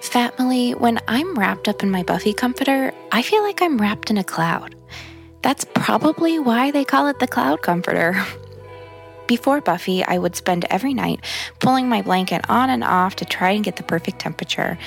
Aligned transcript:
Family, 0.00 0.72
when 0.72 0.98
I'm 1.06 1.38
wrapped 1.38 1.68
up 1.68 1.82
in 1.82 1.90
my 1.90 2.02
Buffy 2.02 2.32
comforter, 2.32 2.92
I 3.12 3.20
feel 3.20 3.42
like 3.42 3.60
I'm 3.60 3.78
wrapped 3.78 4.10
in 4.10 4.16
a 4.16 4.24
cloud. 4.24 4.74
That's 5.42 5.66
probably 5.74 6.38
why 6.38 6.70
they 6.70 6.84
call 6.84 7.06
it 7.08 7.18
the 7.18 7.26
cloud 7.26 7.60
comforter. 7.60 8.24
Before 9.26 9.60
Buffy, 9.60 10.02
I 10.02 10.18
would 10.18 10.34
spend 10.34 10.64
every 10.70 10.94
night 10.94 11.20
pulling 11.60 11.88
my 11.88 12.02
blanket 12.02 12.48
on 12.48 12.70
and 12.70 12.82
off 12.82 13.14
to 13.16 13.24
try 13.24 13.50
and 13.50 13.62
get 13.62 13.76
the 13.76 13.82
perfect 13.82 14.18
temperature, 14.18 14.78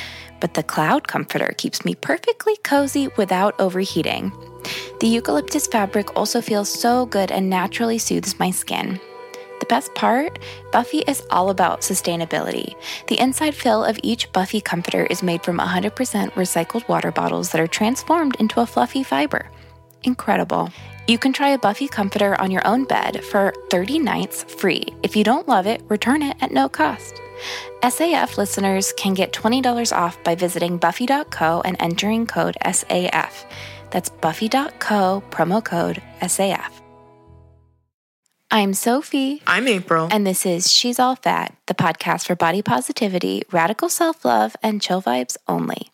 but 0.42 0.56
the 0.56 0.64
cloud 0.64 1.08
comforter 1.08 1.54
keeps 1.58 1.86
me 1.86 1.96
perfectly 1.96 2.58
cozy 2.64 3.08
without 3.16 3.58
overheating. 3.60 4.34
The 5.00 5.08
eucalyptus 5.08 5.68
fabric 5.68 6.18
also 6.18 6.42
feels 6.42 6.68
so 6.68 7.06
good 7.06 7.32
and 7.32 7.50
naturally 7.50 8.00
soothes 8.00 8.40
my 8.40 8.52
skin. 8.52 9.00
The 9.64 9.76
best 9.76 9.96
part? 9.96 10.40
Buffy 10.74 10.98
is 11.08 11.24
all 11.32 11.50
about 11.50 11.80
sustainability. 11.80 12.76
The 13.08 13.18
inside 13.18 13.56
fill 13.56 13.86
of 13.86 13.98
each 14.04 14.30
Buffy 14.34 14.60
comforter 14.60 15.06
is 15.06 15.24
made 15.24 15.42
from 15.42 15.58
100% 15.58 15.90
recycled 16.34 16.86
water 16.90 17.14
bottles 17.14 17.52
that 17.52 17.62
are 17.62 17.68
transformed 17.68 18.36
into 18.42 18.60
a 18.60 18.66
fluffy 18.66 19.04
fiber. 19.04 19.50
Incredible. 20.04 20.70
You 21.08 21.18
can 21.18 21.32
try 21.32 21.52
a 21.52 21.58
Buffy 21.58 21.88
comforter 21.88 22.36
on 22.42 22.52
your 22.52 22.68
own 22.68 22.84
bed 22.84 23.24
for 23.24 23.54
30 23.70 24.00
nights 24.00 24.44
free. 24.44 24.84
If 25.02 25.16
you 25.16 25.24
don't 25.24 25.48
love 25.48 25.66
it, 25.66 25.82
return 25.88 26.24
it 26.24 26.36
at 26.42 26.52
no 26.52 26.68
cost. 26.68 27.22
SAF 27.84 28.36
listeners 28.38 28.92
can 28.98 29.14
get 29.14 29.32
$20 29.32 29.96
off 29.96 30.22
by 30.26 30.36
visiting 30.36 30.78
buffy.co 30.78 31.62
and 31.64 31.78
entering 31.80 32.28
code 32.28 32.58
SAF. 32.66 33.46
That's 33.92 34.10
buffy.co, 34.10 35.24
promo 35.32 35.64
code 35.64 36.02
SAF. 36.22 36.83
I'm 38.54 38.76
Sophie. 38.76 39.42
I'm 39.48 39.68
April. 39.68 40.10
And 40.12 40.28
this 40.28 40.46
is 40.46 40.72
She's 40.72 41.00
All 41.00 41.16
Fat, 41.16 41.56
the 41.66 41.74
podcast 41.74 42.28
for 42.28 42.36
body 42.36 42.62
positivity, 42.62 43.42
radical 43.52 43.90
self 43.90 44.24
love, 44.24 44.56
and 44.62 44.80
chill 44.80 45.02
vibes 45.02 45.38
only. 45.48 45.90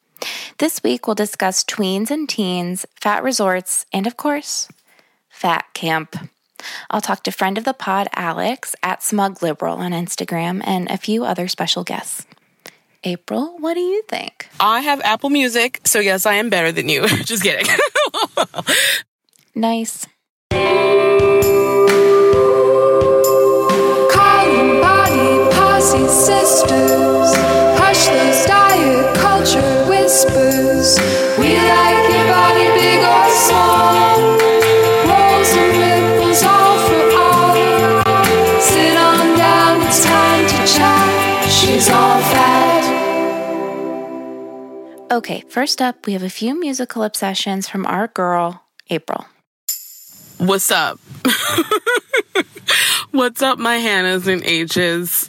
This 0.58 0.84
week, 0.84 1.08
we'll 1.08 1.16
discuss 1.16 1.64
tweens 1.64 2.12
and 2.12 2.28
teens, 2.28 2.86
fat 3.00 3.24
resorts, 3.24 3.86
and 3.94 4.06
of 4.06 4.18
course, 4.18 4.68
fat 5.30 5.68
camp. 5.74 6.18
I'll 6.90 7.00
talk 7.00 7.24
to 7.24 7.32
friend 7.32 7.58
of 7.58 7.64
the 7.64 7.74
pod, 7.74 8.10
Alex, 8.14 8.76
at 8.84 9.04
Smug 9.04 9.42
Liberal 9.42 9.78
on 9.78 9.94
Instagram, 9.94 10.62
and 10.66 10.92
a 10.92 10.98
few 10.98 11.24
other 11.24 11.48
special 11.48 11.86
guests. 11.86 12.26
April, 13.06 13.56
what 13.60 13.76
do 13.76 13.80
you 13.80 14.02
think? 14.10 14.50
I 14.60 14.82
have 14.82 15.00
Apple 15.06 15.30
Music, 15.30 15.80
so 15.86 16.02
yes, 16.02 16.26
I 16.26 16.34
am 16.34 16.50
better 16.50 16.74
than 16.74 16.90
you. 16.90 17.08
Just 17.24 17.42
kidding. 17.42 17.66
nice. 19.56 20.06
Body 25.80 26.08
sisters. 26.08 27.36
Hush 27.80 28.08
those 28.08 28.46
diet 28.46 29.16
culture 29.16 29.86
whispers. 29.88 31.00
We 31.40 31.56
like 31.56 32.12
your 32.12 32.28
body 32.28 32.68
big 32.76 33.00
or 33.00 33.30
small. 33.48 34.20
Rolls 35.08 35.52
and 35.56 35.72
ripples 35.80 36.44
all 36.44 36.76
for 36.84 37.16
all. 37.16 37.56
Sit 38.60 38.92
on 38.98 39.38
down, 39.38 39.82
it's 39.88 40.04
time 40.04 40.44
to 40.48 40.68
chat. 40.68 41.48
She's 41.50 41.88
all 41.90 42.20
fat. 42.34 42.84
Okay, 45.12 45.44
first 45.48 45.82
up, 45.82 46.06
we 46.06 46.12
have 46.14 46.24
a 46.24 46.30
few 46.30 46.60
musical 46.60 47.04
obsessions 47.04 47.68
from 47.70 47.86
our 47.86 48.08
girl, 48.08 48.66
April. 48.90 49.26
What's 50.38 50.72
up? 50.72 51.00
What's 53.12 53.42
up, 53.42 53.58
my 53.58 53.78
Hannahs 53.78 54.28
and 54.28 54.44
H's? 54.44 55.29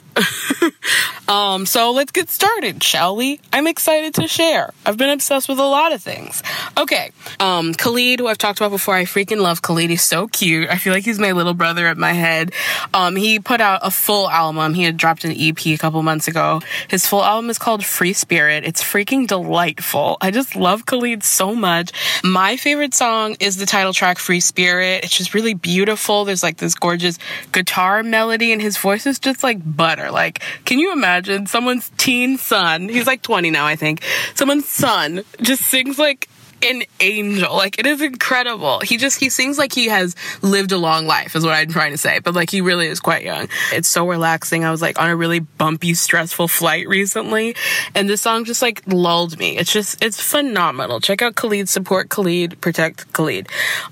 Um, 1.31 1.65
so 1.65 1.91
let's 1.91 2.11
get 2.11 2.29
started, 2.29 2.83
shall 2.83 3.15
we? 3.15 3.39
I'm 3.53 3.65
excited 3.65 4.13
to 4.15 4.27
share. 4.27 4.73
I've 4.85 4.97
been 4.97 5.09
obsessed 5.09 5.47
with 5.47 5.59
a 5.59 5.65
lot 5.65 5.93
of 5.93 6.03
things. 6.03 6.43
Okay, 6.77 7.11
um, 7.39 7.73
Khalid, 7.73 8.19
who 8.19 8.27
I've 8.27 8.37
talked 8.37 8.59
about 8.59 8.71
before, 8.71 8.95
I 8.95 9.05
freaking 9.05 9.39
love 9.39 9.61
Khalid. 9.61 9.89
He's 9.89 10.03
so 10.03 10.27
cute. 10.27 10.69
I 10.69 10.75
feel 10.75 10.91
like 10.91 11.05
he's 11.05 11.19
my 11.19 11.31
little 11.31 11.53
brother 11.53 11.87
at 11.87 11.97
my 11.97 12.11
head. 12.11 12.51
Um, 12.93 13.15
he 13.15 13.39
put 13.39 13.61
out 13.61 13.79
a 13.81 13.91
full 13.91 14.29
album. 14.29 14.73
He 14.73 14.83
had 14.83 14.97
dropped 14.97 15.23
an 15.23 15.31
EP 15.31 15.67
a 15.67 15.77
couple 15.77 16.03
months 16.03 16.27
ago. 16.27 16.59
His 16.89 17.07
full 17.07 17.23
album 17.23 17.49
is 17.49 17.57
called 17.57 17.85
Free 17.85 18.11
Spirit. 18.11 18.65
It's 18.65 18.83
freaking 18.83 19.25
delightful. 19.25 20.17
I 20.19 20.31
just 20.31 20.57
love 20.57 20.85
Khalid 20.85 21.23
so 21.23 21.55
much. 21.55 21.93
My 22.25 22.57
favorite 22.57 22.93
song 22.93 23.37
is 23.39 23.55
the 23.55 23.65
title 23.65 23.93
track, 23.93 24.17
Free 24.17 24.41
Spirit. 24.41 25.05
It's 25.05 25.15
just 25.15 25.33
really 25.33 25.53
beautiful. 25.53 26.25
There's 26.25 26.43
like 26.43 26.57
this 26.57 26.75
gorgeous 26.75 27.17
guitar 27.53 28.03
melody, 28.03 28.51
and 28.51 28.61
his 28.61 28.77
voice 28.77 29.05
is 29.05 29.17
just 29.17 29.43
like 29.43 29.59
butter. 29.63 30.11
Like, 30.11 30.41
can 30.65 30.77
you 30.77 30.91
imagine 30.91 31.20
someone's 31.47 31.89
teen 31.97 32.37
son? 32.37 32.89
He's 32.89 33.07
like 33.07 33.21
20 33.21 33.51
now, 33.51 33.65
I 33.65 33.75
think. 33.75 34.03
Someone's 34.35 34.67
son 34.67 35.23
just 35.41 35.63
sings 35.63 35.97
like 35.97 36.27
an 36.63 36.83
angel. 36.99 37.55
Like 37.55 37.79
it 37.79 37.85
is 37.85 38.01
incredible. 38.01 38.79
He 38.79 38.97
just 38.97 39.19
he 39.19 39.29
sings 39.29 39.57
like 39.57 39.73
he 39.73 39.87
has 39.87 40.15
lived 40.41 40.71
a 40.71 40.77
long 40.77 41.07
life 41.07 41.35
is 41.35 41.43
what 41.43 41.53
I'm 41.53 41.69
trying 41.69 41.91
to 41.91 41.97
say. 41.97 42.19
But 42.19 42.33
like 42.33 42.49
he 42.49 42.61
really 42.61 42.87
is 42.87 42.99
quite 42.99 43.23
young. 43.23 43.47
It's 43.71 43.87
so 43.87 44.07
relaxing. 44.07 44.63
I 44.63 44.71
was 44.71 44.81
like 44.81 44.99
on 44.99 45.09
a 45.09 45.15
really 45.15 45.39
bumpy, 45.39 45.93
stressful 45.93 46.47
flight 46.47 46.87
recently, 46.87 47.55
and 47.95 48.09
this 48.09 48.21
song 48.21 48.45
just 48.45 48.61
like 48.61 48.81
lulled 48.87 49.37
me. 49.39 49.57
It's 49.57 49.71
just 49.71 50.03
it's 50.03 50.21
phenomenal. 50.21 50.99
Check 50.99 51.21
out 51.21 51.35
Khalid, 51.35 51.69
support 51.69 52.09
Khalid, 52.09 52.61
protect 52.61 53.11
Khalid. 53.13 53.47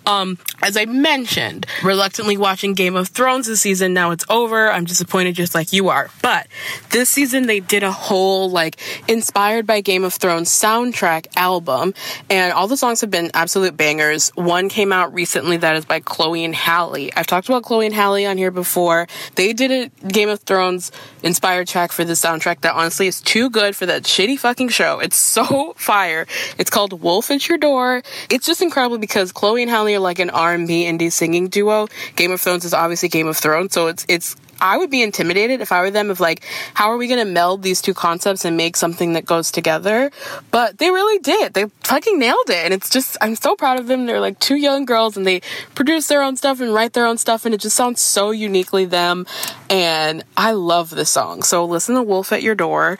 Um, 0.06 0.38
as 0.62 0.78
I 0.78 0.86
mentioned, 0.86 1.66
reluctantly 1.84 2.38
watching 2.38 2.74
Game 2.74 2.96
of 2.96 3.10
Thrones 3.10 3.48
this 3.48 3.62
season. 3.62 3.94
Now 3.94 4.12
it's 4.12 4.26
over. 4.30 4.72
I'm 4.72 4.86
disappointed 4.86 5.36
just 5.36 5.56
like 5.56 5.74
you 5.74 5.90
are. 5.90 6.10
But 6.22 6.48
this 6.92 7.10
season 7.10 7.48
they 7.48 7.60
did 7.60 7.84
a 7.84 7.92
whole 7.92 8.50
like 8.50 8.78
inspired 9.08 9.66
by 9.66 9.82
Game 9.82 10.04
of 10.04 10.14
Thrones 10.14 10.50
soundtrack 10.50 11.28
album 11.36 11.94
and 12.30 12.54
all 12.60 12.68
the 12.68 12.76
songs 12.76 13.00
have 13.00 13.10
been 13.10 13.32
absolute 13.34 13.78
bangers. 13.78 14.32
One 14.36 14.68
came 14.68 14.92
out 14.92 15.14
recently 15.14 15.56
that 15.56 15.78
is 15.78 15.86
by 15.86 16.02
Chloe 16.02 16.44
and 16.44 16.54
Halle. 16.54 17.10
I've 17.16 17.26
talked 17.26 17.48
about 17.48 17.64
Chloe 17.64 17.86
and 17.86 17.96
Halle 17.96 18.26
on 18.26 18.38
here 18.38 18.52
before. 18.52 19.08
They 19.36 19.54
did 19.54 19.72
a 19.72 20.08
Game 20.10 20.28
of 20.28 20.42
Thrones 20.42 20.92
inspired 21.24 21.70
track 21.70 21.94
for 21.94 22.04
the 22.04 22.14
soundtrack 22.14 22.60
that 22.62 22.76
honestly 22.76 23.08
is 23.08 23.22
too 23.22 23.50
good 23.50 23.78
for 23.78 23.86
that 23.86 24.04
shitty 24.04 24.38
fucking 24.38 24.68
show. 24.68 25.00
It's 25.00 25.16
so 25.16 25.74
fire. 25.78 26.28
It's 26.58 26.70
called 26.70 27.02
Wolf 27.02 27.32
at 27.32 27.48
Your 27.48 27.58
Door. 27.58 28.04
It's 28.30 28.46
just 28.46 28.62
incredible 28.62 28.98
because 28.98 29.32
Chloe 29.32 29.62
and 29.62 29.72
Halle 29.72 29.96
are 29.96 30.00
like 30.00 30.20
an 30.20 30.30
R&B 30.30 30.84
indie 30.84 31.14
singing 31.14 31.48
duo. 31.48 31.88
Game 32.18 32.34
of 32.34 32.42
Thrones 32.42 32.66
is 32.66 32.74
obviously 32.74 33.08
Game 33.08 33.28
of 33.28 33.38
Thrones, 33.38 33.72
so 33.72 33.88
it's 33.88 34.06
it's 34.10 34.36
I 34.62 34.78
would 34.78 34.90
be 34.90 35.02
intimidated 35.02 35.62
if 35.62 35.72
I 35.72 35.82
were 35.82 35.92
them 35.92 36.10
of 36.10 36.20
like, 36.20 36.44
how 36.74 36.92
are 36.92 36.98
we 36.98 37.08
going 37.08 37.26
to 37.26 37.32
meld 37.32 37.64
these 37.64 37.82
two 37.82 37.94
concepts 37.94 38.46
and 38.46 38.58
make 38.58 38.76
something 38.76 39.14
that 39.14 39.26
goes 39.26 39.52
together? 39.52 40.12
But 40.52 40.78
they 40.78 40.90
really 40.90 41.20
did. 41.20 41.54
They 41.54 41.66
fucking 41.84 42.20
nailed 42.20 42.50
it. 42.50 42.66
And 42.66 42.74
it's 42.74 42.90
just, 42.90 43.18
I'm 43.22 43.36
so 43.36 43.56
proud 43.56 43.80
of 43.80 43.88
them. 43.88 44.06
They're 44.06 44.20
like 44.20 44.40
two 44.40 44.58
young 44.58 44.86
girls 44.86 45.18
and 45.18 45.26
they 45.26 45.42
produce 45.76 46.08
their 46.08 46.22
own 46.22 46.36
stuff 46.38 46.60
and 46.62 46.74
write 46.74 46.94
their 46.94 47.06
own 47.06 47.18
stuff. 47.18 47.46
And 47.46 47.54
it 47.54 47.62
just 47.62 47.76
sounds 47.76 48.02
so 48.02 48.32
uniquely 48.32 48.86
them. 48.86 49.26
And 49.70 50.24
I 50.36 50.52
love 50.52 50.90
this 50.90 51.10
song. 51.10 51.44
So 51.44 51.66
listen 51.66 51.96
to 51.96 52.04
Wolf 52.04 52.32
at 52.32 52.44
Your 52.44 52.56
Door. 52.56 53.00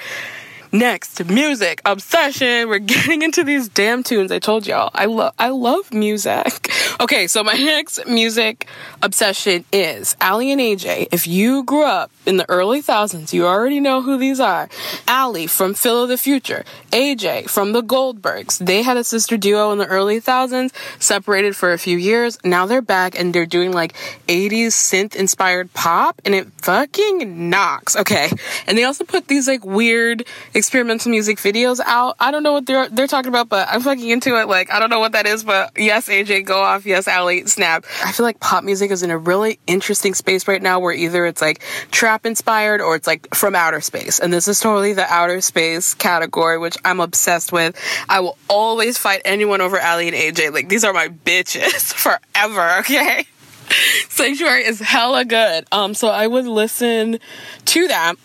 Next, 0.72 1.26
music 1.26 1.82
obsession. 1.84 2.70
We're 2.70 2.78
getting 2.94 3.24
into 3.24 3.44
these 3.44 3.70
damn 3.70 4.04
tunes. 4.04 4.32
I 4.32 4.38
told 4.38 4.68
y'all. 4.68 4.92
I 4.94 5.06
love 5.06 5.34
I 5.40 5.50
love 5.50 5.92
music. 5.94 6.72
Okay, 7.02 7.28
so 7.28 7.46
my 7.46 7.54
next 7.58 8.06
music 8.08 8.68
obsession 9.02 9.64
is 9.72 10.18
Aly 10.22 10.52
and 10.52 10.60
AJ. 10.60 11.08
If 11.14 11.28
you 11.28 11.64
grew 11.64 11.86
up 11.86 12.12
in 12.26 12.36
the 12.36 12.50
early 12.50 12.82
thousands, 12.82 13.34
you 13.34 13.48
already 13.48 13.80
know 13.80 14.02
who 14.02 14.18
these 14.18 14.42
are. 14.42 14.68
Aly 15.08 15.48
from 15.48 15.76
Phil 15.76 16.04
of 16.04 16.10
the 16.10 16.18
Future, 16.18 16.66
AJ 16.92 17.50
from 17.50 17.72
the 17.72 17.82
Goldbergs. 17.82 18.58
They 18.58 18.82
had 18.82 18.98
a 18.98 19.06
sister 19.06 19.38
duo 19.38 19.72
in 19.72 19.78
the 19.78 19.86
early 19.86 20.20
thousands, 20.20 20.74
separated 21.00 21.56
for 21.56 21.72
a 21.72 21.78
few 21.78 21.98
years. 21.98 22.38
Now 22.44 22.66
they're 22.66 22.82
back 22.82 23.18
and 23.18 23.34
they're 23.34 23.46
doing 23.46 23.72
like 23.72 23.94
80s 24.28 24.74
synth 24.74 25.16
inspired 25.16 25.74
pop 25.74 26.22
and 26.26 26.36
it 26.36 26.48
fucking 26.58 27.50
knocks. 27.50 27.96
Okay. 27.96 28.30
And 28.68 28.78
they 28.78 28.84
also 28.84 29.06
put 29.06 29.28
these 29.28 29.48
like 29.48 29.64
weird 29.64 30.26
experimental 30.60 31.10
music 31.10 31.40
videos 31.40 31.80
out. 31.84 32.16
I 32.20 32.30
don't 32.30 32.44
know 32.44 32.54
what 32.54 32.68
they're 32.68 32.88
they're 32.90 33.08
talking 33.08 33.30
about, 33.30 33.50
but 33.50 33.68
I'm 33.72 33.82
fucking 33.82 34.08
into 34.08 34.40
it. 34.40 34.48
Like 34.48 34.72
I 34.72 34.80
don't 34.80 34.92
know 34.92 35.00
what 35.00 35.14
that 35.14 35.26
is, 35.26 35.44
but 35.44 35.72
yes, 35.76 36.08
AJ, 36.08 36.46
go 36.46 36.62
off. 36.62 36.86
Yes, 36.86 37.08
Aly, 37.08 37.48
snap. 37.48 37.86
I 38.06 38.12
feel 38.12 38.26
like 38.26 38.40
pop 38.40 38.64
music 38.64 38.92
is 38.92 39.02
in 39.02 39.10
a 39.10 39.18
really 39.18 39.60
interesting 39.66 40.14
space 40.14 40.48
right 40.48 40.62
now, 40.62 40.80
where 40.80 40.94
either 40.94 41.26
it's 41.26 41.42
like 41.42 41.64
trap 41.90 42.26
inspired 42.26 42.82
or 42.82 42.96
it's 42.96 43.08
like 43.08 43.34
from 43.34 43.56
outer 43.56 43.82
space, 43.82 44.20
and 44.20 44.32
this 44.32 44.48
is 44.48 44.60
totally 44.60 44.94
the 44.94 45.12
outer 45.12 45.42
space 45.42 45.96
category, 45.96 46.60
which 46.60 46.78
I'm 46.86 47.00
obsessed 47.00 47.52
with. 47.52 47.76
I 48.08 48.20
will 48.20 48.38
always 48.48 49.00
fight 49.00 49.22
anyone 49.26 49.62
over 49.62 49.78
Aly 49.78 50.10
and 50.10 50.16
AJ. 50.16 50.54
Like 50.54 50.70
these 50.70 50.84
are 50.84 50.94
my 50.94 51.08
bitches 51.08 51.94
forever. 52.36 52.80
Okay. 52.80 53.26
Sanctuary 54.10 54.66
is 54.66 54.80
hella 54.80 55.26
good. 55.26 55.66
Um, 55.72 55.94
so 55.94 56.10
I 56.10 56.28
would 56.28 56.46
listen 56.46 57.20
to 57.66 57.88
that. 57.88 58.16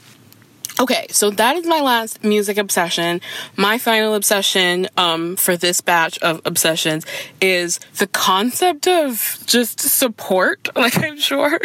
Okay, 0.80 1.06
so 1.10 1.30
that 1.30 1.54
is 1.54 1.66
my 1.66 1.80
last 1.80 2.24
music 2.24 2.58
obsession. 2.58 3.20
My 3.56 3.78
final 3.78 4.14
obsession 4.14 4.88
um, 4.96 5.36
for 5.36 5.56
this 5.56 5.80
batch 5.80 6.18
of 6.18 6.40
obsessions 6.44 7.06
is 7.40 7.78
the 7.98 8.08
concept 8.08 8.88
of 8.88 9.38
just 9.46 9.80
support. 9.80 10.68
Like, 10.84 11.02
I'm 11.02 11.18
sure, 11.18 11.58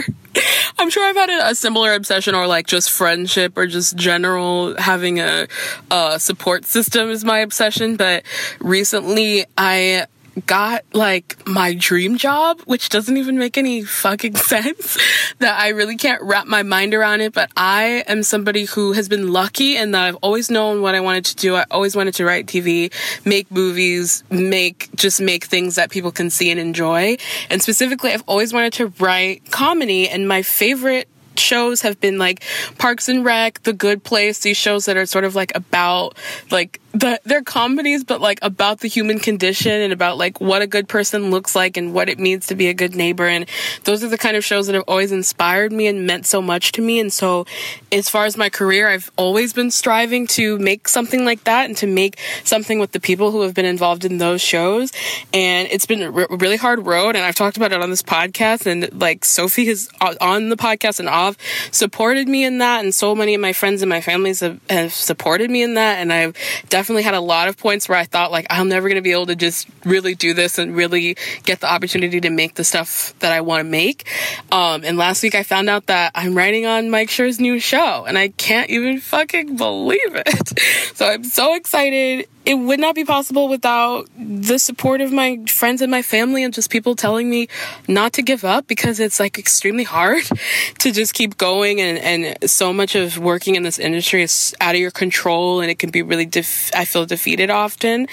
I'm 0.77 0.89
sure 0.89 1.03
I've 1.03 1.15
had 1.15 1.29
a, 1.29 1.49
a 1.49 1.55
similar 1.55 1.93
obsession 1.93 2.35
or 2.35 2.47
like 2.47 2.67
just 2.67 2.89
friendship 2.89 3.57
or 3.57 3.67
just 3.67 3.97
general 3.97 4.77
having 4.77 5.19
a, 5.19 5.47
a 5.91 6.19
support 6.19 6.63
system 6.63 7.09
is 7.09 7.25
my 7.25 7.39
obsession. 7.39 7.97
But 7.97 8.23
recently, 8.61 9.45
I 9.57 10.05
got 10.45 10.83
like 10.93 11.45
my 11.47 11.73
dream 11.73 12.17
job, 12.17 12.61
which 12.61 12.89
doesn't 12.89 13.17
even 13.17 13.37
make 13.37 13.57
any 13.57 13.83
fucking 13.83 14.35
sense 14.51 14.97
that 15.39 15.59
I 15.59 15.69
really 15.69 15.95
can't 15.95 16.21
wrap 16.21 16.47
my 16.47 16.63
mind 16.63 16.93
around 16.93 17.21
it. 17.21 17.33
But 17.33 17.51
I 17.55 18.03
am 18.07 18.23
somebody 18.23 18.65
who 18.65 18.93
has 18.93 19.09
been 19.09 19.31
lucky 19.31 19.77
and 19.77 19.93
that 19.93 20.03
I've 20.03 20.15
always 20.17 20.49
known 20.49 20.81
what 20.81 20.95
I 20.95 21.01
wanted 21.01 21.25
to 21.25 21.35
do. 21.35 21.55
I 21.55 21.65
always 21.71 21.95
wanted 21.95 22.15
to 22.15 22.25
write 22.25 22.47
TV, 22.47 22.93
make 23.25 23.49
movies, 23.51 24.23
make, 24.29 24.89
just 24.95 25.21
make 25.21 25.45
things 25.45 25.75
that 25.75 25.89
people 25.91 26.11
can 26.11 26.29
see 26.29 26.51
and 26.51 26.59
enjoy. 26.59 27.17
And 27.49 27.61
specifically, 27.61 28.11
I've 28.11 28.23
always 28.27 28.53
wanted 28.53 28.73
to 28.73 28.87
write 28.99 29.51
comedy 29.51 30.09
and 30.09 30.27
my 30.27 30.41
favorite 30.41 31.07
shows 31.39 31.81
have 31.81 31.99
been 31.99 32.17
like 32.17 32.43
Parks 32.77 33.09
and 33.09 33.25
Rec, 33.25 33.63
The 33.63 33.73
Good 33.73 34.03
Place, 34.03 34.39
these 34.39 34.57
shows 34.57 34.85
that 34.85 34.97
are 34.97 35.05
sort 35.05 35.23
of 35.23 35.35
like 35.35 35.51
about 35.55 36.17
like 36.51 36.79
the, 36.91 37.19
they're 37.23 37.43
comedies, 37.43 38.03
but 38.03 38.19
like 38.19 38.39
about 38.41 38.79
the 38.79 38.87
human 38.87 39.19
condition 39.19 39.71
and 39.71 39.93
about 39.93 40.17
like 40.17 40.41
what 40.41 40.61
a 40.61 40.67
good 40.67 40.87
person 40.87 41.29
looks 41.29 41.55
like 41.55 41.77
and 41.77 41.93
what 41.93 42.09
it 42.09 42.19
means 42.19 42.47
to 42.47 42.55
be 42.55 42.67
a 42.67 42.73
good 42.73 42.95
neighbor. 42.95 43.27
And 43.27 43.47
those 43.83 44.03
are 44.03 44.07
the 44.07 44.17
kind 44.17 44.35
of 44.35 44.43
shows 44.43 44.67
that 44.67 44.73
have 44.73 44.85
always 44.87 45.11
inspired 45.11 45.71
me 45.71 45.87
and 45.87 46.07
meant 46.07 46.25
so 46.25 46.41
much 46.41 46.71
to 46.73 46.81
me. 46.81 46.99
And 46.99 47.13
so, 47.13 47.45
as 47.91 48.09
far 48.09 48.25
as 48.25 48.37
my 48.37 48.49
career, 48.49 48.89
I've 48.89 49.11
always 49.17 49.53
been 49.53 49.71
striving 49.71 50.25
to 50.27 50.57
make 50.57 50.87
something 50.87 51.25
like 51.25 51.43
that 51.43 51.65
and 51.65 51.77
to 51.77 51.87
make 51.87 52.19
something 52.43 52.79
with 52.79 52.91
the 52.91 52.99
people 52.99 53.31
who 53.31 53.41
have 53.41 53.53
been 53.53 53.65
involved 53.65 54.03
in 54.03 54.17
those 54.17 54.41
shows. 54.41 54.91
And 55.33 55.67
it's 55.71 55.85
been 55.85 56.01
a 56.01 56.11
really 56.11 56.57
hard 56.57 56.85
road. 56.87 57.15
And 57.15 57.23
I've 57.23 57.35
talked 57.35 57.57
about 57.57 57.71
it 57.71 57.81
on 57.81 57.89
this 57.89 58.03
podcast. 58.03 58.65
And 58.65 58.99
like 58.99 59.25
Sophie 59.25 59.65
has 59.65 59.89
uh, 60.01 60.15
on 60.21 60.49
the 60.49 60.57
podcast 60.57 60.99
and 60.99 61.09
off 61.09 61.37
supported 61.71 62.27
me 62.27 62.43
in 62.43 62.57
that. 62.59 62.83
And 62.83 62.95
so 62.95 63.13
many 63.13 63.35
of 63.35 63.41
my 63.41 63.53
friends 63.53 63.83
and 63.83 63.89
my 63.89 64.01
families 64.01 64.39
have, 64.39 64.59
have 64.69 64.93
supported 64.93 65.51
me 65.51 65.61
in 65.61 65.75
that. 65.75 65.99
And 65.99 66.11
I've 66.11 66.35
definitely 66.79 67.03
had 67.03 67.13
a 67.13 67.19
lot 67.19 67.49
of 67.49 67.57
points 67.57 67.89
where 67.89 67.97
I 67.97 68.05
thought 68.05 68.31
like 68.31 68.47
I'm 68.49 68.69
never 68.69 68.87
going 68.87 68.95
to 68.95 69.01
be 69.01 69.11
able 69.11 69.25
to 69.25 69.35
just 69.35 69.67
really 69.83 70.15
do 70.15 70.33
this 70.33 70.57
and 70.57 70.73
really 70.73 71.17
get 71.43 71.59
the 71.59 71.69
opportunity 71.69 72.21
to 72.21 72.29
make 72.29 72.55
the 72.55 72.63
stuff 72.63 73.13
that 73.19 73.33
I 73.33 73.41
want 73.41 73.59
to 73.59 73.69
make. 73.69 74.07
Um, 74.49 74.85
and 74.85 74.97
last 74.97 75.21
week 75.21 75.35
I 75.35 75.43
found 75.43 75.69
out 75.69 75.87
that 75.87 76.13
I'm 76.15 76.37
writing 76.37 76.65
on 76.65 76.89
Mike 76.89 77.09
Schur's 77.09 77.37
new 77.37 77.59
show 77.59 78.05
and 78.05 78.17
I 78.17 78.29
can't 78.29 78.69
even 78.69 79.01
fucking 79.01 79.57
believe 79.57 79.99
it. 80.15 80.57
so 80.95 81.05
I'm 81.05 81.25
so 81.25 81.53
excited 81.55 82.29
it 82.45 82.55
would 82.55 82.79
not 82.79 82.95
be 82.95 83.03
possible 83.03 83.47
without 83.47 84.07
the 84.17 84.57
support 84.57 85.01
of 85.01 85.11
my 85.11 85.39
friends 85.47 85.81
and 85.81 85.91
my 85.91 86.01
family 86.01 86.43
and 86.43 86.53
just 86.53 86.69
people 86.69 86.95
telling 86.95 87.29
me 87.29 87.47
not 87.87 88.13
to 88.13 88.21
give 88.21 88.43
up 88.43 88.65
because 88.65 88.99
it's 88.99 89.19
like 89.19 89.37
extremely 89.37 89.83
hard 89.83 90.23
to 90.79 90.91
just 90.91 91.13
keep 91.13 91.37
going 91.37 91.81
and, 91.81 91.97
and 91.99 92.49
so 92.49 92.71
much 92.71 92.95
of 92.95 93.17
working 93.17 93.55
in 93.55 93.63
this 93.63 93.77
industry 93.77 94.23
is 94.23 94.55
out 94.61 94.73
of 94.73 94.81
your 94.81 94.91
control 94.91 95.61
and 95.61 95.69
it 95.69 95.79
can 95.79 95.91
be 95.91 96.01
really 96.01 96.25
def- 96.25 96.71
I 96.73 96.85
feel 96.85 97.05
defeated 97.05 97.49
often. 97.49 98.07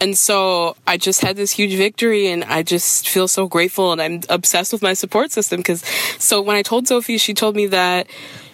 And 0.00 0.18
so 0.18 0.76
I 0.86 0.96
just 0.96 1.20
had 1.20 1.36
this 1.36 1.52
huge 1.52 1.74
victory 1.74 2.28
and 2.28 2.44
I 2.44 2.62
just 2.62 3.08
feel 3.08 3.28
so 3.28 3.46
grateful 3.46 3.92
and 3.92 4.02
I'm 4.02 4.20
obsessed 4.28 4.72
with 4.72 4.82
my 4.82 4.92
support 4.94 5.30
system 5.30 5.58
because 5.58 5.84
so 6.18 6.42
when 6.42 6.56
I 6.56 6.62
told 6.62 6.88
Sophie 6.88 7.18
she 7.18 7.32
told 7.32 7.54
me 7.54 7.66
that 7.66 8.08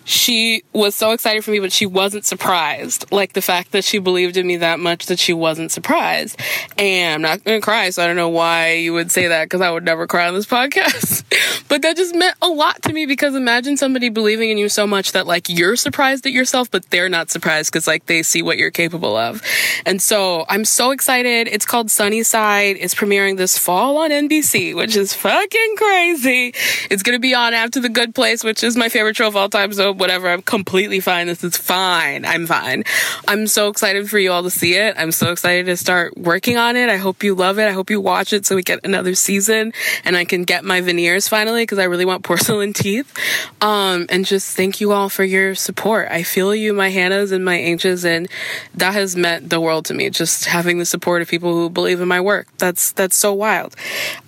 she 0.05 0.63
was 0.73 0.95
so 0.95 1.13
excited 1.13 1.45
for 1.45 1.51
me, 1.51 1.61
but 1.61 1.73
she 1.73 1.87
wasn't 1.87 2.25
surprised. 2.27 3.11
Like 3.11 3.33
the 3.33 3.43
fact 3.43 3.73
that 3.73 3.85
she 3.85 3.99
believed 3.99 4.37
in 4.37 4.47
me 4.47 4.59
that 4.59 4.79
much 4.79 5.07
that 5.07 5.19
she 5.19 5.33
wasn't 5.33 5.73
surprised. 5.73 6.39
And 6.77 7.15
I'm 7.15 7.23
not 7.23 7.45
gonna 7.45 7.61
cry, 7.61 7.91
so 7.91 8.03
I 8.03 8.07
don't 8.07 8.17
know 8.17 8.29
why 8.29 8.75
you 8.75 8.93
would 8.93 9.11
say 9.11 9.29
that 9.29 9.45
because 9.45 9.63
I 9.63 9.71
would 9.71 9.85
never 9.85 10.07
cry 10.07 10.29
on 10.29 10.35
this 10.35 10.47
podcast. 10.55 11.25
but 11.69 11.83
that 11.83 11.97
just 11.97 12.15
meant 12.15 12.37
a 12.43 12.49
lot 12.49 12.83
to 12.83 12.93
me 12.93 13.07
because 13.07 13.35
imagine 13.35 13.77
somebody 13.77 14.11
believing 14.11 14.51
in 14.51 14.59
you 14.59 14.69
so 14.69 14.87
much 14.87 15.13
that 15.13 15.27
like 15.27 15.49
you're 15.49 15.77
surprised 15.77 16.27
at 16.27 16.33
yourself, 16.33 16.71
but 16.71 16.91
they're 16.91 17.09
not 17.09 17.31
surprised 17.31 17.73
because 17.73 17.87
like 17.87 18.07
they 18.07 18.23
see 18.23 18.43
what 18.43 18.59
you're 18.59 18.71
capable 18.71 19.17
of. 19.17 19.43
And 19.87 20.03
so 20.03 20.45
I'm 20.49 20.65
so 20.67 20.91
excited. 20.91 21.49
It's 21.49 21.65
called 21.65 21.91
Sunnyside. 21.91 22.77
It's 22.79 22.95
premiering 22.95 23.39
this 23.39 23.59
fall 23.59 23.97
on 23.99 24.11
NBC, 24.11 24.75
which 24.75 24.97
is 24.97 25.15
fucking 25.15 25.77
crazy. 25.77 26.55
It's 26.91 27.03
gonna 27.03 27.19
be 27.19 27.35
on 27.35 27.55
after 27.55 27.81
The 27.81 27.89
Good 27.89 28.15
Place, 28.15 28.45
which 28.45 28.63
is 28.63 28.77
my 28.77 28.91
favorite 28.91 29.17
show 29.17 29.29
of 29.29 29.37
all 29.37 29.49
time. 29.49 29.73
So 29.73 29.94
whatever. 29.99 30.29
I'm 30.29 30.43
completely 30.43 31.01
fine. 31.01 31.27
This 31.27 31.45
is 31.45 31.57
fine. 31.57 32.25
I'm 32.25 32.47
fine. 32.47 32.85
I'm 33.29 33.47
so 33.47 33.69
excited 33.69 34.09
for 34.11 34.19
you 34.19 34.33
all 34.33 34.43
to 34.43 34.51
see 34.51 34.75
it. 34.75 34.95
I'm 34.99 35.13
so 35.13 35.31
excited 35.31 35.67
to 35.67 35.77
start 35.77 36.17
working 36.17 36.57
on 36.57 36.77
it. 36.77 36.89
I 36.89 36.97
hope 36.97 37.23
you 37.23 37.35
love 37.35 37.59
it. 37.59 37.67
I 37.67 37.73
hope 37.73 37.91
you 37.91 38.01
watch 38.01 38.33
it 38.33 38.47
so 38.47 38.57
we 38.57 38.63
get 38.63 38.81
another 38.85 39.15
season 39.15 39.73
and 40.05 40.17
I 40.17 40.25
can 40.25 40.45
get 40.45 40.65
my 40.65 40.81
veneers 40.81 41.29
finally 41.29 41.63
because 41.63 41.79
I 41.79 41.85
really 41.85 42.05
want 42.05 42.25
porcelain 42.25 42.73
teeth. 42.75 43.17
Um, 43.61 44.07
and 44.09 44.25
just 44.25 44.57
thank 44.57 44.81
you 44.81 44.93
all 44.93 45.09
for 45.09 45.25
your 45.25 45.55
support. 45.55 46.09
I 46.11 46.23
feel 46.23 46.55
you, 46.55 46.73
my 46.73 46.91
Hannahs 46.91 47.33
and 47.33 47.45
my 47.45 47.57
Anches, 47.57 48.05
and 48.05 48.29
that 48.75 48.95
has 48.95 49.17
meant 49.17 49.51
the 49.51 49.61
world 49.61 49.87
to 49.87 49.95
me. 49.95 50.11
Just 50.11 50.47
having 50.47 50.79
the 50.79 50.87
support 50.87 51.23
of 51.23 51.29
people 51.29 51.55
who 51.55 51.71
believe 51.71 52.01
in 52.01 52.09
my 52.09 52.21
work. 52.21 52.49
That's, 52.59 52.93
that's 52.93 53.17
so 53.17 53.33
wild. 53.33 53.77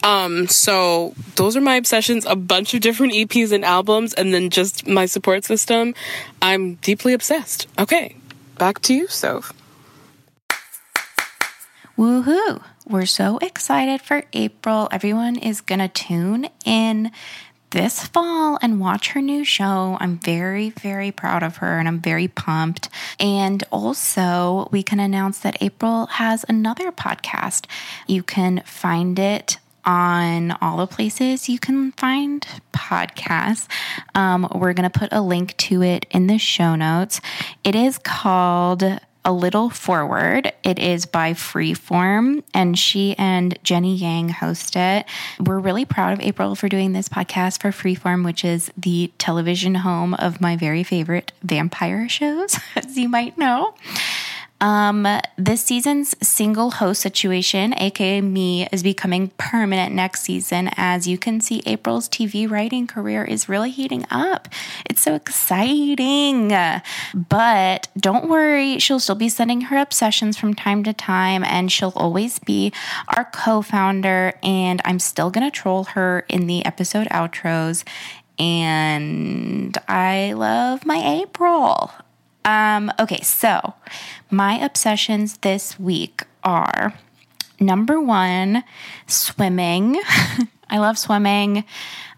Um, 0.03 0.47
so 0.49 1.15
those 1.35 1.57
are 1.57 1.61
my 1.61 1.77
obsessions, 1.77 2.25
a 2.25 2.37
bunch 2.37 2.75
of 2.75 2.81
different 2.81 3.13
EPs 3.13 3.53
and 3.53 3.65
albums, 3.65 4.15
and 4.15 4.33
then 4.33 4.51
just 4.51 4.87
my 4.87 5.07
support 5.07 5.45
system 5.45 5.56
system. 5.57 5.95
I'm 6.43 6.75
deeply 6.77 7.15
obsessed. 7.15 7.67
Okay, 7.79 8.17
back 8.59 8.83
to 8.83 8.95
you, 8.95 9.09
Soph. 9.09 9.55
Woohoo! 11.97 12.63
We're 12.87 13.07
so 13.07 13.39
excited 13.39 14.03
for 14.03 14.25
April. 14.35 14.87
Everyone 14.93 15.37
is 15.37 15.63
going 15.63 15.79
to 15.79 15.89
tune 15.89 16.49
in 16.67 17.11
this 17.71 18.07
fall 18.07 18.59
and 18.61 18.79
watch 18.79 19.09
her 19.13 19.23
new 19.23 19.45
show. 19.45 19.97
I'm 19.99 20.19
very, 20.19 20.71
very 20.71 21.11
proud 21.11 21.43
of 21.43 21.57
her 21.57 21.79
and 21.79 21.89
I'm 21.89 22.01
very 22.01 22.29
pumped. 22.29 22.91
And 23.19 23.65
also, 23.73 24.69
we 24.71 24.83
can 24.83 25.01
announce 25.01 25.41
that 25.41 25.57
April 25.63 26.07
has 26.07 26.45
another 26.49 26.93
podcast. 26.93 27.67
You 28.07 28.23
can 28.23 28.63
find 28.67 29.19
it 29.19 29.57
on 29.87 30.53
all 30.61 30.79
the 30.79 30.87
places 30.87 31.49
you 31.49 31.59
can 31.59 31.93
find 31.93 32.47
podcasts. 32.73 33.69
Um, 34.15 34.49
we're 34.55 34.73
going 34.73 34.91
to 34.91 34.99
put 34.99 35.13
a 35.13 35.23
link 35.23 35.57
to 35.59 35.83
it 35.83 36.07
in 36.11 36.27
the 36.27 36.39
show 36.39 36.75
notes. 36.75 37.21
It 37.65 37.75
is 37.75 37.97
called 37.99 38.83
a 39.27 39.33
Little 39.33 39.71
Forward. 39.71 40.53
It 40.63 40.79
is 40.79 41.05
by 41.05 41.33
Freeform, 41.33 42.45
and 42.55 42.79
she 42.79 43.17
and 43.19 43.59
Jenny 43.65 43.97
Yang 43.97 44.29
host 44.29 44.77
it. 44.77 45.05
We're 45.41 45.59
really 45.59 45.85
proud 45.85 46.13
of 46.13 46.21
April 46.21 46.55
for 46.55 46.69
doing 46.69 46.93
this 46.93 47.09
podcast 47.09 47.61
for 47.61 47.71
Freeform, 47.71 48.25
which 48.25 48.45
is 48.45 48.71
the 48.77 49.11
television 49.19 49.75
home 49.75 50.15
of 50.15 50.41
my 50.41 50.57
very 50.57 50.85
favorite 50.85 51.33
vampire 51.43 52.09
shows, 52.09 52.57
as 52.77 52.97
you 52.97 53.09
might 53.09 53.37
know. 53.37 53.75
Um, 54.61 55.07
this 55.37 55.63
season's 55.63 56.17
single 56.27 56.71
host 56.71 57.03
situation, 57.03 57.75
aka 57.77 58.21
me, 58.23 58.67
is 58.73 58.83
becoming 58.83 59.29
permanent 59.37 59.95
next 59.95 60.23
season. 60.23 60.71
As 60.77 61.07
you 61.07 61.19
can 61.19 61.41
see, 61.41 61.63
April's 61.67 62.09
TV 62.09 62.49
writing 62.49 62.87
career 62.87 63.23
is 63.23 63.49
really 63.49 63.71
heating 63.71 64.07
up. 64.11 64.49
It's 64.89 65.03
so 65.03 65.15
exciting. 65.15 66.49
But 67.15 67.89
don't 67.99 68.29
worry, 68.31 68.79
she'll 68.79 69.01
still 69.01 69.15
be 69.15 69.29
sending 69.29 69.63
her 69.63 69.77
obsessions 69.77 70.39
from 70.39 70.55
time 70.55 70.85
to 70.85 70.95
time, 70.95 71.45
and 71.45 71.71
she'll 71.71 71.93
always 71.95 72.39
be 72.39 72.73
our 73.15 73.27
co 73.27 73.61
founder. 73.61 74.33
And 74.43 74.81
I'm 74.85 74.99
still 74.99 75.31
going 75.31 75.51
to 75.51 75.55
troll 75.55 75.85
her 75.85 76.25
in 76.29 76.47
the 76.47 76.65
episode 76.65 77.09
outros. 77.09 77.85
And 78.39 79.77
I 79.89 80.33
love 80.35 80.87
my 80.87 81.23
April. 81.23 81.91
Um, 82.47 82.93
okay, 83.01 83.21
so 83.23 83.75
my 84.31 84.55
obsessions 84.65 85.39
this 85.39 85.79
week 85.81 86.23
are 86.45 86.95
number 87.59 88.01
one, 88.01 88.63
swimming. 89.09 90.01
I 90.71 90.79
love 90.79 90.97
swimming. 90.97 91.65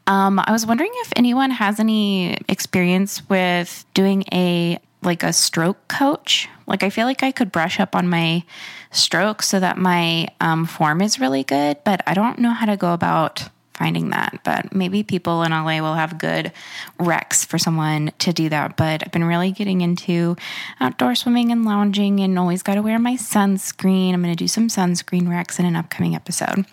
Um, 0.07 0.39
I 0.39 0.53
was 0.53 0.67
wondering 0.67 0.93
if 0.97 1.13
anyone 1.17 1.51
has 1.51 1.81
any 1.81 2.35
experience 2.49 3.29
with 3.29 3.85
doing 3.95 4.25
a 4.33 4.79
like 5.03 5.23
a 5.23 5.33
stroke 5.33 5.89
coach. 5.89 6.49
Like 6.67 6.83
I 6.83 6.91
feel 6.91 7.07
like 7.07 7.23
I 7.23 7.33
could 7.33 7.51
brush 7.51 7.81
up 7.81 7.97
on 7.97 8.09
my 8.09 8.45
stroke 8.91 9.43
so 9.43 9.61
that 9.61 9.79
my 9.79 10.29
um, 10.41 10.67
form 10.67 11.01
is 11.01 11.21
really 11.21 11.45
good, 11.45 11.79
but 11.85 12.03
I 12.07 12.15
don't 12.15 12.39
know 12.39 12.51
how 12.51 12.67
to 12.67 12.77
go 12.77 12.93
about 12.93 13.49
finding 13.79 14.11
that. 14.11 14.41
But 14.45 14.75
maybe 14.75 15.03
people 15.03 15.43
in 15.43 15.53
LA 15.53 15.81
will 15.81 15.95
have 15.95 16.19
good 16.19 16.53
recs 16.99 17.47
for 17.47 17.59
someone 17.59 18.11
to 18.19 18.33
do 18.33 18.49
that. 18.49 18.77
But 18.77 19.03
I've 19.05 19.13
been 19.13 19.25
really 19.25 19.53
getting 19.53 19.81
into 19.81 20.37
outdoor 20.81 21.15
swimming 21.15 21.53
and 21.53 21.65
lounging 21.65 22.21
and 22.21 22.39
always 22.39 22.63
got 22.63 22.75
to 22.75 22.83
wear 22.83 22.99
my 22.99 23.15
sunscreen. 23.15 24.13
I'm 24.13 24.23
going 24.23 24.35
to 24.35 24.37
do 24.37 24.49
some 24.49 24.69
sunscreen 24.69 25.29
recs 25.29 25.59
in 25.59 25.65
an 25.65 25.77
upcoming 25.77 26.15
episode. 26.15 26.67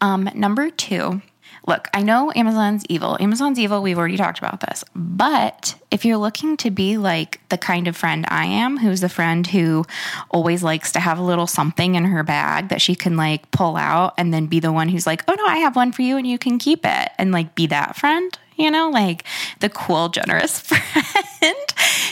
Um, 0.00 0.30
number 0.34 0.70
two, 0.70 1.20
Look, 1.66 1.88
I 1.94 2.02
know 2.02 2.30
Amazon's 2.36 2.84
evil. 2.90 3.16
Amazon's 3.20 3.58
evil. 3.58 3.80
We've 3.80 3.98
already 3.98 4.18
talked 4.18 4.38
about 4.38 4.60
this. 4.60 4.84
But 4.94 5.74
if 5.90 6.04
you're 6.04 6.18
looking 6.18 6.58
to 6.58 6.70
be 6.70 6.98
like 6.98 7.40
the 7.48 7.56
kind 7.56 7.88
of 7.88 7.96
friend 7.96 8.26
I 8.28 8.44
am, 8.44 8.76
who's 8.76 9.00
the 9.00 9.08
friend 9.08 9.46
who 9.46 9.86
always 10.30 10.62
likes 10.62 10.92
to 10.92 11.00
have 11.00 11.18
a 11.18 11.22
little 11.22 11.46
something 11.46 11.94
in 11.94 12.04
her 12.04 12.22
bag 12.22 12.68
that 12.68 12.82
she 12.82 12.94
can 12.94 13.16
like 13.16 13.50
pull 13.50 13.76
out 13.76 14.12
and 14.18 14.32
then 14.32 14.46
be 14.46 14.60
the 14.60 14.72
one 14.72 14.88
who's 14.90 15.06
like, 15.06 15.24
oh 15.26 15.34
no, 15.34 15.46
I 15.46 15.58
have 15.58 15.74
one 15.74 15.92
for 15.92 16.02
you 16.02 16.18
and 16.18 16.26
you 16.26 16.38
can 16.38 16.58
keep 16.58 16.84
it 16.84 17.08
and 17.16 17.32
like 17.32 17.54
be 17.54 17.66
that 17.68 17.96
friend, 17.96 18.38
you 18.56 18.70
know, 18.70 18.90
like 18.90 19.24
the 19.60 19.70
cool, 19.70 20.10
generous 20.10 20.60
friend, 20.60 21.56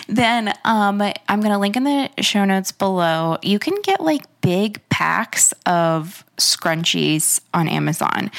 then 0.09 0.55
um, 0.65 1.03
I'm 1.29 1.41
going 1.41 1.53
to 1.53 1.59
link 1.59 1.77
in 1.77 1.85
the 1.85 2.11
show 2.21 2.47
notes 2.47 2.73
below. 2.73 3.37
You 3.43 3.59
can 3.59 3.81
get 3.83 4.01
like 4.01 4.25
big 4.41 4.81
packs 4.89 5.53
of 5.67 6.25
scrunchies 6.39 7.41
on 7.53 7.69
Amazon. 7.69 8.31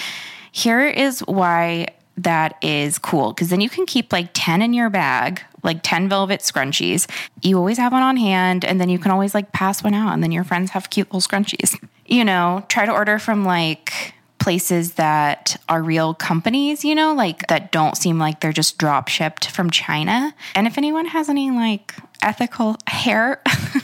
Here 0.54 0.86
is 0.86 1.20
why 1.22 1.88
that 2.18 2.58
is 2.62 3.00
cool 3.00 3.34
because 3.34 3.50
then 3.50 3.60
you 3.60 3.70
can 3.70 3.88
keep 3.88 4.14
like 4.14 4.30
10 4.34 4.62
in 4.62 4.72
your 4.72 4.92
bag, 4.92 5.42
like 5.64 5.80
10 5.82 6.08
velvet 6.10 6.42
scrunchies. 6.42 7.10
You 7.42 7.58
always 7.58 7.80
have 7.80 7.92
one 7.92 8.04
on 8.04 8.18
hand, 8.18 8.64
and 8.64 8.80
then 8.80 8.88
you 8.88 9.00
can 9.00 9.10
always 9.10 9.34
like 9.34 9.52
pass 9.52 9.84
one 9.84 9.96
out, 9.96 10.14
and 10.14 10.22
then 10.22 10.32
your 10.32 10.44
friends 10.44 10.70
have 10.72 10.92
cute 10.92 11.12
little 11.12 11.28
scrunchies. 11.28 11.78
You 12.06 12.26
know, 12.26 12.66
try 12.68 12.86
to 12.86 12.92
order 12.92 13.18
from 13.18 13.46
like 13.46 14.14
places 14.38 14.96
that 14.96 15.56
are 15.70 15.82
real 15.82 16.14
companies, 16.14 16.84
you 16.84 16.94
know, 16.96 17.14
like 17.14 17.48
that 17.48 17.72
don't 17.72 17.96
seem 17.96 18.20
like 18.20 18.42
they're 18.42 18.52
just 18.52 18.78
drop 18.78 19.08
shipped 19.08 19.50
from 19.50 19.70
China. 19.70 20.36
And 20.54 20.68
if 20.68 20.78
anyone 20.78 21.06
has 21.06 21.30
any 21.30 21.50
like 21.50 21.96
ethical 22.22 22.76
hair, 22.88 23.42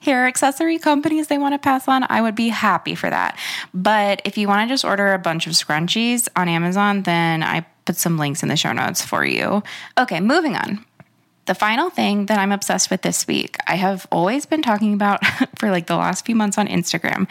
hair 0.00 0.26
accessory 0.26 0.78
companies 0.78 1.28
they 1.28 1.38
want 1.38 1.54
to 1.54 1.58
pass 1.58 1.86
on, 1.88 2.04
I 2.08 2.20
would 2.22 2.34
be 2.34 2.48
happy 2.48 2.94
for 2.94 3.08
that. 3.10 3.38
But 3.72 4.22
if 4.24 4.36
you 4.36 4.48
want 4.48 4.68
to 4.68 4.72
just 4.72 4.84
order 4.84 5.12
a 5.12 5.18
bunch 5.18 5.46
of 5.46 5.52
scrunchies 5.52 6.28
on 6.36 6.48
Amazon, 6.48 7.02
then 7.02 7.42
I 7.42 7.66
put 7.84 7.96
some 7.96 8.18
links 8.18 8.42
in 8.42 8.48
the 8.48 8.56
show 8.56 8.72
notes 8.72 9.04
for 9.04 9.24
you. 9.24 9.62
Okay, 9.98 10.20
moving 10.20 10.56
on. 10.56 10.84
The 11.46 11.54
final 11.54 11.90
thing 11.90 12.26
that 12.26 12.38
I'm 12.38 12.52
obsessed 12.52 12.90
with 12.90 13.02
this 13.02 13.26
week, 13.26 13.56
I 13.66 13.74
have 13.74 14.06
always 14.12 14.46
been 14.46 14.62
talking 14.62 14.94
about 14.94 15.24
for 15.58 15.70
like 15.70 15.86
the 15.86 15.96
last 15.96 16.24
few 16.24 16.36
months 16.36 16.58
on 16.58 16.68
Instagram 16.68 17.28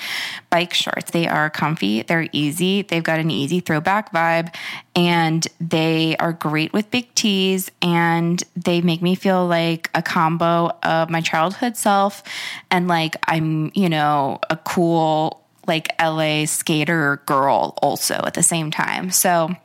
bike 0.49 0.73
shorts. 0.73 1.11
They 1.11 1.27
are 1.27 1.49
comfy, 1.49 2.01
they're 2.01 2.27
easy, 2.31 2.81
they've 2.81 3.03
got 3.03 3.19
an 3.19 3.31
easy 3.31 3.59
throwback 3.59 4.11
vibe, 4.11 4.53
and 4.95 5.47
they 5.61 6.17
are 6.17 6.33
great 6.33 6.73
with 6.73 6.91
big 6.91 7.13
tees. 7.15 7.71
And 7.81 8.43
they 8.55 8.81
make 8.81 9.01
me 9.01 9.15
feel 9.15 9.47
like 9.47 9.89
a 9.93 10.01
combo 10.01 10.71
of 10.83 11.09
my 11.09 11.21
childhood 11.21 11.77
self 11.77 12.23
and 12.71 12.87
like 12.87 13.15
I'm, 13.27 13.71
you 13.73 13.89
know, 13.89 14.39
a 14.49 14.57
cool, 14.57 15.45
like 15.67 15.87
LA 16.01 16.45
skater 16.45 17.21
girl 17.25 17.75
also 17.81 18.15
at 18.25 18.33
the 18.33 18.43
same 18.43 18.71
time. 18.71 19.11
So, 19.11 19.55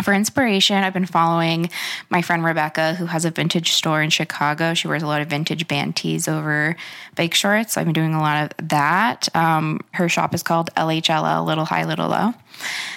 for 0.00 0.14
inspiration, 0.14 0.76
I've 0.76 0.94
been 0.94 1.06
following 1.06 1.68
my 2.08 2.22
friend 2.22 2.44
Rebecca, 2.44 2.94
who 2.94 3.06
has 3.06 3.24
a 3.24 3.30
vintage 3.30 3.72
store 3.72 4.02
in 4.02 4.10
Chicago. 4.10 4.74
She 4.74 4.88
wears 4.88 5.02
a 5.02 5.06
lot 5.06 5.20
of 5.20 5.28
vintage 5.28 5.68
band 5.68 5.96
tees 5.96 6.28
over 6.28 6.76
bike 7.14 7.34
shorts. 7.34 7.76
I've 7.76 7.84
been 7.84 7.92
doing 7.92 8.14
a 8.14 8.20
lot 8.20 8.44
of 8.44 8.68
that. 8.68 9.28
Um, 9.36 9.80
her 9.92 10.08
shop 10.08 10.34
is 10.34 10.42
called 10.42 10.70
LHLL, 10.76 11.44
Little 11.44 11.66
High, 11.66 11.84
Little 11.84 12.08
Low. 12.08 12.32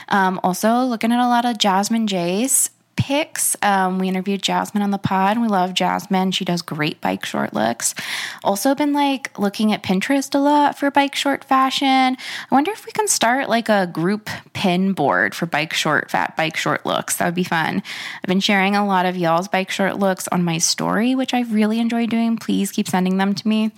Um, 0.09 0.39
also, 0.43 0.83
looking 0.83 1.11
at 1.11 1.19
a 1.19 1.27
lot 1.27 1.45
of 1.45 1.57
Jasmine 1.57 2.07
Jace 2.07 2.69
picks. 2.95 3.55
Um, 3.61 3.99
we 3.99 4.07
interviewed 4.07 4.41
Jasmine 4.41 4.83
on 4.83 4.91
the 4.91 4.97
pod. 4.97 5.39
We 5.39 5.47
love 5.47 5.73
Jasmine. 5.73 6.31
She 6.31 6.45
does 6.45 6.61
great 6.61 7.01
bike 7.01 7.25
short 7.25 7.53
looks. 7.53 7.93
Also, 8.43 8.73
been 8.75 8.93
like 8.93 9.37
looking 9.37 9.73
at 9.73 9.83
Pinterest 9.83 10.33
a 10.33 10.37
lot 10.37 10.77
for 10.77 10.89
bike 10.91 11.15
short 11.15 11.43
fashion. 11.43 11.87
I 11.87 12.17
wonder 12.51 12.71
if 12.71 12.85
we 12.85 12.91
can 12.91 13.07
start 13.07 13.49
like 13.49 13.69
a 13.69 13.87
group 13.87 14.29
pin 14.53 14.93
board 14.93 15.35
for 15.35 15.45
bike 15.45 15.73
short, 15.73 16.09
fat 16.09 16.35
bike 16.35 16.57
short 16.57 16.85
looks. 16.85 17.17
That 17.17 17.25
would 17.25 17.35
be 17.35 17.43
fun. 17.43 17.83
I've 18.23 18.27
been 18.27 18.39
sharing 18.39 18.75
a 18.75 18.85
lot 18.85 19.05
of 19.05 19.17
y'all's 19.17 19.47
bike 19.47 19.69
short 19.69 19.99
looks 19.99 20.27
on 20.29 20.43
my 20.43 20.57
story, 20.57 21.15
which 21.15 21.33
I 21.33 21.41
really 21.41 21.79
enjoy 21.79 22.07
doing. 22.07 22.37
Please 22.37 22.71
keep 22.71 22.87
sending 22.87 23.17
them 23.17 23.35
to 23.35 23.47
me. 23.47 23.71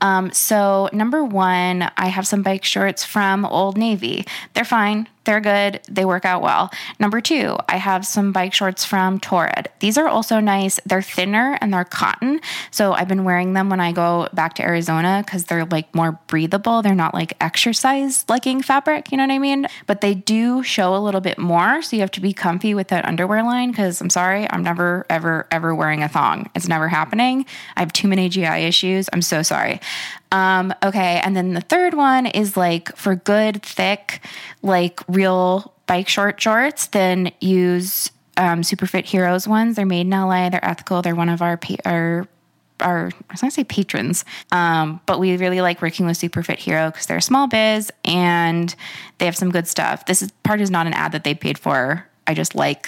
Um, 0.00 0.32
so, 0.32 0.88
number 0.92 1.24
one, 1.24 1.90
I 1.96 2.06
have 2.08 2.26
some 2.26 2.42
bike 2.42 2.64
shorts 2.64 3.04
from 3.04 3.44
Old 3.44 3.76
Navy. 3.76 4.26
They're 4.54 4.64
fine. 4.64 5.08
They're 5.26 5.40
good. 5.40 5.80
They 5.90 6.04
work 6.04 6.24
out 6.24 6.40
well. 6.40 6.70
Number 7.00 7.20
two, 7.20 7.58
I 7.68 7.76
have 7.76 8.06
some 8.06 8.32
bike 8.32 8.54
shorts 8.54 8.84
from 8.84 9.18
Torrid. 9.18 9.68
These 9.80 9.98
are 9.98 10.06
also 10.06 10.38
nice. 10.40 10.80
They're 10.86 11.02
thinner 11.02 11.58
and 11.60 11.74
they're 11.74 11.84
cotton. 11.84 12.40
So 12.70 12.92
I've 12.92 13.08
been 13.08 13.24
wearing 13.24 13.52
them 13.52 13.68
when 13.68 13.80
I 13.80 13.90
go 13.90 14.28
back 14.32 14.54
to 14.54 14.62
Arizona 14.62 15.22
because 15.26 15.44
they're 15.44 15.64
like 15.64 15.92
more 15.94 16.12
breathable. 16.28 16.80
They're 16.80 16.94
not 16.94 17.12
like 17.12 17.34
exercise 17.40 18.24
legging 18.28 18.62
fabric, 18.62 19.10
you 19.10 19.18
know 19.18 19.24
what 19.24 19.32
I 19.32 19.38
mean? 19.40 19.66
But 19.86 20.00
they 20.00 20.14
do 20.14 20.62
show 20.62 20.94
a 20.94 21.02
little 21.02 21.20
bit 21.20 21.38
more. 21.38 21.82
So 21.82 21.96
you 21.96 22.02
have 22.02 22.12
to 22.12 22.20
be 22.20 22.32
comfy 22.32 22.72
with 22.74 22.88
that 22.88 23.04
underwear 23.04 23.42
line 23.42 23.72
because 23.72 24.00
I'm 24.00 24.10
sorry, 24.10 24.46
I'm 24.50 24.62
never, 24.62 25.06
ever, 25.10 25.48
ever 25.50 25.74
wearing 25.74 26.04
a 26.04 26.08
thong. 26.08 26.48
It's 26.54 26.68
never 26.68 26.88
happening. 26.88 27.46
I 27.76 27.80
have 27.80 27.92
too 27.92 28.06
many 28.06 28.28
GI 28.28 28.44
issues. 28.44 29.08
I'm 29.12 29.22
so 29.22 29.42
sorry. 29.42 29.80
Um, 30.32 30.74
okay. 30.82 31.20
And 31.22 31.36
then 31.36 31.54
the 31.54 31.60
third 31.60 31.94
one 31.94 32.26
is 32.26 32.56
like 32.56 32.94
for 32.96 33.14
good, 33.14 33.62
thick, 33.62 34.20
like 34.62 35.00
real 35.08 35.72
bike 35.86 36.08
short 36.08 36.40
shorts, 36.40 36.88
then 36.88 37.32
use 37.40 38.10
um, 38.36 38.62
Superfit 38.62 39.04
Heroes 39.04 39.48
ones. 39.48 39.76
They're 39.76 39.86
made 39.86 40.02
in 40.02 40.10
LA. 40.10 40.50
They're 40.50 40.64
ethical. 40.64 41.02
They're 41.02 41.14
one 41.14 41.28
of 41.28 41.42
our 41.42 41.56
pa- 41.56 41.76
our 41.84 42.28
our 42.80 43.06
I 43.06 43.32
was 43.32 43.40
gonna 43.40 43.50
say 43.50 43.64
patrons, 43.64 44.24
um, 44.52 45.00
but 45.06 45.18
we 45.18 45.36
really 45.36 45.60
like 45.60 45.80
working 45.80 46.06
with 46.06 46.18
Superfit 46.18 46.58
Hero 46.58 46.90
because 46.90 47.06
they're 47.06 47.16
a 47.16 47.22
small 47.22 47.46
biz 47.46 47.90
and 48.04 48.74
they 49.18 49.24
have 49.24 49.36
some 49.36 49.50
good 49.50 49.66
stuff. 49.66 50.06
This 50.06 50.22
is 50.22 50.30
part 50.42 50.60
is 50.60 50.70
not 50.70 50.86
an 50.86 50.92
ad 50.92 51.12
that 51.12 51.24
they 51.24 51.34
paid 51.34 51.58
for. 51.58 52.06
I 52.26 52.34
just 52.34 52.54
like 52.54 52.86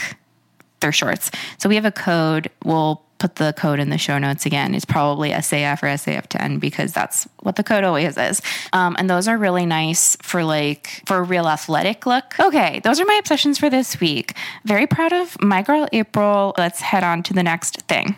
their 0.81 0.93
shorts. 0.93 1.31
So 1.59 1.69
we 1.69 1.75
have 1.75 1.85
a 1.85 1.93
code. 1.93 2.51
We'll 2.65 3.03
put 3.19 3.37
the 3.37 3.53
code 3.57 3.81
in 3.81 3.91
the 3.91 3.99
show 3.99 4.19
notes 4.19 4.47
again. 4.47 4.75
It's 4.75 4.85
probably 4.85 5.31
SAF 5.31 5.83
or 5.83 5.87
SAF10 5.87 6.61
because 6.61 6.93
that's 6.93 7.29
what 7.43 7.57
the 7.57 7.65
code 7.65 7.85
always 7.85 8.17
is. 8.17 8.41
Um, 8.73 8.97
and 8.99 9.11
those 9.11 9.29
are 9.29 9.37
really 9.37 9.67
nice 9.67 10.17
for 10.23 10.45
like 10.45 11.03
for 11.07 11.19
a 11.19 11.23
real 11.23 11.49
athletic 11.49 12.07
look. 12.07 12.39
Okay, 12.39 12.81
those 12.85 13.01
are 13.01 13.05
my 13.05 13.15
obsessions 13.15 13.59
for 13.59 13.69
this 13.69 14.01
week. 14.01 14.35
Very 14.65 14.87
proud 14.87 15.13
of 15.13 15.41
my 15.41 15.63
girl 15.63 15.89
April. 15.93 16.55
Let's 16.57 16.81
head 16.81 17.05
on 17.05 17.23
to 17.25 17.35
the 17.35 17.43
next 17.43 17.83
thing. 17.83 18.17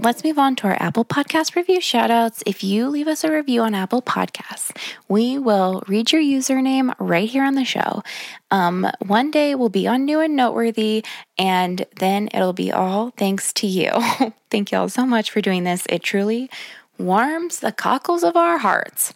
Let's 0.00 0.22
move 0.22 0.38
on 0.38 0.54
to 0.56 0.68
our 0.68 0.80
Apple 0.80 1.04
Podcast 1.04 1.56
review 1.56 1.80
shoutouts. 1.80 2.44
If 2.46 2.62
you 2.62 2.88
leave 2.88 3.08
us 3.08 3.24
a 3.24 3.32
review 3.32 3.62
on 3.62 3.74
Apple 3.74 4.00
Podcasts, 4.00 4.70
we 5.08 5.38
will 5.38 5.82
read 5.88 6.12
your 6.12 6.22
username 6.22 6.94
right 7.00 7.28
here 7.28 7.42
on 7.42 7.56
the 7.56 7.64
show. 7.64 8.04
Um, 8.52 8.88
one 9.04 9.32
day 9.32 9.56
we'll 9.56 9.70
be 9.70 9.88
on 9.88 10.04
New 10.04 10.20
and 10.20 10.36
Noteworthy, 10.36 11.04
and 11.36 11.84
then 11.96 12.28
it'll 12.32 12.52
be 12.52 12.70
all 12.70 13.10
thanks 13.16 13.52
to 13.54 13.66
you. 13.66 13.90
Thank 14.50 14.70
you 14.70 14.78
all 14.78 14.88
so 14.88 15.04
much 15.04 15.32
for 15.32 15.40
doing 15.40 15.64
this. 15.64 15.84
It 15.88 16.04
truly 16.04 16.48
warms 16.96 17.58
the 17.58 17.72
cockles 17.72 18.22
of 18.22 18.36
our 18.36 18.58
hearts. 18.58 19.12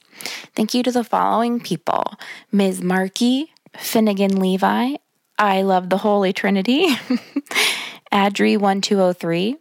Thank 0.56 0.74
you 0.74 0.82
to 0.82 0.90
the 0.90 1.04
following 1.04 1.60
people 1.60 2.14
Ms. 2.50 2.82
Markey, 2.82 3.52
Finnegan 3.76 4.40
Levi, 4.40 4.96
I 5.38 5.62
love 5.62 5.90
the 5.90 5.98
Holy 5.98 6.32
Trinity, 6.32 6.88
Adri1203. 8.12 9.58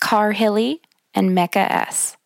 Car 0.00 0.32
Hilly, 0.32 0.80
and 1.14 1.34
Mecca 1.34 1.72
S. 1.72 2.16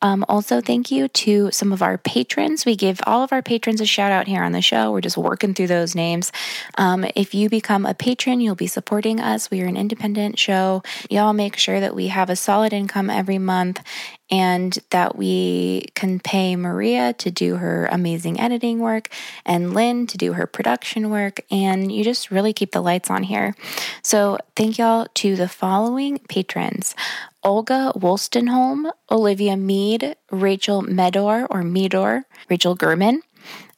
Um, 0.00 0.24
also, 0.28 0.60
thank 0.60 0.90
you 0.90 1.08
to 1.08 1.50
some 1.50 1.72
of 1.72 1.82
our 1.82 1.98
patrons. 1.98 2.64
We 2.64 2.76
give 2.76 3.00
all 3.04 3.24
of 3.24 3.32
our 3.32 3.42
patrons 3.42 3.80
a 3.80 3.86
shout 3.86 4.12
out 4.12 4.28
here 4.28 4.42
on 4.42 4.52
the 4.52 4.62
show. 4.62 4.92
We're 4.92 5.00
just 5.00 5.16
working 5.16 5.54
through 5.54 5.66
those 5.66 5.94
names. 5.94 6.30
Um, 6.76 7.04
if 7.16 7.34
you 7.34 7.48
become 7.48 7.84
a 7.84 7.94
patron, 7.94 8.40
you'll 8.40 8.54
be 8.54 8.68
supporting 8.68 9.20
us. 9.20 9.50
We 9.50 9.60
are 9.62 9.66
an 9.66 9.76
independent 9.76 10.38
show. 10.38 10.82
Y'all 11.10 11.32
make 11.32 11.56
sure 11.56 11.80
that 11.80 11.96
we 11.96 12.08
have 12.08 12.30
a 12.30 12.36
solid 12.36 12.72
income 12.72 13.10
every 13.10 13.38
month 13.38 13.82
and 14.30 14.78
that 14.90 15.16
we 15.16 15.86
can 15.94 16.20
pay 16.20 16.56
Maria 16.56 17.12
to 17.14 17.30
do 17.30 17.56
her 17.56 17.88
amazing 17.90 18.40
editing 18.40 18.80
work 18.80 19.08
and 19.44 19.74
Lynn 19.74 20.06
to 20.08 20.18
do 20.18 20.34
her 20.34 20.46
production 20.46 21.10
work. 21.10 21.40
And 21.50 21.90
you 21.90 22.04
just 22.04 22.30
really 22.30 22.52
keep 22.52 22.72
the 22.72 22.80
lights 22.80 23.10
on 23.10 23.22
here. 23.22 23.54
So, 24.02 24.38
thank 24.56 24.78
y'all 24.78 25.06
to 25.14 25.36
the 25.36 25.48
following 25.48 26.18
patrons 26.28 26.94
Olga 27.42 27.92
Wolstenholm, 27.96 28.90
Olivia 29.10 29.56
Mead, 29.56 30.16
Rachel 30.30 30.82
Medor 30.82 31.46
or 31.50 31.62
Medor, 31.62 32.24
Rachel 32.50 32.76
Gurman, 32.76 33.20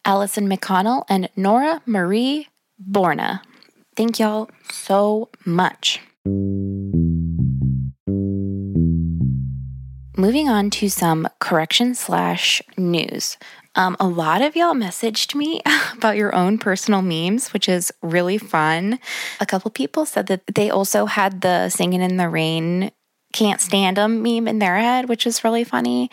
Allison 0.05 0.49
McConnell, 0.49 1.05
and 1.09 1.29
Nora 1.37 1.83
Marie 1.87 2.49
Borna. 2.81 3.43
Thank 3.97 4.19
y'all 4.19 4.51
so 4.71 5.29
much. 5.45 6.01
Moving 10.21 10.49
on 10.49 10.71
to 10.71 10.89
some 10.89 11.29
correction 11.39 11.95
slash 11.95 12.61
news. 12.77 13.39
Um, 13.75 13.97
a 13.99 14.07
lot 14.07 14.43
of 14.43 14.57
y'all 14.57 14.75
messaged 14.75 15.35
me 15.35 15.63
about 15.97 16.17
your 16.17 16.35
own 16.35 16.59
personal 16.59 17.03
memes, 17.03 17.53
which 17.53 17.69
is 17.69 17.93
really 18.03 18.37
fun. 18.37 18.99
A 19.41 19.47
couple 19.47 19.71
people 19.71 20.05
said 20.05 20.27
that 20.27 20.43
they 20.55 20.71
also 20.71 21.07
had 21.07 21.41
the 21.41 21.69
singing 21.71 22.03
in 22.03 22.17
the 22.17 22.29
rain 22.29 22.91
can't 23.33 23.61
stand 23.61 23.97
them 23.97 24.23
meme 24.23 24.49
in 24.49 24.59
their 24.59 24.77
head, 24.79 25.09
which 25.09 25.27
is 25.27 25.45
really 25.45 25.65
funny. 25.65 26.11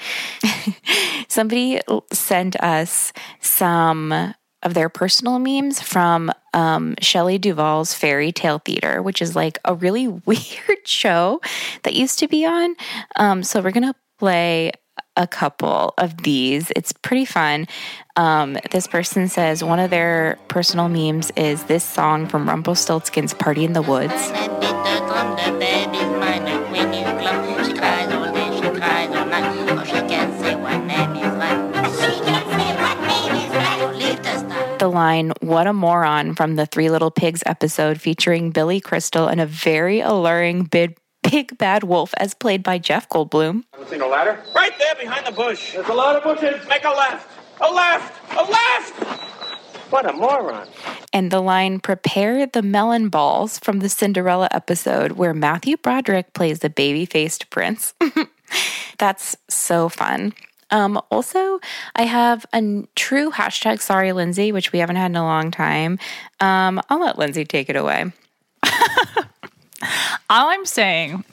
Somebody 1.27 1.81
sent 2.13 2.55
us 2.57 3.11
some 3.41 4.33
of 4.63 4.73
their 4.73 4.89
personal 4.89 5.39
memes 5.39 5.81
from 5.81 6.31
um, 6.53 6.95
Shelley 7.01 7.37
Duvall's 7.37 7.93
Faerie 7.93 8.31
Tale 8.31 8.59
Theatre, 8.59 9.01
which 9.01 9.21
is 9.21 9.35
like 9.35 9.59
a 9.65 9.75
really 9.75 10.07
weird 10.25 10.85
show 10.85 11.41
that 11.83 11.93
used 11.93 12.19
to 12.19 12.27
be 12.27 12.45
on. 12.45 12.75
Um, 13.15 13.43
so 13.43 13.61
we're 13.61 13.71
to 13.83 13.95
play 14.19 14.71
a 15.15 15.27
couple 15.27 15.93
of 15.97 16.17
these. 16.23 16.71
It's 16.75 16.91
pretty 16.93 17.25
fun. 17.25 17.67
Um, 18.15 18.57
this 18.71 18.87
person 18.87 19.27
says 19.27 19.63
one 19.63 19.79
of 19.79 19.89
their 19.89 20.37
personal 20.47 20.89
memes 20.89 21.31
is 21.35 21.63
this 21.65 21.83
song 21.83 22.27
from 22.27 22.47
Rumpelstiltskin's 22.47 23.33
Party 23.33 23.63
in 23.63 23.73
the 23.73 23.81
Woods. 23.81 24.13
The 34.87 34.93
line, 34.93 35.33
What 35.41 35.67
a 35.67 35.73
Moron 35.73 36.33
from 36.33 36.55
the 36.55 36.65
Three 36.65 36.89
Little 36.89 37.11
Pigs 37.11 37.43
episode 37.45 37.99
featuring 37.99 38.51
Billy 38.51 38.79
Crystal 38.79 39.27
and 39.27 39.41
a 39.41 39.45
very 39.45 39.99
alluring 39.99 40.63
big, 40.63 40.97
big 41.23 41.57
bad 41.57 41.83
wolf 41.83 42.13
as 42.15 42.33
played 42.33 42.63
by 42.63 42.77
Jeff 42.77 43.09
Goldblum. 43.09 43.63
Seen 43.89 43.99
a 43.99 44.07
ladder? 44.07 44.41
Right 44.55 44.71
there 44.79 44.95
behind 44.97 45.25
the 45.27 45.33
bush. 45.33 45.73
There's 45.73 45.89
a 45.89 45.93
lot 45.93 46.15
of 46.15 46.23
bushes. 46.23 46.65
Make 46.69 46.85
a 46.85 46.89
left. 46.91 47.29
A 47.59 47.69
left. 47.69 48.31
A 48.31 48.43
left. 48.43 49.91
What 49.91 50.09
a 50.09 50.13
moron. 50.13 50.69
and 51.11 51.31
the 51.31 51.41
line 51.41 51.81
Prepare 51.81 52.47
the 52.47 52.61
Melon 52.61 53.09
Balls 53.09 53.59
from 53.59 53.79
the 53.79 53.89
Cinderella 53.89 54.47
episode 54.51 55.13
where 55.13 55.33
Matthew 55.33 55.75
Broderick 55.75 56.33
plays 56.33 56.59
the 56.59 56.69
baby 56.69 57.05
faced 57.05 57.49
prince. 57.49 57.93
That's 58.99 59.35
so 59.49 59.89
fun. 59.89 60.31
Um, 60.69 61.01
also, 61.11 61.59
I 61.95 62.03
have 62.03 62.45
a 62.53 62.83
true 62.95 63.31
hashtag 63.31 63.79
sorry, 63.81 64.11
Lindsay, 64.11 64.51
which 64.51 64.71
we 64.71 64.79
haven't 64.79 64.97
had 64.97 65.11
in 65.11 65.15
a 65.15 65.23
long 65.23 65.51
time. 65.51 65.99
Um, 66.39 66.81
I'll 66.89 66.99
let 66.99 67.17
Lindsay 67.17 67.45
take 67.45 67.69
it 67.69 67.75
away. 67.75 68.11
All 70.29 70.49
I'm 70.49 70.65
saying 70.65 71.23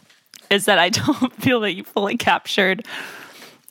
is 0.51 0.67
that 0.67 0.79
I 0.79 0.89
don't 0.91 1.33
feel 1.43 1.61
that 1.61 1.75
you 1.75 1.85
fully 1.85 2.17
captured 2.17 2.87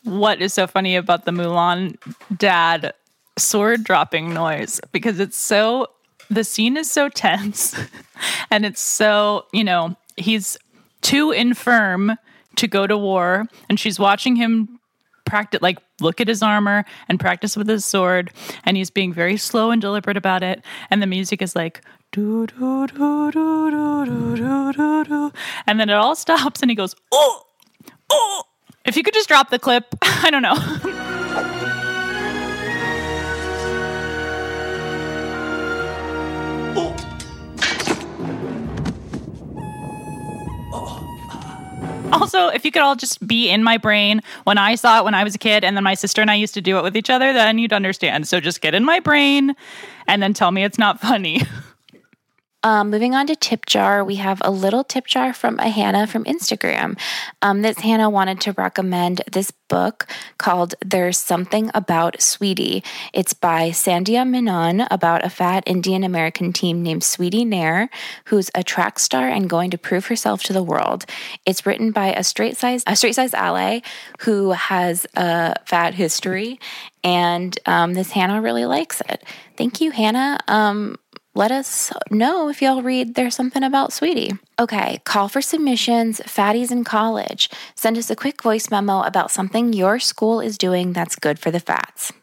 what 0.04 0.42
is 0.42 0.54
so 0.54 0.68
funny 0.68 0.96
about 0.96 1.26
the 1.26 1.32
Mulan 1.32 1.98
dad 2.38 2.94
sword 3.38 3.84
dropping 3.84 4.34
noise 4.34 4.80
because 4.92 5.20
it's 5.20 5.38
so 5.38 5.88
the 6.30 6.44
scene 6.44 6.78
is 6.78 6.92
so 6.92 7.10
tense 7.16 7.76
and 8.52 8.66
it's 8.66 8.82
so, 8.82 9.46
you 9.54 9.64
know, 9.64 9.96
he's 10.18 10.58
too 11.02 11.32
infirm 11.32 12.18
to 12.56 12.68
go 12.68 12.86
to 12.86 12.98
war 12.98 13.46
and 13.70 13.80
she's 13.80 14.00
watching 14.00 14.36
him 14.36 14.80
practice 15.34 15.62
like 15.64 15.80
look 16.00 16.22
at 16.22 16.28
his 16.28 16.44
armor 16.44 16.86
and 17.10 17.20
practice 17.20 17.58
with 17.58 17.68
his 17.68 17.84
sword 17.84 18.32
and 18.66 18.78
he's 18.78 18.92
being 18.92 19.12
very 19.12 19.36
slow 19.36 19.72
and 19.72 19.82
deliberate 19.82 20.16
about 20.16 20.44
it 20.44 20.62
and 20.92 21.02
the 21.02 21.08
music 21.08 21.42
is 21.42 21.56
like 21.56 21.82
do 22.12 22.46
do 22.46 22.86
do 22.86 23.32
do 23.32 23.72
do 23.72 24.06
do 24.06 24.74
do 24.74 25.04
do 25.04 25.32
and 25.66 25.80
then 25.80 25.90
it 25.90 25.96
all 25.96 26.16
stops 26.26 26.62
and 26.62 26.70
he 26.70 26.76
goes 26.76 26.96
oh 27.12 27.48
oh. 28.12 28.44
If 28.86 28.96
you 28.96 29.02
could 29.02 29.16
just 29.16 29.28
drop 29.28 29.50
the 29.50 29.58
clip 29.58 29.86
i 30.04 30.30
don't 30.30 30.44
know 30.44 31.10
Also, 42.14 42.48
if 42.50 42.64
you 42.64 42.72
could 42.72 42.82
all 42.82 42.96
just 42.96 43.26
be 43.26 43.50
in 43.50 43.64
my 43.64 43.78
brain 43.78 44.22
when 44.44 44.58
I 44.58 44.76
saw 44.76 45.00
it 45.00 45.06
when 45.06 45.14
I 45.14 45.24
was 45.24 45.36
a 45.36 45.40
kid, 45.40 45.64
and 45.64 45.76
then 45.76 45.84
my 45.84 45.96
sister 45.96 46.22
and 46.22 46.30
I 46.30 46.36
used 46.36 46.54
to 46.54 46.62
do 46.62 46.78
it 46.78 46.84
with 46.84 46.96
each 46.96 47.10
other, 47.10 47.34
then 47.34 47.58
you'd 47.58 47.74
understand. 47.74 48.28
So 48.28 48.40
just 48.40 48.62
get 48.62 48.76
in 48.76 48.86
my 48.86 49.00
brain 49.00 49.56
and 50.08 50.22
then 50.22 50.34
tell 50.34 50.52
me 50.52 50.64
it's 50.64 50.78
not 50.78 51.00
funny. 51.00 51.42
Um, 52.66 52.90
moving 52.90 53.14
on 53.14 53.28
to 53.28 53.36
tip 53.36 53.66
jar, 53.66 54.06
we 54.06 54.16
have 54.16 54.42
a 54.42 54.50
little 54.50 54.86
tip 54.86 55.06
jar 55.06 55.34
from 55.34 55.60
a 55.60 55.68
Hannah 55.68 56.08
from 56.08 56.24
Instagram. 56.24 56.98
Um, 57.42 57.62
this 57.62 57.80
Hannah 57.80 58.10
wanted 58.10 58.40
to 58.42 58.54
recommend 58.54 59.22
this 59.30 59.52
book 59.52 60.08
called 60.38 60.74
There's 60.86 61.18
Something 61.18 61.72
About 61.74 62.22
Sweetie. 62.22 62.82
It's 63.12 63.34
by 63.34 63.72
Sandhya 63.72 64.26
Menon 64.26 64.82
about 64.90 65.26
a 65.26 65.30
fat 65.30 65.64
Indian 65.66 66.06
American 66.06 66.54
team 66.54 66.82
named 66.82 67.04
Sweetie 67.04 67.44
Nair, 67.44 67.90
who's 68.26 68.50
a 68.56 68.64
track 68.64 68.98
star 68.98 69.28
and 69.28 69.50
going 69.50 69.70
to 69.72 69.78
prove 69.78 70.06
herself 70.06 70.42
to 70.44 70.54
the 70.54 70.64
world. 70.64 71.06
It's 71.46 71.66
written 71.66 71.92
by 71.92 72.14
a 72.14 72.24
straight 72.24 72.56
size 72.56 72.84
a 72.88 72.96
straight 72.96 73.16
size 73.16 73.34
ally 73.34 73.82
who 74.20 74.52
has 74.52 75.06
a 75.16 75.56
fat 75.66 75.96
history, 75.96 76.62
and 77.04 77.58
um, 77.66 77.94
this 77.94 78.12
Hannah 78.12 78.42
really 78.42 78.66
likes 78.66 79.02
it. 79.10 79.24
Thank 79.58 79.82
you, 79.82 79.92
Hannah. 79.92 80.40
Um, 80.48 80.98
let 81.36 81.52
us 81.52 81.92
know 82.12 82.50
if 82.50 82.62
y'all 82.62 82.84
read 82.84 83.16
There's 83.16 83.36
Something 83.36 83.64
About 83.64 83.92
Sweetie. 83.92 84.34
Okay, 84.60 85.02
call 85.04 85.28
for 85.28 85.42
submissions, 85.42 86.20
fatties 86.22 86.72
in 86.72 86.84
college. 86.84 87.50
Send 87.76 87.98
us 87.98 88.10
a 88.12 88.16
quick 88.16 88.44
voice 88.44 88.70
memo 88.70 89.02
about 89.02 89.32
something 89.32 89.74
your 89.74 90.00
school 90.00 90.40
is 90.40 90.58
doing 90.58 90.94
that's 90.94 91.16
good 91.16 91.40
for 91.40 91.50
the 91.50 91.60
fats. 91.60 92.14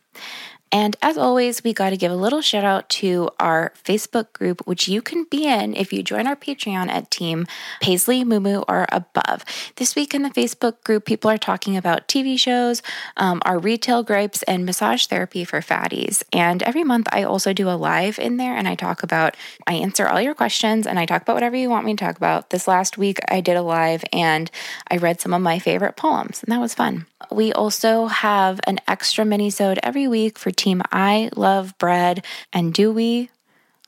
And 0.72 0.96
as 1.02 1.18
always, 1.18 1.64
we 1.64 1.72
got 1.72 1.90
to 1.90 1.96
give 1.96 2.12
a 2.12 2.16
little 2.16 2.40
shout 2.40 2.64
out 2.64 2.88
to 2.90 3.30
our 3.40 3.72
Facebook 3.84 4.32
group, 4.32 4.64
which 4.66 4.86
you 4.86 5.02
can 5.02 5.24
be 5.24 5.46
in 5.46 5.74
if 5.74 5.92
you 5.92 6.02
join 6.02 6.28
our 6.28 6.36
Patreon 6.36 6.88
at 6.88 7.10
Team 7.10 7.46
Paisley, 7.80 8.24
Mumu, 8.24 8.64
or 8.68 8.86
above. 8.92 9.44
This 9.76 9.96
week 9.96 10.14
in 10.14 10.22
the 10.22 10.30
Facebook 10.30 10.82
group, 10.84 11.04
people 11.04 11.30
are 11.30 11.38
talking 11.38 11.76
about 11.76 12.06
TV 12.06 12.38
shows, 12.38 12.82
um, 13.16 13.42
our 13.44 13.58
retail 13.58 14.04
gripes, 14.04 14.44
and 14.44 14.64
massage 14.64 15.06
therapy 15.06 15.44
for 15.44 15.60
fatties. 15.60 16.22
And 16.32 16.62
every 16.62 16.84
month, 16.84 17.08
I 17.10 17.24
also 17.24 17.52
do 17.52 17.68
a 17.68 17.74
live 17.74 18.18
in 18.18 18.36
there 18.36 18.56
and 18.56 18.68
I 18.68 18.76
talk 18.76 19.02
about, 19.02 19.36
I 19.66 19.74
answer 19.74 20.06
all 20.06 20.20
your 20.20 20.34
questions 20.34 20.86
and 20.86 20.98
I 20.98 21.06
talk 21.06 21.22
about 21.22 21.34
whatever 21.34 21.56
you 21.56 21.68
want 21.68 21.84
me 21.84 21.94
to 21.94 22.04
talk 22.04 22.16
about. 22.16 22.50
This 22.50 22.68
last 22.68 22.96
week, 22.96 23.18
I 23.28 23.40
did 23.40 23.56
a 23.56 23.62
live 23.62 24.04
and 24.12 24.50
I 24.88 24.98
read 24.98 25.20
some 25.20 25.34
of 25.34 25.42
my 25.42 25.58
favorite 25.58 25.96
poems, 25.96 26.42
and 26.42 26.52
that 26.52 26.60
was 26.60 26.74
fun. 26.74 27.06
We 27.30 27.52
also 27.52 28.06
have 28.06 28.60
an 28.66 28.78
extra 28.88 29.24
mini-sode 29.24 29.78
every 29.82 30.08
week 30.08 30.38
for 30.38 30.50
Team 30.50 30.82
I 30.90 31.30
Love 31.36 31.76
Bread. 31.78 32.24
And 32.52 32.72
do 32.72 32.92
we 32.92 33.30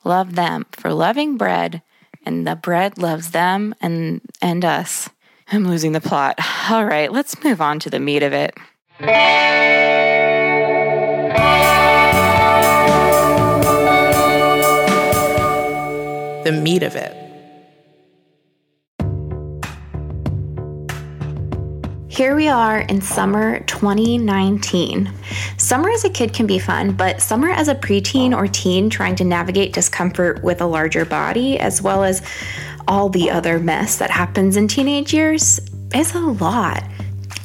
love 0.05 0.35
them 0.35 0.67
for 0.73 0.93
loving 0.93 1.37
bread? 1.37 1.83
And 2.25 2.47
the 2.47 2.57
bread 2.57 2.99
loves 2.99 3.31
them 3.31 3.75
and, 3.81 4.21
and 4.41 4.65
us. 4.65 5.09
I'm 5.51 5.67
losing 5.67 5.93
the 5.93 6.01
plot. 6.01 6.39
All 6.71 6.85
right, 6.85 7.13
let's 7.13 7.43
move 7.43 7.61
on 7.61 7.79
to 7.81 7.91
the 7.91 8.01
meat 8.01 8.23
of 8.23 8.33
it. 8.33 8.57
the 16.45 16.53
meat 16.53 16.83
of 16.83 16.97
it. 16.97 17.22
Here 22.23 22.37
we 22.37 22.47
are 22.47 22.79
in 22.79 23.01
summer 23.01 23.59
2019. 23.65 25.13
Summer 25.57 25.91
as 25.91 26.05
a 26.05 26.09
kid 26.09 26.33
can 26.33 26.47
be 26.47 26.61
fun, 26.61 26.93
but 26.93 27.21
summer 27.21 27.51
as 27.51 27.67
a 27.67 27.75
preteen 27.75 28.33
or 28.33 28.47
teen 28.47 28.89
trying 28.89 29.17
to 29.17 29.25
navigate 29.25 29.73
discomfort 29.73 30.41
with 30.41 30.61
a 30.61 30.67
larger 30.67 31.05
body, 31.05 31.59
as 31.59 31.83
well 31.83 32.05
as 32.05 32.23
all 32.87 33.09
the 33.09 33.29
other 33.29 33.59
mess 33.59 33.97
that 33.99 34.13
happens 34.13 34.57
in 34.57 34.69
teenage 34.69 35.13
years, 35.13 35.59
is 35.93 36.15
a 36.15 36.21
lot. 36.21 36.85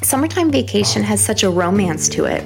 Summertime 0.04 0.52
vacation 0.52 1.02
has 1.02 1.26
such 1.26 1.42
a 1.42 1.50
romance 1.50 2.08
to 2.10 2.26
it. 2.26 2.44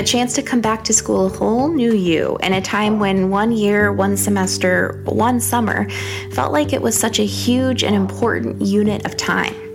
A 0.00 0.02
chance 0.02 0.32
to 0.36 0.42
come 0.42 0.62
back 0.62 0.82
to 0.84 0.94
school 0.94 1.26
a 1.26 1.28
whole 1.28 1.68
new 1.68 1.92
you, 1.92 2.38
in 2.42 2.54
a 2.54 2.62
time 2.62 2.98
when 2.98 3.28
one 3.28 3.52
year, 3.52 3.92
one 3.92 4.16
semester, 4.16 5.02
one 5.04 5.40
summer 5.40 5.90
felt 6.32 6.54
like 6.54 6.72
it 6.72 6.80
was 6.80 6.98
such 6.98 7.18
a 7.18 7.26
huge 7.26 7.84
and 7.84 7.94
important 7.94 8.62
unit 8.62 9.04
of 9.04 9.14
time. 9.18 9.65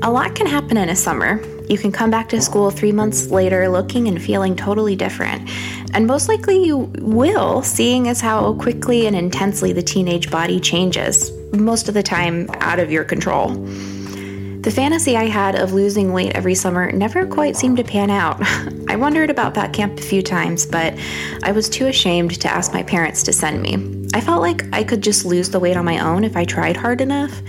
A 0.00 0.10
lot 0.10 0.36
can 0.36 0.46
happen 0.46 0.76
in 0.76 0.88
a 0.88 0.94
summer. 0.94 1.42
You 1.68 1.76
can 1.76 1.90
come 1.90 2.08
back 2.08 2.28
to 2.28 2.40
school 2.40 2.70
three 2.70 2.92
months 2.92 3.30
later 3.32 3.68
looking 3.68 4.06
and 4.06 4.22
feeling 4.22 4.54
totally 4.54 4.94
different. 4.94 5.50
And 5.92 6.06
most 6.06 6.28
likely 6.28 6.64
you 6.64 6.90
will, 7.00 7.62
seeing 7.62 8.06
as 8.06 8.20
how 8.20 8.54
quickly 8.54 9.08
and 9.08 9.16
intensely 9.16 9.72
the 9.72 9.82
teenage 9.82 10.30
body 10.30 10.60
changes, 10.60 11.32
most 11.52 11.88
of 11.88 11.94
the 11.94 12.02
time 12.04 12.48
out 12.60 12.78
of 12.78 12.92
your 12.92 13.02
control. 13.02 13.54
The 14.60 14.70
fantasy 14.70 15.16
I 15.16 15.24
had 15.24 15.56
of 15.56 15.72
losing 15.72 16.12
weight 16.12 16.36
every 16.36 16.54
summer 16.54 16.92
never 16.92 17.26
quite 17.26 17.56
seemed 17.56 17.78
to 17.78 17.84
pan 17.84 18.10
out. 18.10 18.36
I 18.88 18.94
wondered 18.94 19.30
about 19.30 19.54
that 19.54 19.72
camp 19.72 19.98
a 19.98 20.02
few 20.02 20.22
times, 20.22 20.64
but 20.64 20.94
I 21.42 21.50
was 21.50 21.68
too 21.68 21.86
ashamed 21.86 22.40
to 22.40 22.48
ask 22.48 22.72
my 22.72 22.84
parents 22.84 23.24
to 23.24 23.32
send 23.32 23.62
me. 23.62 24.08
I 24.14 24.20
felt 24.20 24.42
like 24.42 24.62
I 24.72 24.84
could 24.84 25.02
just 25.02 25.24
lose 25.24 25.50
the 25.50 25.58
weight 25.58 25.76
on 25.76 25.84
my 25.84 25.98
own 25.98 26.22
if 26.22 26.36
I 26.36 26.44
tried 26.44 26.76
hard 26.76 27.00
enough. 27.00 27.42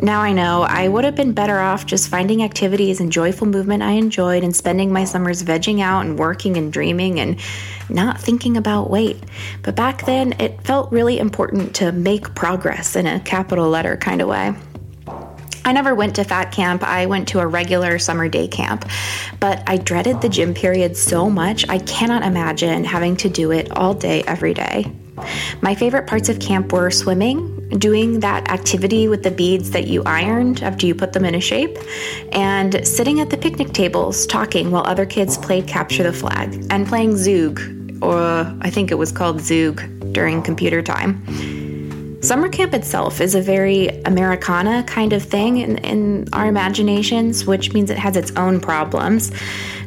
Now 0.00 0.20
I 0.20 0.32
know 0.32 0.62
I 0.62 0.86
would 0.86 1.04
have 1.04 1.16
been 1.16 1.32
better 1.32 1.58
off 1.58 1.84
just 1.84 2.08
finding 2.08 2.44
activities 2.44 3.00
and 3.00 3.10
joyful 3.10 3.48
movement 3.48 3.82
I 3.82 3.92
enjoyed 3.92 4.44
and 4.44 4.54
spending 4.54 4.92
my 4.92 5.02
summers 5.02 5.42
vegging 5.42 5.80
out 5.80 6.06
and 6.06 6.16
working 6.16 6.56
and 6.56 6.72
dreaming 6.72 7.18
and 7.18 7.40
not 7.88 8.20
thinking 8.20 8.56
about 8.56 8.90
weight. 8.90 9.20
But 9.62 9.74
back 9.74 10.06
then, 10.06 10.34
it 10.38 10.62
felt 10.62 10.92
really 10.92 11.18
important 11.18 11.74
to 11.76 11.90
make 11.90 12.32
progress 12.36 12.94
in 12.94 13.06
a 13.06 13.18
capital 13.18 13.68
letter 13.68 13.96
kind 13.96 14.22
of 14.22 14.28
way. 14.28 14.54
I 15.64 15.72
never 15.72 15.96
went 15.96 16.14
to 16.16 16.24
fat 16.24 16.52
camp. 16.52 16.84
I 16.84 17.06
went 17.06 17.28
to 17.28 17.40
a 17.40 17.46
regular 17.46 17.98
summer 17.98 18.28
day 18.28 18.46
camp, 18.46 18.88
but 19.40 19.64
I 19.66 19.78
dreaded 19.78 20.20
the 20.20 20.28
gym 20.28 20.54
period 20.54 20.96
so 20.96 21.28
much. 21.28 21.68
I 21.68 21.78
cannot 21.78 22.22
imagine 22.22 22.84
having 22.84 23.16
to 23.16 23.28
do 23.28 23.50
it 23.50 23.76
all 23.76 23.94
day, 23.94 24.22
every 24.22 24.54
day. 24.54 24.90
My 25.60 25.74
favorite 25.74 26.06
parts 26.06 26.28
of 26.28 26.38
camp 26.38 26.72
were 26.72 26.90
swimming, 26.92 27.57
doing 27.76 28.20
that 28.20 28.50
activity 28.50 29.08
with 29.08 29.22
the 29.22 29.30
beads 29.30 29.70
that 29.72 29.86
you 29.86 30.02
ironed 30.04 30.62
after 30.62 30.86
you 30.86 30.94
put 30.94 31.12
them 31.12 31.24
in 31.24 31.34
a 31.34 31.40
shape, 31.40 31.76
and 32.32 32.86
sitting 32.86 33.20
at 33.20 33.30
the 33.30 33.36
picnic 33.36 33.72
tables 33.72 34.26
talking 34.26 34.70
while 34.70 34.86
other 34.86 35.04
kids 35.04 35.36
played 35.36 35.66
capture 35.66 36.02
the 36.02 36.12
flag 36.12 36.54
and 36.70 36.86
playing 36.86 37.12
Zoog, 37.12 38.02
or 38.02 38.18
I 38.62 38.70
think 38.70 38.90
it 38.90 38.96
was 38.96 39.12
called 39.12 39.38
Zoog 39.38 40.12
during 40.12 40.42
computer 40.42 40.82
time. 40.82 41.22
Summer 42.20 42.48
camp 42.48 42.74
itself 42.74 43.20
is 43.20 43.36
a 43.36 43.40
very 43.40 43.88
Americana 44.02 44.82
kind 44.84 45.12
of 45.12 45.22
thing 45.22 45.58
in, 45.58 45.78
in 45.78 46.28
our 46.32 46.46
imaginations, 46.46 47.46
which 47.46 47.72
means 47.72 47.90
it 47.90 47.98
has 47.98 48.16
its 48.16 48.32
own 48.36 48.60
problems. 48.60 49.30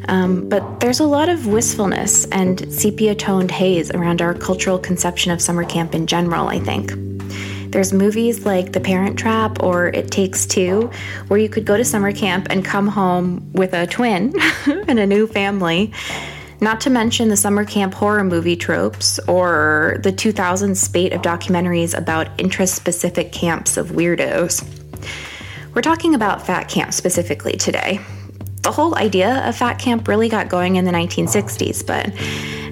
Um, 0.07 0.47
but 0.47 0.79
there's 0.79 1.01
a 1.01 1.05
lot 1.05 1.27
of 1.27 1.47
wistfulness 1.47 2.25
and 2.31 2.71
sepia 2.71 3.15
toned 3.15 3.51
haze 3.51 3.91
around 3.91 4.21
our 4.21 4.33
cultural 4.33 4.79
conception 4.79 5.33
of 5.33 5.41
summer 5.41 5.65
camp 5.65 5.93
in 5.93 6.07
general, 6.07 6.47
I 6.47 6.59
think. 6.59 6.93
There's 7.71 7.93
movies 7.93 8.45
like 8.45 8.73
The 8.73 8.81
Parent 8.81 9.17
Trap 9.17 9.63
or 9.63 9.88
It 9.88 10.12
Takes 10.12 10.45
Two, 10.45 10.91
where 11.29 11.39
you 11.39 11.47
could 11.47 11.65
go 11.65 11.77
to 11.77 11.86
summer 11.86 12.12
camp 12.12 12.47
and 12.49 12.65
come 12.65 12.86
home 12.86 13.49
with 13.53 13.73
a 13.73 13.88
twin 13.88 14.34
and 14.65 14.99
a 14.99 15.07
new 15.07 15.25
family. 15.25 15.93
Not 16.60 16.81
to 16.81 16.89
mention 16.89 17.29
the 17.29 17.38
summer 17.38 17.63
camp 17.63 17.93
horror 17.93 18.25
movie 18.25 18.57
tropes 18.57 19.19
or 19.19 20.01
the 20.03 20.12
2000s 20.12 20.75
spate 20.75 21.13
of 21.13 21.21
documentaries 21.21 21.97
about 21.97 22.27
interest 22.38 22.75
specific 22.75 23.31
camps 23.31 23.77
of 23.77 23.91
weirdos. 23.91 24.67
We're 25.73 25.81
talking 25.81 26.13
about 26.13 26.45
fat 26.45 26.67
camp 26.67 26.93
specifically 26.93 27.53
today. 27.53 28.01
The 28.63 28.71
whole 28.71 28.97
idea 28.97 29.47
of 29.47 29.55
fat 29.55 29.79
camp 29.79 30.10
really 30.10 30.27
got 30.27 30.49
going 30.49 30.75
in 30.75 30.84
the 30.84 30.91
1960s, 30.91 31.88
but 31.88 32.12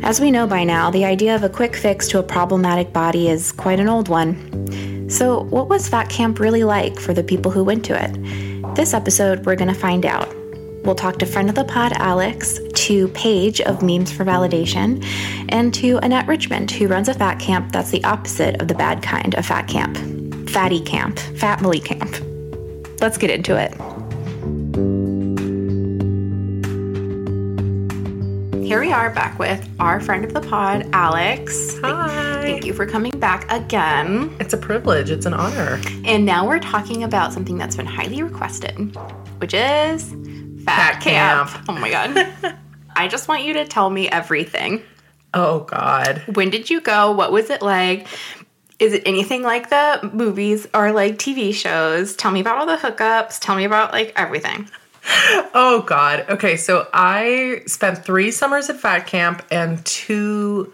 as 0.03 0.19
we 0.19 0.29
know 0.29 0.45
by 0.45 0.65
now, 0.65 0.91
the 0.91 1.05
idea 1.05 1.35
of 1.35 1.43
a 1.43 1.49
quick 1.49 1.75
fix 1.75 2.07
to 2.09 2.19
a 2.19 2.23
problematic 2.23 2.93
body 2.93 3.29
is 3.29 3.53
quite 3.53 3.79
an 3.79 3.88
old 3.88 4.07
one. 4.07 4.88
So, 5.09 5.41
what 5.43 5.69
was 5.69 5.89
fat 5.89 6.09
camp 6.09 6.39
really 6.39 6.63
like 6.63 6.99
for 6.99 7.13
the 7.13 7.23
people 7.23 7.51
who 7.51 7.63
went 7.63 7.83
to 7.85 8.01
it? 8.01 8.75
This 8.75 8.93
episode, 8.93 9.45
we're 9.45 9.55
going 9.55 9.73
to 9.73 9.79
find 9.79 10.05
out. 10.05 10.33
We'll 10.83 10.95
talk 10.95 11.17
to 11.19 11.25
friend 11.25 11.49
of 11.49 11.55
the 11.55 11.65
pod 11.65 11.93
Alex, 11.93 12.59
to 12.73 13.07
Paige 13.09 13.59
of 13.61 13.81
Memes 13.81 14.11
for 14.11 14.23
Validation, 14.23 15.03
and 15.49 15.73
to 15.73 15.97
Annette 15.97 16.27
Richmond, 16.27 16.71
who 16.71 16.87
runs 16.87 17.09
a 17.09 17.13
fat 17.13 17.39
camp 17.39 17.71
that's 17.71 17.89
the 17.89 18.03
opposite 18.03 18.61
of 18.61 18.67
the 18.67 18.75
bad 18.75 19.03
kind 19.03 19.33
of 19.35 19.45
fat 19.45 19.67
camp 19.67 19.97
fatty 20.49 20.81
camp, 20.81 21.19
family 21.37 21.79
camp. 21.79 22.15
Let's 22.99 23.17
get 23.17 23.29
into 23.29 23.55
it. 23.55 23.98
Here 28.69 28.82
we 28.82 28.91
are 28.91 29.10
back 29.10 29.39
with 29.39 29.67
our 29.79 29.99
friend 29.99 30.23
of 30.23 30.32
the 30.36 30.41
pod, 30.41 30.88
Alex. 30.93 31.79
Hi. 31.79 32.39
Thank 32.39 32.65
you 32.67 32.73
for 32.75 32.86
coming 32.86 33.19
back 33.19 33.51
again. 33.51 34.32
It's 34.39 34.53
a 34.53 34.58
privilege. 34.58 35.10
It's 35.10 35.25
an 35.25 35.34
honor. 35.34 35.82
And 36.05 36.23
now 36.23 36.47
we're 36.47 36.60
talking 36.60 37.03
about 37.03 37.34
something 37.34 37.58
that's 37.58 37.75
been 37.75 37.88
highly 37.88 38.21
requested, 38.21 38.95
which 39.39 39.55
is 39.55 40.12
fat, 40.65 41.01
Fat 41.01 41.01
camp. 41.01 41.49
camp. 41.49 41.65
Oh 41.67 41.79
my 41.79 41.89
god. 41.89 42.55
I 42.95 43.08
just 43.08 43.27
want 43.27 43.43
you 43.43 43.53
to 43.53 43.65
tell 43.65 43.89
me 43.89 44.08
everything. 44.08 44.84
Oh 45.34 45.62
God. 45.62 46.21
When 46.36 46.51
did 46.51 46.69
you 46.69 46.79
go? 46.79 47.12
What 47.12 47.32
was 47.32 47.49
it 47.49 47.63
like? 47.63 48.05
Is 48.77 48.93
it 48.93 49.01
anything 49.08 49.41
like 49.41 49.71
the 49.71 50.12
movies 50.13 50.67
or 50.75 50.91
like 50.91 51.15
TV 51.15 51.55
shows? 51.55 52.15
Tell 52.15 52.29
me 52.29 52.39
about 52.39 52.60
all 52.60 52.67
the 52.67 52.77
hookups. 52.77 53.39
Tell 53.39 53.55
me 53.55 53.63
about 53.63 53.93
like 53.93 54.13
everything. 54.15 54.69
Oh 55.53 55.83
God. 55.87 56.25
Okay, 56.29 56.55
so 56.57 56.87
I 56.93 57.63
spent 57.65 58.03
three 58.05 58.31
summers 58.31 58.69
at 58.69 58.79
Fat 58.79 59.07
Camp 59.07 59.43
and 59.51 59.83
two 59.85 60.73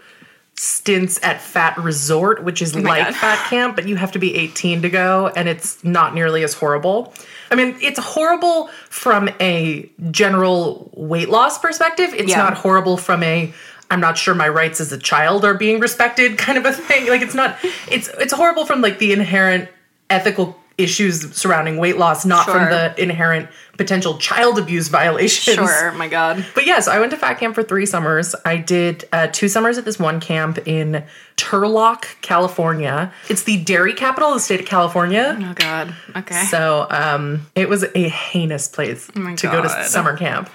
stints 0.57 1.19
at 1.23 1.41
Fat 1.41 1.77
Resort, 1.77 2.43
which 2.43 2.61
is 2.61 2.75
oh 2.75 2.79
like 2.79 3.05
God. 3.05 3.15
Fat 3.15 3.49
Camp, 3.49 3.75
but 3.75 3.87
you 3.87 3.95
have 3.95 4.11
to 4.13 4.19
be 4.19 4.35
18 4.35 4.81
to 4.83 4.89
go, 4.89 5.27
and 5.35 5.47
it's 5.49 5.83
not 5.83 6.13
nearly 6.15 6.43
as 6.43 6.53
horrible. 6.53 7.13
I 7.51 7.55
mean, 7.55 7.77
it's 7.81 7.99
horrible 7.99 8.67
from 8.89 9.29
a 9.39 9.89
general 10.11 10.89
weight 10.95 11.29
loss 11.29 11.57
perspective. 11.59 12.13
It's 12.13 12.29
Yeah. 12.31 12.37
not 12.37 12.55
horrible 12.55 12.97
from 12.97 13.23
a 13.23 13.53
I'm 13.91 13.99
not 14.01 14.17
sure 14.17 14.33
my 14.33 14.49
rights 14.49 14.81
as 14.81 14.91
a 14.91 14.97
child 14.97 15.45
are 15.45 15.53
being 15.53 15.79
respected 15.79 16.37
kind 16.39 16.57
of 16.57 16.65
a 16.65 16.73
thing. 16.73 17.07
Like 17.07 17.21
it's 17.21 17.35
not 17.35 17.57
it's 17.89 18.07
it's 18.19 18.33
horrible 18.33 18.65
from 18.65 18.81
like 18.81 18.99
the 18.99 19.11
inherent 19.13 19.69
ethical 20.09 20.59
issues 20.77 21.33
surrounding 21.35 21.77
weight 21.77 21.97
loss, 21.97 22.25
not 22.25 22.45
Sure. 22.45 22.53
from 22.55 22.69
the 22.69 22.93
inherent 23.01 23.47
potential 23.77 24.17
child 24.17 24.59
abuse 24.59 24.87
violations. 24.99 25.55
Sure, 25.55 25.91
my 25.93 26.07
god. 26.07 26.45
But 26.53 26.65
yeah, 26.65 26.79
so 26.81 26.91
I 26.91 26.99
went 26.99 27.11
to 27.11 27.17
fat 27.17 27.35
camp 27.39 27.55
for 27.55 27.63
three 27.63 27.85
summers. 27.85 28.35
I 28.43 28.57
did 28.57 29.07
uh, 29.13 29.27
two 29.27 29.47
summers 29.47 29.77
at 29.77 29.85
this 29.85 29.97
one 29.99 30.19
camp 30.19 30.59
in 30.67 31.03
Turlock, 31.37 32.19
California. 32.21 33.13
It's 33.29 33.43
the 33.43 33.63
dairy 33.63 33.93
capital 33.93 34.29
of 34.29 34.35
the 34.35 34.39
state 34.41 34.59
of 34.59 34.65
California. 34.65 35.37
Oh 35.41 35.53
god. 35.53 35.95
Okay. 36.15 36.43
So 36.45 36.87
um, 36.89 37.45
it 37.55 37.69
was 37.69 37.85
a 37.95 38.09
heinous 38.09 38.67
place 38.67 39.09
Oh 39.15 39.35
to 39.35 39.47
go 39.47 39.61
to 39.61 39.83
summer 39.85 40.17
camp. 40.17 40.49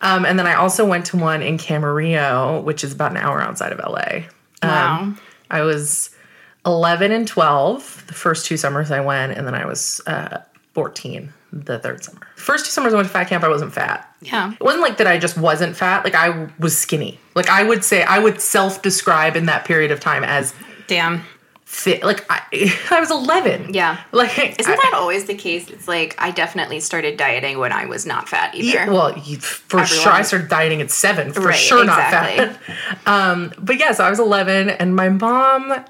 Um, 0.00 0.24
and 0.26 0.38
then 0.38 0.46
I 0.48 0.54
also 0.54 0.84
went 0.84 1.06
to 1.06 1.16
one 1.16 1.42
in 1.42 1.58
Camarillo, 1.58 2.62
which 2.64 2.82
is 2.82 2.92
about 2.92 3.12
an 3.12 3.18
hour 3.18 3.40
outside 3.40 3.72
of 3.72 3.78
LA. 3.78 4.22
wow. 4.62 5.00
Um, 5.02 5.18
I 5.50 5.62
was 5.62 6.10
11 6.66 7.12
and 7.12 7.26
12 7.26 8.04
the 8.06 8.14
first 8.14 8.46
two 8.46 8.56
summers 8.56 8.90
I 8.90 9.00
went, 9.00 9.32
and 9.36 9.46
then 9.46 9.54
I 9.54 9.66
was 9.66 10.00
uh, 10.06 10.38
14 10.74 11.32
the 11.52 11.78
third 11.78 12.02
summer. 12.02 12.20
First 12.36 12.64
two 12.64 12.70
summers 12.70 12.92
I 12.94 12.96
went 12.96 13.08
to 13.08 13.12
fat 13.12 13.24
camp, 13.28 13.44
I 13.44 13.48
wasn't 13.48 13.72
fat. 13.72 14.08
yeah. 14.22 14.52
It 14.52 14.60
wasn't 14.62 14.82
like 14.82 14.96
that 14.98 15.06
I 15.06 15.18
just 15.18 15.36
wasn't 15.36 15.76
fat. 15.76 16.04
Like 16.04 16.14
I 16.14 16.48
was 16.58 16.76
skinny. 16.78 17.18
Like 17.34 17.48
I 17.50 17.62
would 17.62 17.84
say, 17.84 18.02
I 18.04 18.18
would 18.18 18.40
self 18.40 18.80
describe 18.82 19.36
in 19.36 19.46
that 19.46 19.64
period 19.64 19.90
of 19.90 20.00
time 20.00 20.24
as 20.24 20.54
Damn. 20.86 21.24
fit. 21.66 22.02
Like 22.04 22.24
I, 22.30 22.40
I 22.90 23.00
was 23.00 23.10
11. 23.10 23.74
Yeah. 23.74 24.00
Like, 24.12 24.38
Isn't 24.58 24.72
I- 24.72 24.76
that 24.76 24.92
always 24.94 25.26
the 25.26 25.34
case? 25.34 25.68
It's 25.68 25.86
like 25.88 26.14
I 26.18 26.30
definitely 26.30 26.80
started 26.80 27.18
dieting 27.18 27.58
when 27.58 27.72
I 27.72 27.84
was 27.84 28.06
not 28.06 28.28
fat 28.30 28.54
either. 28.54 28.66
Yeah, 28.66 28.88
well, 28.90 29.18
you, 29.18 29.36
for 29.38 29.80
Everyone- 29.80 30.02
sure. 30.04 30.12
I 30.12 30.22
started 30.22 30.48
dieting 30.48 30.80
at 30.80 30.90
seven. 30.90 31.32
For 31.34 31.40
Right, 31.40 31.54
sure, 31.54 31.82
exactly. 31.84 32.46
not 32.46 32.56
fat. 32.56 33.06
um, 33.06 33.52
but 33.58 33.78
yeah, 33.78 33.92
so 33.92 34.04
I 34.04 34.10
was 34.10 34.18
11, 34.20 34.70
and 34.70 34.96
my 34.96 35.08
mom, 35.10 35.84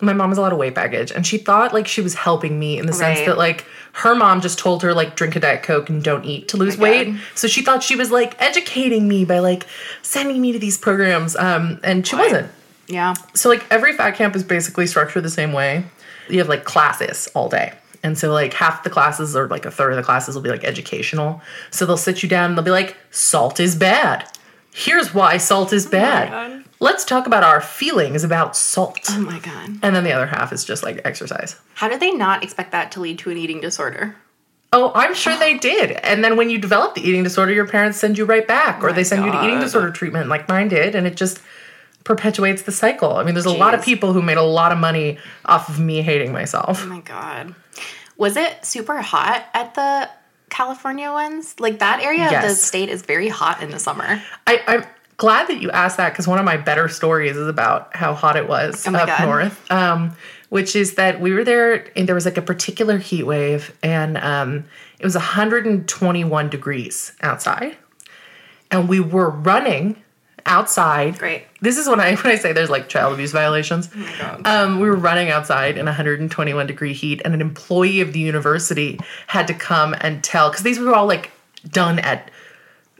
my 0.00 0.12
mom 0.12 0.28
has 0.30 0.38
a 0.38 0.40
lot 0.42 0.52
of 0.52 0.58
weight 0.58 0.74
baggage, 0.74 1.10
and 1.10 1.26
she 1.26 1.38
thought 1.38 1.72
like 1.72 1.86
she 1.86 2.00
was 2.00 2.14
helping 2.14 2.58
me 2.58 2.78
in 2.78 2.86
the 2.86 2.92
sense 2.92 3.20
that 3.26 3.38
like 3.38 3.64
her 3.92 4.14
mom 4.14 4.40
just 4.42 4.58
told 4.58 4.82
her 4.82 4.92
like 4.92 5.16
drink 5.16 5.36
a 5.36 5.40
diet 5.40 5.62
coke 5.62 5.88
and 5.88 6.02
don't 6.04 6.24
eat 6.24 6.48
to 6.48 6.56
lose 6.58 6.76
my 6.76 6.82
weight. 6.82 7.04
God. 7.12 7.20
So 7.34 7.48
she 7.48 7.62
thought 7.62 7.82
she 7.82 7.96
was 7.96 8.10
like 8.10 8.40
educating 8.40 9.08
me 9.08 9.24
by 9.24 9.38
like 9.38 9.66
sending 10.02 10.40
me 10.40 10.52
to 10.52 10.58
these 10.58 10.76
programs, 10.78 11.34
um, 11.36 11.80
and 11.82 12.06
she 12.06 12.14
wasn't. 12.16 12.50
yeah. 12.88 13.14
So 13.34 13.48
like 13.48 13.64
every 13.70 13.94
fat 13.96 14.12
camp 14.16 14.36
is 14.36 14.44
basically 14.44 14.86
structured 14.86 15.22
the 15.22 15.30
same 15.30 15.52
way. 15.52 15.84
You 16.28 16.38
have 16.40 16.48
like 16.48 16.64
classes 16.64 17.28
all 17.34 17.48
day. 17.48 17.72
And 18.02 18.16
so 18.18 18.30
like 18.32 18.52
half 18.52 18.84
the 18.84 18.90
classes 18.90 19.34
or 19.34 19.48
like 19.48 19.64
a 19.64 19.70
third 19.70 19.90
of 19.92 19.96
the 19.96 20.02
classes 20.02 20.34
will 20.34 20.42
be 20.42 20.50
like 20.50 20.62
educational. 20.64 21.40
So 21.70 21.86
they'll 21.86 21.96
sit 21.96 22.22
you 22.22 22.28
down 22.28 22.50
and 22.50 22.58
they'll 22.58 22.64
be 22.64 22.70
like, 22.70 22.96
salt 23.10 23.58
is 23.58 23.74
bad. 23.74 24.28
Here's 24.72 25.14
why 25.14 25.38
salt 25.38 25.72
is 25.72 25.86
bad. 25.86 26.30
God. 26.30 26.64
Let's 26.78 27.04
talk 27.04 27.26
about 27.26 27.42
our 27.42 27.60
feelings 27.60 28.22
about 28.22 28.56
salt. 28.56 29.00
Oh 29.10 29.20
my 29.20 29.38
god. 29.38 29.78
And 29.82 29.96
then 29.96 30.04
the 30.04 30.12
other 30.12 30.26
half 30.26 30.52
is 30.52 30.64
just 30.64 30.82
like 30.82 31.00
exercise. 31.04 31.58
How 31.74 31.88
did 31.88 32.00
they 32.00 32.12
not 32.12 32.42
expect 32.42 32.72
that 32.72 32.92
to 32.92 33.00
lead 33.00 33.18
to 33.20 33.30
an 33.30 33.38
eating 33.38 33.60
disorder? 33.60 34.16
Oh, 34.72 34.92
I'm 34.94 35.14
sure 35.14 35.36
they 35.38 35.56
did. 35.58 35.92
And 35.92 36.22
then 36.22 36.36
when 36.36 36.50
you 36.50 36.58
develop 36.58 36.94
the 36.94 37.00
eating 37.00 37.22
disorder, 37.22 37.52
your 37.52 37.66
parents 37.66 37.98
send 37.98 38.18
you 38.18 38.24
right 38.24 38.46
back 38.46 38.82
or 38.82 38.88
oh 38.88 38.90
my 38.90 38.96
they 38.96 39.04
send 39.04 39.24
you 39.24 39.32
to 39.32 39.44
eating 39.44 39.60
disorder 39.60 39.90
treatment 39.90 40.28
like 40.28 40.48
mine 40.48 40.68
did. 40.68 40.94
And 40.94 41.06
it 41.06 41.16
just 41.16 41.40
perpetuates 42.04 42.62
the 42.62 42.72
cycle. 42.72 43.16
I 43.16 43.24
mean, 43.24 43.34
there's 43.34 43.46
a 43.46 43.50
lot 43.50 43.74
of 43.74 43.82
people 43.82 44.12
who 44.12 44.22
made 44.22 44.36
a 44.36 44.42
lot 44.42 44.70
of 44.70 44.78
money 44.78 45.18
off 45.44 45.68
of 45.68 45.80
me 45.80 46.02
hating 46.02 46.32
myself. 46.32 46.82
Oh 46.84 46.86
my 46.86 47.00
god. 47.00 47.54
Was 48.16 48.36
it 48.36 48.64
super 48.64 49.00
hot 49.00 49.44
at 49.52 49.74
the 49.74 50.08
California 50.48 51.10
ones? 51.10 51.58
Like 51.58 51.80
that 51.80 52.00
area 52.00 52.26
of 52.26 52.42
the 52.42 52.54
state 52.54 52.88
is 52.88 53.02
very 53.02 53.28
hot 53.28 53.62
in 53.62 53.70
the 53.70 53.78
summer. 53.78 54.22
I, 54.46 54.62
I'm 54.66 54.84
glad 55.16 55.48
that 55.48 55.60
you 55.60 55.70
asked 55.70 55.96
that 55.96 56.10
because 56.12 56.26
one 56.28 56.38
of 56.38 56.44
my 56.44 56.56
better 56.56 56.88
stories 56.88 57.36
is 57.36 57.48
about 57.48 57.94
how 57.96 58.14
hot 58.14 58.36
it 58.36 58.48
was 58.48 58.86
Oh 58.86 58.94
up 58.94 59.06
God. 59.06 59.24
north. 59.24 59.70
Um, 59.70 60.16
which 60.48 60.76
is 60.76 60.94
that 60.94 61.20
we 61.20 61.32
were 61.32 61.42
there 61.44 61.90
and 61.96 62.06
there 62.08 62.14
was 62.14 62.24
like 62.24 62.36
a 62.36 62.42
particular 62.42 62.98
heat 62.98 63.24
wave 63.24 63.76
and 63.82 64.16
um, 64.18 64.64
it 64.98 65.04
was 65.04 65.14
121 65.14 66.48
degrees 66.48 67.12
outside. 67.20 67.76
And 68.70 68.88
we 68.88 69.00
were 69.00 69.30
running 69.30 70.02
outside. 70.44 71.18
Great. 71.18 71.44
This 71.60 71.76
is 71.76 71.88
when 71.88 72.00
I 72.00 72.14
when 72.22 72.32
I 72.32 72.36
say 72.36 72.52
there's 72.52 72.70
like 72.70 72.88
child 72.88 73.12
abuse 73.14 73.32
violations. 73.32 73.88
oh 73.94 74.40
Um, 74.44 74.80
we 74.80 74.88
were 74.88 74.96
running 74.96 75.30
outside 75.30 75.76
in 75.76 75.86
121 75.86 76.66
degree 76.66 76.92
heat, 76.92 77.20
and 77.24 77.34
an 77.34 77.40
employee 77.40 78.00
of 78.00 78.12
the 78.12 78.20
university 78.20 78.98
had 79.26 79.46
to 79.48 79.54
come 79.54 79.94
and 80.00 80.22
tell 80.22 80.48
because 80.50 80.62
these 80.62 80.78
were 80.78 80.94
all 80.94 81.06
like 81.06 81.30
done 81.68 81.98
at 81.98 82.30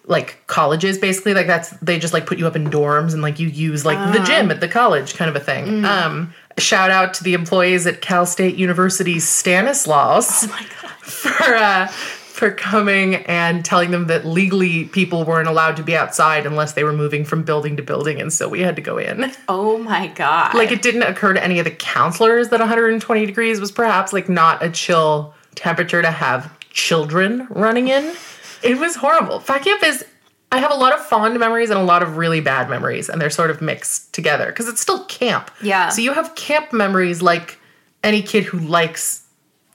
like 0.09 0.39
colleges 0.47 0.99
basically 0.99 1.35
like 1.35 1.47
that's 1.49 1.71
they 1.81 1.99
just 1.99 2.15
like 2.15 2.27
put 2.27 2.39
you 2.39 2.47
up 2.47 2.55
in 2.55 2.71
dorms 2.71 3.13
and 3.13 3.23
like 3.23 3.41
you 3.41 3.49
use 3.49 3.85
like 3.85 3.99
the 4.13 4.23
gym 4.25 4.51
at 4.51 4.61
the 4.61 4.69
college 4.69 5.15
kind 5.15 5.29
of 5.29 5.35
a 5.37 5.41
thing. 5.41 5.85
Um 5.85 6.33
shout 6.59 6.91
out 6.91 7.13
to 7.15 7.25
the 7.25 7.35
employees 7.35 7.87
at 7.87 8.01
cal 8.01 8.25
state 8.25 8.55
university 8.57 9.19
stanislaus 9.19 10.47
for 11.03 11.55
uh 11.55 11.87
for 11.89 12.51
coming 12.51 13.17
and 13.27 13.65
telling 13.65 13.91
them 13.91 14.07
that 14.09 14.27
legally 14.27 14.85
people 14.85 15.25
weren't 15.25 15.49
allowed 15.49 15.75
to 15.77 15.83
be 15.83 15.97
outside 15.97 16.45
unless 16.45 16.75
they 16.75 16.85
were 16.85 16.93
moving 16.93 17.25
from 17.25 17.43
building 17.43 17.77
to 17.79 17.83
building 17.83 18.21
and 18.21 18.31
so 18.33 18.47
we 18.49 18.61
had 18.61 18.77
to 18.77 18.83
go 18.83 18.99
in. 18.99 19.33
Oh 19.49 19.79
my 19.79 20.09
god. 20.09 20.55
like 20.55 20.71
it 20.71 20.83
didn't 20.83 21.03
occur 21.03 21.33
to 21.33 21.43
any 21.43 21.59
of 21.59 21.65
the 21.65 21.71
counselors 21.71 22.51
that 22.51 22.61
120 22.61 23.27
degrees 23.27 23.59
was 23.59 23.73
perhaps 23.73 24.13
like 24.13 24.29
not 24.29 24.63
a 24.63 24.71
chill 24.71 25.35
temperature 25.55 26.03
to 26.03 26.11
have 26.11 26.53
children 26.71 27.47
running 27.51 27.89
in. 27.89 28.15
It 28.63 28.79
was 28.79 28.97
horrible. 28.97 29.41
Fat 29.41 29.63
camp 29.65 29.83
is 29.85 30.05
I 30.53 30.59
have 30.59 30.71
a 30.71 30.77
lot 30.77 30.95
of 30.95 31.05
fond 31.05 31.39
memories 31.39 31.71
and 31.71 31.79
a 31.79 31.83
lot 31.83 32.03
of 32.03 32.17
really 32.17 32.41
bad 32.41 32.71
memories 32.71 33.09
and 33.09 33.21
they're 33.21 33.31
sort 33.31 33.51
of 33.51 33.61
mixed 33.61 34.13
together 34.13 34.47
because 34.47 34.69
it's 34.69 34.81
still 34.81 35.05
camp. 35.07 35.51
Yeah. 35.63 35.89
So 35.89 36.01
you 36.01 36.13
have 36.13 36.35
camp 36.35 36.73
memories 36.73 37.21
like 37.21 37.59
any 38.05 38.23
kid 38.23 38.45
who 38.45 38.59
likes 38.59 39.27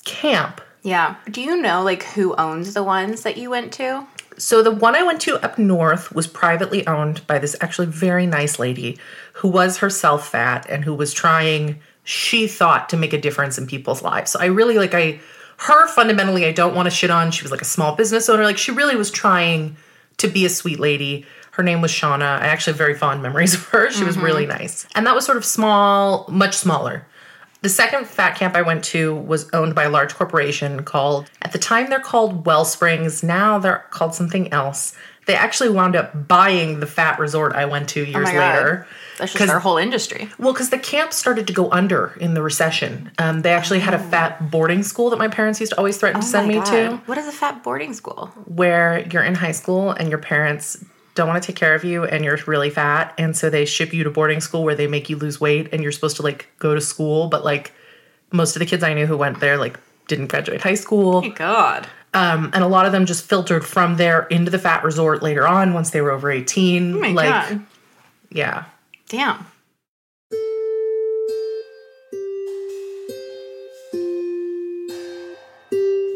camp. 0.06 0.62
yeah. 0.84 1.17
Do 1.30 1.41
you 1.41 1.62
know 1.62 1.84
like 1.84 2.04
who 2.04 2.36
owns 2.36 2.74
the 2.74 2.84
ones 2.84 3.24
that 3.24 3.38
you 3.38 3.50
went 3.50 3.74
to? 3.74 4.06
So 4.38 4.63
the 4.63 4.72
one 4.72 4.96
I 4.96 5.04
went 5.04 5.22
to 5.22 5.44
up 5.44 5.60
north 5.60 6.12
was 6.13 6.26
privately 6.26 6.88
owned 6.88 7.28
by 7.28 7.38
this 7.38 7.56
actually 7.62 7.88
very 7.88 8.26
nice 8.26 8.58
lady 8.58 8.98
who 9.34 9.50
was 9.50 9.78
herself 9.78 10.30
fat 10.30 10.65
and 10.70 10.84
who 10.84 10.94
was 10.94 11.13
trying 11.13 11.80
she 12.04 12.48
thought 12.48 12.89
to 12.89 12.98
make 12.98 13.13
a 13.13 13.22
difference 13.22 13.58
in 13.58 13.67
people's 13.67 14.02
lives. 14.02 14.32
So 14.32 14.39
I 14.39 14.46
really 14.46 14.78
like 14.78 14.94
I 14.96 15.20
her 15.62 15.88
fundamentally 15.88 16.45
I 16.45 16.52
don't 16.52 16.74
want 16.74 16.88
to 16.88 16.89
shit 16.89 17.12
on. 17.12 17.30
She 17.30 17.43
was 17.43 17.52
like 17.52 17.62
a 17.62 17.65
small 17.65 17.95
business 17.95 18.28
owner. 18.30 18.43
Like 18.43 18.58
she 18.58 18.71
really 18.71 18.95
was 18.95 19.12
trying 19.12 19.78
to 20.17 20.28
be 20.28 20.43
a 20.43 20.50
sweet 20.50 20.80
lady. 20.80 21.26
Her 21.52 21.62
name 21.62 21.82
was 21.82 21.91
Shauna. 21.91 22.39
I 22.39 22.47
actually 22.47 22.74
have 22.74 22.80
very 22.80 22.95
fond 22.95 23.21
memories 23.21 23.54
of 23.56 23.65
her. 23.67 23.91
She 23.91 24.04
was 24.04 24.15
mm-hmm. 24.15 24.26
really 24.26 24.45
nice. 24.47 24.88
And 24.95 25.06
that 25.06 25.13
was 25.13 25.24
sort 25.24 25.38
of 25.38 25.45
small, 25.45 26.26
much 26.30 26.56
smaller. 26.56 27.06
The 27.62 27.69
second 27.69 28.08
fat 28.08 28.36
camp 28.38 28.56
I 28.56 28.63
went 28.63 28.84
to 28.86 29.13
was 29.13 29.47
owned 29.54 29.76
by 29.76 29.84
a 29.84 29.89
large 29.91 30.15
corporation 30.15 30.82
called, 30.84 31.30
at 31.43 31.52
the 31.52 31.60
time 31.60 31.89
they're 31.89 32.00
called 32.00 32.43
Wellsprings. 32.43 33.21
Now 33.21 33.60
they're 33.60 33.86
called 33.91 34.15
something 34.15 34.52
else. 34.52 34.95
They 35.28 35.36
actually 35.36 35.69
wound 35.69 35.95
up 35.95 36.28
buying 36.28 36.80
the 36.80 36.88
fat 36.88 37.19
resort 37.19 37.54
I 37.54 37.65
went 37.65 37.88
to 37.89 38.02
oh 38.02 38.06
years 38.06 38.24
my 38.24 38.34
God. 38.34 38.86
That's 39.22 39.34
just 39.34 39.46
their 39.46 39.60
whole 39.60 39.78
industry. 39.78 40.30
Well, 40.40 40.52
because 40.52 40.72
the 40.72 40.80
camp 40.80 41.14
started 41.14 41.46
to 41.46 41.54
go 41.54 41.70
under 41.70 42.18
in 42.20 42.34
the 42.34 42.42
recession. 42.42 43.12
Um, 43.20 43.44
they 43.44 43.54
actually 43.54 43.78
had 43.78 43.94
a 43.94 44.00
fat 44.00 44.50
boarding 44.50 44.82
school 44.82 45.12
that 45.12 45.20
my 45.20 45.28
parents 45.28 45.60
used 45.60 45.74
to 45.74 45.78
always 45.78 45.98
threaten 45.98 46.22
to 46.22 46.26
send 46.26 46.48
me 46.48 46.56
to, 46.56 47.00
What 47.06 47.20
is 47.20 47.28
a 47.28 47.32
fat 47.32 47.64
boarding 47.64 47.94
school? 47.94 48.28
where 48.46 49.08
you're 49.12 49.22
in 49.22 49.36
high 49.36 49.52
school 49.52 49.92
and 49.92 50.10
your 50.10 50.18
parents 50.18 50.84
don't 51.14 51.28
want 51.28 51.42
to 51.42 51.46
take 51.46 51.56
care 51.56 51.76
of 51.76 51.84
you 51.84 52.04
and 52.04 52.26
you're 52.26 52.40
really 52.48 52.72
fat. 52.72 53.14
And 53.20 53.38
so 53.38 53.52
they 53.52 53.66
ship 53.66 53.94
you 53.94 54.04
to 54.04 54.10
boarding 54.10 54.42
school 54.42 54.64
where 54.64 54.74
they 54.74 54.88
make 54.88 55.08
you 55.08 55.18
lose 55.18 55.40
weight 55.40 55.70
and 55.72 55.84
you're 55.84 55.92
supposed 55.92 56.16
to 56.16 56.24
like 56.24 56.48
go 56.58 56.74
to 56.74 56.82
school. 56.82 57.28
But 57.28 57.46
like 57.46 57.74
most 58.32 58.56
of 58.56 58.60
the 58.60 58.66
kids 58.66 58.82
I 58.84 58.96
knew 58.96 59.06
who 59.06 59.18
went 59.18 59.40
there, 59.40 59.58
like 59.58 59.80
didn't 60.08 60.28
graduate 60.28 60.62
high 60.62 60.74
school. 60.74 61.30
God. 61.30 61.88
Um, 62.16 62.50
and 62.54 62.64
a 62.64 62.68
lot 62.68 62.88
of 62.88 62.92
them 62.92 63.06
just 63.06 63.24
filtered 63.24 63.64
from 63.64 63.98
there 63.98 64.24
into 64.24 64.50
the 64.50 64.60
fat 64.60 64.84
resort 64.84 65.22
later 65.22 65.48
on 65.48 65.74
once 65.74 65.92
they 65.92 66.02
were 66.02 66.12
over 66.12 66.32
18. 66.32 66.96
Oh 66.96 67.00
my 67.00 67.12
like, 67.12 67.30
god. 67.30 67.66
yeah. 68.32 68.66
Damn. 69.12 69.45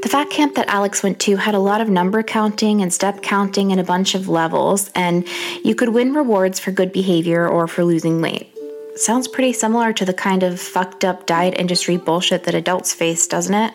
The 0.02 0.10
fat 0.10 0.30
camp 0.30 0.56
that 0.56 0.68
Alex 0.70 1.04
went 1.04 1.20
to 1.22 1.36
had 1.36 1.56
a 1.56 1.60
lot 1.60 1.82
of 1.82 1.90
number 1.90 2.24
counting 2.24 2.82
and 2.82 2.94
step 2.94 3.22
counting 3.22 3.74
and 3.74 3.82
a 3.82 3.84
bunch 3.84 4.16
of 4.16 4.30
levels, 4.30 4.92
and 4.96 5.28
you 5.62 5.76
could 5.76 5.90
win 5.90 6.14
rewards 6.14 6.62
for 6.62 6.72
good 6.72 6.94
behavior 6.94 7.46
or 7.46 7.68
for 7.68 7.84
losing 7.84 8.22
weight. 8.22 8.56
Sounds 8.96 9.28
pretty 9.28 9.52
similar 9.52 9.92
to 9.92 10.06
the 10.06 10.14
kind 10.14 10.44
of 10.44 10.58
fucked 10.58 11.04
up 11.04 11.26
diet 11.26 11.56
industry 11.60 11.98
bullshit 11.98 12.46
that 12.46 12.56
adults 12.56 12.94
face, 12.94 13.28
doesn't 13.28 13.56
it? 13.56 13.74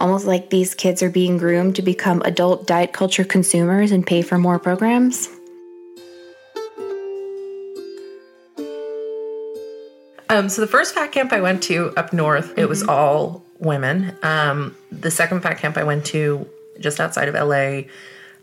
Almost 0.00 0.26
like 0.26 0.50
these 0.50 0.74
kids 0.74 1.00
are 1.00 1.10
being 1.10 1.38
groomed 1.38 1.76
to 1.76 1.82
become 1.82 2.22
adult 2.22 2.66
diet 2.66 2.92
culture 2.92 3.24
consumers 3.24 3.92
and 3.92 4.04
pay 4.04 4.22
for 4.22 4.36
more 4.36 4.58
programs. 4.58 5.28
Um, 10.30 10.48
so 10.48 10.60
the 10.60 10.66
first 10.66 10.94
fat 10.94 11.12
camp 11.12 11.32
I 11.32 11.40
went 11.40 11.62
to 11.64 11.92
up 11.96 12.12
north, 12.12 12.56
it 12.58 12.68
was 12.68 12.82
all 12.82 13.42
women. 13.58 14.16
Um, 14.22 14.76
the 14.92 15.10
second 15.10 15.42
fat 15.42 15.58
camp 15.58 15.76
I 15.76 15.84
went 15.84 16.04
to 16.06 16.46
just 16.80 17.00
outside 17.00 17.28
of 17.28 17.34
LA 17.34 17.82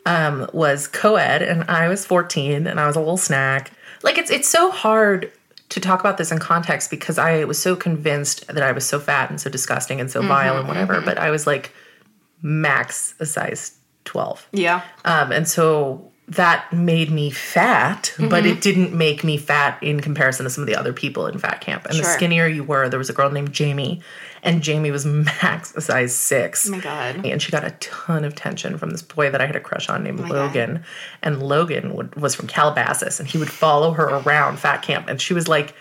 um, 0.06 0.50
was 0.54 0.88
co-ed, 0.88 1.41
and 1.41 1.63
I 1.65 1.88
was 1.88 2.06
14, 2.06 2.67
and 2.67 2.80
I 2.80 2.88
was 2.88 2.95
a 2.95 3.00
little 3.00 3.17
snack. 3.17 3.71
Like 4.04 4.17
it's 4.17 4.30
it's 4.30 4.48
so 4.48 4.71
hard 4.71 5.32
to 5.69 5.80
talk 5.80 6.00
about 6.00 6.17
this 6.17 6.32
in 6.32 6.39
context 6.39 6.89
because 6.91 7.17
I 7.17 7.43
was 7.45 7.60
so 7.60 7.76
convinced 7.76 8.48
that 8.48 8.62
I 8.62 8.71
was 8.71 8.86
so 8.86 9.00
fat 9.00 9.30
and 9.30 9.41
so 9.41 9.50
disgusting 9.50 10.00
and 10.00 10.12
so 10.12 10.21
vile 10.21 10.58
and 10.58 10.67
whatever, 10.67 11.02
but 11.02 11.17
I 11.17 11.32
was 11.32 11.48
like 11.48 11.71
max 12.41 13.15
a 13.19 13.26
size 13.26 13.76
12. 14.06 14.48
Yeah. 14.52 14.84
Um, 15.06 15.32
and 15.32 15.48
so 15.48 16.12
that 16.28 16.74
made 16.74 17.12
me 17.12 17.30
fat, 17.30 18.14
but 18.18 18.46
it 18.46 18.54
mm-hmm. 18.54 18.60
didn't 18.60 18.94
make 18.94 19.24
me 19.24 19.38
fat 19.38 19.82
in 19.84 20.00
comparison 20.00 20.44
to 20.46 20.50
some 20.50 20.64
of 20.64 20.68
the 20.68 20.76
other 20.76 20.92
people 20.92 21.28
in 21.28 21.38
fat 21.38 21.62
camp. 21.62 21.86
And 21.86 22.00
the 22.00 22.04
skinnier 22.04 22.48
you 22.48 22.64
were, 22.64 22.90
there 22.90 22.98
was 22.98 23.12
a 23.12 23.14
girl 23.14 23.30
named 23.30 23.54
Jamie, 23.54 24.02
and 24.42 24.64
Jamie 24.64 24.90
was 24.90 25.06
max 25.06 25.76
a 25.76 25.82
size 25.82 26.16
six. 26.16 26.68
Oh 26.68 26.72
my 26.72 26.80
god. 26.80 27.24
And 27.26 27.40
she 27.42 27.52
got 27.52 27.64
a 27.64 27.72
ton 27.80 28.24
of 28.24 28.34
tension 28.34 28.80
from 28.80 28.90
this 28.90 29.04
boy 29.04 29.30
that 29.30 29.40
I 29.40 29.46
had 29.46 29.56
a 29.56 29.60
crush 29.60 29.88
on 29.88 30.04
named 30.04 30.20
oh 30.20 30.24
God. 30.24 30.32
Logan. 30.32 30.84
And 31.22 31.44
Logan 31.44 31.94
would, 31.94 32.16
was 32.16 32.34
from 32.34 32.48
Calabasas, 32.48 33.20
and 33.20 33.30
he 33.30 33.38
would 33.38 33.52
follow 33.52 33.92
her 33.92 34.06
around 34.06 34.58
fat 34.58 34.82
camp. 34.82 35.08
And 35.08 35.22
she 35.22 35.36
was 35.36 35.48
like, 35.48 35.76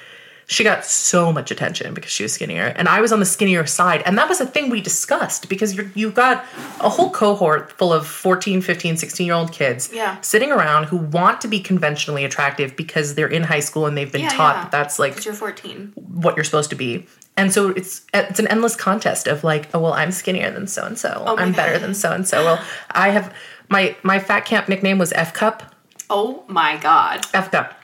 she 0.47 0.63
got 0.65 0.85
so 0.85 1.33
much 1.33 1.51
attention 1.51 1.95
because 1.95 2.11
she 2.11 2.23
was 2.23 2.33
skinnier. 2.33 2.67
And 2.77 2.89
I 2.89 3.01
was 3.01 3.13
on 3.13 3.21
the 3.21 3.25
skinnier 3.27 3.65
side. 3.67 4.03
And 4.05 4.19
that 4.19 4.29
was 4.29 4.41
a 4.41 4.47
thing 4.47 4.69
we 4.71 4.81
discussed 4.81 5.49
because 5.49 5.75
you're, 5.75 5.91
you've 5.95 6.15
got 6.15 6.45
a 6.81 6.89
whole 6.91 7.11
cohort 7.11 7.73
full 7.73 7.93
of 7.93 8.07
14, 8.07 8.61
15, 8.61 8.97
16 8.97 9.27
year 9.27 9.35
old 9.35 9.53
kids 9.53 9.91
Yeah. 9.93 10.21
sitting 10.21 10.53
around 10.53 10.85
who 10.85 10.97
want 10.99 11.41
to 11.41 11.49
be 11.49 11.61
conventionally 11.61 12.25
attractive 12.25 12.77
because 12.77 13.15
they're 13.15 13.27
in 13.29 13.45
high 13.45 13.61
school 13.61 13.87
and 13.87 13.97
they've 13.97 14.13
been 14.13 14.23
Yeah, 14.23 14.29
taught 14.31 14.57
yeah. 14.57 14.63
that 14.65 14.71
that's 14.71 14.99
like 14.99 15.25
you're 15.25 15.35
14. 15.35 15.93
what 15.97 16.37
you're 16.37 16.45
supposed 16.45 16.71
to 16.71 16.77
be. 16.77 17.07
And 17.37 17.53
so 17.53 17.71
it's 17.71 18.03
it's 18.13 18.39
an 18.39 18.47
endless 18.49 18.77
contest 18.77 19.27
of 19.27 19.43
like, 19.43 19.69
oh 19.75 19.81
well, 19.81 19.93
I'm 19.95 20.13
skinnier 20.13 20.51
than 20.53 20.67
so 20.69 20.85
and 20.85 20.97
so. 20.99 21.25
I'm 21.27 21.53
better 21.53 21.79
than 21.81 21.93
so 21.95 22.13
and 22.13 22.29
so. 22.29 22.45
Well, 22.45 22.65
I 22.93 23.09
have 23.11 23.35
my 23.69 23.97
my 24.05 24.21
fat 24.21 24.45
camp 24.45 24.69
nickname 24.69 24.99
was 24.99 25.13
F 25.15 25.33
cup. 25.35 25.75
Oh 26.11 26.45
my 26.47 26.77
god. 26.77 27.27
F 27.35 27.51
cup 27.51 27.75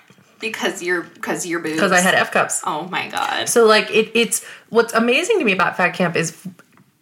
Because 0.40 0.82
you're 0.82 1.02
because 1.02 1.46
you're 1.46 1.60
boobs. 1.60 1.74
because 1.74 1.92
I 1.92 2.00
had 2.00 2.14
F 2.14 2.32
cups. 2.32 2.62
Oh 2.64 2.88
my 2.88 3.08
god. 3.08 3.48
So 3.48 3.66
like 3.66 3.90
it, 3.90 4.10
it's 4.14 4.44
what's 4.70 4.92
amazing 4.94 5.38
to 5.38 5.44
me 5.44 5.52
about 5.52 5.76
Fat 5.76 5.90
Camp 5.90 6.16
is 6.16 6.36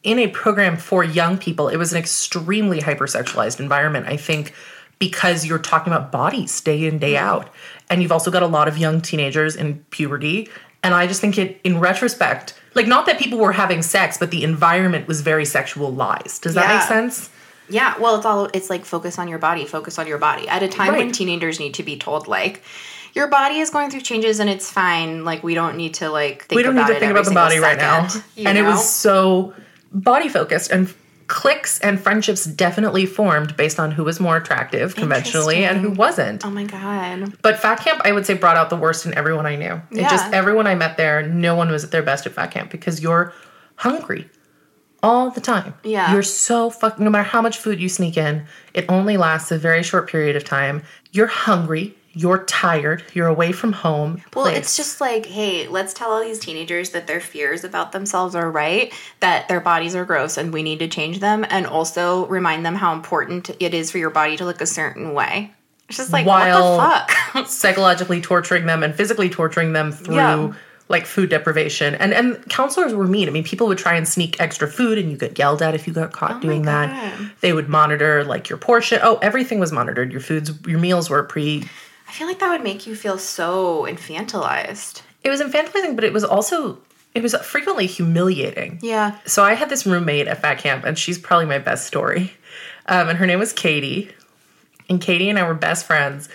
in 0.03 0.19
a 0.19 0.29
program 0.29 0.77
for 0.77 1.05
young 1.05 1.39
people, 1.39 1.69
it 1.69 1.77
was 1.77 1.93
an 1.93 1.99
extremely 1.99 2.81
hypersexualized 2.81 3.61
environment. 3.61 4.07
I 4.07 4.17
think 4.17 4.55
because 4.99 5.47
you're 5.47 5.59
talking 5.59 5.93
about 5.93 6.11
bodies 6.11 6.61
day 6.61 6.87
in 6.87 6.99
day 6.99 7.15
mm-hmm. 7.15 7.27
out, 7.27 7.55
and 7.91 8.03
you've 8.03 8.13
also 8.13 8.31
got 8.31 8.43
a 8.43 8.47
lot 8.47 8.69
of 8.69 8.79
young 8.79 9.01
teenagers 9.01 9.57
in 9.57 9.85
puberty. 9.91 10.49
And 10.83 10.95
I 10.95 11.07
just 11.07 11.21
think 11.21 11.39
it, 11.39 11.61
in 11.65 11.81
retrospect, 11.81 12.55
like 12.75 12.87
not 12.87 13.07
that 13.07 13.19
people 13.19 13.39
were 13.39 13.53
having 13.53 13.83
sex, 13.83 14.17
but 14.17 14.31
the 14.31 14.45
environment 14.45 15.09
was 15.09 15.21
very 15.21 15.45
sexualized. 15.45 16.41
Does 16.43 16.55
that 16.55 16.69
Yeah. 16.69 16.79
make 16.79 16.87
sense? 16.87 17.31
Yeah, 17.71 17.99
well, 17.99 18.17
it's 18.17 18.25
all 18.25 18.49
it's 18.55 18.71
like 18.71 18.85
focus 18.85 19.19
on 19.19 19.29
your 19.29 19.39
body, 19.39 19.67
focus 19.67 19.99
on 19.99 20.07
your 20.07 20.19
body. 20.19 20.49
At 20.49 20.63
a 20.63 20.69
time 20.69 20.97
when 20.97 21.13
teenagers 21.13 21.61
need 21.61 21.75
to 21.75 21.83
be 21.83 21.97
told 21.97 22.27
like 22.27 22.63
your 23.19 23.27
body 23.27 23.59
is 23.59 23.71
going 23.71 23.91
through 23.91 24.03
changes 24.03 24.39
and 24.39 24.49
it's 24.49 24.71
fine. 24.71 25.25
Like 25.25 25.43
we 25.43 25.55
don't 25.55 25.77
need 25.77 25.95
to 25.95 26.09
like 26.09 26.45
think 26.45 26.57
we 26.57 26.63
don't 26.63 26.77
need 26.77 26.83
about 26.83 26.89
to 26.91 26.97
it 26.97 27.01
think 27.01 27.11
about 27.11 27.25
the 27.25 27.33
body 27.33 27.59
right 27.59 27.77
now. 27.77 28.07
second, 28.07 28.47
And 28.47 28.57
it 28.57 28.63
was 28.63 28.89
so 28.89 29.53
body 29.93 30.29
focused 30.29 30.71
and 30.71 30.95
cliques 31.27 31.81
and 31.81 32.01
friendships 32.01 32.45
definitely 32.45 33.07
formed 33.07 33.57
based 33.57 33.81
on 33.81 33.91
who 33.91 34.05
was 34.05 34.21
more 34.21 34.37
attractive 34.37 34.95
conventionally 34.95 35.65
and 35.65 35.81
who 35.81 35.91
wasn't. 35.91 36.47
Oh 36.47 36.51
my 36.51 36.65
god. 36.65 37.35
But 37.43 37.59
Fat 37.59 37.81
Camp, 37.81 38.01
I 38.05 38.13
would 38.13 38.25
say, 38.25 38.35
brought 38.35 38.57
out 38.57 38.71
the 38.71 38.77
worst 38.77 39.05
in 39.05 39.13
everyone 39.15 39.47
I 39.47 39.57
knew. 39.57 39.83
It 39.91 40.09
just 40.09 40.33
everyone 40.33 40.69
I 40.69 40.77
met 40.77 40.97
there, 40.97 41.27
no 41.27 41.57
one 41.57 41.71
was 41.71 41.83
at 41.83 41.91
their 41.91 42.05
best 42.05 42.25
at 42.25 42.33
Fat 42.33 42.53
Camp 42.53 42.71
because 42.71 43.03
you're 43.03 43.35
hungry 43.75 44.31
all 45.03 45.31
the 45.31 45.41
time. 45.41 45.75
Yeah. 45.83 46.13
You're 46.13 46.23
so 46.23 46.71
fucking 46.71 47.05
no 47.05 47.11
matter 47.11 47.29
how 47.29 47.43
much 47.43 47.59
food 47.59 47.81
you 47.81 47.89
sneak 47.89 48.17
in, 48.17 48.47
it 48.75 48.87
only 48.89 49.17
lasts 49.17 49.51
a 49.51 49.59
very 49.59 49.83
short 49.83 50.09
period 50.09 50.37
of 50.37 50.45
time. 50.45 50.83
You're 51.11 51.27
hungry, 51.27 51.98
you're 52.13 52.45
tired, 52.45 53.05
you're 53.15 53.27
away 53.29 53.53
from 53.53 53.73
home. 53.73 54.23
Well, 54.35 54.47
Please. 54.47 54.59
it's 54.59 54.77
just 54.77 55.01
like, 55.01 55.27
hey, 55.27 55.69
let's 55.69 55.93
tell 55.93 56.11
all 56.11 56.21
these 56.23 56.39
teenagers 56.39 56.91
that 56.91 57.07
their 57.07 57.21
fears 57.21 57.65
about 57.65 57.93
themselves 57.93 58.35
are 58.35 58.51
right, 58.51 58.93
that 59.21 59.49
their 59.49 59.61
bodies 59.61 59.95
are 59.95 60.05
gross 60.05 60.37
and 60.37 60.53
we 60.53 60.63
need 60.63 60.79
to 60.81 60.89
change 60.89 61.21
them, 61.21 61.45
and 61.49 61.67
also 61.67 62.27
remind 62.27 62.65
them 62.67 62.75
how 62.75 62.93
important 62.93 63.51
it 63.61 63.75
is 63.75 63.91
for 63.91 63.99
your 63.99 64.11
body 64.11 64.37
to 64.37 64.45
look 64.45 64.61
a 64.61 64.67
certain 64.67 65.13
way. 65.15 65.53
It's 65.89 65.97
just 65.97 66.13
like 66.13 66.27
while 66.27 66.77
what 66.77 67.07
the 67.09 67.13
fuck? 67.15 67.47
psychologically 67.49 68.21
torturing 68.21 68.67
them 68.67 68.83
and 68.83 68.95
physically 68.95 69.31
torturing 69.31 69.73
them 69.73 69.91
through 69.93 70.17
Yeah. 70.17 70.53
like 70.89 71.07
food 71.07 71.31
deprivation. 71.31 71.95
And 71.95 72.13
and 72.13 72.47
counselors 72.51 72.93
were 72.93 73.07
mean. 73.07 73.27
I 73.29 73.31
mean, 73.31 73.45
people 73.45 73.67
would 73.69 73.79
try 73.79 73.95
and 73.95 74.07
sneak 74.07 74.39
extra 74.41 74.69
food 74.69 74.99
and 74.99 75.11
you 75.11 75.17
get 75.17 75.39
yelled 75.39 75.63
at 75.63 75.75
if 75.75 75.87
you 75.87 75.95
got 75.95 76.13
caught 76.13 76.37
oh 76.37 76.41
doing 76.41 76.63
that. 76.63 77.19
They 77.41 77.55
would 77.55 77.69
monitor 77.71 78.23
like 78.25 78.51
your 78.51 78.59
portion. 78.59 78.99
Oh, 79.03 79.17
everything 79.23 79.61
was 79.61 79.73
monitored. 79.73 80.13
Your 80.13 80.21
foods, 80.21 80.53
your 80.67 80.79
meals 80.79 81.09
were 81.09 81.23
pre 81.23 81.67
I 82.09 82.13
feel 82.13 82.27
like 82.27 82.39
that 82.39 82.49
would 82.51 82.63
make 82.63 82.87
you 82.87 82.97
feel 82.97 83.19
so 83.19 83.83
infantilized. 83.83 85.03
It 85.23 85.31
was 85.31 85.41
infantilizing, 85.41 85.95
but 85.95 86.05
it 86.05 86.13
was 86.13 86.25
also 86.25 86.79
it 87.15 87.23
was 87.23 87.35
frequently 87.37 87.87
humiliating. 87.87 88.79
Yeah. 88.83 89.19
So 89.27 89.45
I 89.45 89.55
had 89.55 89.69
this 89.69 89.87
roommate 89.87 90.29
at 90.29 90.41
Fat 90.41 90.59
Camp, 90.59 90.85
and 90.85 90.99
she's 90.99 91.19
probably 91.19 91.47
my 91.47 91.59
best 91.59 91.87
story. 91.87 92.33
Um, 92.87 93.09
and 93.09 93.19
her 93.19 93.27
name 93.27 93.39
was 93.39 93.53
Katie. 93.53 94.11
And 94.89 95.01
Katie 95.01 95.29
and 95.29 95.39
I 95.39 95.47
were 95.47 95.55
best 95.55 95.87
friends 95.87 96.29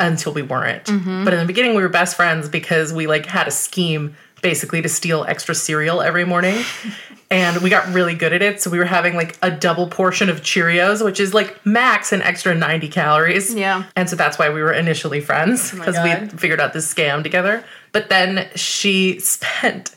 until 0.00 0.32
we 0.32 0.42
weren't. 0.42 0.86
But 0.86 1.32
in 1.32 1.38
the 1.38 1.46
beginning, 1.46 1.76
we 1.76 1.82
were 1.82 1.88
best 1.88 2.16
friends 2.16 2.48
because 2.48 2.92
we 2.92 3.06
like 3.06 3.26
had 3.26 3.46
a 3.46 3.52
scheme 3.52 4.16
basically 4.42 4.82
to 4.82 4.88
steal 4.88 5.24
extra 5.24 5.54
cereal 5.54 6.02
every 6.02 6.24
morning. 6.24 6.64
and 7.32 7.62
we 7.62 7.70
got 7.70 7.92
really 7.92 8.14
good 8.14 8.32
at 8.32 8.42
it. 8.42 8.60
So 8.60 8.70
we 8.70 8.78
were 8.78 8.84
having 8.84 9.14
like 9.14 9.38
a 9.42 9.50
double 9.50 9.88
portion 9.88 10.28
of 10.28 10.42
Cheerios, 10.42 11.04
which 11.04 11.18
is 11.18 11.32
like 11.32 11.64
max 11.64 12.12
an 12.12 12.22
extra 12.22 12.54
90 12.54 12.88
calories. 12.88 13.54
Yeah. 13.54 13.84
And 13.96 14.08
so 14.08 14.16
that's 14.16 14.38
why 14.38 14.50
we 14.50 14.62
were 14.62 14.72
initially 14.72 15.20
friends 15.20 15.72
oh 15.72 15.78
because 15.78 15.96
we 15.96 16.36
figured 16.36 16.60
out 16.60 16.72
this 16.72 16.92
scam 16.92 17.22
together. 17.22 17.64
But 17.92 18.08
then 18.08 18.48
she 18.54 19.18
spent 19.20 19.96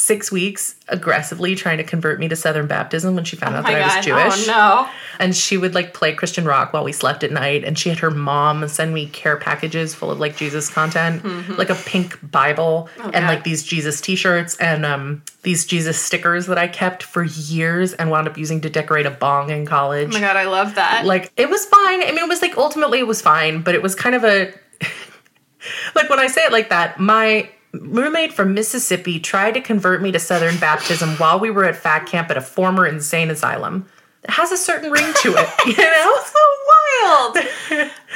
six 0.00 0.32
weeks 0.32 0.76
aggressively 0.88 1.54
trying 1.54 1.76
to 1.76 1.84
convert 1.84 2.18
me 2.18 2.26
to 2.26 2.34
Southern 2.34 2.66
Baptism 2.66 3.14
when 3.14 3.24
she 3.24 3.36
found 3.36 3.54
out 3.54 3.66
that 3.66 3.74
I 3.74 3.96
was 3.96 4.04
Jewish. 4.04 4.48
Oh 4.48 4.86
no. 4.86 4.92
And 5.18 5.36
she 5.36 5.58
would 5.58 5.74
like 5.74 5.92
play 5.92 6.14
Christian 6.14 6.46
rock 6.46 6.72
while 6.72 6.84
we 6.84 6.92
slept 6.92 7.22
at 7.22 7.30
night. 7.30 7.64
And 7.64 7.78
she 7.78 7.90
had 7.90 7.98
her 7.98 8.10
mom 8.10 8.66
send 8.68 8.94
me 8.94 9.06
care 9.08 9.36
packages 9.36 9.94
full 9.94 10.10
of 10.10 10.18
like 10.18 10.36
Jesus 10.36 10.70
content, 10.70 11.22
like 11.58 11.68
a 11.68 11.74
pink 11.74 12.18
Bible 12.22 12.88
and 13.12 13.26
like 13.26 13.44
these 13.44 13.62
Jesus 13.62 14.00
t-shirts 14.00 14.56
and 14.56 14.86
um 14.86 15.22
these 15.42 15.66
Jesus 15.66 16.00
stickers 16.00 16.46
that 16.46 16.56
I 16.56 16.66
kept 16.66 17.02
for 17.02 17.22
years 17.22 17.92
and 17.92 18.10
wound 18.10 18.26
up 18.26 18.38
using 18.38 18.62
to 18.62 18.70
decorate 18.70 19.04
a 19.04 19.10
bong 19.10 19.50
in 19.50 19.66
college. 19.66 20.08
Oh 20.08 20.12
my 20.12 20.20
god, 20.20 20.36
I 20.36 20.46
love 20.46 20.76
that. 20.76 21.04
Like 21.04 21.30
it 21.36 21.50
was 21.50 21.66
fine. 21.66 22.02
I 22.02 22.06
mean, 22.06 22.24
it 22.24 22.28
was 22.28 22.40
like 22.40 22.56
ultimately 22.56 23.00
it 23.00 23.06
was 23.06 23.20
fine, 23.20 23.60
but 23.60 23.74
it 23.74 23.82
was 23.82 23.94
kind 23.94 24.14
of 24.14 24.24
a 24.24 24.54
like 25.94 26.08
when 26.08 26.18
I 26.18 26.28
say 26.28 26.42
it 26.42 26.52
like 26.52 26.70
that, 26.70 26.98
my 26.98 27.50
roommate 27.72 28.32
from 28.32 28.54
Mississippi 28.54 29.20
tried 29.20 29.54
to 29.54 29.60
convert 29.60 30.02
me 30.02 30.12
to 30.12 30.18
Southern 30.18 30.58
Baptism 30.58 31.10
while 31.16 31.38
we 31.38 31.50
were 31.50 31.64
at 31.64 31.76
fat 31.76 32.06
camp 32.06 32.30
at 32.30 32.36
a 32.36 32.40
former 32.40 32.86
insane 32.86 33.30
asylum. 33.30 33.86
It 34.24 34.30
has 34.30 34.52
a 34.52 34.56
certain 34.56 34.90
ring 34.90 35.12
to 35.22 35.34
it, 35.36 35.48
you 35.66 35.76
know? 35.76 36.18
so 36.24 36.38
wild. 36.68 37.36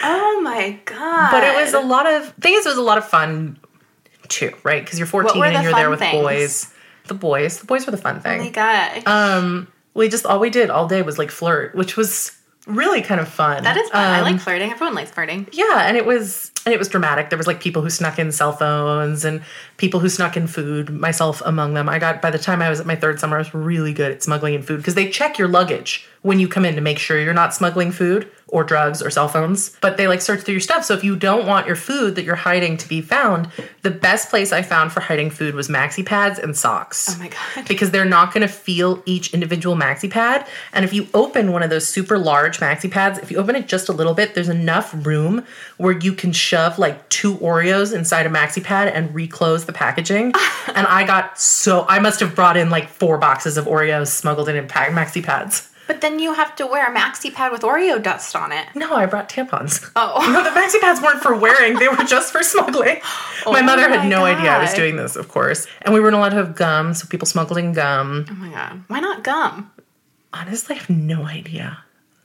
oh 0.02 0.40
my 0.42 0.78
god. 0.84 1.30
But 1.30 1.44
it 1.44 1.56
was 1.56 1.72
a 1.72 1.80
lot 1.80 2.06
of 2.06 2.32
thing 2.34 2.54
is 2.54 2.66
it 2.66 2.68
was 2.68 2.78
a 2.78 2.82
lot 2.82 2.98
of 2.98 3.06
fun 3.08 3.58
too, 4.28 4.52
right? 4.62 4.84
Because 4.84 4.98
you're 4.98 5.06
14 5.06 5.38
were 5.38 5.46
and 5.46 5.56
the 5.56 5.62
you're 5.62 5.72
there 5.72 5.90
with 5.90 6.00
things? 6.00 6.22
boys. 6.22 6.74
The 7.06 7.14
boys. 7.14 7.58
The 7.60 7.66
boys 7.66 7.86
were 7.86 7.92
the 7.92 7.98
fun 7.98 8.20
thing. 8.20 8.40
Oh 8.40 8.44
my 8.44 8.50
god. 8.50 9.06
Um, 9.06 9.68
we 9.94 10.08
just 10.08 10.26
all 10.26 10.40
we 10.40 10.50
did 10.50 10.70
all 10.70 10.88
day 10.88 11.02
was 11.02 11.18
like 11.18 11.30
flirt, 11.30 11.74
which 11.74 11.96
was 11.96 12.36
really 12.66 13.02
kind 13.02 13.20
of 13.20 13.28
fun. 13.28 13.62
that 13.62 13.76
is 13.76 13.90
fun. 13.90 14.00
I 14.00 14.18
Um, 14.18 14.24
like 14.24 14.40
flirting. 14.40 14.70
Everyone 14.70 14.94
likes 14.94 15.10
flirting. 15.10 15.46
Yeah, 15.52 15.86
and 15.86 15.96
it 15.96 16.06
was 16.06 16.50
and 16.64 16.72
it 16.72 16.78
was 16.78 16.88
dramatic. 16.88 17.28
There 17.30 17.36
was 17.38 17.46
like 17.46 17.60
people 17.60 17.82
who 17.82 17.90
snuck 17.90 18.18
in 18.18 18.32
cell 18.32 18.52
phones 18.52 19.24
and 19.24 19.42
people 19.76 20.00
who 20.00 20.08
snuck 20.08 20.36
in 20.36 20.46
food, 20.46 20.90
myself 20.90 21.42
among 21.44 21.74
them. 21.74 21.88
I 21.88 21.98
got 21.98 22.22
by 22.22 22.30
the 22.30 22.38
time 22.38 22.62
I 22.62 22.70
was 22.70 22.80
at 22.80 22.86
my 22.86 22.96
third 22.96 23.18
summer, 23.20 23.36
I 23.36 23.40
was 23.40 23.54
really 23.54 23.92
good 23.92 24.12
at 24.12 24.22
smuggling 24.22 24.54
in 24.54 24.62
food 24.62 24.78
because 24.78 24.94
they 24.94 25.08
check 25.08 25.38
your 25.38 25.48
luggage 25.48 26.06
when 26.22 26.40
you 26.40 26.48
come 26.48 26.64
in 26.64 26.74
to 26.74 26.80
make 26.80 26.98
sure 26.98 27.20
you're 27.20 27.34
not 27.34 27.52
smuggling 27.52 27.92
food 27.92 28.30
or 28.48 28.64
drugs 28.64 29.02
or 29.02 29.10
cell 29.10 29.28
phones. 29.28 29.76
But 29.82 29.96
they 29.96 30.08
like 30.08 30.22
search 30.22 30.40
through 30.40 30.54
your 30.54 30.60
stuff. 30.60 30.84
So 30.84 30.94
if 30.94 31.04
you 31.04 31.16
don't 31.16 31.46
want 31.46 31.66
your 31.66 31.76
food 31.76 32.14
that 32.14 32.24
you're 32.24 32.34
hiding 32.34 32.76
to 32.78 32.88
be 32.88 33.02
found, 33.02 33.48
the 33.82 33.90
best 33.90 34.30
place 34.30 34.52
I 34.52 34.62
found 34.62 34.92
for 34.92 35.00
hiding 35.00 35.28
food 35.28 35.54
was 35.54 35.68
maxi 35.68 36.04
pads 36.04 36.38
and 36.38 36.56
socks. 36.56 37.14
Oh 37.14 37.18
my 37.18 37.28
god. 37.28 37.64
because 37.68 37.90
they're 37.90 38.04
not 38.04 38.32
going 38.32 38.46
to 38.46 38.52
feel 38.52 39.02
each 39.04 39.34
individual 39.34 39.76
maxi 39.76 40.10
pad. 40.10 40.46
And 40.72 40.84
if 40.84 40.92
you 40.92 41.08
open 41.12 41.52
one 41.52 41.62
of 41.62 41.68
those 41.68 41.86
super 41.86 42.16
large 42.16 42.58
maxi 42.58 42.90
pads, 42.90 43.18
if 43.18 43.30
you 43.30 43.36
open 43.36 43.54
it 43.54 43.68
just 43.68 43.90
a 43.90 43.92
little 43.92 44.14
bit, 44.14 44.34
there's 44.34 44.48
enough 44.48 44.94
room 45.04 45.44
where 45.76 45.98
you 45.98 46.14
can 46.14 46.32
shove 46.32 46.78
like 46.78 47.06
two 47.10 47.34
Oreos 47.36 47.94
inside 47.94 48.24
a 48.24 48.30
maxi 48.30 48.62
pad 48.62 48.88
and 48.88 49.14
reclose 49.14 49.63
the 49.66 49.72
packaging. 49.72 50.32
and 50.74 50.86
I 50.86 51.04
got 51.06 51.38
so 51.38 51.84
I 51.88 51.98
must 51.98 52.20
have 52.20 52.34
brought 52.34 52.56
in 52.56 52.70
like 52.70 52.88
four 52.88 53.18
boxes 53.18 53.56
of 53.56 53.66
Oreos 53.66 54.08
smuggled 54.08 54.48
in 54.48 54.56
in 54.56 54.68
pa- 54.68 54.86
maxi 54.86 55.22
pads. 55.22 55.70
But 55.86 56.00
then 56.00 56.18
you 56.18 56.32
have 56.32 56.56
to 56.56 56.66
wear 56.66 56.90
a 56.90 56.96
maxi 56.96 57.32
pad 57.32 57.52
with 57.52 57.60
Oreo 57.60 58.02
dust 58.02 58.34
on 58.34 58.52
it. 58.52 58.66
No, 58.74 58.94
I 58.94 59.04
brought 59.06 59.28
tampons. 59.28 59.90
Oh. 59.94 60.22
No, 60.34 60.42
the 60.42 60.50
maxi 60.50 60.80
pads 60.80 61.00
weren't 61.00 61.22
for 61.22 61.36
wearing; 61.36 61.78
they 61.78 61.88
were 61.88 62.04
just 62.04 62.32
for 62.32 62.42
smuggling. 62.42 62.96
my 63.46 63.60
oh 63.60 63.62
mother 63.62 63.88
my 63.88 63.96
had 63.96 64.08
no 64.08 64.24
idea 64.24 64.50
I 64.50 64.60
was 64.62 64.72
doing 64.74 64.96
this, 64.96 65.14
of 65.16 65.28
course, 65.28 65.66
and 65.82 65.92
we 65.92 66.00
weren't 66.00 66.16
allowed 66.16 66.30
to 66.30 66.36
have 66.36 66.54
gum, 66.54 66.94
so 66.94 67.06
people 67.06 67.26
smuggled 67.26 67.58
in 67.58 67.72
gum. 67.72 68.26
Oh 68.30 68.34
my 68.34 68.50
god. 68.50 68.82
Why 68.88 69.00
not 69.00 69.22
gum? 69.22 69.70
Honestly, 70.32 70.74
I 70.76 70.78
have 70.78 70.90
no 70.90 71.24
idea. 71.26 71.83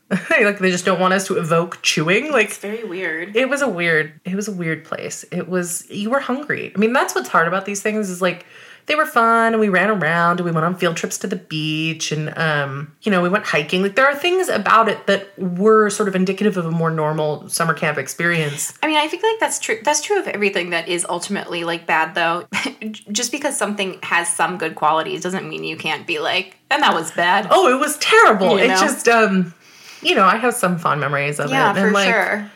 like 0.30 0.60
they 0.60 0.72
just 0.72 0.86
don't 0.86 1.00
want 1.00 1.14
us 1.14 1.28
to 1.28 1.38
evoke 1.38 1.82
chewing. 1.82 2.32
Like 2.32 2.48
It's 2.48 2.58
very 2.58 2.84
weird. 2.84 3.36
it 3.36 3.48
was 3.50 3.62
a 3.62 3.70
weird 3.70 4.20
it 4.26 4.36
was 4.36 4.48
a 4.48 4.52
weird 4.52 4.84
place. 4.86 5.24
It 5.32 5.48
was 5.48 5.90
you 5.90 6.10
were 6.10 6.20
hungry. 6.20 6.72
I 6.76 6.80
mean, 6.80 6.94
that's 6.94 7.14
what's 7.16 7.30
hard 7.30 7.48
about 7.48 7.66
these 7.66 7.82
things 7.82 8.10
is 8.10 8.22
like 8.22 8.46
they 8.86 8.96
were 8.96 9.06
fun 9.06 9.54
and 9.54 9.60
we 9.60 9.70
ran 9.70 9.92
around 9.92 10.40
and 10.40 10.46
we 10.46 10.52
went 10.52 10.66
on 10.66 10.74
field 10.74 10.98
trips 10.98 11.20
to 11.20 11.28
the 11.28 11.36
beach 11.36 12.12
and 12.12 12.36
um 12.40 12.92
you 13.04 13.12
know, 13.12 13.22
we 13.22 13.30
went 13.30 13.46
hiking. 13.46 13.84
Like 13.84 13.96
there 13.96 14.08
are 14.08 14.16
things 14.16 14.50
about 14.50 14.90
it 14.90 15.06
that 15.06 15.38
were 15.38 15.92
sort 15.92 16.10
of 16.10 16.16
indicative 16.16 16.58
of 16.58 16.66
a 16.66 16.72
more 16.72 16.90
normal 16.90 17.48
summer 17.50 17.76
camp 17.76 18.00
experience. 18.00 18.74
I 18.82 18.88
mean, 18.88 18.98
I 18.98 19.08
think 19.08 19.22
like 19.22 19.40
that's 19.40 19.60
true. 19.60 19.78
That's 19.84 20.02
true 20.02 20.18
of 20.20 20.28
everything 20.28 20.72
that 20.72 20.88
is 20.88 21.06
ultimately 21.08 21.64
like 21.66 21.86
bad, 21.86 22.16
though. 22.16 22.48
Just 23.12 23.32
because 23.32 23.56
something 23.56 24.00
has 24.02 24.28
some 24.28 24.58
good 24.58 24.74
qualities 24.74 25.22
doesn't 25.22 25.48
mean 25.48 25.64
you 25.64 25.78
can't 25.78 26.08
be 26.08 26.18
like, 26.18 26.58
and 26.72 26.82
that 26.82 26.96
was 26.96 27.12
bad. 27.12 27.48
Oh, 27.52 27.72
it 27.72 27.80
was 27.80 27.96
terrible. 28.00 28.58
You 28.58 28.64
It 28.66 28.68
know? 28.70 28.80
just 28.80 29.08
um 29.08 29.54
you 30.02 30.16
know, 30.16 30.26
I 30.26 30.38
have 30.38 30.54
some 30.54 30.78
fond 30.78 31.02
memories 31.02 31.40
of 31.40 31.50
yeah, 31.50 31.72
it. 31.72 31.76
for 31.76 31.86
and 31.86 31.94
like 31.94 32.14
sure. 32.14 32.52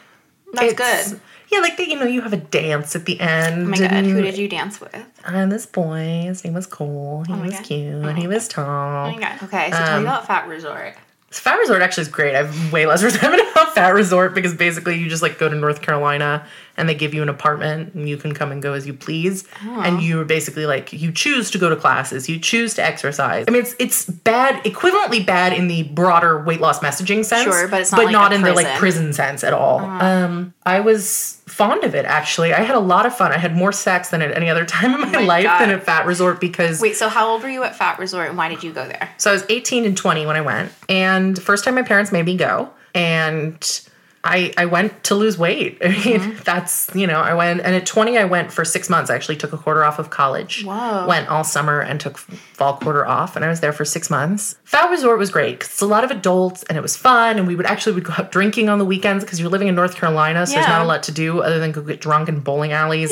That's 0.53 0.73
good. 0.73 1.21
Yeah, 1.51 1.59
like 1.59 1.77
that. 1.77 1.87
you 1.87 1.99
know, 1.99 2.05
you 2.05 2.21
have 2.21 2.33
a 2.33 2.37
dance 2.37 2.95
at 2.95 3.05
the 3.05 3.19
end. 3.19 3.67
Oh 3.67 3.69
my 3.69 3.77
god, 3.77 4.05
who 4.05 4.21
did 4.21 4.37
you 4.37 4.47
dance 4.47 4.79
with? 4.79 5.05
And 5.25 5.51
this 5.51 5.65
boy, 5.65 6.23
his 6.25 6.43
name 6.43 6.53
was 6.53 6.65
Cole. 6.65 7.23
He 7.27 7.33
oh 7.33 7.37
my 7.37 7.45
was 7.45 7.55
God. 7.55 7.63
cute. 7.63 8.05
Oh 8.05 8.13
he 8.13 8.27
was 8.27 8.47
tall. 8.47 9.07
Oh 9.07 9.11
my 9.11 9.19
god. 9.19 9.43
Okay, 9.43 9.71
so 9.71 9.77
tell 9.77 9.87
me 9.87 9.93
um, 9.93 10.03
about 10.03 10.27
Fat 10.27 10.47
Resort. 10.47 10.95
Fat 11.29 11.55
Resort 11.55 11.81
actually 11.81 12.03
is 12.03 12.07
great. 12.09 12.35
I 12.35 12.43
have 12.43 12.73
way 12.73 12.85
less 12.85 13.03
resentment 13.03 13.43
about 13.51 13.73
Fat 13.73 13.89
Resort 13.89 14.33
because 14.33 14.53
basically 14.53 14.97
you 14.97 15.09
just 15.09 15.21
like 15.21 15.39
go 15.39 15.49
to 15.49 15.55
North 15.55 15.81
Carolina 15.81 16.45
and 16.77 16.89
they 16.89 16.95
give 16.95 17.13
you 17.13 17.21
an 17.21 17.29
apartment 17.29 17.93
and 17.93 18.09
you 18.09 18.17
can 18.17 18.33
come 18.33 18.51
and 18.51 18.61
go 18.61 18.73
as 18.73 18.87
you 18.87 18.93
please. 18.93 19.45
And 19.61 20.01
you're 20.01 20.25
basically 20.25 20.65
like 20.65 20.91
you 20.93 21.11
choose 21.11 21.51
to 21.51 21.57
go 21.57 21.69
to 21.69 21.75
classes, 21.75 22.27
you 22.27 22.39
choose 22.39 22.73
to 22.75 22.83
exercise. 22.83 23.45
I 23.47 23.51
mean 23.51 23.61
it's 23.61 23.75
it's 23.79 24.05
bad, 24.05 24.63
equivalently 24.63 25.25
bad 25.25 25.53
in 25.53 25.67
the 25.67 25.83
broader 25.83 26.43
weight 26.43 26.61
loss 26.61 26.79
messaging 26.79 27.23
sense. 27.23 27.43
Sure, 27.43 27.67
but 27.67 27.81
it's 27.81 27.91
not 27.91 27.97
but 27.97 28.05
like 28.05 28.13
not 28.13 28.33
in 28.33 28.41
the 28.41 28.53
like 28.53 28.65
prison. 28.77 28.79
prison 28.79 29.13
sense 29.13 29.43
at 29.43 29.53
all. 29.53 29.79
Um 29.79 30.53
I 30.65 30.79
was 30.79 31.41
fond 31.47 31.83
of 31.83 31.93
it 31.93 32.05
actually. 32.05 32.53
I 32.53 32.61
had 32.61 32.75
a 32.75 32.79
lot 32.79 33.05
of 33.05 33.15
fun. 33.15 33.31
I 33.31 33.37
had 33.37 33.55
more 33.55 33.71
sex 33.71 34.09
than 34.09 34.21
at 34.21 34.35
any 34.35 34.49
other 34.49 34.65
time 34.73 34.93
in 34.93 35.01
my, 35.01 35.09
my 35.11 35.21
life 35.23 35.43
God. 35.43 35.59
than 35.61 35.69
at 35.69 35.83
Fat 35.83 36.05
Resort 36.05 36.41
because 36.41 36.81
Wait, 36.81 36.95
so 36.95 37.09
how 37.09 37.29
old 37.29 37.43
were 37.43 37.49
you 37.49 37.63
at 37.63 37.75
Fat 37.75 37.99
Resort 37.99 38.29
and 38.29 38.37
why 38.37 38.49
did 38.49 38.63
you 38.63 38.71
go 38.73 38.87
there? 38.87 39.09
so 39.17 39.29
I 39.29 39.33
was 39.33 39.45
18 39.49 39.85
and 39.85 39.95
20 39.95 40.25
when 40.25 40.35
I 40.35 40.41
went. 40.41 40.71
And 40.89 41.41
first 41.41 41.63
time 41.63 41.75
my 41.75 41.83
parents 41.83 42.11
made 42.11 42.25
me 42.25 42.35
go. 42.35 42.69
And 42.95 43.81
I 44.25 44.53
I 44.57 44.65
went 44.65 45.03
to 45.05 45.15
lose 45.15 45.37
weight. 45.37 45.77
I 45.83 45.89
mean, 45.89 46.19
Mm-hmm. 46.19 46.43
that's, 46.43 46.89
you 46.95 47.05
know, 47.07 47.19
I 47.19 47.33
went 47.33 47.59
and 47.61 47.75
at 47.75 47.85
20 47.85 48.17
I 48.17 48.23
went 48.23 48.53
for 48.53 48.63
6 48.63 48.89
months. 48.89 49.09
I 49.11 49.15
actually 49.15 49.35
took 49.35 49.51
a 49.51 49.57
quarter 49.57 49.83
off 49.83 49.99
of 49.99 50.09
college. 50.09 50.63
Whoa. 50.63 51.05
Went 51.07 51.27
all 51.27 51.43
summer 51.43 51.81
and 51.81 51.99
took 51.99 52.17
fall 52.17 52.77
quarter 52.77 53.05
off 53.05 53.35
and 53.35 53.43
I 53.43 53.49
was 53.49 53.59
there 53.59 53.73
for 53.73 53.83
6 53.83 54.09
months. 54.09 54.55
Fat 54.63 54.89
Resort 54.89 55.19
was 55.19 55.29
great 55.29 55.59
cuz 55.59 55.69
it's 55.69 55.81
a 55.81 55.85
lot 55.85 56.03
of 56.05 56.11
adults 56.11 56.63
and 56.63 56.77
it 56.77 56.81
was 56.81 56.95
fun 56.95 57.37
and 57.37 57.47
we 57.47 57.55
would 57.55 57.65
actually 57.65 57.93
would 57.95 58.05
go 58.05 58.13
out 58.17 58.31
drinking 58.31 58.69
on 58.69 58.79
the 58.79 58.85
weekends 58.85 59.23
because 59.25 59.39
you're 59.41 59.49
living 59.49 59.67
in 59.67 59.75
North 59.75 59.95
Carolina, 59.95 60.45
so 60.47 60.53
there's 60.53 60.67
not 60.67 60.81
a 60.81 60.85
lot 60.85 61.03
to 61.03 61.11
do 61.11 61.41
other 61.41 61.59
than 61.59 61.71
go 61.73 61.81
get 61.81 61.99
drunk 61.99 62.29
in 62.29 62.39
bowling 62.39 62.71
alleys. 62.71 63.11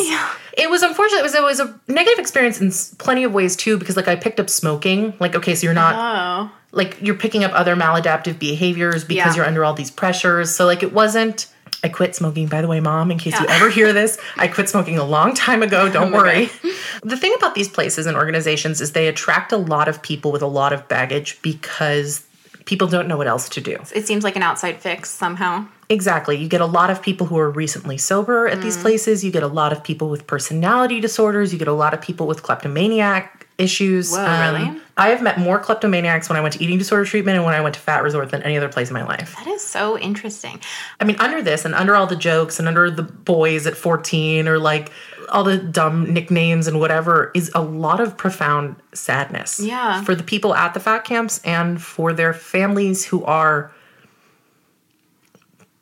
It 0.57 0.69
was 0.69 0.81
unfortunate. 0.83 1.19
It 1.19 1.23
was 1.23 1.35
it 1.35 1.43
was 1.43 1.59
a 1.59 1.73
negative 1.87 2.19
experience 2.19 2.59
in 2.61 2.71
plenty 2.97 3.23
of 3.25 3.33
ways 3.33 3.55
too 3.55 3.77
because 3.77 3.95
like 3.97 4.07
I 4.07 4.15
picked 4.15 4.39
up 4.39 4.49
smoking. 4.49 5.13
Like 5.19 5.35
okay, 5.35 5.55
so 5.55 5.65
you're 5.67 5.73
not 5.73 5.95
Oh. 5.97 6.51
Like 6.71 6.97
you're 7.01 7.15
picking 7.15 7.43
up 7.43 7.51
other 7.53 7.75
maladaptive 7.75 8.39
behaviors 8.39 9.03
because 9.03 9.35
Yeah. 9.35 9.41
you're 9.41 9.45
under 9.45 9.65
all 9.65 9.73
these 9.73 9.91
pressures. 9.91 10.53
So 10.53 10.65
like 10.65 10.83
it 10.83 10.93
wasn't 10.93 11.47
I 11.83 11.89
quit 11.89 12.15
smoking, 12.15 12.47
by 12.47 12.61
the 12.61 12.67
way, 12.67 12.79
mom, 12.79 13.09
in 13.09 13.17
case 13.17 13.39
you 13.39 13.47
ever 13.47 13.69
hear 13.69 13.91
this. 13.91 14.19
I 14.37 14.47
quit 14.47 14.69
smoking 14.69 14.99
a 14.99 15.03
long 15.03 15.33
time 15.33 15.63
ago. 15.63 15.89
Don't 15.91 16.13
oh 16.13 16.17
worry. 16.17 16.49
the 17.03 17.17
thing 17.17 17.33
about 17.35 17.55
these 17.55 17.67
places 17.67 18.05
and 18.05 18.15
organizations 18.15 18.81
is 18.81 18.91
they 18.91 19.07
attract 19.07 19.51
a 19.51 19.57
lot 19.57 19.87
of 19.87 20.01
people 20.01 20.31
with 20.31 20.43
a 20.43 20.47
lot 20.47 20.73
of 20.73 20.87
baggage 20.87 21.41
because 21.41 22.23
people 22.65 22.87
don't 22.87 23.07
know 23.07 23.17
what 23.17 23.27
else 23.27 23.49
to 23.49 23.61
do. 23.61 23.77
It 23.95 24.05
seems 24.05 24.23
like 24.23 24.35
an 24.35 24.43
outside 24.43 24.79
fix 24.79 25.09
somehow. 25.09 25.65
Exactly. 25.89 26.37
You 26.37 26.47
get 26.47 26.61
a 26.61 26.67
lot 26.67 26.91
of 26.91 27.01
people 27.01 27.25
who 27.25 27.37
are 27.37 27.49
recently 27.49 27.97
sober 27.97 28.47
at 28.47 28.61
these 28.61 28.77
mm. 28.77 28.81
places. 28.81 29.23
You 29.23 29.31
get 29.31 29.43
a 29.43 29.47
lot 29.47 29.73
of 29.73 29.83
people 29.83 30.09
with 30.09 30.27
personality 30.27 30.99
disorders. 30.99 31.51
You 31.51 31.57
get 31.57 31.67
a 31.67 31.73
lot 31.73 31.95
of 31.95 32.01
people 32.01 32.27
with 32.27 32.43
kleptomaniac 32.43 33.40
issues. 33.61 34.11
Whoa, 34.11 34.25
Um, 34.25 34.55
really? 34.55 34.81
I 34.97 35.09
have 35.09 35.21
met 35.21 35.39
more 35.39 35.59
kleptomaniacs 35.59 36.27
when 36.29 36.37
I 36.37 36.41
went 36.41 36.53
to 36.55 36.63
eating 36.63 36.77
disorder 36.77 37.05
treatment 37.05 37.37
and 37.37 37.45
when 37.45 37.53
I 37.55 37.61
went 37.61 37.75
to 37.75 37.81
fat 37.81 38.03
resort 38.03 38.29
than 38.29 38.43
any 38.43 38.57
other 38.57 38.67
place 38.69 38.89
in 38.89 38.93
my 38.93 39.03
life. 39.03 39.35
That 39.37 39.47
is 39.47 39.63
so 39.65 39.97
interesting. 39.97 40.59
I 40.99 41.05
mean, 41.05 41.15
under 41.19 41.41
this 41.41 41.63
and 41.65 41.73
under 41.73 41.95
all 41.95 42.07
the 42.07 42.15
jokes 42.15 42.59
and 42.59 42.67
under 42.67 42.91
the 42.91 43.03
boys 43.03 43.65
at 43.65 43.75
14 43.77 44.47
or 44.47 44.59
like 44.59 44.91
all 45.29 45.43
the 45.45 45.57
dumb 45.57 46.13
nicknames 46.13 46.67
and 46.67 46.79
whatever 46.79 47.31
is 47.33 47.49
a 47.55 47.61
lot 47.61 48.01
of 48.01 48.17
profound 48.17 48.75
sadness. 48.93 49.59
Yeah. 49.61 50.03
For 50.03 50.13
the 50.13 50.23
people 50.23 50.53
at 50.53 50.73
the 50.73 50.79
fat 50.81 51.05
camps 51.05 51.39
and 51.45 51.81
for 51.81 52.11
their 52.11 52.33
families 52.33 53.05
who 53.05 53.23
are 53.23 53.71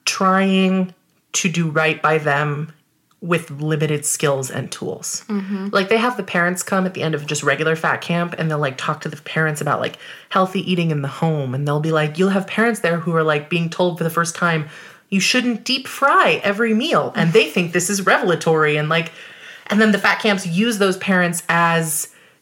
trying 0.05 0.93
to 1.33 1.49
do 1.49 1.69
right 1.69 2.01
by 2.01 2.17
them 2.17 2.73
with 3.21 3.51
limited 3.51 4.05
skills 4.05 4.49
and 4.49 4.71
tools. 4.71 5.25
Mm-hmm. 5.27 5.69
Like 5.71 5.89
they 5.89 5.97
have 5.97 6.15
the 6.15 6.23
parents 6.23 6.63
come 6.63 6.85
at 6.85 6.93
the 6.93 7.01
end 7.01 7.15
of 7.15 7.25
just 7.25 7.43
regular 7.43 7.75
fat 7.75 7.97
camp 7.97 8.35
and 8.37 8.49
they'll 8.49 8.59
like 8.59 8.77
talk 8.77 9.01
to 9.01 9.09
the 9.09 9.17
parents 9.17 9.59
about 9.59 9.81
like 9.81 9.97
healthy 10.29 10.69
eating 10.71 10.91
in 10.91 11.01
the 11.01 11.09
home. 11.09 11.53
And 11.53 11.67
they'll 11.67 11.81
be 11.81 11.91
like 11.91 12.17
you'll 12.17 12.29
have 12.29 12.47
parents 12.47 12.79
there 12.79 12.97
who 12.97 13.13
are 13.15 13.23
like 13.23 13.49
being 13.49 13.69
told 13.69 13.97
for 13.97 14.03
the 14.03 14.09
first 14.09 14.35
time 14.35 14.69
you 15.09 15.19
shouldn't 15.19 15.65
deep 15.65 15.87
fry 15.87 16.39
every 16.43 16.73
meal 16.73 17.11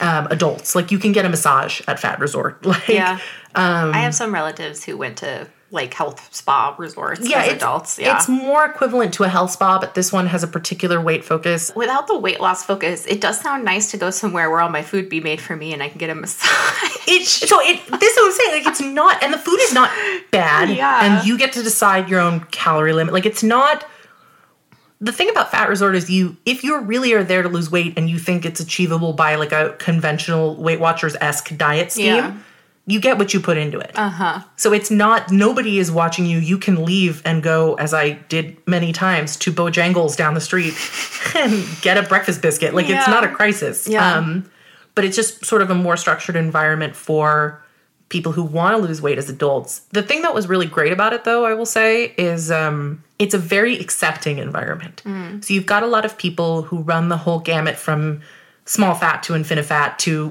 Um, 0.00 0.26
adults, 0.32 0.74
like 0.74 0.90
you 0.90 0.98
can 0.98 1.12
get 1.12 1.24
a 1.24 1.28
massage 1.28 1.80
at 1.86 2.00
Fat 2.00 2.18
Resort. 2.18 2.60
Like, 2.66 2.88
Yeah. 2.88 3.20
I 3.54 3.98
have 4.00 4.16
some 4.16 4.34
relatives 4.34 4.82
who 4.84 4.96
went 4.98 5.18
to 5.18 5.46
like 5.70 5.92
health 5.94 6.32
spa 6.34 6.74
resorts 6.78 7.28
yeah, 7.28 7.42
as 7.42 7.52
adults. 7.54 7.98
Yeah. 7.98 8.16
it's 8.16 8.28
more 8.28 8.64
equivalent 8.64 9.14
to 9.14 9.24
a 9.24 9.28
health 9.28 9.50
spa, 9.50 9.78
but 9.80 9.94
this 9.94 10.12
one 10.12 10.26
has 10.26 10.42
a 10.42 10.46
particular 10.46 11.00
weight 11.00 11.24
focus. 11.24 11.72
Without 11.74 12.06
the 12.06 12.16
weight 12.16 12.40
loss 12.40 12.64
focus, 12.64 13.04
it 13.06 13.20
does 13.20 13.40
sound 13.40 13.64
nice 13.64 13.90
to 13.90 13.96
go 13.96 14.10
somewhere 14.10 14.48
where 14.48 14.60
all 14.60 14.68
my 14.70 14.82
food 14.82 15.08
be 15.08 15.20
made 15.20 15.40
for 15.40 15.56
me 15.56 15.72
and 15.72 15.82
I 15.82 15.88
can 15.88 15.98
get 15.98 16.10
a 16.10 16.14
massage. 16.14 16.50
It 17.08 17.24
so 17.24 17.60
it 17.60 17.76
this 18.00 18.12
is 18.12 18.16
what 18.16 18.26
I'm 18.26 18.32
saying. 18.32 18.64
Like 18.64 18.66
it's 18.66 18.80
not, 18.80 19.22
and 19.22 19.32
the 19.32 19.38
food 19.38 19.60
is 19.60 19.72
not 19.72 19.90
bad. 20.32 20.70
Yeah. 20.70 21.04
and 21.18 21.26
you 21.26 21.38
get 21.38 21.52
to 21.52 21.62
decide 21.62 22.08
your 22.08 22.20
own 22.20 22.40
calorie 22.50 22.92
limit. 22.92 23.12
Like 23.14 23.26
it's 23.26 23.42
not. 23.42 23.84
The 25.00 25.12
thing 25.12 25.28
about 25.28 25.50
Fat 25.50 25.68
Resort 25.68 25.94
is 25.94 26.08
you, 26.08 26.38
if 26.46 26.64
you 26.64 26.80
really 26.80 27.12
are 27.12 27.22
there 27.22 27.42
to 27.42 27.50
lose 27.50 27.70
weight 27.70 27.94
and 27.98 28.08
you 28.08 28.18
think 28.18 28.46
it's 28.46 28.60
achievable 28.60 29.12
by 29.12 29.34
like 29.34 29.52
a 29.52 29.76
conventional 29.78 30.56
Weight 30.56 30.80
Watchers 30.80 31.14
esque 31.20 31.54
diet 31.56 31.92
scheme, 31.92 32.06
Yeah. 32.06 32.36
You 32.86 33.00
get 33.00 33.18
what 33.18 33.34
you 33.34 33.40
put 33.40 33.56
into 33.56 33.78
it. 33.78 33.92
Uh 33.94 34.08
huh. 34.08 34.40
So 34.56 34.72
it's 34.72 34.90
not 34.90 35.30
nobody 35.30 35.78
is 35.78 35.90
watching 35.90 36.24
you. 36.26 36.38
You 36.38 36.56
can 36.56 36.84
leave 36.84 37.20
and 37.24 37.42
go, 37.42 37.74
as 37.74 37.92
I 37.92 38.12
did 38.28 38.56
many 38.66 38.92
times, 38.92 39.36
to 39.38 39.52
Bojangles 39.52 40.16
down 40.16 40.34
the 40.34 40.40
street 40.40 40.74
and 41.34 41.64
get 41.82 41.98
a 41.98 42.02
breakfast 42.02 42.42
biscuit. 42.42 42.74
Like 42.74 42.88
it's 42.88 43.08
not 43.08 43.24
a 43.24 43.28
crisis. 43.28 43.88
Yeah. 43.88 44.16
Um, 44.16 44.50
but 44.94 45.04
it's 45.04 45.16
just 45.16 45.44
sort 45.44 45.62
of 45.62 45.70
a 45.70 45.74
more 45.74 45.96
structured 45.96 46.36
environment 46.36 46.96
for 46.96 47.62
people 48.08 48.32
who 48.32 48.42
want 48.42 48.76
to 48.76 48.82
lose 48.82 49.02
weight 49.02 49.18
as 49.18 49.28
adults. 49.28 49.80
The 49.90 50.02
thing 50.02 50.22
that 50.22 50.32
was 50.32 50.48
really 50.48 50.66
great 50.66 50.92
about 50.92 51.12
it, 51.12 51.24
though, 51.24 51.44
I 51.44 51.54
will 51.54 51.66
say, 51.66 52.14
is 52.16 52.50
um, 52.52 53.02
it's 53.18 53.34
a 53.34 53.38
very 53.38 53.78
accepting 53.78 54.38
environment. 54.38 55.02
So 55.44 55.52
you've 55.52 55.66
got 55.66 55.82
a 55.82 55.86
lot 55.86 56.04
of 56.04 56.16
people 56.16 56.62
who 56.62 56.78
run 56.78 57.08
the 57.08 57.16
whole 57.16 57.40
gamut 57.40 57.76
from 57.76 58.22
small 58.64 58.94
fat 58.94 59.22
to 59.24 59.32
infinifat 59.32 59.98
to 59.98 60.30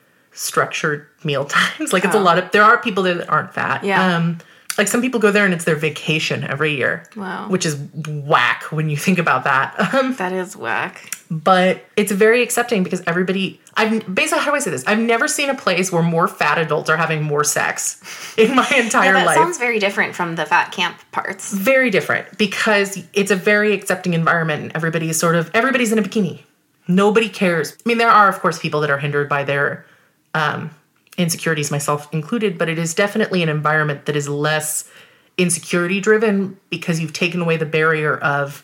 structured 0.31 1.07
meal 1.23 1.45
times. 1.49 1.93
Like 1.93 2.05
it's 2.05 2.15
a 2.15 2.19
lot 2.19 2.37
of 2.37 2.51
there 2.51 2.63
are 2.63 2.77
people 2.81 3.03
there 3.03 3.15
that 3.15 3.29
aren't 3.29 3.53
fat. 3.53 3.83
Yeah. 3.83 4.15
Um 4.17 4.37
like 4.77 4.87
some 4.87 5.01
people 5.01 5.19
go 5.19 5.31
there 5.31 5.43
and 5.43 5.53
it's 5.53 5.65
their 5.65 5.75
vacation 5.75 6.45
every 6.45 6.73
year. 6.77 7.03
Wow. 7.17 7.49
Which 7.49 7.65
is 7.65 7.75
whack 8.07 8.63
when 8.71 8.89
you 8.89 8.95
think 8.95 9.17
about 9.19 9.43
that. 9.43 9.75
Um, 9.93 10.15
that 10.15 10.31
is 10.31 10.55
whack. 10.55 11.13
but 11.29 11.83
it's 11.97 12.11
very 12.13 12.41
accepting 12.41 12.81
because 12.81 13.03
everybody 13.05 13.59
I've 13.75 13.91
basically 14.13 14.39
how 14.43 14.51
do 14.51 14.55
I 14.55 14.59
say 14.59 14.71
this? 14.71 14.85
I've 14.87 14.99
never 14.99 15.27
seen 15.27 15.49
a 15.49 15.55
place 15.55 15.91
where 15.91 16.01
more 16.01 16.27
fat 16.29 16.57
adults 16.57 16.89
are 16.89 16.95
having 16.97 17.21
more 17.23 17.43
sex 17.43 18.01
in 18.37 18.55
my 18.55 18.67
entire 18.73 19.07
Yeah, 19.07 19.19
that 19.19 19.25
life. 19.25 19.35
sounds 19.35 19.57
very 19.57 19.77
different 19.79 20.15
from 20.15 20.35
the 20.35 20.45
fat 20.45 20.71
camp 20.71 20.97
parts. 21.11 21.53
very 21.53 21.89
different 21.89 22.37
because 22.37 23.03
it's 23.13 23.31
a 23.31 23.35
very 23.35 23.73
accepting 23.73 24.13
environment 24.13 24.63
and 24.63 24.71
everybody 24.73 25.09
is 25.09 25.19
sort 25.19 25.35
of 25.35 25.51
everybody's 25.53 25.91
in 25.91 25.99
a 25.99 26.01
bikini 26.01 26.39
nobody 26.87 27.27
cares 27.29 27.73
i 27.73 27.75
mean 27.85 27.97
there 27.97 28.09
are 28.09 28.27
of 28.29 28.39
course 28.39 28.57
people 28.59 28.79
that 28.81 28.89
are 28.89 28.97
hindered 28.97 29.27
by 29.29 29.43
their 29.43 29.85
um, 30.33 30.69
insecurities 31.17 31.71
myself 31.71 32.07
included 32.13 32.57
but 32.57 32.69
it 32.69 32.79
is 32.79 32.93
definitely 32.93 33.43
an 33.43 33.49
environment 33.49 34.05
that 34.05 34.15
is 34.15 34.27
less 34.29 34.89
insecurity 35.37 35.99
driven 35.99 36.57
because 36.69 36.99
you've 36.99 37.13
taken 37.13 37.41
away 37.41 37.57
the 37.57 37.65
barrier 37.65 38.17
of 38.17 38.63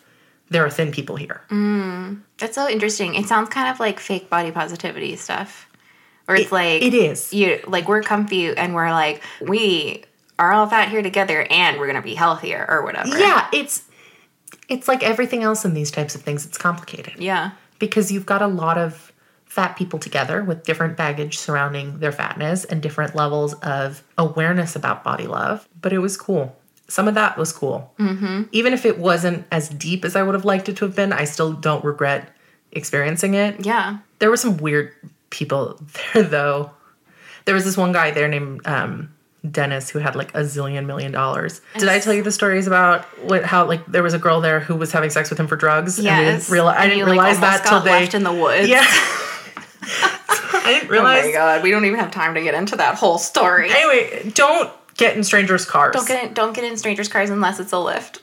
there 0.49 0.65
are 0.65 0.70
thin 0.70 0.91
people 0.91 1.15
here 1.18 1.41
That's 2.38 2.55
so 2.55 2.70
interesting. 2.70 3.15
It 3.15 3.26
sounds 3.26 3.49
kind 3.49 3.70
of 3.70 3.80
like 3.80 3.99
fake 3.99 4.30
body 4.30 4.51
positivity 4.51 5.15
stuff. 5.18 5.68
Or 6.30 6.36
it's 6.36 6.45
It- 6.45 6.51
like 6.51 6.82
it 6.84 6.93
is. 6.93 7.34
You 7.34 7.59
like 7.68 7.88
we're 7.89 8.01
comfy 8.03 8.55
and 8.55 8.74
we're 8.76 8.91
like 8.91 9.22
we 9.41 10.03
are 10.39 10.53
all 10.53 10.68
fat 10.68 10.89
here 10.89 11.01
together 11.01 11.45
and 11.49 11.78
we're 11.80 11.88
gonna 11.88 12.01
be 12.01 12.15
healthier 12.15 12.65
or 12.70 12.84
whatever. 12.84 13.18
yeah 13.18 13.47
it's 13.51 13.84
it's 14.70 14.88
like 14.88 15.03
everything 15.03 15.41
else 15.43 15.65
in 15.65 15.74
these 15.74 15.89
types 15.91 16.15
of 16.15 16.22
things 16.22 16.45
it's 16.45 16.57
complicated 16.57 17.13
Yeah. 17.18 17.51
because 17.80 18.11
you've 18.11 18.26
got 18.26 18.41
a 18.41 18.47
lot 18.47 18.78
of 18.78 19.07
fat 19.58 19.76
people 19.76 19.97
together 19.97 20.43
with 20.43 20.64
different 20.64 20.95
baggage 20.95 21.36
surrounding 21.39 21.97
their 21.97 22.12
fatness 22.12 22.64
and 22.64 22.80
different 22.80 23.16
levels 23.16 23.55
of 23.55 24.03
awareness 24.16 24.76
about 24.76 25.03
body 25.03 25.26
love. 25.26 25.68
But 25.82 25.93
it 25.93 25.97
was 25.97 26.16
cool. 26.16 26.55
Some 26.88 27.08
of 27.08 27.16
that 27.16 27.39
was 27.39 27.51
cool. 27.51 27.91
Mm-hmm. 27.97 28.43
Even 28.51 28.72
if 28.72 28.86
it 28.86 28.99
wasn't 28.99 29.47
as 29.51 29.68
deep 29.68 30.05
as 30.05 30.16
I 30.16 30.22
would 30.22 30.36
have 30.36 30.45
liked 30.45 30.70
it 30.70 30.78
to 30.78 30.86
have 30.86 30.95
been, 30.95 31.12
I 31.12 31.24
still 31.24 31.53
don't 31.53 31.84
regret 31.84 32.30
experiencing 32.72 33.34
it. 33.34 33.66
Yeah. 33.66 33.97
There 34.20 34.30
were 34.30 34.38
some 34.38 34.58
weird 34.58 34.93
people 35.32 35.82
there, 36.14 36.22
though. 36.22 36.70
There 37.45 37.55
was 37.55 37.66
this 37.66 37.78
one 37.78 37.93
guy 37.93 38.12
there 38.12 38.28
named 38.28 38.62
um, 38.68 39.12
Dennis 39.49 39.89
who 39.89 39.97
had 39.97 40.16
like 40.16 40.36
a 40.36 40.41
zillion 40.41 40.86
million 40.86 41.12
dollars. 41.12 41.62
Did 41.80 41.89
I 41.89 41.99
tell 41.99 42.14
you 42.14 42.22
the 42.22 42.32
stories 42.32 42.68
about 42.68 43.05
what 43.24 43.43
how 43.43 43.66
like 43.66 43.84
there 43.88 44.03
was 44.03 44.14
a 44.14 44.20
girl 44.20 44.39
there 44.39 44.60
who 44.60 44.76
was 44.76 44.91
having 44.91 45.10
sex 45.10 45.32
with 45.32 45.39
him 45.39 45.47
for 45.47 45.55
drugs? 45.55 45.97
and 45.97 46.05
we 46.05 46.12
Yes. 46.12 46.41
didn't 46.43 46.53
realize 46.53 46.78
I 46.78 46.84
didn't 46.84 46.99
you, 46.99 47.05
realize 47.05 47.36
almost 47.38 47.64
that 47.64 47.70
till 47.70 47.80
they 47.82 48.01
left 48.01 48.14
in 48.14 48.22
the 48.24 48.34
woods. 48.34 48.68
Yeah. 48.70 48.86
I 49.88 50.64
didn't 50.66 50.88
oh 50.88 50.92
realize. 50.92 50.92
Oh 50.92 50.92
realize. 50.92 51.26
my 51.26 51.32
god, 51.32 51.64
we 51.64 51.72
don't 51.72 51.86
even 51.86 52.00
have 52.00 52.12
time 52.12 52.34
to 52.36 52.42
get 52.42 52.54
into 52.54 52.76
that 52.78 52.96
whole 52.96 53.18
story. 53.18 53.70
Anyway, 53.70 54.32
don't 54.34 54.72
get 54.96 55.16
in 55.16 55.24
strangers' 55.24 55.66
cars. 55.66 55.94
Don't 55.94 56.08
get 56.08 56.24
in, 56.24 56.34
don't 56.34 56.54
get 56.54 56.64
in 56.64 56.78
strangers' 56.78 57.08
cars 57.08 57.30
unless 57.30 57.60
it's 57.60 57.72
a 57.72 57.78
Lyft. 57.78 58.20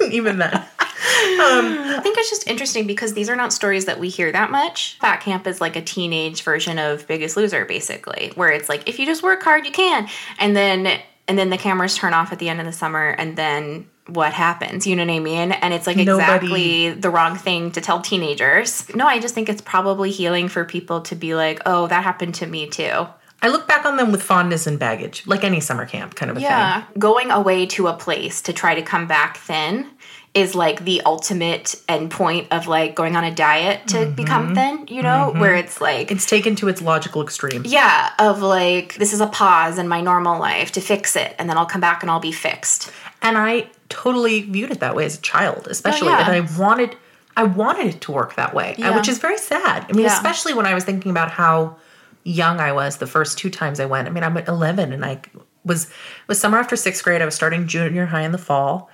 even 0.10 0.38
then. 0.38 0.54
Um, 0.54 1.78
I 1.78 2.00
think 2.02 2.18
it's 2.18 2.30
just 2.30 2.46
interesting 2.48 2.86
because 2.86 3.14
these 3.14 3.28
are 3.28 3.36
not 3.36 3.52
stories 3.52 3.86
that 3.86 3.98
we 3.98 4.08
hear 4.08 4.30
that 4.32 4.50
much. 4.50 4.98
Fat 5.00 5.18
Camp 5.20 5.46
is 5.46 5.60
like 5.60 5.76
a 5.76 5.82
teenage 5.82 6.42
version 6.42 6.78
of 6.78 7.06
Biggest 7.06 7.36
Loser, 7.36 7.64
basically, 7.64 8.32
where 8.34 8.50
it's 8.50 8.68
like 8.68 8.88
if 8.88 8.98
you 8.98 9.06
just 9.06 9.22
work 9.22 9.42
hard, 9.42 9.64
you 9.64 9.72
can, 9.72 10.08
and 10.38 10.54
then 10.54 11.00
and 11.28 11.38
then 11.38 11.50
the 11.50 11.58
cameras 11.58 11.96
turn 11.96 12.12
off 12.12 12.32
at 12.32 12.38
the 12.38 12.48
end 12.48 12.60
of 12.60 12.66
the 12.66 12.72
summer, 12.72 13.10
and 13.10 13.36
then 13.36 13.88
what 14.14 14.32
happens? 14.32 14.86
You 14.86 14.96
know 14.96 15.04
what 15.04 15.12
I 15.12 15.18
mean? 15.18 15.52
And 15.52 15.74
it's 15.74 15.86
like 15.86 15.96
Nobody- 15.96 16.46
exactly 16.46 16.90
the 16.90 17.10
wrong 17.10 17.36
thing 17.36 17.70
to 17.72 17.80
tell 17.80 18.00
teenagers. 18.00 18.92
No, 18.94 19.06
I 19.06 19.18
just 19.18 19.34
think 19.34 19.48
it's 19.48 19.62
probably 19.62 20.10
healing 20.10 20.48
for 20.48 20.64
people 20.64 21.00
to 21.02 21.14
be 21.14 21.34
like, 21.34 21.60
oh, 21.66 21.86
that 21.88 22.04
happened 22.04 22.34
to 22.36 22.46
me 22.46 22.68
too. 22.68 23.06
I 23.42 23.48
look 23.48 23.66
back 23.66 23.86
on 23.86 23.96
them 23.96 24.12
with 24.12 24.22
fondness 24.22 24.66
and 24.66 24.78
baggage, 24.78 25.26
like 25.26 25.44
any 25.44 25.60
summer 25.60 25.86
camp 25.86 26.14
kind 26.14 26.30
of 26.30 26.36
a 26.36 26.40
Yeah. 26.40 26.82
thing. 26.82 26.98
Going 26.98 27.30
away 27.30 27.64
to 27.66 27.86
a 27.88 27.94
place 27.94 28.42
to 28.42 28.52
try 28.52 28.74
to 28.74 28.82
come 28.82 29.06
back 29.06 29.38
thin 29.38 29.86
is 30.32 30.54
like 30.54 30.84
the 30.84 31.02
ultimate 31.06 31.74
end 31.88 32.10
point 32.10 32.46
of 32.52 32.68
like 32.68 32.94
going 32.94 33.16
on 33.16 33.24
a 33.24 33.34
diet 33.34 33.88
to 33.88 33.96
mm-hmm. 33.96 34.14
become 34.14 34.54
thin, 34.54 34.86
you 34.88 35.02
know, 35.02 35.30
mm-hmm. 35.30 35.40
where 35.40 35.56
it's 35.56 35.80
like 35.80 36.12
It's 36.12 36.26
taken 36.26 36.54
to 36.56 36.68
its 36.68 36.80
logical 36.80 37.20
extreme. 37.22 37.62
yeah, 37.64 38.10
of 38.18 38.42
like 38.42 38.94
this 38.94 39.12
is 39.12 39.20
a 39.20 39.26
pause 39.26 39.78
in 39.78 39.88
my 39.88 40.00
normal 40.00 40.38
life 40.38 40.70
to 40.72 40.80
fix 40.80 41.16
it 41.16 41.34
and 41.38 41.48
then 41.50 41.56
I'll 41.58 41.66
come 41.66 41.80
back 41.80 42.02
and 42.02 42.10
I'll 42.10 42.20
be 42.20 42.30
fixed. 42.32 42.92
And 43.22 43.36
I 43.36 43.70
totally 43.88 44.42
viewed 44.42 44.70
it 44.70 44.80
that 44.80 44.94
way 44.94 45.04
as 45.04 45.18
a 45.18 45.20
child, 45.20 45.66
especially. 45.70 46.08
Oh, 46.08 46.12
yeah. 46.12 46.30
And 46.30 46.48
I 46.48 46.58
wanted 46.58 46.96
I 47.36 47.44
wanted 47.44 47.86
it 47.94 48.00
to 48.02 48.12
work 48.12 48.34
that 48.34 48.54
way, 48.54 48.74
Yeah. 48.76 48.94
which 48.96 49.08
is 49.08 49.18
very 49.18 49.38
sad. 49.38 49.86
I 49.88 49.92
mean, 49.92 50.04
Yeah. 50.04 50.12
especially 50.12 50.52
when 50.52 50.66
I 50.66 50.74
was 50.74 50.84
thinking 50.84 51.10
about 51.10 51.30
how 51.30 51.76
young 52.24 52.60
I 52.60 52.72
was 52.72 52.96
the 52.96 53.06
first 53.06 53.38
two 53.38 53.48
times 53.50 53.78
I 53.80 53.86
went. 53.86 54.08
I 54.08 54.10
mean, 54.10 54.24
I'm 54.24 54.36
11 54.36 54.92
and 54.92 55.04
I 55.04 55.20
was 55.64 55.86
was 56.26 56.40
summer 56.40 56.58
after 56.58 56.74
6th 56.76 57.02
grade. 57.04 57.22
I 57.22 57.24
was 57.24 57.34
starting 57.34 57.66
junior 57.66 58.06
high 58.06 58.22
in 58.22 58.32
the 58.32 58.38
fall. 58.38 58.90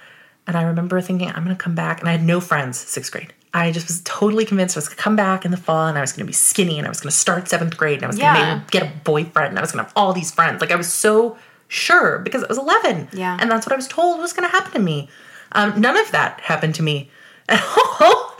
And 0.47 0.57
I 0.57 0.63
remember 0.63 1.01
thinking, 1.01 1.29
I'm 1.29 1.45
going 1.45 1.57
to 1.57 1.63
come 1.63 1.75
back. 1.75 1.99
And 2.01 2.09
I 2.09 2.13
had 2.13 2.23
no 2.23 2.41
friends, 2.41 2.79
6th 2.79 3.11
grade. 3.11 3.33
I 3.55 3.73
just 3.73 3.87
was 3.89 4.03
totally 4.05 4.45
convinced 4.45 4.77
I 4.77 4.81
was 4.81 4.89
going 4.89 4.97
to 4.99 5.03
come 5.03 5.17
back 5.17 5.45
in 5.45 5.51
the 5.51 5.57
fall 5.57 5.89
and 5.89 5.97
I 5.97 6.03
was 6.03 6.13
going 6.13 6.21
to 6.25 6.27
be 6.27 6.33
skinny 6.35 6.77
and 6.79 6.87
I 6.87 6.91
was 6.91 7.01
going 7.01 7.11
to 7.11 7.17
start 7.17 7.45
7th 7.47 7.77
grade 7.77 7.97
and 7.97 8.05
I 8.05 8.07
was 8.09 8.17
going 8.19 8.35
Yeah. 8.35 8.61
to 8.61 8.63
get 8.71 8.83
a 8.83 8.93
boyfriend 9.03 9.49
and 9.51 9.59
I 9.59 9.63
was 9.63 9.73
going 9.73 9.83
to 9.83 9.89
have 9.89 9.93
all 9.97 10.13
these 10.13 10.31
friends. 10.31 10.61
Like 10.61 10.71
I 10.71 10.77
was 10.77 10.93
so 10.93 11.37
sure 11.69 12.19
because 12.19 12.45
I 12.45 12.49
was 12.49 12.59
11. 12.59 13.09
Yeah. 13.13 13.37
And 13.41 13.51
that's 13.51 13.67
what 13.67 13.73
I 13.73 13.77
was 13.77 13.89
told 13.89 14.19
was 14.21 14.33
going 14.33 14.49
to 14.49 14.55
happen 14.55 14.73
to 14.73 14.79
me. 14.79 15.09
Um, 15.53 15.81
none 15.81 15.97
of 15.97 16.11
that 16.13 16.41
happened 16.41 16.75
to 16.77 16.83
me 16.83 17.11
at 17.49 17.63
all. 18.01 18.37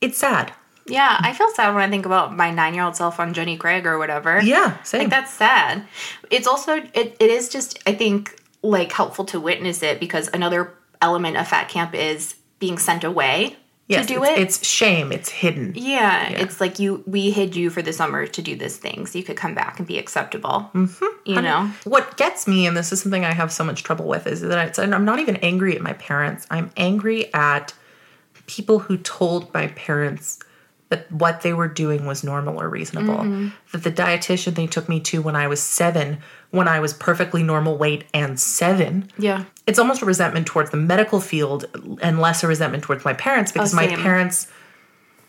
It's 0.00 0.18
sad. 0.18 0.52
Yeah, 0.88 1.16
I 1.18 1.32
feel 1.32 1.48
sad 1.50 1.74
when 1.74 1.82
I 1.82 1.90
think 1.90 2.06
about 2.06 2.36
my 2.36 2.50
nine 2.50 2.74
year 2.74 2.84
old 2.84 2.94
self 2.94 3.18
on 3.18 3.34
Jenny 3.34 3.56
Craig 3.56 3.86
or 3.86 3.98
whatever. 3.98 4.40
Yeah, 4.40 4.80
same. 4.84 5.00
Like 5.00 5.10
that's 5.10 5.32
sad. 5.32 5.84
It's 6.30 6.46
also 6.46 6.76
it, 6.76 7.16
it 7.18 7.30
is 7.30 7.48
just 7.48 7.80
I 7.88 7.94
think 7.94 8.40
like 8.62 8.92
helpful 8.92 9.24
to 9.26 9.40
witness 9.40 9.82
it 9.82 9.98
because 9.98 10.30
another 10.32 10.74
element 11.02 11.36
of 11.36 11.48
fat 11.48 11.68
camp 11.68 11.94
is 11.94 12.36
being 12.60 12.78
sent 12.78 13.02
away 13.02 13.56
Yes, 13.88 14.06
to 14.06 14.14
do 14.14 14.24
it's, 14.24 14.32
it. 14.32 14.38
it's 14.38 14.66
shame. 14.66 15.12
It's 15.12 15.28
hidden. 15.28 15.72
yeah, 15.76 16.28
it's 16.28 16.60
like 16.60 16.80
you 16.80 17.04
we 17.06 17.30
hid 17.30 17.54
you 17.54 17.70
for 17.70 17.82
the 17.82 17.92
summer 17.92 18.26
to 18.26 18.42
do 18.42 18.56
this 18.56 18.76
thing 18.76 19.06
so 19.06 19.16
you 19.16 19.24
could 19.24 19.36
come 19.36 19.54
back 19.54 19.78
and 19.78 19.86
be 19.86 19.96
acceptable. 19.98 20.70
Mm-hmm. 20.74 21.04
You 21.24 21.40
know? 21.40 21.70
What 21.84 22.16
gets 22.16 22.48
me, 22.48 22.66
and 22.66 22.76
this 22.76 22.92
is 22.92 23.00
something 23.00 23.24
I 23.24 23.32
have 23.32 23.52
so 23.52 23.62
much 23.62 23.84
trouble 23.84 24.08
with, 24.08 24.26
is 24.26 24.40
that 24.40 24.78
I'm 24.78 25.04
not 25.04 25.20
even 25.20 25.36
angry 25.36 25.76
at 25.76 25.82
my 25.82 25.92
parents. 25.94 26.46
I'm 26.50 26.72
angry 26.76 27.32
at 27.32 27.74
people 28.46 28.80
who 28.80 28.96
told 28.96 29.52
my 29.54 29.68
parents 29.68 30.40
that 30.88 31.10
what 31.10 31.42
they 31.42 31.52
were 31.52 31.68
doing 31.68 32.06
was 32.06 32.22
normal 32.22 32.60
or 32.60 32.68
reasonable. 32.68 33.14
Mm-hmm. 33.14 33.48
That 33.72 33.84
the 33.84 33.92
dietitian 33.92 34.54
they 34.54 34.66
took 34.66 34.88
me 34.88 35.00
to 35.00 35.22
when 35.22 35.36
I 35.36 35.46
was 35.46 35.62
seven, 35.62 36.18
when 36.50 36.68
I 36.68 36.80
was 36.80 36.92
perfectly 36.94 37.42
normal 37.42 37.76
weight 37.76 38.04
and 38.14 38.38
seven, 38.38 39.10
Yeah. 39.18 39.44
it's 39.66 39.78
almost 39.78 40.02
a 40.02 40.06
resentment 40.06 40.46
towards 40.46 40.70
the 40.70 40.76
medical 40.76 41.20
field 41.20 41.66
and 42.00 42.20
less 42.20 42.42
a 42.44 42.46
resentment 42.48 42.84
towards 42.84 43.04
my 43.04 43.12
parents 43.12 43.52
because 43.52 43.74
my 43.74 43.86
Oh, 43.86 43.88
same. 43.90 43.98
parents 44.00 44.46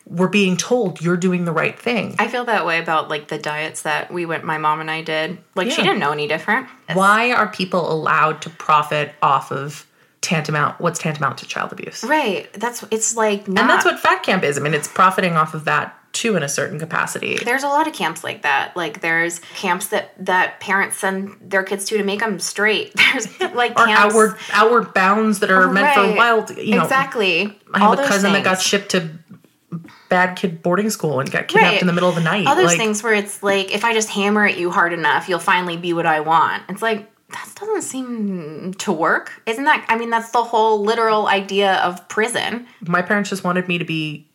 were 0.05 0.29
being 0.29 0.55
told 0.55 1.01
you're 1.01 1.17
doing 1.17 1.43
the 1.43 1.51
right 1.51 1.77
thing. 1.77 2.15
I 2.17 2.27
feel 2.29 2.45
that 2.45 2.65
way 2.65 2.79
about 2.79 3.09
like 3.09 3.27
the 3.27 3.37
diets 3.37 3.81
that 3.81 4.11
we 4.11 4.25
went 4.25 4.45
my 4.45 4.57
mom 4.57 4.79
and 4.79 4.89
I 4.89 5.01
did. 5.01 5.37
Like 5.55 5.69
she 5.69 5.81
didn't 5.81 5.99
know 5.99 6.11
any 6.11 6.27
different. 6.29 6.67
Why 6.93 7.33
are 7.33 7.47
people 7.47 7.91
allowed 7.91 8.41
to 8.43 8.49
profit 8.49 9.13
off 9.21 9.51
of 9.51 9.85
tantamount 10.21 10.79
what's 10.79 10.99
tantamount 10.99 11.37
to 11.39 11.45
child 11.45 11.73
abuse? 11.73 12.03
Right. 12.05 12.51
That's 12.53 12.85
it's 12.89 13.17
like 13.17 13.47
not, 13.49 13.61
And 13.61 13.69
that's 13.69 13.83
what 13.85 13.99
fat 13.99 14.23
camp 14.23 14.43
is. 14.43 14.57
I 14.57 14.61
mean, 14.61 14.73
it's 14.73 14.87
profiting 14.87 15.33
off 15.35 15.53
of 15.53 15.65
that 15.65 15.96
too 16.17 16.35
in 16.35 16.43
a 16.43 16.49
certain 16.49 16.79
capacity. 16.79 17.37
There's 17.37 17.63
a 17.63 17.67
lot 17.67 17.87
of 17.87 17.93
camps 17.93 18.23
like 18.23 18.41
that. 18.41 18.75
Like 18.75 19.01
there's 19.01 19.39
camps 19.55 19.87
that 19.87 20.13
that 20.25 20.59
parents 20.59 20.97
send 20.97 21.37
their 21.41 21.63
kids 21.63 21.85
to 21.85 21.97
to 21.97 22.03
make 22.03 22.19
them 22.21 22.39
straight. 22.39 22.93
There's 23.13 23.39
like 23.53 23.71
Or 23.79 23.85
camps 23.85 24.01
outward 24.15 24.35
outward 24.51 24.93
bounds 24.93 25.39
that 25.39 25.51
are 25.51 25.71
meant 25.71 25.93
for 25.93 26.15
wild. 26.15 26.57
You 26.57 26.75
know, 26.75 26.83
exactly. 26.83 27.57
I 27.73 27.79
have 27.79 27.99
All 27.99 27.99
a 27.99 28.07
cousin 28.07 28.33
that 28.33 28.43
got 28.43 28.61
shipped 28.61 28.91
to 28.91 29.09
bad 30.09 30.35
kid 30.37 30.63
boarding 30.63 30.89
school 30.89 31.19
and 31.19 31.29
got 31.29 31.47
kidnapped 31.47 31.73
Right. 31.73 31.81
in 31.81 31.87
the 31.87 31.93
middle 31.93 32.09
of 32.09 32.15
the 32.15 32.21
night. 32.21 32.47
All 32.47 32.55
those 32.55 32.67
like, 32.67 32.77
things 32.77 33.03
where 33.03 33.13
it's 33.13 33.43
like 33.43 33.73
if 33.73 33.83
I 33.83 33.93
just 33.93 34.09
hammer 34.09 34.45
at 34.47 34.57
you 34.57 34.71
hard 34.71 34.93
enough, 34.93 35.27
you'll 35.29 35.39
finally 35.39 35.77
be 35.77 35.93
what 35.93 36.05
I 36.05 36.21
want. 36.21 36.63
It's 36.69 36.81
like 36.81 37.09
that 37.29 37.49
doesn't 37.59 37.81
seem 37.81 38.73
to 38.75 38.91
work. 38.91 39.33
Isn't 39.45 39.65
that? 39.65 39.85
I 39.89 39.97
mean, 39.97 40.09
that's 40.09 40.31
the 40.31 40.43
whole 40.43 40.81
literal 40.81 41.27
idea 41.27 41.75
of 41.83 42.07
prison. 42.07 42.67
my 42.87 43.01
parents 43.01 43.29
just 43.29 43.43
wanted 43.43 43.67
me 43.67 43.77
to 43.77 43.85
be 43.85 44.25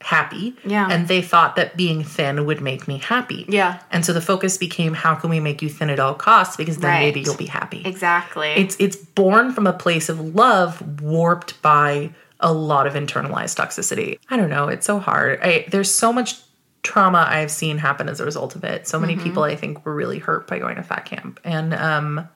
happy. 0.00 0.54
Yeah. 0.64 0.88
And 0.90 1.08
they 1.08 1.22
thought 1.22 1.56
that 1.56 1.76
being 1.76 2.04
thin 2.04 2.46
would 2.46 2.60
make 2.60 2.86
me 2.86 2.98
happy. 2.98 3.44
Yeah. 3.48 3.80
And 3.90 4.04
so 4.04 4.12
the 4.12 4.20
focus 4.20 4.56
became 4.56 4.94
how 4.94 5.14
can 5.16 5.28
we 5.30 5.40
make 5.40 5.60
you 5.60 5.68
thin 5.68 5.90
at 5.90 5.98
all 5.98 6.14
costs 6.14 6.56
because 6.56 6.78
then 6.78 6.90
Right. 6.92 7.00
maybe 7.00 7.20
you'll 7.20 7.36
be 7.36 7.46
happy. 7.46 7.82
Exactly. 7.84 8.50
It's 8.50 8.76
it's 8.78 8.96
born 8.96 9.52
from 9.52 9.66
a 9.66 9.72
place 9.72 10.08
of 10.08 10.34
love 10.36 11.00
warped 11.02 11.60
by 11.62 12.10
a 12.40 12.52
lot 12.52 12.86
of 12.86 12.94
internalized 12.94 13.56
toxicity. 13.56 14.18
I 14.30 14.36
don't 14.36 14.50
know, 14.50 14.68
it's 14.68 14.86
so 14.86 15.00
hard. 15.00 15.40
I 15.42 15.66
there's 15.70 15.92
so 15.92 16.12
much 16.12 16.36
trauma 16.84 17.26
I've 17.28 17.50
seen 17.50 17.78
happen 17.78 18.08
as 18.08 18.20
a 18.20 18.24
result 18.24 18.54
of 18.54 18.62
it. 18.62 18.86
So 18.86 19.00
many 19.00 19.14
Mm-hmm. 19.14 19.24
people 19.24 19.42
I 19.42 19.56
think 19.56 19.84
were 19.84 19.94
really 19.94 20.20
hurt 20.20 20.46
by 20.46 20.60
going 20.60 20.76
to 20.76 20.82
fat 20.84 21.06
camp. 21.06 21.40
And 21.42 21.74
um 21.74 22.28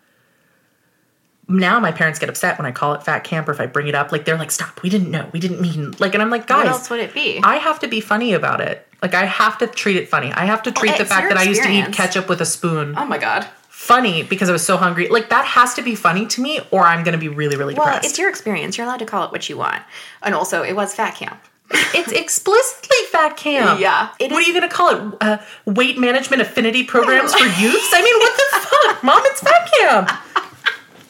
now 1.49 1.80
my 1.80 1.93
parents 1.93 2.18
get 2.18 2.28
upset 2.28 2.57
when 2.59 2.66
I 2.66 2.72
call 2.72 2.95
it 2.95 3.03
fat 3.03 3.24
camp 3.24 3.49
or 3.49 3.53
if 3.53 3.61
I 3.61 3.66
bring 3.66 3.88
it 3.88 3.95
up. 3.95 4.12
Like 4.12 4.24
they're 4.24 4.38
like, 4.38 4.51
stop, 4.51 4.82
we 4.82 4.88
didn't 4.90 5.11
know. 5.11 5.28
We 5.32 5.40
didn't 5.40 5.61
mean 5.61 5.95
like 5.99 6.14
and 6.14 6.22
I'm 6.22 6.30
like, 6.30 6.47
guys, 6.47 6.64
what 6.64 6.72
else 6.72 6.90
would 6.90 7.01
it 7.01 7.12
be? 7.14 7.40
I 7.43 7.57
have 7.57 7.80
to 7.80 7.88
be 7.88 8.01
funny 8.01 8.32
about 8.32 8.61
it. 8.61 8.86
Like 9.03 9.14
I 9.14 9.24
have 9.24 9.59
to 9.59 9.66
treat 9.66 9.97
it 9.97 10.09
funny. 10.09 10.32
I 10.32 10.45
have 10.45 10.62
to 10.64 10.72
treat 10.72 10.97
the 10.99 11.05
fact 11.05 11.28
that 11.28 11.36
I 11.38 11.43
used 11.43 11.62
to 11.62 11.68
eat 11.70 11.93
ketchup 11.93 12.28
with 12.28 12.40
a 12.40 12.47
spoon 12.47 12.95
oh 12.97 13.05
my 13.05 13.18
god. 13.18 13.47
funny 13.68 14.22
because 14.22 14.49
I 14.49 14.53
was 14.53 14.64
so 14.64 14.76
hungry. 14.76 15.09
Like 15.09 15.28
that 15.30 15.45
has 15.45 15.74
to 15.74 15.82
be 15.82 15.95
funny 15.97 16.26
to 16.26 16.40
me, 16.40 16.61
or 16.70 16.82
I'm 16.86 17.03
going 17.03 17.12
to 17.12 17.18
be 17.18 17.28
really, 17.28 17.57
really 17.57 17.74
Well, 17.74 17.86
depressed. 17.86 18.09
it's 18.09 18.18
your 18.18 18.28
experience. 18.30 18.78
You're 18.78 18.86
allowed 18.86 18.99
to 19.01 19.07
call 19.07 19.24
it 19.24 19.32
what 19.32 19.49
you 19.49 19.57
want. 19.57 19.82
And 20.22 20.34
also, 20.36 20.62
it 20.62 20.74
was 20.74 20.95
fat 20.95 21.16
camp. 21.16 21.43
It's 21.95 22.12
explicitly 22.12 22.97
fat 23.11 23.36
camp. 23.36 23.80
Yeah, 23.80 24.09
what 24.20 24.32
are 24.32 24.43
you 24.43 24.53
going 24.55 24.68
to 24.68 24.74
call 24.74 24.88
it? 24.90 25.14
Uh, 25.20 25.38
weight 25.66 25.99
management 25.99 26.40
affinity 26.43 26.84
programs 26.84 27.34
for 27.40 27.45
youths? 27.45 27.90
I 27.93 28.03
mean, 28.03 28.18
what 28.18 28.36
the 28.36 28.68
fuck, 28.68 29.05
mom? 29.05 29.20
It's 29.26 29.40
fat 29.40 29.70
camp, 29.80 30.11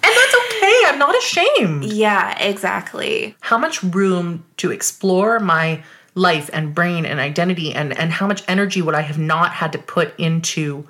and 0.03 0.13
that's 0.15 0.35
okay. 0.35 0.83
I'm 0.87 0.99
not 0.99 1.17
ashamed. 1.17 1.85
Yeah, 1.85 2.39
exactly. 2.39 3.37
How 3.41 3.59
much 3.59 3.83
room 3.83 4.45
to 4.59 4.71
explore 4.71 5.39
my 5.39 5.83
life 6.15 6.51
and 6.53 6.75
brain 6.75 7.07
and 7.07 7.21
identity, 7.21 7.73
and 7.73 7.97
and 7.97 8.13
how 8.13 8.27
much 8.27 8.43
energy 8.49 8.83
would 8.83 8.95
I 8.95 9.03
have 9.03 9.19
not 9.19 9.53
had 9.53 9.73
to 9.73 9.79
put 9.79 10.19
into 10.19 10.87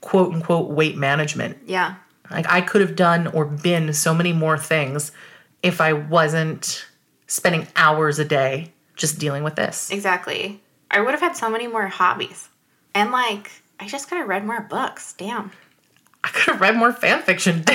quote 0.00 0.32
unquote 0.32 0.70
weight 0.70 0.96
management? 0.96 1.58
Yeah. 1.66 1.96
Like 2.30 2.46
I 2.48 2.60
could 2.60 2.80
have 2.80 2.94
done 2.94 3.26
or 3.28 3.44
been 3.44 3.92
so 3.92 4.14
many 4.14 4.32
more 4.32 4.56
things 4.56 5.12
if 5.62 5.80
I 5.80 5.92
wasn't 5.92 6.86
spending 7.26 7.66
hours 7.76 8.18
a 8.18 8.24
day 8.24 8.72
just 8.96 9.18
dealing 9.18 9.42
with 9.42 9.56
this. 9.56 9.90
Exactly. 9.90 10.60
I 10.90 11.00
would 11.00 11.12
have 11.12 11.20
had 11.20 11.36
so 11.36 11.48
many 11.48 11.66
more 11.66 11.86
hobbies. 11.86 12.48
And 12.94 13.12
like, 13.12 13.50
I 13.78 13.86
just 13.86 14.08
could 14.08 14.18
have 14.18 14.28
read 14.28 14.44
more 14.44 14.60
books. 14.60 15.14
Damn. 15.14 15.52
I 16.24 16.28
could 16.28 16.52
have 16.52 16.60
read 16.60 16.76
more 16.76 16.92
fan 16.92 17.22
fiction. 17.22 17.64
Who 17.68 17.74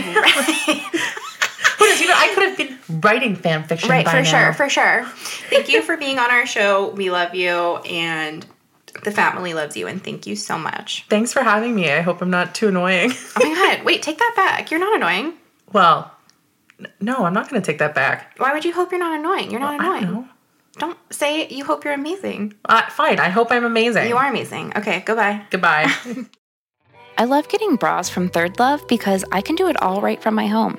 knows? 1.88 2.00
You 2.02 2.08
know, 2.08 2.14
I 2.16 2.32
could 2.34 2.44
have 2.50 2.58
been 2.58 3.02
writing 3.02 3.36
fan 3.36 3.64
fiction 3.64 3.90
Right, 3.90 4.08
for 4.08 4.18
now. 4.18 4.24
sure, 4.24 4.54
for 4.54 4.70
sure. 4.70 5.06
Thank 5.50 5.70
you 5.70 5.82
for 5.82 5.98
being 5.98 6.20
on 6.20 6.30
our 6.32 6.46
show. 6.46 6.90
We 6.92 7.10
love 7.10 7.34
you 7.36 7.78
and 7.78 8.46
the 9.04 9.12
family 9.12 9.54
loves 9.54 9.76
you 9.76 9.88
and 9.88 10.04
thank 10.04 10.26
you 10.28 10.36
so 10.36 10.58
much. 10.58 11.06
Thanks 11.10 11.34
for 11.34 11.42
having 11.42 11.76
me. 11.76 11.92
I 11.92 12.02
hope 12.02 12.22
I'm 12.22 12.30
not 12.30 12.54
too 12.56 12.68
annoying. 12.70 13.12
Oh 13.12 13.48
my 13.50 13.54
god, 13.76 13.84
wait, 13.86 14.02
take 14.04 14.20
that 14.20 14.34
back. 14.36 14.72
You're 14.72 14.80
not 14.80 14.96
annoying. 14.96 15.34
well, 15.74 16.12
n- 16.80 16.88
no, 17.02 17.26
I'm 17.26 17.34
not 17.34 17.50
going 17.50 17.62
to 17.62 17.66
take 17.66 17.80
that 17.80 17.94
back. 17.96 18.36
Why 18.38 18.54
would 18.54 18.64
you 18.64 18.74
hope 18.74 18.92
you're 18.92 19.00
not 19.00 19.20
annoying? 19.20 19.52
You're 19.52 19.60
not 19.60 19.80
I 19.80 19.84
don't 19.84 19.98
annoying. 20.04 20.14
know. 20.14 20.28
Don't 20.78 20.98
say 21.12 21.48
you 21.50 21.64
hope 21.66 21.84
you're 21.86 21.94
amazing. 21.94 22.54
Uh, 22.66 22.88
fine. 22.90 23.20
I 23.20 23.30
hope 23.30 23.52
I'm 23.52 23.66
amazing. 23.66 24.08
You 24.10 24.18
are 24.18 24.30
amazing. 24.30 24.74
Okay, 24.78 25.02
goodbye. 25.06 25.46
Goodbye. 25.50 25.92
I 27.18 27.24
love 27.24 27.48
getting 27.48 27.78
bras 27.78 28.10
from 28.10 28.28
Third 28.28 28.60
Love 28.60 28.86
because 28.90 29.24
I 29.32 29.40
can 29.40 29.56
do 29.56 29.70
it 29.70 29.82
all 29.82 30.02
right 30.02 30.22
from 30.22 30.36
my 30.36 30.48
home. 30.48 30.78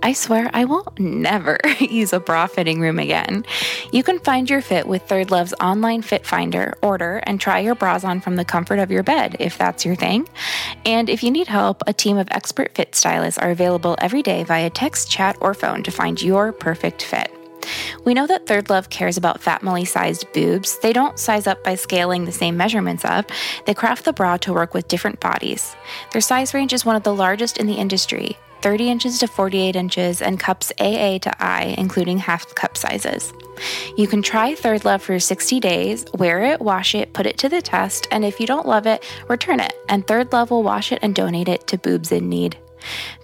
I 0.00 0.12
swear 0.12 0.48
I 0.52 0.64
will 0.64 0.92
never 0.96 1.58
use 1.80 2.12
a 2.12 2.20
bra 2.20 2.46
fitting 2.46 2.80
room 2.80 3.00
again. 3.00 3.44
You 3.90 4.04
can 4.04 4.20
find 4.20 4.48
your 4.48 4.60
fit 4.60 4.86
with 4.86 5.02
Third 5.02 5.32
Love's 5.32 5.54
online 5.60 6.02
fit 6.02 6.24
finder, 6.24 6.74
order, 6.82 7.20
and 7.26 7.40
try 7.40 7.58
your 7.58 7.74
bras 7.74 8.04
on 8.04 8.20
from 8.20 8.36
the 8.36 8.44
comfort 8.44 8.78
of 8.78 8.92
your 8.92 9.02
bed 9.02 9.36
if 9.40 9.58
that's 9.58 9.84
your 9.84 9.96
thing. 9.96 10.28
And 10.84 11.10
if 11.10 11.24
you 11.24 11.32
need 11.32 11.48
help, 11.48 11.82
a 11.88 11.92
team 11.92 12.16
of 12.16 12.28
expert 12.30 12.76
fit 12.76 12.94
stylists 12.94 13.38
are 13.38 13.50
available 13.50 13.96
every 13.98 14.22
day 14.22 14.44
via 14.44 14.70
text, 14.70 15.10
chat, 15.10 15.36
or 15.40 15.52
phone 15.52 15.82
to 15.82 15.90
find 15.90 16.22
your 16.22 16.52
perfect 16.52 17.02
fit. 17.02 17.41
We 18.04 18.14
know 18.14 18.26
that 18.26 18.46
Third 18.46 18.68
Love 18.68 18.90
cares 18.90 19.16
about 19.16 19.40
family 19.40 19.84
sized 19.84 20.32
boobs. 20.32 20.78
They 20.80 20.92
don't 20.92 21.18
size 21.18 21.46
up 21.46 21.62
by 21.62 21.76
scaling 21.76 22.24
the 22.24 22.32
same 22.32 22.56
measurements 22.56 23.04
up, 23.04 23.30
they 23.64 23.74
craft 23.74 24.04
the 24.04 24.12
bra 24.12 24.36
to 24.38 24.52
work 24.52 24.74
with 24.74 24.88
different 24.88 25.20
bodies. 25.20 25.76
Their 26.10 26.20
size 26.20 26.52
range 26.52 26.72
is 26.72 26.84
one 26.84 26.96
of 26.96 27.04
the 27.04 27.14
largest 27.14 27.58
in 27.58 27.66
the 27.66 27.74
industry. 27.74 28.36
30 28.62 28.90
inches 28.90 29.18
to 29.18 29.26
48 29.26 29.74
inches, 29.74 30.22
and 30.22 30.38
cups 30.38 30.72
AA 30.78 31.18
to 31.18 31.32
I, 31.42 31.74
including 31.78 32.18
half 32.18 32.54
cup 32.54 32.76
sizes. 32.76 33.32
You 33.96 34.06
can 34.06 34.22
try 34.22 34.54
Third 34.54 34.84
Love 34.84 35.02
for 35.02 35.18
60 35.18 35.60
days, 35.60 36.04
wear 36.14 36.42
it, 36.42 36.60
wash 36.60 36.94
it, 36.94 37.12
put 37.12 37.26
it 37.26 37.38
to 37.38 37.48
the 37.48 37.60
test, 37.60 38.06
and 38.10 38.24
if 38.24 38.38
you 38.38 38.46
don't 38.46 38.66
love 38.66 38.86
it, 38.86 39.04
return 39.28 39.58
it, 39.60 39.74
and 39.88 40.06
Third 40.06 40.32
Love 40.32 40.50
will 40.50 40.62
wash 40.62 40.92
it 40.92 41.00
and 41.02 41.14
donate 41.14 41.48
it 41.48 41.66
to 41.68 41.78
Boobs 41.78 42.12
in 42.12 42.28
Need. 42.28 42.56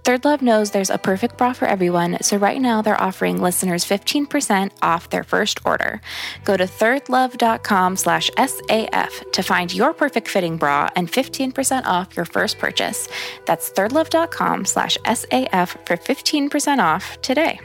Third 0.04 0.24
Love 0.24 0.42
knows 0.42 0.70
there's 0.70 0.90
a 0.90 0.98
perfect 0.98 1.36
bra 1.36 1.52
for 1.52 1.66
everyone, 1.66 2.22
so 2.22 2.36
right 2.36 2.60
now 2.60 2.82
they're 2.82 3.00
offering 3.00 3.42
listeners 3.42 3.84
15% 3.84 4.70
off 4.80 5.10
their 5.10 5.24
first 5.24 5.60
order. 5.64 6.00
Go 6.44 6.56
to 6.56 6.64
thirdlove.com 6.64 7.96
slash 7.96 8.30
SAF 8.30 9.32
to 9.32 9.42
find 9.42 9.74
your 9.74 9.92
perfect 9.92 10.28
fitting 10.28 10.56
bra 10.56 10.88
and 10.96 11.10
15% 11.10 11.84
off 11.84 12.16
your 12.16 12.24
first 12.24 12.58
purchase. 12.58 13.08
That's 13.46 13.70
thirdlove.com 13.70 14.64
slash 14.64 14.96
SAF 15.04 15.86
for 15.86 15.96
15% 15.96 16.78
off 16.78 17.20
today. 17.20 17.60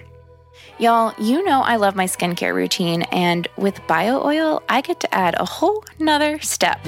Y'all, 0.79 1.13
you 1.19 1.43
know 1.45 1.61
I 1.61 1.75
love 1.75 1.95
my 1.95 2.05
skincare 2.05 2.53
routine, 2.53 3.03
and 3.03 3.47
with 3.57 3.85
Bio 3.85 4.25
Oil, 4.25 4.63
I 4.67 4.81
get 4.81 4.99
to 5.01 5.13
add 5.13 5.35
a 5.37 5.45
whole 5.45 5.85
nother 5.99 6.39
step. 6.39 6.87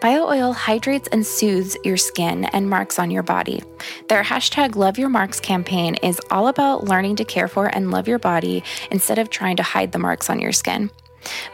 Bio 0.00 0.28
Oil 0.28 0.52
hydrates 0.52 1.08
and 1.12 1.24
soothes 1.24 1.76
your 1.84 1.96
skin 1.96 2.46
and 2.46 2.68
marks 2.68 2.98
on 2.98 3.10
your 3.10 3.22
body. 3.22 3.62
Their 4.08 4.24
hashtag 4.24 4.74
Love 4.74 4.98
Your 4.98 5.08
Marks 5.08 5.38
campaign 5.38 5.94
is 5.96 6.20
all 6.30 6.48
about 6.48 6.84
learning 6.84 7.16
to 7.16 7.24
care 7.24 7.46
for 7.46 7.66
and 7.66 7.92
love 7.92 8.08
your 8.08 8.18
body 8.18 8.64
instead 8.90 9.18
of 9.18 9.30
trying 9.30 9.56
to 9.56 9.62
hide 9.62 9.92
the 9.92 9.98
marks 9.98 10.28
on 10.28 10.40
your 10.40 10.52
skin. 10.52 10.90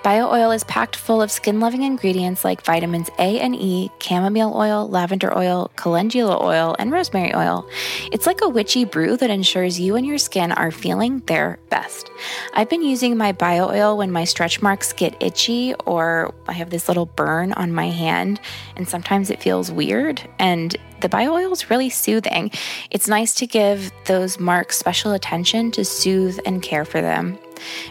Bio 0.02 0.30
oil 0.30 0.50
is 0.52 0.64
packed 0.64 0.96
full 0.96 1.20
of 1.20 1.30
skin 1.30 1.60
loving 1.60 1.82
ingredients 1.82 2.44
like 2.44 2.64
vitamins 2.64 3.10
A 3.18 3.40
and 3.40 3.54
E, 3.54 3.90
chamomile 4.00 4.54
oil, 4.54 4.88
lavender 4.88 5.36
oil, 5.36 5.70
calendula 5.76 6.42
oil, 6.42 6.76
and 6.78 6.92
rosemary 6.92 7.34
oil. 7.34 7.68
It's 8.12 8.26
like 8.26 8.40
a 8.42 8.48
witchy 8.48 8.84
brew 8.84 9.16
that 9.16 9.30
ensures 9.30 9.80
you 9.80 9.96
and 9.96 10.06
your 10.06 10.18
skin 10.18 10.52
are 10.52 10.70
feeling 10.70 11.20
their 11.26 11.58
best. 11.70 12.10
I've 12.54 12.70
been 12.70 12.82
using 12.82 13.16
my 13.16 13.32
bio 13.32 13.68
oil 13.68 13.96
when 13.96 14.12
my 14.12 14.24
stretch 14.24 14.62
marks 14.62 14.92
get 14.92 15.20
itchy 15.20 15.74
or 15.86 16.34
I 16.46 16.52
have 16.52 16.70
this 16.70 16.88
little 16.88 17.06
burn 17.06 17.52
on 17.54 17.72
my 17.72 17.90
hand, 17.90 18.40
and 18.76 18.88
sometimes 18.88 19.30
it 19.30 19.42
feels 19.42 19.72
weird. 19.72 20.22
And 20.38 20.76
the 21.00 21.08
bio 21.08 21.34
oil 21.34 21.52
is 21.52 21.68
really 21.68 21.90
soothing. 21.90 22.50
It's 22.90 23.08
nice 23.08 23.34
to 23.34 23.46
give 23.46 23.92
those 24.06 24.38
marks 24.38 24.78
special 24.78 25.12
attention 25.12 25.70
to 25.72 25.84
soothe 25.84 26.38
and 26.46 26.62
care 26.62 26.84
for 26.84 27.00
them. 27.00 27.38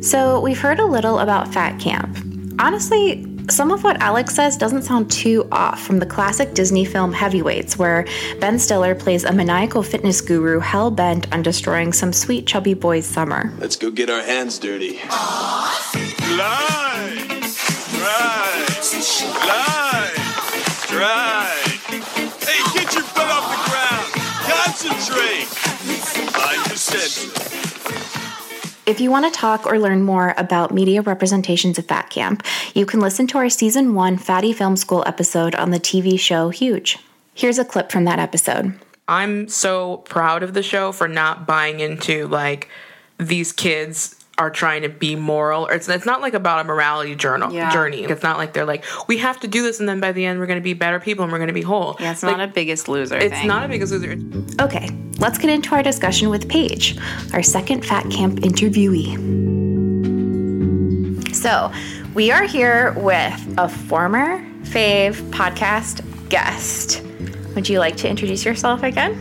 So, 0.02 0.40
we've 0.40 0.60
heard 0.60 0.80
a 0.80 0.86
little 0.86 1.20
about 1.20 1.54
Fat 1.54 1.78
Camp. 1.80 2.18
Honestly, 2.58 3.24
some 3.52 3.72
of 3.72 3.84
what 3.84 4.02
Alex 4.02 4.36
says 4.36 4.58
doesn't 4.58 4.84
sound 4.84 5.10
too 5.12 5.47
off 5.52 5.82
from 5.82 6.00
the 6.00 6.06
classic 6.06 6.54
Disney 6.54 6.86
film 6.86 7.14
Heavyweights, 7.14 7.78
where 7.78 8.06
Ben 8.39 8.60
Stiller 8.60 8.95
plays 8.95 9.24
a 9.24 9.32
maniacal 9.32 9.84
fitness 9.84 10.22
guru 10.22 10.60
hell 10.60 10.91
bent 10.91 11.32
on 11.34 11.41
destroying 11.41 11.93
some 11.93 12.14
sweet 12.14 12.45
chubby 12.45 12.74
boy's 12.74 13.06
summer. 13.06 13.52
Let's 13.58 13.76
go 13.76 13.91
get 13.91 14.10
our 14.10 14.22
hands 14.22 14.60
dirty. 14.60 15.00
Lie! 16.32 17.16
Right! 18.00 18.50
Lie! 19.47 19.59
If 28.90 29.00
you 29.00 29.12
want 29.12 29.32
to 29.32 29.40
talk 29.40 29.68
or 29.68 29.78
learn 29.78 30.02
more 30.02 30.34
about 30.36 30.74
media 30.74 31.04
representations 31.04 31.78
of 31.78 31.86
Fat 31.86 32.10
Camp, 32.10 32.44
you 32.74 32.88
can 32.88 33.00
listen 33.00 33.28
to 33.28 33.38
our 33.38 33.48
season 33.48 33.94
one 33.94 34.18
Fatty 34.18 34.52
Film 34.52 34.76
School 34.76 35.04
episode 35.06 35.54
on 35.54 35.70
the 35.70 35.80
TV 35.80 36.20
show 36.20 36.50
Huge. 36.50 36.98
Here's 37.36 37.60
a 37.60 37.66
clip 37.66 37.92
from 37.92 38.06
that 38.06 38.18
episode. 38.18 38.74
I'm 39.08 39.48
so 39.48 39.98
proud 39.98 40.42
of 40.42 40.56
the 40.56 40.64
show 40.64 40.92
for 40.92 41.08
not 41.08 41.46
buying 41.46 41.82
into 41.82 42.28
like 42.30 42.68
these 43.20 43.54
kids 43.54 44.19
are 44.40 44.50
trying 44.50 44.82
to 44.82 44.90
be 44.90 45.16
moral. 45.16 45.68
Or 45.68 45.74
it's 45.74 45.88
it's 45.88 46.06
not 46.06 46.22
like 46.22 46.34
about 46.34 46.62
a 46.62 46.64
morality 46.64 47.14
journal 47.16 47.54
Yeah. 47.54 47.70
journey. 47.72 48.04
It's 48.06 48.24
not 48.24 48.38
like 48.38 48.54
they're 48.54 48.66
like 48.66 48.84
we 49.08 49.18
have 49.18 49.40
to 49.42 49.48
do 49.48 49.62
this 49.62 49.80
and 49.80 49.88
then 49.88 50.00
by 50.00 50.12
the 50.14 50.26
end 50.26 50.40
we're 50.40 50.48
going 50.48 50.58
to 50.60 50.64
be 50.64 50.74
better 50.74 51.00
people 51.00 51.24
and 51.24 51.32
we're 51.32 51.38
going 51.40 51.50
to 51.50 51.54
be 51.54 51.62
whole. 51.62 51.98
Yeah, 52.00 52.12
it's 52.14 52.24
Like, 52.24 52.38
not 52.38 52.50
a 52.50 52.52
biggest 52.52 52.88
loser. 52.88 53.18
It's 53.18 53.36
thing. 53.36 53.48
not 53.48 53.64
a 53.66 53.68
biggest 53.68 53.92
loser. 53.92 54.18
Okay, 54.62 54.90
let's 55.20 55.38
get 55.38 55.50
into 55.52 55.76
our 55.76 55.84
discussion 55.84 56.30
with 56.30 56.48
Paige, 56.50 56.98
our 57.34 57.44
second 57.44 57.86
Fat 57.86 58.10
Camp 58.10 58.40
interviewee. 58.40 59.18
So, 61.36 61.72
we 62.16 62.32
are 62.32 62.44
here 62.44 62.94
with 62.98 63.54
a 63.58 63.70
former 63.70 64.40
Fave 64.64 65.16
podcast 65.32 66.02
guest. 66.30 67.02
Would 67.56 67.70
you 67.70 67.80
like 67.80 67.98
to 67.98 68.10
introduce 68.10 68.44
yourself 68.46 68.84
again? 68.84 69.14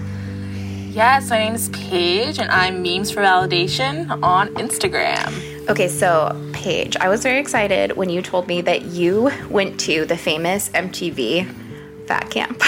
Yes, 0.90 1.28
my 1.28 1.38
name 1.38 1.54
is 1.54 1.68
Paige, 1.68 2.38
and 2.38 2.50
I'm 2.50 2.82
Memes 2.82 3.10
for 3.10 3.20
Validation 3.20 4.22
on 4.22 4.48
Instagram. 4.54 5.68
Okay, 5.68 5.86
so 5.86 6.34
Paige, 6.54 6.96
I 6.96 7.08
was 7.10 7.22
very 7.22 7.38
excited 7.38 7.96
when 7.96 8.08
you 8.08 8.22
told 8.22 8.48
me 8.48 8.62
that 8.62 8.86
you 8.86 9.30
went 9.50 9.78
to 9.80 10.06
the 10.06 10.16
famous 10.16 10.70
MTV 10.70 12.06
Fat 12.06 12.30
Camp. 12.30 12.62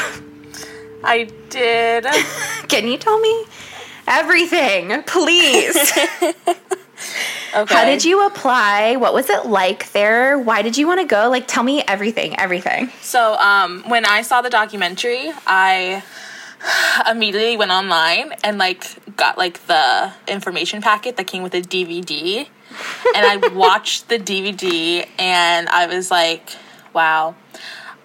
I 1.02 1.30
did. 1.48 2.04
Can 2.68 2.86
you 2.86 2.98
tell 2.98 3.18
me 3.18 3.46
everything, 4.06 5.02
please? 5.04 5.98
Okay. 7.52 7.74
How 7.74 7.84
did 7.84 8.04
you 8.04 8.24
apply? 8.26 8.94
What 8.94 9.12
was 9.12 9.28
it 9.28 9.46
like 9.46 9.90
there? 9.90 10.38
Why 10.38 10.62
did 10.62 10.78
you 10.78 10.86
want 10.86 11.00
to 11.00 11.06
go? 11.06 11.28
Like, 11.28 11.48
tell 11.48 11.64
me 11.64 11.82
everything, 11.82 12.38
everything. 12.38 12.90
So, 13.00 13.34
um, 13.38 13.82
when 13.88 14.04
I 14.04 14.22
saw 14.22 14.40
the 14.40 14.50
documentary, 14.50 15.32
I 15.48 16.04
immediately 17.08 17.56
went 17.56 17.70
online 17.70 18.32
and 18.44 18.58
like 18.58 19.16
got 19.16 19.38
like 19.38 19.66
the 19.66 20.12
information 20.28 20.82
packet 20.82 21.16
that 21.16 21.26
came 21.26 21.42
with 21.42 21.52
the 21.52 21.62
DVD, 21.62 22.48
and 23.14 23.26
I 23.26 23.48
watched 23.52 24.08
the 24.08 24.18
DVD, 24.18 25.06
and 25.18 25.68
I 25.68 25.86
was 25.86 26.10
like, 26.10 26.50
"Wow." 26.92 27.34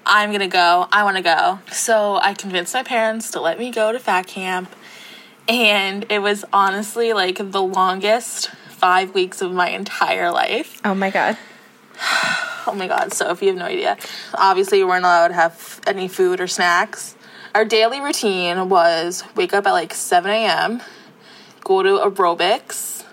I'm 0.08 0.32
gonna 0.32 0.47
go. 0.47 0.88
I 0.91 1.03
wanna 1.03 1.24
go. 1.24 1.60
So 1.72 2.20
I 2.22 2.36
convinced 2.36 2.76
my 2.76 2.84
parents 2.84 3.32
to 3.32 3.41
let 3.41 3.58
me 3.58 3.72
go 3.72 3.91
to 3.91 3.97
fat 3.97 4.28
camp. 4.28 4.72
And 5.47 6.06
it 6.10 6.20
was 6.20 6.45
honestly 6.53 7.14
like 7.14 7.38
the 7.38 7.62
longest 7.62 8.49
five 8.70 9.14
weeks 9.14 9.41
of 9.41 9.51
my 9.51 9.70
entire 9.70 10.32
life. 10.32 10.80
Oh 10.86 10.93
my 10.95 11.10
God. 11.10 11.38
Oh 12.68 12.74
my 12.74 12.88
god, 12.88 13.14
so 13.14 13.30
if 13.30 13.43
you 13.43 13.49
have 13.49 13.58
no 13.58 13.66
idea. 13.66 13.95
Obviously, 14.34 14.80
we 14.80 14.86
weren't 14.86 15.06
allowed 15.06 15.28
to 15.28 15.36
have 15.36 15.80
any 15.86 16.08
food 16.08 16.41
or 16.41 16.47
snacks. 16.47 17.16
Our 17.56 17.64
daily 17.64 18.01
routine 18.01 18.68
was 18.68 19.24
wake 19.34 19.53
up 19.53 19.66
at 19.66 19.72
like 19.72 19.93
7 19.93 20.30
a.m., 20.30 20.82
go 21.64 21.82
to 21.82 21.99
aerobics, 21.99 23.06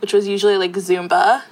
which 0.00 0.14
was 0.14 0.26
usually 0.26 0.56
like 0.56 0.72
Zumba. 0.72 1.42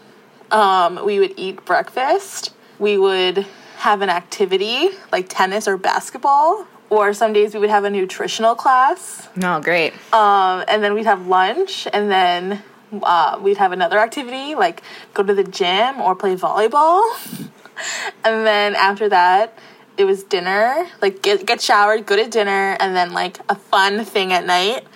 Um, 0.51 1.05
we 1.05 1.19
would 1.19 1.35
eat 1.37 1.63
breakfast. 1.67 2.55
We 2.79 2.97
would 2.97 3.45
have 3.77 4.01
an 4.01 4.09
activity 4.09 4.89
like 5.13 5.29
tennis 5.29 5.69
or 5.69 5.77
basketball. 5.77 6.67
Or 6.89 7.13
some 7.13 7.35
days 7.35 7.53
we 7.53 7.61
would 7.61 7.69
have 7.69 7.85
a 7.85 7.91
nutritional 7.91 8.55
class. 8.55 9.29
No, 9.37 9.61
great. 9.61 9.93
Um, 10.15 10.65
and 10.69 10.83
then 10.83 10.95
we'd 10.95 11.05
have 11.05 11.27
lunch, 11.27 11.87
and 11.93 12.11
then 12.11 12.63
uh, 13.03 13.39
we'd 13.43 13.59
have 13.59 13.73
another 13.73 13.99
activity 13.99 14.55
like 14.55 14.83
go 15.13 15.23
to 15.23 15.35
the 15.35 15.45
gym 15.45 16.01
or 16.01 16.15
play 16.15 16.35
volleyball. 16.35 17.03
and 18.25 18.47
then 18.47 18.75
after 18.75 19.07
that, 19.11 19.59
it 19.99 20.05
was 20.05 20.23
dinner, 20.23 20.87
like 21.03 21.21
get 21.23 21.45
get 21.45 21.61
showered, 21.61 22.07
go 22.07 22.17
to 22.17 22.29
dinner, 22.29 22.77
and 22.81 22.97
then 22.97 23.13
like 23.13 23.41
a 23.49 23.55
fun 23.55 24.05
thing 24.05 24.33
at 24.33 24.47
night. 24.47 24.87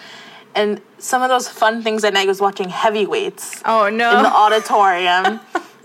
And 0.55 0.81
some 0.99 1.23
of 1.23 1.29
those 1.29 1.49
fun 1.49 1.83
things 1.83 2.05
at 2.05 2.13
night 2.13 2.29
was 2.29 2.41
watching 2.41 2.69
heavyweights 2.69 3.63
Oh 3.65 3.89
no. 3.89 4.17
in 4.17 4.23
the 4.23 4.33
auditorium. 4.33 5.41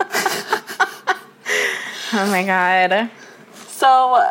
oh 2.12 2.26
my 2.30 2.44
God. 2.44 3.10
So 3.66 4.22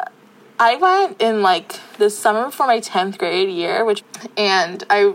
I 0.59 0.75
went 0.75 1.21
in 1.21 1.41
like 1.41 1.79
the 1.97 2.09
summer 2.09 2.45
before 2.45 2.67
my 2.67 2.79
10th 2.79 3.17
grade 3.17 3.49
year, 3.49 3.83
which, 3.83 4.03
and 4.35 4.83
I 4.89 5.13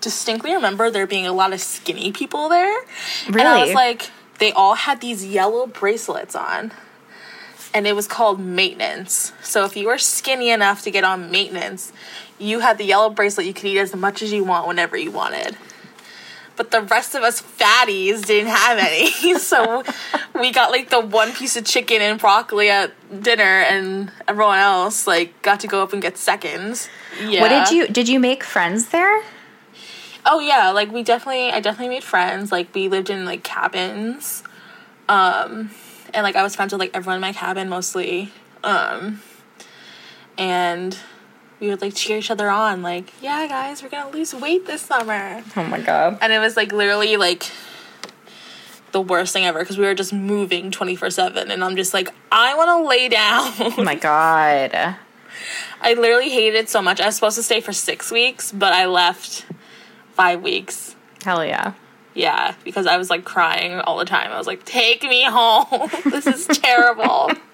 distinctly 0.00 0.52
remember 0.54 0.90
there 0.90 1.06
being 1.06 1.26
a 1.26 1.32
lot 1.32 1.52
of 1.52 1.60
skinny 1.60 2.12
people 2.12 2.48
there. 2.48 2.76
Really? 3.28 3.40
And 3.40 3.48
I 3.48 3.64
was 3.64 3.74
like, 3.74 4.10
they 4.38 4.52
all 4.52 4.74
had 4.74 5.00
these 5.00 5.24
yellow 5.24 5.66
bracelets 5.66 6.34
on. 6.34 6.72
And 7.74 7.88
it 7.88 7.96
was 7.96 8.06
called 8.06 8.38
maintenance. 8.38 9.32
So 9.42 9.64
if 9.64 9.76
you 9.76 9.88
were 9.88 9.98
skinny 9.98 10.50
enough 10.50 10.82
to 10.82 10.90
get 10.92 11.02
on 11.02 11.30
maintenance, 11.32 11.92
you 12.38 12.60
had 12.60 12.78
the 12.78 12.84
yellow 12.84 13.10
bracelet. 13.10 13.46
You 13.46 13.52
could 13.52 13.66
eat 13.66 13.78
as 13.78 13.94
much 13.94 14.22
as 14.22 14.32
you 14.32 14.44
want 14.44 14.68
whenever 14.68 14.96
you 14.96 15.10
wanted. 15.10 15.56
But 16.56 16.70
the 16.70 16.82
rest 16.82 17.16
of 17.16 17.24
us 17.24 17.42
fatties 17.42 18.26
didn't 18.26 18.50
have 18.50 18.78
any, 18.78 19.38
so 19.38 19.82
we 20.38 20.52
got 20.52 20.70
like 20.70 20.88
the 20.88 21.00
one 21.00 21.32
piece 21.32 21.56
of 21.56 21.64
chicken 21.64 22.00
and 22.00 22.18
broccoli 22.20 22.70
at 22.70 22.92
dinner, 23.22 23.42
and 23.42 24.12
everyone 24.28 24.58
else 24.58 25.04
like 25.04 25.42
got 25.42 25.58
to 25.60 25.66
go 25.66 25.82
up 25.82 25.92
and 25.92 26.00
get 26.00 26.16
seconds. 26.16 26.88
Yeah. 27.20 27.40
What 27.40 27.48
did 27.48 27.70
you 27.74 27.88
did 27.88 28.08
you 28.08 28.20
make 28.20 28.44
friends 28.44 28.90
there? 28.90 29.20
Oh 30.24 30.38
yeah, 30.38 30.70
like 30.70 30.92
we 30.92 31.02
definitely 31.02 31.50
I 31.50 31.58
definitely 31.58 31.92
made 31.96 32.04
friends. 32.04 32.52
Like 32.52 32.72
we 32.72 32.88
lived 32.88 33.10
in 33.10 33.24
like 33.24 33.42
cabins. 33.42 34.44
Um 35.08 35.70
and 36.14 36.22
like 36.24 36.36
I 36.36 36.42
was 36.42 36.56
friends 36.56 36.72
with 36.72 36.80
like 36.80 36.92
everyone 36.94 37.16
in 37.16 37.20
my 37.20 37.32
cabin 37.32 37.68
mostly. 37.68 38.32
Um 38.62 39.20
and 40.38 40.98
we 41.60 41.68
would 41.68 41.80
like 41.80 41.94
cheer 41.94 42.18
each 42.18 42.30
other 42.30 42.48
on 42.50 42.82
like, 42.82 43.12
"Yeah, 43.22 43.46
guys, 43.46 43.82
we're 43.82 43.88
to 43.90 44.08
lose 44.08 44.34
weight 44.34 44.66
this 44.66 44.82
summer." 44.82 45.42
Oh 45.56 45.64
my 45.64 45.80
god. 45.80 46.18
And 46.20 46.32
it 46.32 46.38
was 46.38 46.56
like 46.56 46.72
literally 46.72 47.16
like 47.16 47.50
the 48.92 49.00
worst 49.00 49.32
thing 49.32 49.44
ever 49.44 49.60
because 49.60 49.78
we 49.78 49.84
were 49.84 49.94
just 49.94 50.12
moving 50.12 50.70
24/7 50.70 51.50
and 51.50 51.64
I'm 51.64 51.76
just 51.76 51.94
like, 51.94 52.08
"I 52.30 52.54
want 52.54 52.68
to 52.68 52.88
lay 52.88 53.08
down." 53.08 53.52
Oh 53.60 53.82
my 53.82 53.94
god. 53.94 54.96
I 55.80 55.94
literally 55.94 56.30
hated 56.30 56.56
it 56.56 56.68
so 56.70 56.80
much. 56.80 57.00
I 57.00 57.06
was 57.06 57.16
supposed 57.16 57.36
to 57.36 57.42
stay 57.42 57.60
for 57.60 57.72
6 57.72 58.10
weeks, 58.10 58.52
but 58.52 58.72
I 58.72 58.86
left 58.86 59.44
5 60.14 60.42
weeks. 60.42 60.96
Hell 61.24 61.44
yeah. 61.44 61.74
Yeah, 62.14 62.54
because 62.64 62.86
I 62.86 62.96
was 62.96 63.10
like 63.10 63.24
crying 63.24 63.80
all 63.80 63.98
the 63.98 64.04
time. 64.04 64.30
I 64.30 64.38
was 64.38 64.46
like, 64.46 64.64
"Take 64.64 65.02
me 65.02 65.24
home. 65.24 65.90
this 66.04 66.26
is 66.26 66.46
terrible." 66.46 67.30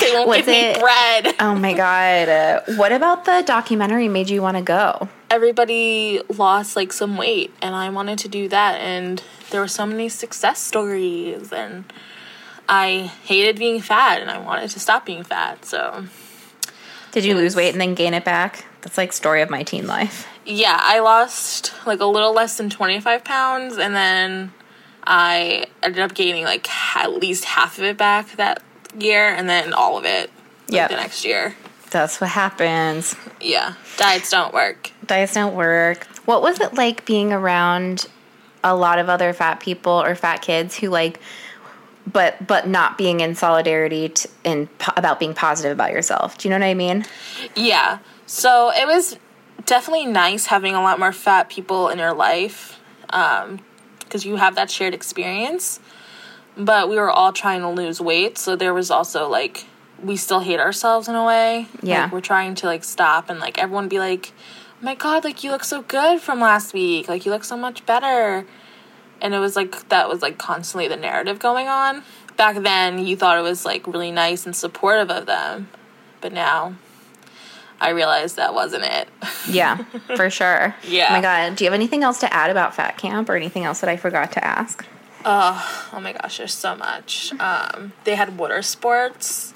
they 0.00 0.12
won't 0.12 0.28
Was 0.28 0.38
give 0.38 0.46
me 0.46 0.74
bread. 0.80 1.34
Oh 1.40 1.54
my 1.54 1.72
god. 1.72 2.28
Uh, 2.28 2.60
what 2.76 2.92
about 2.92 3.24
the 3.24 3.42
documentary 3.46 4.08
made 4.08 4.28
you 4.28 4.42
want 4.42 4.56
to 4.56 4.62
go? 4.62 5.08
Everybody 5.30 6.20
lost 6.28 6.74
like 6.74 6.92
some 6.92 7.16
weight, 7.16 7.52
and 7.62 7.74
I 7.74 7.90
wanted 7.90 8.18
to 8.20 8.28
do 8.28 8.48
that. 8.48 8.80
And 8.80 9.22
there 9.50 9.60
were 9.60 9.68
so 9.68 9.86
many 9.86 10.08
success 10.08 10.60
stories, 10.60 11.52
and 11.52 11.84
I 12.68 13.12
hated 13.24 13.56
being 13.58 13.80
fat, 13.80 14.20
and 14.20 14.30
I 14.30 14.38
wanted 14.38 14.70
to 14.70 14.80
stop 14.80 15.06
being 15.06 15.22
fat. 15.22 15.64
So 15.64 16.06
Did 17.12 17.24
you 17.24 17.34
lose 17.34 17.56
weight 17.56 17.70
and 17.72 17.80
then 17.80 17.94
gain 17.94 18.14
it 18.14 18.24
back? 18.24 18.64
That's 18.82 18.98
like 18.98 19.12
story 19.12 19.42
of 19.42 19.50
my 19.50 19.62
teen 19.62 19.86
life. 19.86 20.26
yeah, 20.46 20.78
I 20.80 21.00
lost 21.00 21.72
like 21.86 22.00
a 22.00 22.06
little 22.06 22.32
less 22.32 22.56
than 22.56 22.70
25 22.70 23.24
pounds 23.24 23.76
and 23.78 23.94
then 23.94 24.52
I 25.04 25.66
ended 25.82 26.02
up 26.02 26.14
gaining 26.14 26.44
like 26.44 26.68
at 26.96 27.12
least 27.12 27.44
half 27.44 27.78
of 27.78 27.84
it 27.84 27.96
back 27.96 28.36
that 28.36 28.62
year 28.98 29.28
and 29.28 29.48
then 29.48 29.72
all 29.72 29.98
of 29.98 30.04
it 30.04 30.30
like, 30.68 30.90
the 30.90 30.96
next 30.96 31.24
year. 31.24 31.54
That's 31.90 32.20
what 32.20 32.30
happens. 32.30 33.16
Yeah, 33.40 33.74
diets 33.96 34.30
don't 34.30 34.52
work. 34.52 34.92
Diets 35.06 35.34
don't 35.34 35.54
work. 35.54 36.04
What 36.26 36.42
was 36.42 36.60
it 36.60 36.74
like 36.74 37.06
being 37.06 37.32
around 37.32 38.06
a 38.62 38.74
lot 38.74 38.98
of 38.98 39.08
other 39.08 39.32
fat 39.32 39.60
people 39.60 39.92
or 39.92 40.14
fat 40.14 40.42
kids 40.42 40.76
who 40.76 40.88
like 40.88 41.20
but 42.12 42.46
but 42.46 42.66
not 42.66 42.96
being 42.96 43.20
in 43.20 43.34
solidarity 43.34 44.10
t- 44.10 44.28
in 44.44 44.66
po- 44.78 44.92
about 44.96 45.18
being 45.20 45.34
positive 45.34 45.72
about 45.72 45.92
yourself. 45.92 46.38
Do 46.38 46.48
you 46.48 46.50
know 46.50 46.58
what 46.58 46.70
I 46.70 46.74
mean? 46.74 47.04
Yeah. 47.54 47.98
So 48.26 48.70
it 48.74 48.86
was 48.86 49.18
definitely 49.66 50.06
nice 50.06 50.46
having 50.46 50.74
a 50.74 50.82
lot 50.82 50.98
more 50.98 51.12
fat 51.12 51.48
people 51.48 51.88
in 51.88 51.98
your 51.98 52.14
life 52.14 52.80
um, 53.10 53.60
because 54.00 54.24
you 54.24 54.36
have 54.36 54.54
that 54.56 54.70
shared 54.70 54.94
experience. 54.94 55.80
But 56.56 56.88
we 56.88 56.96
were 56.96 57.10
all 57.10 57.32
trying 57.32 57.60
to 57.60 57.68
lose 57.68 58.00
weight, 58.00 58.36
so 58.36 58.56
there 58.56 58.74
was 58.74 58.90
also 58.90 59.28
like 59.28 59.66
we 60.02 60.16
still 60.16 60.40
hate 60.40 60.60
ourselves 60.60 61.08
in 61.08 61.14
a 61.14 61.24
way. 61.24 61.66
Yeah. 61.82 62.04
Like, 62.04 62.12
we're 62.12 62.20
trying 62.20 62.54
to 62.56 62.66
like 62.66 62.84
stop 62.84 63.30
and 63.30 63.38
like 63.38 63.58
everyone 63.58 63.88
be 63.88 63.98
like, 63.98 64.32
"Oh 64.80 64.84
my 64.84 64.94
god, 64.94 65.24
like 65.24 65.44
you 65.44 65.50
look 65.50 65.64
so 65.64 65.82
good 65.82 66.20
from 66.20 66.40
last 66.40 66.72
week. 66.72 67.08
Like 67.08 67.26
you 67.26 67.32
look 67.32 67.44
so 67.44 67.56
much 67.56 67.86
better." 67.86 68.46
And 69.20 69.34
it 69.34 69.38
was 69.38 69.56
like 69.56 69.88
that 69.88 70.08
was 70.08 70.22
like 70.22 70.38
constantly 70.38 70.88
the 70.88 70.96
narrative 70.96 71.38
going 71.38 71.68
on. 71.68 72.02
Back 72.36 72.56
then, 72.62 73.04
you 73.04 73.16
thought 73.16 73.38
it 73.38 73.42
was 73.42 73.64
like 73.64 73.86
really 73.86 74.12
nice 74.12 74.46
and 74.46 74.54
supportive 74.54 75.10
of 75.10 75.26
them, 75.26 75.68
but 76.20 76.32
now 76.32 76.74
I 77.80 77.90
realized 77.90 78.36
that 78.36 78.54
wasn't 78.54 78.84
it. 78.84 79.08
Yeah, 79.48 79.78
for 80.14 80.28
sure. 80.28 80.74
Yeah. 80.86 81.06
Oh 81.08 81.12
my 81.14 81.20
god. 81.22 81.56
Do 81.56 81.64
you 81.64 81.70
have 81.70 81.74
anything 81.74 82.02
else 82.02 82.20
to 82.20 82.30
add 82.32 82.50
about 82.50 82.74
fat 82.74 82.98
camp 82.98 83.30
or 83.30 83.34
anything 83.34 83.64
else 83.64 83.80
that 83.80 83.88
I 83.88 83.96
forgot 83.96 84.30
to 84.32 84.44
ask? 84.44 84.84
Oh, 85.24 85.88
oh 85.94 86.00
my 86.00 86.12
gosh, 86.12 86.36
there's 86.36 86.52
so 86.52 86.76
much. 86.76 87.32
Um, 87.40 87.92
they 88.04 88.14
had 88.14 88.36
water 88.36 88.60
sports. 88.60 89.54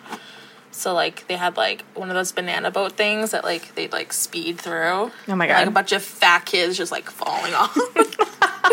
So 0.71 0.95
like 0.95 1.27
they 1.29 1.37
had 1.37 1.59
like 1.59 1.85
one 1.95 2.09
of 2.09 2.15
those 2.15 2.33
banana 2.33 2.71
boat 2.71 2.93
things 2.93 3.33
that 3.33 3.45
like 3.45 3.75
they'd 3.75 3.93
like 3.93 4.15
speed 4.15 4.59
through. 4.59 5.11
Oh 5.29 5.37
my 5.37 5.47
And, 5.47 5.59
Like 5.59 5.67
a 5.67 5.71
bunch 5.71 5.93
of 5.93 6.03
fat 6.03 6.47
kids 6.47 6.79
just 6.79 6.91
like 6.91 7.11
falling 7.11 7.53
off 7.53 7.77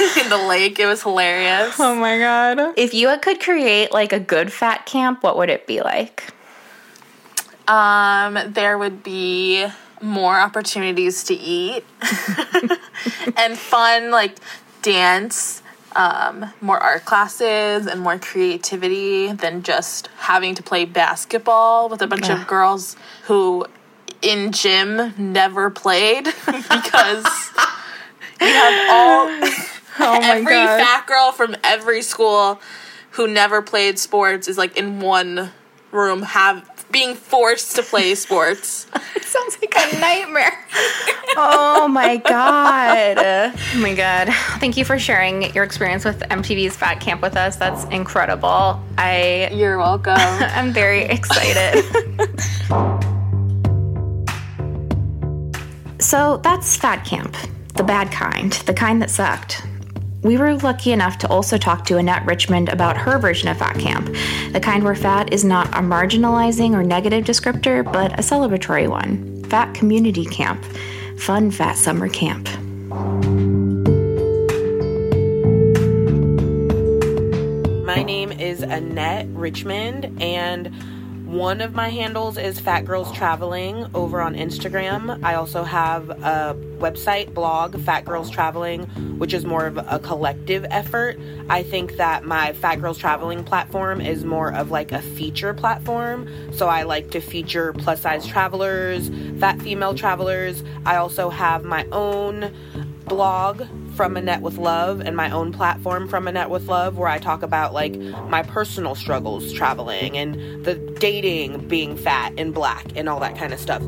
in 0.20 0.28
the 0.28 0.38
lake. 0.38 0.78
It 0.78 0.86
was 0.86 1.02
hilarious. 1.02 1.76
Oh 1.78 1.94
my 1.94 2.18
god. 2.18 2.74
If 2.76 2.94
you 2.94 3.14
could 3.20 3.40
create 3.40 3.92
like 3.92 4.12
a 4.12 4.20
good 4.20 4.52
fat 4.52 4.86
camp, 4.86 5.22
what 5.22 5.36
would 5.36 5.50
it 5.50 5.66
be 5.66 5.80
like? 5.80 6.32
Um, 7.66 8.38
there 8.46 8.78
would 8.78 9.02
be 9.02 9.66
more 10.00 10.38
opportunities 10.38 11.24
to 11.24 11.34
eat 11.34 11.84
and 13.36 13.58
fun 13.58 14.10
like 14.10 14.36
dance, 14.82 15.62
um, 15.96 16.52
more 16.60 16.78
art 16.78 17.04
classes 17.04 17.86
and 17.86 18.00
more 18.00 18.18
creativity 18.18 19.32
than 19.32 19.62
just 19.62 20.08
having 20.18 20.54
to 20.54 20.62
play 20.62 20.84
basketball 20.84 21.88
with 21.88 22.00
a 22.00 22.06
bunch 22.06 22.30
of 22.30 22.46
girls 22.46 22.96
who 23.24 23.66
in 24.22 24.52
gym 24.52 25.12
never 25.18 25.70
played 25.70 26.24
because 26.46 27.26
you 28.40 28.46
have 28.46 28.90
all 28.90 29.50
Oh 30.00 30.20
my 30.20 30.36
every 30.36 30.52
god. 30.52 30.80
fat 30.80 31.06
girl 31.06 31.32
from 31.32 31.56
every 31.64 32.02
school 32.02 32.60
who 33.12 33.26
never 33.26 33.62
played 33.62 33.98
sports 33.98 34.46
is 34.48 34.56
like 34.58 34.76
in 34.76 35.00
one 35.00 35.50
room 35.90 36.22
have 36.22 36.68
being 36.90 37.14
forced 37.16 37.76
to 37.76 37.82
play 37.82 38.14
sports. 38.14 38.86
It 39.16 39.24
sounds 39.24 39.58
like 39.60 39.74
a 39.76 39.98
nightmare. 40.00 40.64
oh 41.36 41.86
my 41.88 42.16
god. 42.16 43.18
Oh 43.74 43.78
my 43.80 43.94
god. 43.94 44.28
Thank 44.60 44.76
you 44.78 44.84
for 44.84 44.98
sharing 44.98 45.52
your 45.54 45.64
experience 45.64 46.04
with 46.04 46.20
MTV's 46.20 46.76
Fat 46.76 47.00
Camp 47.00 47.20
with 47.20 47.36
us. 47.36 47.56
That's 47.56 47.84
incredible. 47.84 48.80
I 48.96 49.50
You're 49.52 49.76
welcome. 49.76 50.14
I'm 50.16 50.72
very 50.72 51.02
excited. 51.02 51.84
so 56.00 56.38
that's 56.38 56.76
Fat 56.76 57.04
Camp, 57.04 57.36
the 57.74 57.82
bad 57.82 58.10
kind, 58.10 58.52
the 58.52 58.72
kind 58.74 59.02
that 59.02 59.10
sucked. 59.10 59.62
We 60.22 60.36
were 60.36 60.56
lucky 60.56 60.90
enough 60.90 61.18
to 61.18 61.28
also 61.28 61.56
talk 61.58 61.84
to 61.86 61.96
Annette 61.96 62.26
Richmond 62.26 62.68
about 62.70 62.96
her 62.96 63.18
version 63.18 63.48
of 63.48 63.58
Fat 63.58 63.78
Camp, 63.78 64.12
the 64.52 64.58
kind 64.60 64.82
where 64.82 64.96
fat 64.96 65.32
is 65.32 65.44
not 65.44 65.68
a 65.68 65.80
marginalizing 65.80 66.72
or 66.72 66.82
negative 66.82 67.24
descriptor, 67.24 67.84
but 67.84 68.12
a 68.14 68.22
celebratory 68.22 68.88
one. 68.88 69.44
Fat 69.44 69.74
Community 69.74 70.24
Camp. 70.24 70.64
Fun 71.18 71.52
Fat 71.52 71.76
Summer 71.76 72.08
Camp. 72.08 72.48
My 77.86 78.02
name 78.02 78.32
is 78.32 78.62
Annette 78.62 79.28
Richmond, 79.28 80.20
and 80.20 80.74
one 81.28 81.60
of 81.60 81.74
my 81.74 81.90
handles 81.90 82.38
is 82.38 82.58
Fat 82.58 82.86
Girls 82.86 83.12
Traveling 83.12 83.86
over 83.94 84.22
on 84.22 84.34
Instagram. 84.34 85.22
I 85.22 85.34
also 85.34 85.62
have 85.62 86.08
a 86.08 86.56
website, 86.78 87.34
blog, 87.34 87.78
Fat 87.82 88.06
Girls 88.06 88.30
Traveling, 88.30 88.86
which 89.18 89.34
is 89.34 89.44
more 89.44 89.66
of 89.66 89.76
a 89.76 89.98
collective 89.98 90.64
effort. 90.70 91.20
I 91.50 91.64
think 91.64 91.96
that 91.96 92.24
my 92.24 92.54
Fat 92.54 92.76
Girls 92.76 92.96
Traveling 92.96 93.44
platform 93.44 94.00
is 94.00 94.24
more 94.24 94.54
of 94.54 94.70
like 94.70 94.90
a 94.90 95.02
feature 95.02 95.52
platform. 95.52 96.26
So 96.54 96.66
I 96.66 96.84
like 96.84 97.10
to 97.10 97.20
feature 97.20 97.74
plus 97.74 98.00
size 98.00 98.26
travelers, 98.26 99.10
fat 99.38 99.60
female 99.60 99.94
travelers. 99.94 100.64
I 100.86 100.96
also 100.96 101.28
have 101.28 101.62
my 101.62 101.84
own 101.92 102.54
blog 103.04 103.64
from 103.98 104.16
Annette 104.16 104.42
with 104.42 104.58
Love 104.58 105.00
and 105.00 105.16
my 105.16 105.28
own 105.28 105.52
platform 105.52 106.06
from 106.06 106.28
Annette 106.28 106.50
with 106.50 106.68
Love 106.68 106.98
where 106.98 107.08
I 107.08 107.18
talk 107.18 107.42
about 107.42 107.74
like 107.74 107.96
my 107.96 108.44
personal 108.44 108.94
struggles 108.94 109.52
traveling 109.52 110.16
and 110.16 110.64
the 110.64 110.76
dating 111.00 111.66
being 111.66 111.96
fat 111.96 112.32
and 112.38 112.54
black 112.54 112.86
and 112.94 113.08
all 113.08 113.18
that 113.18 113.36
kind 113.36 113.52
of 113.52 113.58
stuff. 113.58 113.82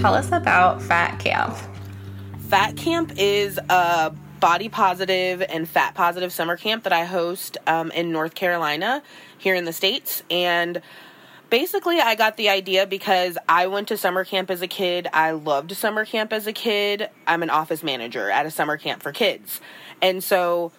Tell 0.00 0.14
us 0.14 0.32
about 0.32 0.80
Fat 0.80 1.20
Camp. 1.20 1.54
Fat 2.48 2.78
Camp 2.78 3.12
is 3.18 3.58
a 3.68 4.14
body 4.40 4.70
positive 4.70 5.42
and 5.42 5.68
fat 5.68 5.94
positive 5.94 6.32
summer 6.32 6.56
camp 6.56 6.84
that 6.84 6.92
I 6.94 7.04
host 7.04 7.58
um, 7.66 7.90
in 7.90 8.12
North 8.12 8.34
Carolina 8.34 9.02
here 9.36 9.54
in 9.54 9.66
the 9.66 9.74
States. 9.74 10.22
And 10.30 10.80
basically, 11.50 12.00
I 12.00 12.14
got 12.14 12.36
the 12.36 12.48
idea 12.48 12.86
because 12.86 13.36
I 13.48 13.66
went 13.66 13.88
to 13.88 13.96
summer 13.96 14.24
camp 14.24 14.50
as 14.50 14.62
a 14.62 14.68
kid. 14.68 15.08
I 15.12 15.32
loved 15.32 15.76
summer 15.76 16.04
camp 16.04 16.32
as 16.32 16.46
a 16.46 16.52
kid. 16.52 17.10
I'm 17.26 17.42
an 17.42 17.50
office 17.50 17.82
manager 17.82 18.30
at 18.30 18.46
a 18.46 18.50
summer 18.50 18.76
camp 18.76 19.02
for 19.02 19.12
kids. 19.12 19.60
And 20.00 20.24
so 20.24 20.72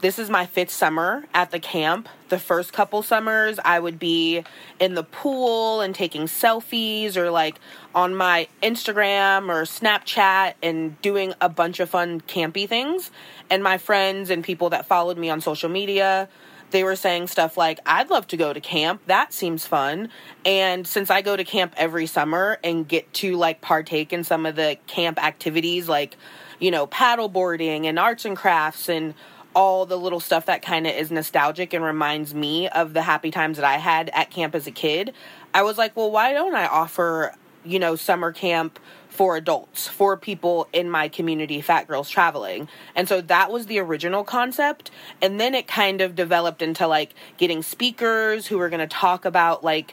this 0.00 0.18
is 0.20 0.30
my 0.30 0.46
fifth 0.46 0.70
summer 0.70 1.24
at 1.34 1.50
the 1.50 1.58
camp. 1.58 2.08
The 2.28 2.38
first 2.38 2.72
couple 2.72 3.02
summers, 3.02 3.58
I 3.64 3.80
would 3.80 3.98
be 3.98 4.44
in 4.78 4.94
the 4.94 5.02
pool 5.02 5.80
and 5.80 5.92
taking 5.92 6.22
selfies 6.22 7.16
or 7.16 7.32
like 7.32 7.58
on 7.94 8.14
my 8.14 8.46
Instagram 8.62 9.48
or 9.48 9.62
Snapchat 9.62 10.54
and 10.62 11.00
doing 11.02 11.34
a 11.40 11.48
bunch 11.48 11.80
of 11.80 11.90
fun 11.90 12.20
campy 12.20 12.68
things. 12.68 13.10
And 13.50 13.62
my 13.62 13.78
friends 13.78 14.30
and 14.30 14.44
people 14.44 14.70
that 14.70 14.86
followed 14.86 15.18
me 15.18 15.30
on 15.30 15.40
social 15.40 15.68
media, 15.68 16.28
they 16.70 16.84
were 16.84 16.96
saying 16.96 17.28
stuff 17.28 17.56
like, 17.56 17.80
I'd 17.86 18.10
love 18.10 18.26
to 18.28 18.36
go 18.36 18.52
to 18.52 18.60
camp. 18.60 19.02
That 19.06 19.32
seems 19.32 19.66
fun. 19.66 20.10
And 20.44 20.86
since 20.86 21.10
I 21.10 21.22
go 21.22 21.36
to 21.36 21.44
camp 21.44 21.74
every 21.76 22.06
summer 22.06 22.58
and 22.62 22.86
get 22.86 23.12
to 23.14 23.36
like 23.36 23.60
partake 23.60 24.12
in 24.12 24.24
some 24.24 24.46
of 24.46 24.56
the 24.56 24.78
camp 24.86 25.22
activities 25.22 25.88
like, 25.88 26.16
you 26.58 26.70
know, 26.70 26.86
paddle 26.86 27.28
boarding 27.28 27.86
and 27.86 27.98
arts 27.98 28.24
and 28.24 28.36
crafts 28.36 28.88
and 28.88 29.14
all 29.54 29.86
the 29.86 29.96
little 29.96 30.20
stuff 30.20 30.46
that 30.46 30.62
kind 30.62 30.86
of 30.86 30.94
is 30.94 31.10
nostalgic 31.10 31.72
and 31.72 31.82
reminds 31.82 32.34
me 32.34 32.68
of 32.68 32.92
the 32.92 33.02
happy 33.02 33.30
times 33.30 33.56
that 33.56 33.64
I 33.64 33.78
had 33.78 34.10
at 34.10 34.30
camp 34.30 34.54
as 34.54 34.66
a 34.66 34.70
kid, 34.70 35.14
I 35.54 35.62
was 35.62 35.78
like, 35.78 35.96
well, 35.96 36.10
why 36.10 36.32
don't 36.32 36.54
I 36.54 36.66
offer, 36.66 37.34
you 37.64 37.78
know, 37.78 37.96
summer 37.96 38.32
camp 38.32 38.78
for 39.18 39.36
adults, 39.36 39.88
for 39.88 40.16
people 40.16 40.68
in 40.72 40.88
my 40.88 41.08
community, 41.08 41.60
Fat 41.60 41.88
Girls 41.88 42.08
Traveling. 42.08 42.68
And 42.94 43.08
so 43.08 43.20
that 43.22 43.50
was 43.50 43.66
the 43.66 43.80
original 43.80 44.22
concept. 44.22 44.92
And 45.20 45.40
then 45.40 45.56
it 45.56 45.66
kind 45.66 46.00
of 46.00 46.14
developed 46.14 46.62
into 46.62 46.86
like 46.86 47.14
getting 47.36 47.64
speakers 47.64 48.46
who 48.46 48.58
were 48.58 48.68
going 48.68 48.78
to 48.78 48.86
talk 48.86 49.24
about 49.24 49.64
like, 49.64 49.92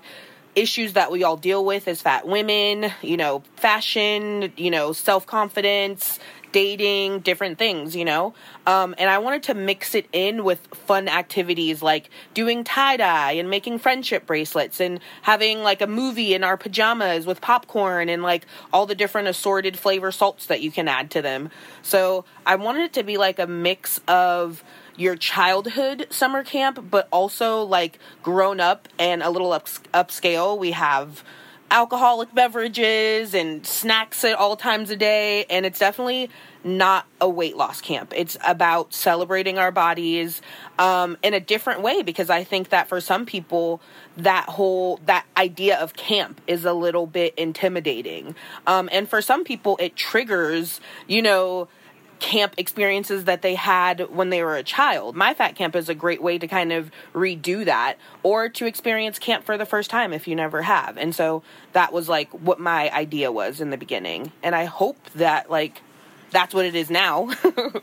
issues 0.56 0.94
that 0.94 1.12
we 1.12 1.24
all 1.24 1.36
deal 1.36 1.66
with 1.66 1.86
as 1.88 2.02
fat 2.02 2.26
women, 2.26 2.90
you 3.02 3.18
know, 3.18 3.44
fashion, 3.58 4.54
you 4.56 4.72
know, 4.72 4.94
self 4.94 5.26
confidence, 5.26 6.18
dating, 6.56 7.20
different 7.20 7.58
things, 7.58 7.98
you 7.98 8.06
know? 8.06 8.34
Um, 8.66 8.96
and 8.98 9.10
I 9.10 9.18
wanted 9.18 9.44
to 9.44 9.54
mix 9.54 9.94
it 9.94 10.08
in 10.14 10.46
with 10.46 10.66
fun 10.68 11.10
activities 11.10 11.82
like 11.82 12.10
doing 12.34 12.64
tie 12.64 12.96
dye 12.96 13.34
and 13.34 13.50
making 13.50 13.80
friendship 13.80 14.26
bracelets 14.26 14.80
and 14.80 15.02
having 15.24 15.64
like 15.64 15.82
a 15.82 15.88
movie 15.88 16.34
in 16.34 16.46
our 16.46 16.56
pajamas 16.56 17.26
with 17.26 17.42
popcorn 17.42 18.08
and 18.08 18.24
like 18.24 18.46
all 18.72 18.86
the 18.86 18.96
different 18.96 19.28
assorted 19.28 19.78
flavor 19.78 20.14
salts 20.14 20.46
that 20.46 20.62
you 20.62 20.72
can 20.72 20.88
add 20.88 21.12
to 21.12 21.22
them. 21.22 21.50
So 21.82 22.24
I 22.46 22.56
wanted 22.56 22.84
it 22.84 22.94
to 22.94 23.04
be 23.04 23.18
like 23.18 23.38
a 23.38 23.48
mix 23.48 24.00
of 24.08 24.64
your 24.96 25.18
childhood 25.18 26.08
summer 26.10 26.42
camp, 26.42 26.90
but 26.90 27.10
also 27.12 27.64
like 27.64 28.00
grown 28.24 28.62
up 28.62 28.88
and 28.98 29.22
a 29.22 29.30
little 29.30 29.52
up, 29.52 29.68
upscale. 29.94 30.58
We 30.58 30.72
have 30.72 31.22
alcoholic 31.76 32.34
beverages 32.34 33.34
and 33.34 33.68
snacks 33.68 34.24
at 34.24 34.34
all 34.38 34.56
times 34.56 34.90
a 34.90 34.96
day 34.96 35.44
and 35.50 35.66
it's 35.66 35.78
definitely 35.78 36.30
not 36.64 37.06
a 37.20 37.28
weight 37.28 37.58
loss 37.58 37.82
camp. 37.82 38.14
It's 38.16 38.38
about 38.46 38.94
celebrating 38.94 39.60
our 39.60 39.74
bodies 39.74 40.42
um, 40.80 41.18
in 41.22 41.34
a 41.34 41.40
different 41.42 41.82
way 41.82 42.02
because 42.02 42.30
i 42.30 42.46
think 42.46 42.70
that 42.70 42.88
for 42.88 43.02
some 43.02 43.26
people 43.26 43.82
that 44.16 44.46
whole 44.48 45.02
that 45.06 45.26
idea 45.36 45.78
of 45.78 45.96
camp 45.96 46.40
is 46.48 46.64
a 46.64 46.72
little 46.72 47.08
bit 47.08 47.34
intimidating. 47.36 48.36
Um, 48.66 48.88
and 48.94 49.10
for 49.10 49.22
some 49.22 49.44
people 49.44 49.76
it 49.82 49.98
triggers 49.98 50.80
you 51.08 51.22
know 51.22 51.68
camp 52.20 52.56
experiences 52.58 53.26
that 53.26 53.42
they 53.42 53.56
had 53.56 54.10
when 54.10 54.30
they 54.30 54.44
were 54.44 54.56
a 54.56 54.64
child. 54.64 55.16
My 55.16 55.34
Fat 55.34 55.56
Camp 55.56 55.76
is 55.76 55.90
a 55.90 55.96
great 55.96 56.22
way 56.22 56.38
to 56.38 56.48
kind 56.48 56.72
of 56.72 56.92
redo 57.14 57.66
that 57.66 57.98
or 58.24 58.50
to 58.50 58.66
experience 58.66 59.20
camp 59.20 59.46
for 59.46 59.58
the 59.58 59.66
first 59.66 59.90
time 59.90 60.14
if 60.14 60.28
you 60.28 60.36
never 60.36 60.62
have. 60.62 60.98
And 60.98 61.14
so 61.14 61.44
that 61.74 61.92
was 61.94 62.10
like 62.10 62.30
what 62.32 62.60
my 62.60 62.90
idea 62.92 63.32
was 63.32 63.62
in 63.62 63.70
the 63.70 63.78
beginning. 63.78 64.32
And 64.44 64.56
I 64.56 64.66
hope 64.66 64.98
that 65.16 65.50
like 65.50 65.82
that's 66.32 66.54
what 66.54 66.66
it 66.66 66.76
is 66.76 66.90
now. 66.90 67.30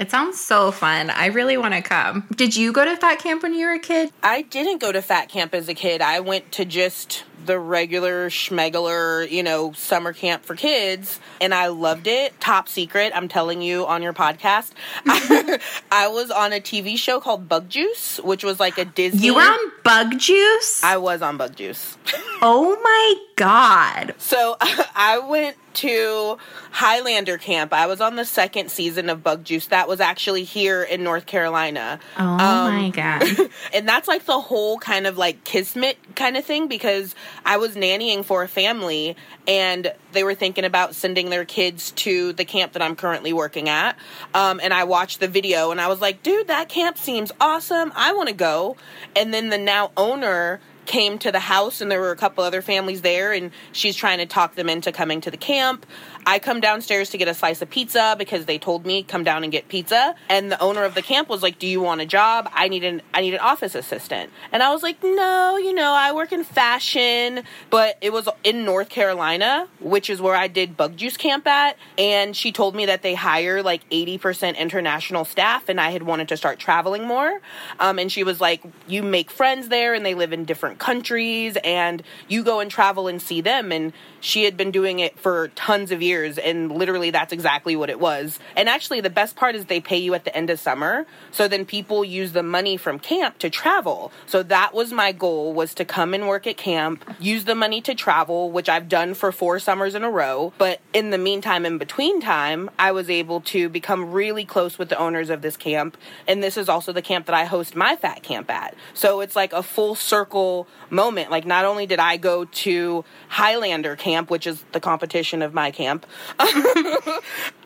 It 0.00 0.10
sounds 0.10 0.40
so 0.40 0.72
fun. 0.72 1.10
I 1.10 1.26
really 1.26 1.58
want 1.58 1.74
to 1.74 1.82
come. 1.82 2.26
Did 2.34 2.56
you 2.56 2.72
go 2.72 2.86
to 2.86 2.96
fat 2.96 3.18
camp 3.18 3.42
when 3.42 3.52
you 3.52 3.66
were 3.66 3.74
a 3.74 3.78
kid? 3.78 4.10
I 4.22 4.40
didn't 4.40 4.80
go 4.80 4.90
to 4.90 5.02
fat 5.02 5.28
camp 5.28 5.54
as 5.54 5.68
a 5.68 5.74
kid. 5.74 6.00
I 6.00 6.20
went 6.20 6.52
to 6.52 6.64
just 6.64 7.24
the 7.44 7.58
regular 7.58 8.30
schmegular, 8.30 9.28
you 9.30 9.42
know, 9.42 9.72
summer 9.72 10.12
camp 10.12 10.44
for 10.44 10.54
kids, 10.54 11.20
and 11.40 11.54
I 11.54 11.68
loved 11.68 12.06
it. 12.06 12.38
Top 12.40 12.68
secret, 12.68 13.12
I'm 13.14 13.28
telling 13.28 13.62
you 13.62 13.86
on 13.86 14.02
your 14.02 14.12
podcast. 14.12 14.72
I, 15.06 16.08
was 16.08 16.30
on 16.30 16.52
a 16.52 16.60
TV 16.60 16.96
show 16.96 17.20
called 17.20 17.48
Bug 17.48 17.68
Juice, 17.68 18.18
which 18.20 18.44
was 18.44 18.60
like 18.60 18.78
a 18.78 18.84
Disney. 18.84 19.26
You 19.26 19.34
were 19.34 19.42
on 19.42 19.72
Bug 19.84 20.18
Juice? 20.18 20.82
I 20.82 20.96
was 20.96 21.22
on 21.22 21.36
Bug 21.36 21.56
Juice. 21.56 21.96
oh 22.42 22.78
my 22.82 23.14
god. 23.36 24.14
So 24.18 24.56
I 24.60 25.18
went 25.18 25.56
to 25.72 26.36
Highlander 26.72 27.38
Camp. 27.38 27.72
I 27.72 27.86
was 27.86 28.00
on 28.00 28.16
the 28.16 28.24
second 28.24 28.70
season 28.70 29.08
of 29.08 29.22
Bug 29.22 29.44
Juice. 29.44 29.68
That 29.68 29.88
was 29.88 30.00
actually 30.00 30.44
here 30.44 30.82
in 30.82 31.02
North 31.02 31.26
Carolina. 31.26 32.00
Oh 32.18 32.22
um, 32.22 32.38
my 32.38 32.90
god. 32.90 33.22
and 33.72 33.88
that's 33.88 34.08
like 34.08 34.24
the 34.24 34.40
whole 34.40 34.78
kind 34.78 35.06
of 35.06 35.16
like 35.16 35.44
kismet 35.44 35.96
kind 36.16 36.36
of 36.36 36.44
thing 36.44 36.68
because 36.68 37.14
I 37.44 37.56
was 37.56 37.76
nannying 37.76 38.24
for 38.24 38.42
a 38.42 38.48
family 38.48 39.16
and 39.46 39.92
they 40.12 40.24
were 40.24 40.34
thinking 40.34 40.64
about 40.64 40.94
sending 40.94 41.30
their 41.30 41.44
kids 41.44 41.90
to 41.92 42.32
the 42.32 42.44
camp 42.44 42.72
that 42.72 42.82
I'm 42.82 42.96
currently 42.96 43.32
working 43.32 43.68
at. 43.68 43.96
Um, 44.34 44.60
and 44.62 44.72
I 44.72 44.84
watched 44.84 45.20
the 45.20 45.28
video 45.28 45.70
and 45.70 45.80
I 45.80 45.88
was 45.88 46.00
like, 46.00 46.22
dude, 46.22 46.48
that 46.48 46.68
camp 46.68 46.98
seems 46.98 47.32
awesome. 47.40 47.92
I 47.94 48.12
want 48.12 48.28
to 48.28 48.34
go. 48.34 48.76
And 49.16 49.32
then 49.32 49.48
the 49.48 49.58
now 49.58 49.92
owner 49.96 50.60
came 50.86 51.18
to 51.18 51.30
the 51.30 51.40
house 51.40 51.80
and 51.80 51.88
there 51.88 52.00
were 52.00 52.10
a 52.10 52.16
couple 52.16 52.42
other 52.42 52.60
families 52.60 53.02
there 53.02 53.32
and 53.32 53.52
she's 53.70 53.94
trying 53.94 54.18
to 54.18 54.26
talk 54.26 54.56
them 54.56 54.68
into 54.68 54.90
coming 54.90 55.20
to 55.20 55.30
the 55.30 55.36
camp. 55.36 55.86
I 56.26 56.38
come 56.38 56.60
downstairs 56.60 57.10
to 57.10 57.18
get 57.18 57.28
a 57.28 57.34
slice 57.34 57.62
of 57.62 57.70
pizza 57.70 58.14
because 58.18 58.44
they 58.44 58.58
told 58.58 58.84
me 58.84 59.02
come 59.02 59.24
down 59.24 59.42
and 59.42 59.50
get 59.50 59.68
pizza. 59.68 60.14
And 60.28 60.52
the 60.52 60.60
owner 60.60 60.84
of 60.84 60.94
the 60.94 61.02
camp 61.02 61.28
was 61.28 61.42
like, 61.42 61.58
"Do 61.58 61.66
you 61.66 61.80
want 61.80 62.00
a 62.00 62.06
job? 62.06 62.48
I 62.54 62.68
need 62.68 62.84
an 62.84 63.02
I 63.12 63.20
need 63.22 63.34
an 63.34 63.40
office 63.40 63.74
assistant." 63.74 64.30
And 64.52 64.62
I 64.62 64.70
was 64.70 64.82
like, 64.82 65.02
"No, 65.02 65.56
you 65.56 65.72
know, 65.72 65.92
I 65.92 66.12
work 66.12 66.32
in 66.32 66.44
fashion." 66.44 67.42
But 67.70 67.96
it 68.00 68.12
was 68.12 68.28
in 68.44 68.64
North 68.64 68.90
Carolina, 68.90 69.66
which 69.80 70.10
is 70.10 70.20
where 70.20 70.36
I 70.36 70.46
did 70.46 70.76
Bug 70.76 70.96
Juice 70.96 71.16
Camp 71.16 71.46
at. 71.46 71.76
And 71.98 72.36
she 72.36 72.52
told 72.52 72.74
me 72.74 72.86
that 72.86 73.02
they 73.02 73.14
hire 73.14 73.62
like 73.62 73.80
eighty 73.90 74.18
percent 74.18 74.56
international 74.58 75.24
staff, 75.24 75.68
and 75.68 75.80
I 75.80 75.90
had 75.90 76.02
wanted 76.02 76.28
to 76.28 76.36
start 76.36 76.58
traveling 76.58 77.06
more. 77.06 77.40
Um, 77.80 77.98
and 77.98 78.12
she 78.12 78.24
was 78.24 78.40
like, 78.40 78.62
"You 78.86 79.02
make 79.02 79.30
friends 79.30 79.68
there, 79.68 79.94
and 79.94 80.04
they 80.04 80.14
live 80.14 80.32
in 80.32 80.44
different 80.44 80.78
countries, 80.78 81.56
and 81.64 82.02
you 82.28 82.44
go 82.44 82.60
and 82.60 82.70
travel 82.70 83.08
and 83.08 83.20
see 83.20 83.40
them." 83.40 83.72
And 83.72 83.92
she 84.20 84.44
had 84.44 84.56
been 84.56 84.70
doing 84.70 85.00
it 85.00 85.18
for 85.18 85.48
tons 85.48 85.90
of 85.90 86.02
years 86.02 86.19
and 86.24 86.70
literally 86.70 87.10
that's 87.10 87.32
exactly 87.32 87.76
what 87.76 87.90
it 87.90 87.98
was. 87.98 88.38
And 88.56 88.68
actually 88.68 89.00
the 89.00 89.10
best 89.10 89.36
part 89.36 89.54
is 89.54 89.66
they 89.66 89.80
pay 89.80 89.98
you 89.98 90.14
at 90.14 90.24
the 90.24 90.36
end 90.36 90.50
of 90.50 90.60
summer 90.60 91.06
so 91.30 91.48
then 91.48 91.64
people 91.64 92.04
use 92.04 92.32
the 92.32 92.42
money 92.42 92.76
from 92.76 92.98
camp 92.98 93.38
to 93.38 93.50
travel. 93.50 94.12
So 94.26 94.42
that 94.44 94.74
was 94.74 94.92
my 94.92 95.12
goal 95.12 95.52
was 95.52 95.74
to 95.74 95.84
come 95.84 96.14
and 96.14 96.28
work 96.28 96.46
at 96.46 96.56
camp 96.56 97.04
use 97.18 97.44
the 97.44 97.54
money 97.54 97.80
to 97.80 97.94
travel 97.94 98.50
which 98.50 98.68
i've 98.68 98.88
done 98.88 99.14
for 99.14 99.32
four 99.32 99.58
summers 99.58 99.94
in 99.94 100.04
a 100.04 100.10
row. 100.10 100.52
But 100.58 100.80
in 100.92 101.10
the 101.10 101.18
meantime 101.18 101.64
in 101.66 101.78
between 101.78 102.20
time 102.20 102.70
i 102.78 102.92
was 102.92 103.08
able 103.10 103.40
to 103.42 103.68
become 103.68 104.12
really 104.12 104.44
close 104.44 104.78
with 104.78 104.88
the 104.88 104.98
owners 104.98 105.30
of 105.30 105.42
this 105.42 105.56
camp. 105.56 105.96
And 106.28 106.42
this 106.42 106.56
is 106.56 106.68
also 106.68 106.92
the 106.92 107.02
camp 107.02 107.26
that 107.26 107.34
i 107.34 107.44
host 107.44 107.74
my 107.74 107.96
fat 107.96 108.22
camp 108.22 108.50
at. 108.50 108.74
So 108.94 109.20
it's 109.20 109.36
like 109.36 109.52
a 109.52 109.62
full 109.62 109.94
circle 109.94 110.68
moment. 110.90 111.30
Like 111.30 111.46
not 111.46 111.64
only 111.64 111.86
did 111.86 111.98
i 111.98 112.16
go 112.16 112.44
to 112.44 113.04
highlander 113.28 113.96
camp 113.96 114.10
camp, 114.10 114.30
which 114.30 114.46
is 114.46 114.62
the 114.72 114.80
competition 114.80 115.40
of 115.40 115.54
my 115.54 115.70
camp, 115.70 115.99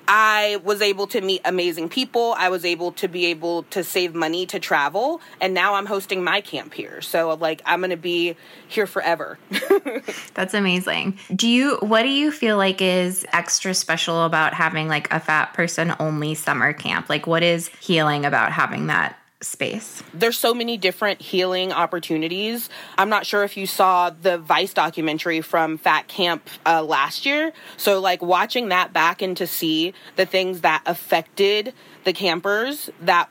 I 0.07 0.61
was 0.63 0.83
able 0.83 1.07
to 1.09 1.21
meet 1.21 1.41
amazing 1.45 1.89
people. 1.89 2.35
I 2.37 2.49
was 2.49 2.65
able 2.65 2.93
to 2.93 3.09
be 3.09 3.27
able 3.27 3.63
to 3.65 3.83
save 3.83 4.15
money 4.15 4.47
to 4.47 4.59
travel. 4.59 5.21
And 5.41 5.55
now 5.55 5.75
I'm 5.75 5.87
hosting 5.87 6.23
my 6.23 6.41
camp 6.41 6.75
here. 6.75 7.01
So, 7.01 7.35
like, 7.35 7.63
I'm 7.65 7.81
going 7.81 7.91
to 7.91 7.97
be 7.97 8.37
here 8.69 8.87
forever. 8.87 9.39
That's 10.35 10.55
amazing. 10.55 11.19
Do 11.35 11.49
you, 11.49 11.77
what 11.81 12.03
do 12.03 12.11
you 12.11 12.31
feel 12.31 12.57
like 12.57 12.83
is 12.83 13.25
extra 13.33 13.75
special 13.75 14.25
about 14.25 14.55
having 14.55 14.89
like 14.89 15.13
a 15.13 15.21
fat 15.21 15.55
person 15.55 15.95
only 15.99 16.35
summer 16.35 16.73
camp? 16.73 17.09
Like, 17.09 17.27
what 17.27 17.43
is 17.43 17.69
healing 17.81 18.27
about 18.27 18.53
having 18.53 18.89
that 18.89 19.19
space. 19.47 20.03
There's 20.13 20.39
so 20.39 20.55
many 20.55 20.77
different 20.77 21.21
healing 21.21 21.73
opportunities. 21.73 22.69
I'm 22.99 23.09
not 23.09 23.27
sure 23.27 23.45
if 23.45 23.57
you 23.57 23.67
saw 23.67 24.11
the 24.11 24.39
Vice 24.39 24.75
documentary 24.75 25.41
from 25.41 25.79
Fat 25.79 26.09
Camp 26.09 26.49
uh, 26.67 26.83
last 26.83 27.27
year. 27.27 27.53
So, 27.77 28.01
like, 28.01 28.23
watching 28.23 28.69
that 28.69 28.93
back 28.93 29.23
and 29.23 29.37
to 29.37 29.47
see 29.47 29.95
the 30.17 30.27
things 30.27 30.63
that 30.63 30.83
affected 30.87 31.73
the 32.05 32.13
campers 32.13 32.91
that 33.01 33.29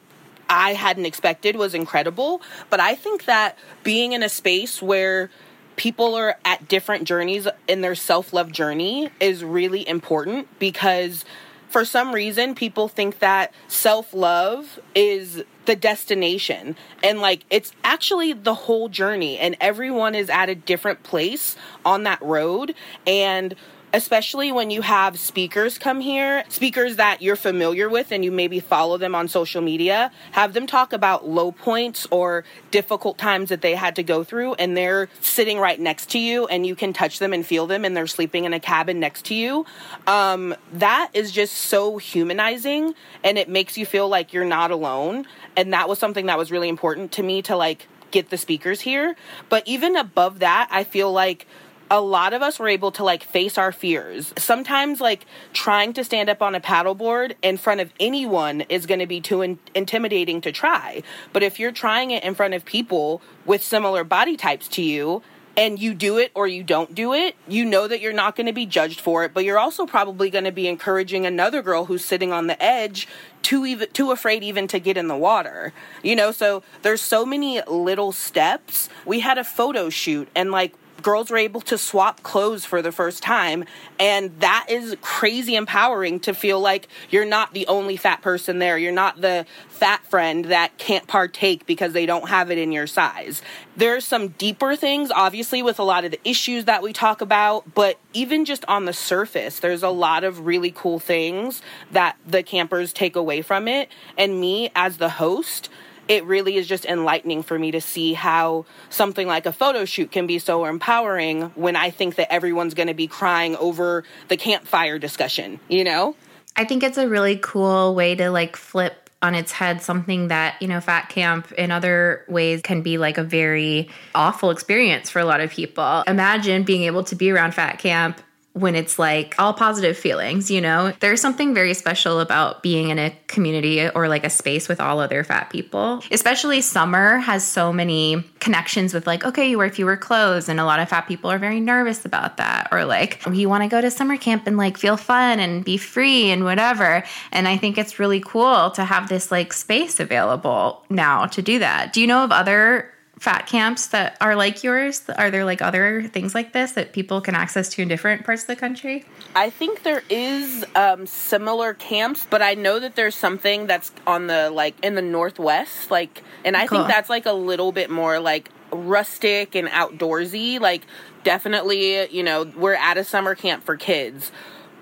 I 0.50 0.74
hadn't 0.74 1.06
expected 1.06 1.56
was 1.56 1.74
incredible. 1.74 2.42
But 2.70 2.80
I 2.80 2.96
think 2.96 3.26
that 3.26 3.58
being 3.84 4.14
in 4.14 4.24
a 4.24 4.30
space 4.30 4.82
where 4.82 5.30
people 5.76 6.16
are 6.16 6.38
at 6.46 6.68
different 6.68 7.06
journeys 7.06 7.48
in 7.68 7.82
their 7.82 7.96
self 7.96 8.34
love 8.34 8.52
journey 8.52 9.10
is 9.20 9.44
really 9.44 9.88
important 9.88 10.48
because 10.60 11.26
for 11.74 11.84
some 11.84 12.14
reason 12.14 12.54
people 12.54 12.88
think 12.88 13.18
that 13.18 13.52
self-love 13.68 14.80
is 14.94 15.44
the 15.66 15.76
destination. 15.76 16.76
And 17.04 17.20
like 17.20 17.46
it's 17.50 17.74
actually 17.84 18.32
the 18.34 18.54
whole 18.54 18.90
journey. 18.90 19.40
And 19.40 19.58
everyone 19.60 20.14
is 20.14 20.30
at 20.30 20.50
a 20.50 20.56
different 20.56 21.02
place 21.02 21.56
on 21.84 22.04
that 22.04 22.22
road. 22.22 22.76
And 23.08 23.56
especially 23.94 24.52
when 24.52 24.72
you 24.72 24.82
have 24.82 25.20
speakers 25.20 25.78
come 25.78 26.02
here, 26.02 26.44
speakers 26.50 26.96
that 26.96 27.22
you're 27.22 27.36
familiar 27.36 27.88
with 27.88 28.12
and 28.12 28.26
you 28.26 28.32
maybe 28.32 28.60
follow 28.60 28.98
them 28.98 29.14
on 29.14 29.28
social 29.28 29.62
media, 29.62 30.12
have 30.32 30.54
them 30.54 30.66
talk 30.66 30.92
about 30.92 31.28
low 31.28 31.52
points 31.52 32.08
or 32.10 32.44
difficult 32.72 33.20
times 33.20 33.50
that 33.50 33.62
they 33.62 33.76
had 33.76 33.96
to 33.96 34.02
go 34.02 34.24
through 34.24 34.56
and 34.56 34.76
they're 34.76 35.10
sitting 35.22 35.60
right 35.60 35.80
next 35.80 36.10
to 36.10 36.18
you 36.18 36.48
and 36.48 36.66
you 36.66 36.76
can 36.76 36.92
touch 36.92 37.20
them 37.20 37.34
and 37.34 37.46
feel 37.46 37.68
them 37.68 37.86
and 37.86 37.96
they're 37.96 38.08
sleeping 38.08 38.46
in 38.46 38.54
a 38.54 38.60
cabin 38.60 39.00
next 39.00 39.26
to 39.26 39.36
you. 39.36 39.64
Um, 40.08 40.56
that 40.74 41.12
is 41.14 41.32
just 41.32 41.54
so 41.54 42.00
humanizing 42.00 42.96
and 43.24 43.38
it 43.38 43.48
makes 43.48 43.78
you 43.78 43.86
feel 43.86 44.10
like 44.10 44.34
you're 44.34 44.44
not 44.44 44.72
alone. 44.72 45.28
And 45.56 45.72
that 45.74 45.88
was 45.88 46.00
something 46.00 46.26
that 46.26 46.38
was 46.40 46.52
really 46.52 46.68
important 46.68 47.12
to 47.14 47.24
me 47.24 47.44
to 47.44 47.56
like 47.56 47.88
get 48.14 48.30
the 48.30 48.38
speakers 48.38 48.82
here. 48.82 49.16
But 49.50 49.68
even 49.68 49.96
above 49.96 50.40
that, 50.40 50.70
I 50.72 50.84
feel 50.84 51.12
like 51.12 51.46
a 51.90 52.02
lot 52.02 52.34
of 52.34 52.42
us 52.42 52.60
were 52.60 52.68
able 52.68 52.92
to 52.92 53.04
like 53.04 53.24
face 53.24 53.58
our 53.58 53.72
fears. 53.72 54.34
Sometimes 54.38 55.02
like 55.02 55.26
trying 55.54 55.94
to 55.94 56.04
stand 56.04 56.30
up 56.30 56.42
on 56.42 56.56
a 56.56 56.62
paddleboard 56.62 57.36
in 57.42 57.58
front 57.58 57.82
of 57.82 57.94
anyone 58.00 58.62
is 58.62 58.86
going 58.86 59.00
to 59.00 59.08
be 59.08 59.22
too 59.22 59.42
in- 59.42 59.60
intimidating 59.76 60.42
to 60.42 60.52
try. 60.52 61.04
But 61.32 61.44
if 61.44 61.60
you're 61.60 61.72
trying 61.72 62.12
it 62.12 62.24
in 62.24 62.36
front 62.36 62.54
of 62.54 62.66
people 62.66 63.22
with 63.46 63.64
similar 63.64 64.04
body 64.04 64.38
types 64.38 64.68
to 64.70 64.82
you, 64.82 65.22
and 65.56 65.80
you 65.80 65.94
do 65.94 66.18
it 66.18 66.32
or 66.34 66.48
you 66.48 66.64
don't 66.64 66.96
do 66.96 67.14
it, 67.14 67.36
you 67.48 67.66
know 67.66 67.88
that 67.88 68.02
you're 68.02 68.14
not 68.14 68.36
going 68.36 68.48
to 68.48 68.54
be 68.54 68.66
judged 68.66 69.00
for 69.00 69.24
it, 69.24 69.34
but 69.34 69.46
you're 69.46 69.60
also 69.60 69.86
probably 69.86 70.30
going 70.30 70.46
to 70.46 70.52
be 70.52 70.68
encouraging 70.68 71.26
another 71.26 71.62
girl 71.62 71.86
who's 71.86 72.04
sitting 72.04 72.32
on 72.32 72.48
the 72.48 72.62
edge 72.62 73.08
too 73.42 73.66
even 73.66 73.90
too 73.92 74.12
afraid 74.12 74.42
even 74.42 74.68
to 74.68 74.80
get 74.80 74.98
in 74.98 75.08
the 75.08 75.18
water. 75.18 75.74
You 76.02 76.16
know, 76.16 76.32
so 76.32 76.64
there's 76.82 77.02
so 77.02 77.26
many 77.26 77.62
little 77.64 78.12
steps. 78.12 78.90
We 79.06 79.20
had 79.20 79.38
a 79.38 79.44
photo 79.44 79.90
shoot 79.90 80.28
and 80.36 80.52
like 80.52 80.74
girls 81.04 81.30
were 81.30 81.38
able 81.38 81.62
to 81.62 81.78
swap 81.78 82.24
clothes 82.24 82.66
for 82.66 82.82
the 82.82 82.92
first 82.92 83.22
time 83.22 83.66
and 84.00 84.40
that 84.40 84.66
is 84.70 84.96
crazy 85.02 85.56
empowering 85.56 86.20
to 86.22 86.34
feel 86.34 86.60
like 86.60 86.88
you're 87.10 87.26
not 87.26 87.54
the 87.54 87.68
only 87.68 87.98
fat 87.98 88.22
person 88.22 88.60
there. 88.60 88.78
You're 88.78 88.92
not 88.92 89.22
the 89.22 89.46
fat 89.68 90.06
friend 90.08 90.46
that 90.46 90.78
can't 90.78 91.06
partake 91.08 91.66
because 91.66 91.94
they 91.94 92.06
don't 92.06 92.30
have 92.30 92.50
it 92.50 92.58
in 92.58 92.72
your 92.72 92.88
size. 92.88 93.42
There's 93.76 94.06
some 94.06 94.30
deeper 94.30 94.76
things 94.76 95.12
obviously 95.12 95.62
with 95.62 95.78
a 95.80 95.84
lot 95.84 96.06
of 96.06 96.12
the 96.12 96.28
issues 96.28 96.66
that 96.66 96.82
we 96.82 96.94
talk 96.94 97.22
about 97.22 97.74
but 97.76 98.00
even 98.14 98.46
just 98.46 98.64
on 98.66 98.86
the 98.86 98.94
surface 98.94 99.60
there's 99.60 99.84
a 99.84 99.90
lot 99.90 100.24
of 100.24 100.46
really 100.46 100.72
cool 100.72 101.00
things 101.00 101.62
that 101.92 102.18
the 102.26 102.42
campers 102.42 102.94
take 102.94 103.16
away 103.16 103.42
from 103.42 103.68
it. 103.68 103.90
And 104.18 104.40
me 104.40 104.72
as 104.76 104.98
the 104.98 105.10
host 105.10 105.70
it 106.14 106.26
really 106.26 106.58
is 106.58 106.68
just 106.68 106.86
enlightening 106.86 107.42
for 107.42 107.58
me 107.58 107.72
to 107.72 107.82
see 107.82 108.14
how 108.14 108.66
something 108.92 109.28
like 109.28 109.48
a 109.48 109.52
photo 109.52 109.84
shoot 109.84 110.12
can 110.12 110.28
be 110.28 110.38
so 110.38 110.66
empowering 110.66 111.42
when 111.56 111.76
I 111.76 111.90
think 111.90 112.16
that 112.16 112.32
everyone's 112.32 112.76
going 112.76 112.88
to 112.88 112.94
be 112.94 113.08
crying 113.08 113.56
over 113.56 114.04
the 114.28 114.38
campfire 114.38 115.00
discussion, 115.00 115.60
you 115.68 115.84
know? 115.84 116.16
I 116.56 116.66
think 116.66 116.84
it's 116.84 117.00
a 117.00 117.10
really 117.10 117.38
cool 117.38 117.96
way 117.96 118.14
to 118.14 118.30
like 118.30 118.56
flip 118.56 119.10
on 119.24 119.34
its 119.34 119.52
head 119.52 119.82
something 119.82 120.28
that, 120.28 120.62
you 120.62 120.68
know, 120.68 120.80
fat 120.80 121.10
camp 121.10 121.52
in 121.54 121.72
other 121.72 122.26
ways 122.28 122.62
can 122.62 122.84
be 122.84 123.00
like 123.00 123.18
a 123.18 123.24
very 123.24 123.90
awful 124.14 124.52
experience 124.52 125.10
for 125.10 125.18
a 125.18 125.26
lot 125.26 125.42
of 125.42 125.50
people. 125.50 126.04
Imagine 126.06 126.62
being 126.62 126.84
able 126.84 127.04
to 127.06 127.16
be 127.16 127.32
around 127.32 127.56
fat 127.56 127.80
camp 127.80 128.22
when 128.54 128.76
it's 128.76 129.00
like 129.00 129.36
all 129.40 129.54
positive 129.54 129.98
feelings, 129.98 130.52
you 130.52 130.62
know? 130.62 130.94
There's 131.00 131.20
something 131.20 131.54
very 131.54 131.74
special 131.74 132.20
about 132.20 132.62
being 132.62 132.90
in 132.90 133.00
a 133.00 133.16
community 133.28 133.90
or 133.90 134.08
like 134.08 134.24
a 134.24 134.30
space 134.30 134.70
with 134.70 134.80
all 134.80 135.00
other 135.00 135.24
fat 135.24 135.50
people. 135.50 136.04
Especially 136.12 136.62
summer 136.62 137.18
has 137.18 137.46
so 137.46 137.74
many 137.74 138.24
connections 138.40 138.94
with 138.94 139.08
like, 139.08 139.26
okay, 139.26 139.50
you 139.50 139.58
wear 139.58 139.72
fewer 139.72 139.98
clothes 139.98 140.50
and 140.50 140.60
a 140.60 140.66
lot 140.66 140.80
of 140.80 140.90
fat 140.90 141.08
people 141.08 141.32
are 141.32 141.40
very 141.40 141.60
nervous 141.60 142.06
about 142.06 142.38
that 142.38 142.68
or 142.72 142.86
like 142.86 143.26
you 143.32 143.50
want 143.50 143.64
to 143.64 143.70
go 143.70 143.82
to 143.82 143.90
summer 143.90 144.18
camp 144.18 144.46
and 144.46 144.56
like 144.56 144.78
feel 144.78 144.98
fun 144.98 145.40
and 145.40 145.66
be 145.66 145.78
free 145.78 146.30
and 146.30 146.44
whatever. 146.44 147.04
And 147.32 147.48
I 147.48 147.58
think 147.58 147.80
it's 147.80 147.98
really 147.98 148.20
cool 148.20 148.70
to 148.72 148.84
have 148.84 149.10
this 149.10 149.32
like 149.32 149.52
space 149.52 150.00
available 150.00 150.84
now 150.92 151.26
to 151.28 151.42
do 151.42 151.58
that. 151.58 151.92
Do 151.94 152.02
you 152.02 152.08
know 152.08 152.24
of 152.24 152.32
other 152.32 152.93
fat 153.24 153.48
camps 153.48 153.88
that 153.88 154.18
are 154.20 154.36
like 154.36 154.66
yours? 154.66 155.10
Are 155.18 155.32
there 155.32 155.46
like 155.46 155.62
other 155.62 156.04
things 156.04 156.36
like 156.36 156.52
this 156.52 156.74
that 156.74 156.92
people 156.92 157.22
can 157.22 157.36
access 157.36 157.70
to 157.70 157.82
in 157.82 157.88
different 157.88 158.26
parts 158.26 158.42
of 158.42 158.48
the 158.48 158.58
country? 158.58 159.06
I 159.34 159.50
think 159.50 159.84
there 159.84 160.04
is 160.10 160.66
um, 160.76 161.08
similar 161.08 161.74
camps, 161.74 162.28
but 162.30 162.42
I 162.42 162.54
know 162.56 162.82
that 162.82 162.98
there's 162.98 163.16
something 163.16 163.66
that's 163.66 163.94
on 164.06 164.28
the 164.28 164.50
like 164.50 164.76
in 164.84 164.96
the 164.96 165.02
northwest, 165.02 165.90
like, 165.90 166.22
and 166.44 166.58
I 166.58 166.68
Cool. 166.68 166.80
think 166.80 166.90
that's 166.90 167.10
like 167.10 167.26
a 167.26 167.32
little 167.32 167.72
bit 167.72 167.90
more 167.90 168.20
like 168.20 168.50
rustic 168.74 169.56
and 169.56 169.70
outdoorsy. 169.70 170.60
Like, 170.60 170.82
definitely, 171.24 172.10
you 172.14 172.24
know, 172.24 172.44
we're 172.58 172.74
at 172.74 172.98
a 172.98 173.06
summer 173.06 173.36
camp 173.36 173.64
for 173.64 173.78
kids. 173.78 174.34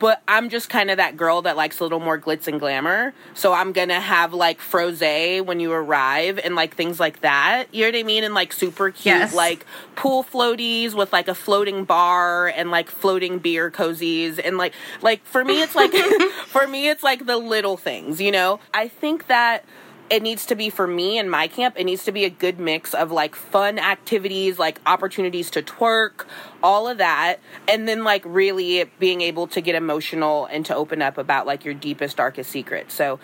But 0.01 0.21
I'm 0.27 0.49
just 0.49 0.67
kind 0.67 0.89
of 0.89 0.97
that 0.97 1.15
girl 1.15 1.43
that 1.43 1.55
likes 1.55 1.79
a 1.79 1.83
little 1.83 1.99
more 1.99 2.19
glitz 2.19 2.47
and 2.47 2.59
glamour. 2.59 3.13
So 3.35 3.53
I'm 3.53 3.71
gonna 3.71 3.99
have 3.99 4.33
like 4.33 4.59
frosé 4.59 5.45
when 5.45 5.59
you 5.59 5.71
arrive 5.71 6.39
and 6.43 6.55
like 6.55 6.75
things 6.75 6.99
like 6.99 7.21
that. 7.21 7.67
You 7.71 7.83
know 7.85 7.89
what 7.97 7.99
I 7.99 8.03
mean? 8.03 8.23
And 8.23 8.33
like 8.33 8.51
super 8.51 8.89
cute 8.89 9.05
Yes. 9.05 9.33
like 9.35 9.65
pool 9.95 10.23
floaties 10.23 10.95
with 10.95 11.13
like 11.13 11.27
a 11.27 11.35
floating 11.35 11.85
bar 11.85 12.47
and 12.47 12.71
like 12.71 12.89
floating 12.89 13.37
beer 13.37 13.69
cozies 13.69 14.41
and 14.43 14.57
like 14.57 14.73
like 15.03 15.23
for 15.23 15.45
me 15.45 15.61
it's 15.61 15.75
like 15.75 15.93
for 16.47 16.65
me 16.67 16.89
it's 16.89 17.03
like 17.03 17.27
the 17.27 17.37
little 17.37 17.77
things, 17.77 18.19
you 18.19 18.31
know? 18.31 18.59
I 18.73 18.87
think 18.87 19.27
that 19.27 19.63
it 20.11 20.21
needs 20.21 20.45
to 20.45 20.55
be 20.55 20.69
for 20.69 20.85
me 20.85 21.17
and 21.17 21.31
my 21.31 21.47
camp 21.47 21.73
it 21.77 21.85
needs 21.85 22.03
to 22.03 22.11
be 22.11 22.25
a 22.25 22.29
good 22.29 22.59
mix 22.59 22.93
of 22.93 23.11
like 23.11 23.33
fun 23.35 23.79
activities 23.79 24.59
like 24.59 24.79
opportunities 24.85 25.49
to 25.49 25.61
twerk 25.63 26.25
all 26.61 26.87
of 26.87 26.97
that 26.97 27.37
and 27.67 27.87
then 27.87 28.03
like 28.03 28.21
really 28.25 28.83
being 28.99 29.21
able 29.21 29.47
to 29.47 29.61
get 29.61 29.73
emotional 29.73 30.45
and 30.47 30.65
to 30.65 30.75
open 30.75 31.01
up 31.01 31.17
about 31.17 31.47
like 31.47 31.63
your 31.65 31.73
deepest 31.73 32.17
darkest 32.17 32.51
secret. 32.51 32.91
so 32.91 33.19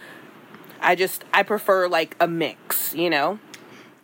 i 0.82 0.96
just 0.96 1.24
i 1.34 1.44
prefer 1.44 1.88
like 1.88 2.16
a 2.20 2.28
mix 2.28 2.94
you 2.96 3.10
know 3.10 3.38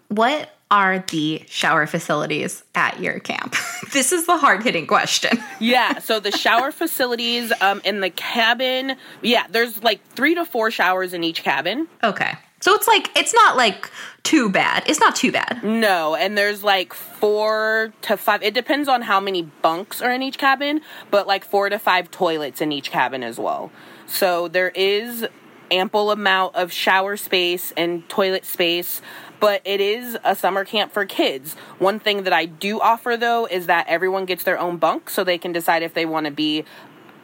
What 0.10 0.50
are 0.72 1.00
the 1.10 1.44
shower 1.48 1.86
facilities 1.86 2.64
at 2.74 3.00
your 3.00 3.20
camp? 3.20 3.56
this 3.94 4.12
is 4.12 4.26
the 4.26 4.38
hard 4.38 4.64
hitting 4.64 4.88
question. 4.88 5.38
yeah 5.60 6.00
so 6.00 6.20
the 6.20 6.32
shower 6.32 6.72
facilities 6.72 7.54
um 7.62 7.80
in 7.86 8.00
the 8.02 8.10
cabin 8.10 8.96
yeah 9.22 9.46
there's 9.52 9.84
like 9.84 10.04
three 10.16 10.34
to 10.36 10.44
four 10.46 10.72
showers 10.72 11.14
in 11.14 11.24
each 11.24 11.44
cabin 11.44 11.88
Okay. 12.04 12.34
So 12.64 12.74
it's 12.74 12.88
like, 12.88 13.12
it's 13.14 13.34
not 13.34 13.58
like 13.58 13.92
too 14.24 14.50
bad. 14.50 14.86
It's 14.88 15.02
not 15.02 15.18
too 15.18 15.34
bad. 15.34 15.62
No, 15.66 16.16
and 16.16 16.38
there's 16.38 16.64
like 16.64 16.94
four 16.94 17.92
to 18.04 18.16
five. 18.16 18.42
It 18.42 18.54
depends 18.54 18.88
on 18.88 19.02
how 19.02 19.20
many 19.20 19.42
bunks 19.42 20.02
are 20.02 20.10
in 20.10 20.22
each 20.22 20.38
cabin, 20.38 20.80
but 21.12 21.28
like 21.28 21.44
four 21.44 21.68
to 21.68 21.78
five 21.78 22.10
toilets 22.10 22.62
in 22.62 22.72
each 22.72 22.90
cabin 22.90 23.22
as 23.22 23.38
well. 23.38 23.70
So 24.06 24.48
there 24.48 24.70
is 24.70 25.28
ample 25.72 26.10
amount 26.10 26.56
of 26.56 26.72
shower 26.72 27.18
space 27.18 27.74
and 27.76 28.08
toilet 28.08 28.46
space, 28.46 29.02
but 29.42 29.62
it 29.66 29.82
is 29.82 30.18
a 30.24 30.34
summer 30.34 30.64
camp 30.64 30.94
for 30.94 31.06
kids. 31.06 31.56
One 31.80 32.00
thing 32.00 32.24
that 32.24 32.32
I 32.32 32.46
do 32.46 32.80
offer 32.80 33.18
though 33.18 33.46
is 33.46 33.66
that 33.66 33.88
everyone 33.90 34.24
gets 34.24 34.46
their 34.46 34.58
own 34.58 34.78
bunk 34.78 35.10
so 35.10 35.26
they 35.26 35.38
can 35.38 35.52
decide 35.52 35.84
if 35.84 35.94
they 35.94 36.06
want 36.06 36.28
to 36.28 36.32
be 36.32 36.64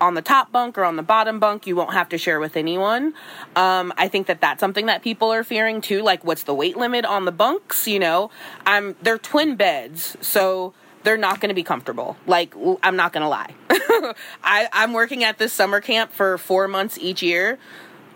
on 0.02 0.14
the 0.14 0.22
top 0.22 0.52
bunk 0.52 0.78
or 0.78 0.84
on 0.84 0.96
the 0.96 1.04
bottom 1.04 1.40
bunk. 1.40 1.68
You 1.68 1.76
won't 1.76 1.94
have 1.94 2.10
to 2.10 2.18
share 2.18 2.40
with 2.40 2.58
anyone. 2.58 3.14
Um, 3.56 3.94
I 3.98 4.08
think 4.08 4.28
that 4.28 4.42
that's 4.42 4.60
something 4.60 4.88
that 4.88 5.02
people 5.02 5.32
are 5.32 5.44
fearing 5.44 5.82
too. 5.82 6.02
Like, 6.02 6.24
what's 6.24 6.44
the 6.44 6.54
weight 6.54 6.78
limit 6.78 7.06
on 7.06 7.26
the 7.26 7.32
bunks? 7.32 7.88
You 7.88 8.00
know, 8.00 8.32
I'm 8.66 8.96
they're 9.02 9.18
twin 9.18 9.56
beds, 9.56 10.18
so 10.22 10.74
they're 11.04 11.18
not 11.18 11.40
going 11.40 11.50
to 11.50 11.56
be 11.56 11.64
comfortable. 11.64 12.18
Like, 12.28 12.54
I'm 12.84 12.96
not 12.96 13.14
going 13.14 13.24
to 13.24 13.30
lie. 13.30 13.54
I, 14.44 14.68
I'm 14.74 14.94
working 14.94 15.24
at 15.24 15.38
this 15.38 15.54
summer 15.54 15.82
camp 15.82 16.12
for 16.12 16.38
four 16.38 16.68
months 16.68 16.98
each 16.98 17.22
year. 17.22 17.58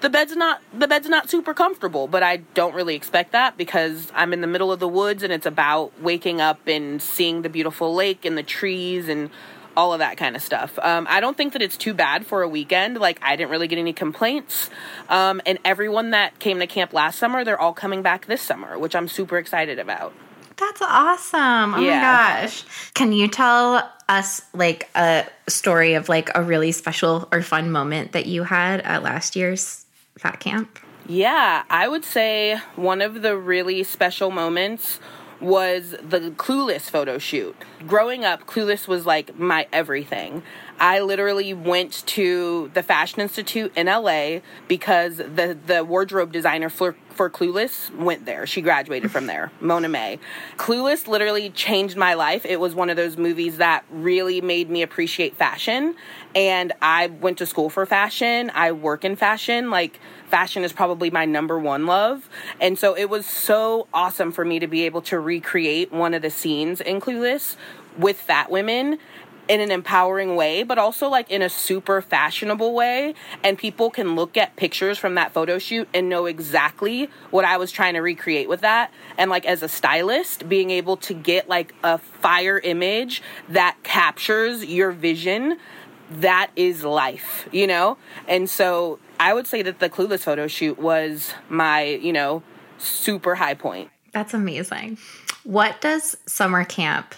The 0.01 0.09
bed's 0.09 0.35
not 0.35 0.61
the 0.77 0.85
bed's 0.85 1.07
not 1.07 1.29
super 1.29 1.53
comfortable, 1.53 2.07
but 2.07 2.23
I 2.23 2.37
don't 2.37 2.75
really 2.75 2.93
expect 2.93 3.31
that 3.31 3.55
because 3.55 4.11
I'm 4.13 4.33
in 4.33 4.41
the 4.41 4.47
middle 4.47 4.69
of 4.69 4.81
the 4.81 4.87
woods 4.87 5.23
and 5.23 5.31
it's 5.31 5.45
about 5.45 5.93
waking 6.01 6.41
up 6.41 6.67
and 6.67 7.01
seeing 7.01 7.41
the 7.41 7.47
beautiful 7.47 7.95
lake 7.95 8.25
and 8.25 8.37
the 8.37 8.43
trees 8.43 9.07
and 9.07 9.29
all 9.75 9.93
of 9.93 9.99
that 9.99 10.17
kind 10.17 10.35
of 10.35 10.41
stuff. 10.41 10.77
Um, 10.81 11.05
I 11.09 11.19
don't 11.19 11.35
think 11.37 11.53
that 11.53 11.61
it's 11.61 11.77
too 11.77 11.93
bad 11.93 12.25
for 12.25 12.41
a 12.41 12.47
weekend. 12.47 12.97
Like 12.97 13.19
I 13.21 13.35
didn't 13.35 13.51
really 13.51 13.67
get 13.67 13.79
any 13.79 13.93
complaints, 13.93 14.69
um, 15.09 15.41
and 15.45 15.59
everyone 15.65 16.11
that 16.11 16.39
came 16.39 16.59
to 16.59 16.67
camp 16.67 16.93
last 16.93 17.19
summer, 17.19 17.43
they're 17.43 17.59
all 17.59 17.73
coming 17.73 18.01
back 18.01 18.25
this 18.25 18.41
summer, 18.41 18.77
which 18.77 18.95
I'm 18.95 19.07
super 19.07 19.37
excited 19.37 19.79
about. 19.79 20.13
That's 20.57 20.81
awesome. 20.81 21.73
Oh 21.73 21.79
Yeah. 21.79 21.95
my 21.95 22.41
gosh. 22.41 22.63
Can 22.93 23.11
you 23.11 23.27
tell 23.27 23.91
us 24.07 24.41
like 24.53 24.89
a 24.95 25.25
story 25.47 25.95
of 25.95 26.09
like 26.09 26.29
a 26.35 26.43
really 26.43 26.71
special 26.71 27.27
or 27.31 27.41
fun 27.41 27.71
moment 27.71 28.11
that 28.11 28.27
you 28.27 28.43
had 28.43 28.81
at 28.81 29.01
last 29.01 29.35
year's 29.35 29.85
fat 30.17 30.39
camp? 30.39 30.77
Yeah, 31.07 31.63
I 31.69 31.87
would 31.87 32.05
say 32.05 32.59
one 32.75 33.01
of 33.01 33.23
the 33.23 33.35
really 33.35 33.83
special 33.83 34.31
moments 34.31 34.99
was 35.41 35.91
the 36.01 36.33
Clueless 36.37 36.89
photo 36.89 37.17
shoot. 37.17 37.55
Growing 37.87 38.23
up, 38.23 38.45
Clueless 38.45 38.87
was 38.87 39.05
like 39.05 39.37
my 39.37 39.67
everything. 39.71 40.43
I 40.79 40.99
literally 40.99 41.53
went 41.53 42.05
to 42.07 42.71
the 42.73 42.83
Fashion 42.83 43.21
Institute 43.21 43.71
in 43.75 43.87
LA 43.87 44.39
because 44.67 45.17
the 45.17 45.57
the 45.65 45.83
wardrobe 45.83 46.31
designer 46.31 46.69
for 46.69 46.95
for 47.09 47.29
Clueless 47.29 47.95
went 47.95 48.25
there. 48.25 48.45
She 48.45 48.61
graduated 48.61 49.11
from 49.11 49.27
there, 49.27 49.51
Mona 49.61 49.87
May. 49.87 50.19
Clueless 50.57 51.07
literally 51.07 51.49
changed 51.51 51.95
my 51.95 52.15
life. 52.15 52.45
It 52.45 52.59
was 52.59 52.73
one 52.73 52.89
of 52.89 52.97
those 52.97 53.17
movies 53.17 53.57
that 53.57 53.85
really 53.91 54.41
made 54.41 54.69
me 54.69 54.81
appreciate 54.81 55.35
fashion. 55.35 55.95
And 56.35 56.73
I 56.81 57.07
went 57.07 57.37
to 57.37 57.45
school 57.45 57.69
for 57.69 57.85
fashion. 57.85 58.51
I 58.55 58.71
work 58.71 59.05
in 59.05 59.15
fashion. 59.15 59.69
Like, 59.69 59.99
fashion 60.33 60.63
is 60.63 60.73
probably 60.73 61.11
my 61.11 61.25
number 61.25 61.59
one 61.59 61.85
love. 61.85 62.27
And 62.59 62.79
so 62.79 62.97
it 62.97 63.07
was 63.07 63.27
so 63.27 63.85
awesome 63.93 64.31
for 64.31 64.43
me 64.43 64.57
to 64.57 64.65
be 64.65 64.81
able 64.87 65.03
to 65.03 65.19
recreate 65.19 65.91
one 65.91 66.15
of 66.15 66.23
the 66.23 66.31
scenes 66.31 66.81
in 66.81 66.99
Clueless 66.99 67.55
with 67.99 68.19
fat 68.19 68.49
women 68.49 68.97
in 69.47 69.59
an 69.59 69.69
empowering 69.69 70.35
way, 70.35 70.63
but 70.63 70.79
also 70.79 71.07
like 71.07 71.29
in 71.29 71.43
a 71.43 71.49
super 71.49 72.01
fashionable 72.01 72.73
way. 72.73 73.13
And 73.43 73.59
people 73.59 73.91
can 73.91 74.15
look 74.15 74.35
at 74.35 74.55
pictures 74.55 74.97
from 74.97 75.13
that 75.13 75.33
photo 75.33 75.59
shoot 75.59 75.87
and 75.93 76.09
know 76.09 76.25
exactly 76.25 77.11
what 77.29 77.45
I 77.45 77.57
was 77.57 77.71
trying 77.71 77.93
to 77.93 77.99
recreate 77.99 78.49
with 78.49 78.61
that. 78.61 78.91
And 79.19 79.29
like 79.29 79.45
as 79.45 79.61
a 79.61 79.69
stylist, 79.69 80.49
being 80.49 80.71
able 80.71 80.97
to 80.97 81.13
get 81.13 81.47
like 81.47 81.75
a 81.83 81.99
fire 81.99 82.57
image 82.57 83.21
that 83.49 83.77
captures 83.83 84.65
your 84.65 84.89
vision, 84.89 85.59
that 86.09 86.49
is 86.55 86.83
life, 86.83 87.47
you 87.51 87.67
know? 87.67 87.97
And 88.27 88.49
so 88.49 88.97
I 89.19 89.33
would 89.33 89.47
say 89.47 89.61
that 89.61 89.79
the 89.79 89.89
Clueless 89.89 90.21
photo 90.21 90.47
shoot 90.47 90.77
was 90.77 91.33
my, 91.49 91.83
you 91.83 92.13
know, 92.13 92.43
super 92.77 93.35
high 93.35 93.53
point. 93.53 93.89
That's 94.11 94.33
amazing. 94.33 94.97
What 95.43 95.81
does 95.81 96.15
summer 96.25 96.63
camp 96.63 97.15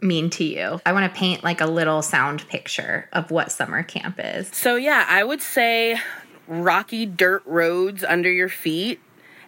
mean 0.00 0.30
to 0.30 0.44
you? 0.44 0.80
I 0.86 0.92
want 0.92 1.12
to 1.12 1.18
paint 1.18 1.44
like 1.44 1.60
a 1.60 1.66
little 1.66 2.02
sound 2.02 2.46
picture 2.48 3.08
of 3.12 3.30
what 3.30 3.52
summer 3.52 3.82
camp 3.82 4.20
is. 4.22 4.48
So, 4.48 4.76
yeah, 4.76 5.04
I 5.08 5.24
would 5.24 5.42
say 5.42 5.98
rocky 6.46 7.06
dirt 7.06 7.42
roads 7.44 8.02
under 8.02 8.30
your 8.30 8.48
feet 8.48 9.00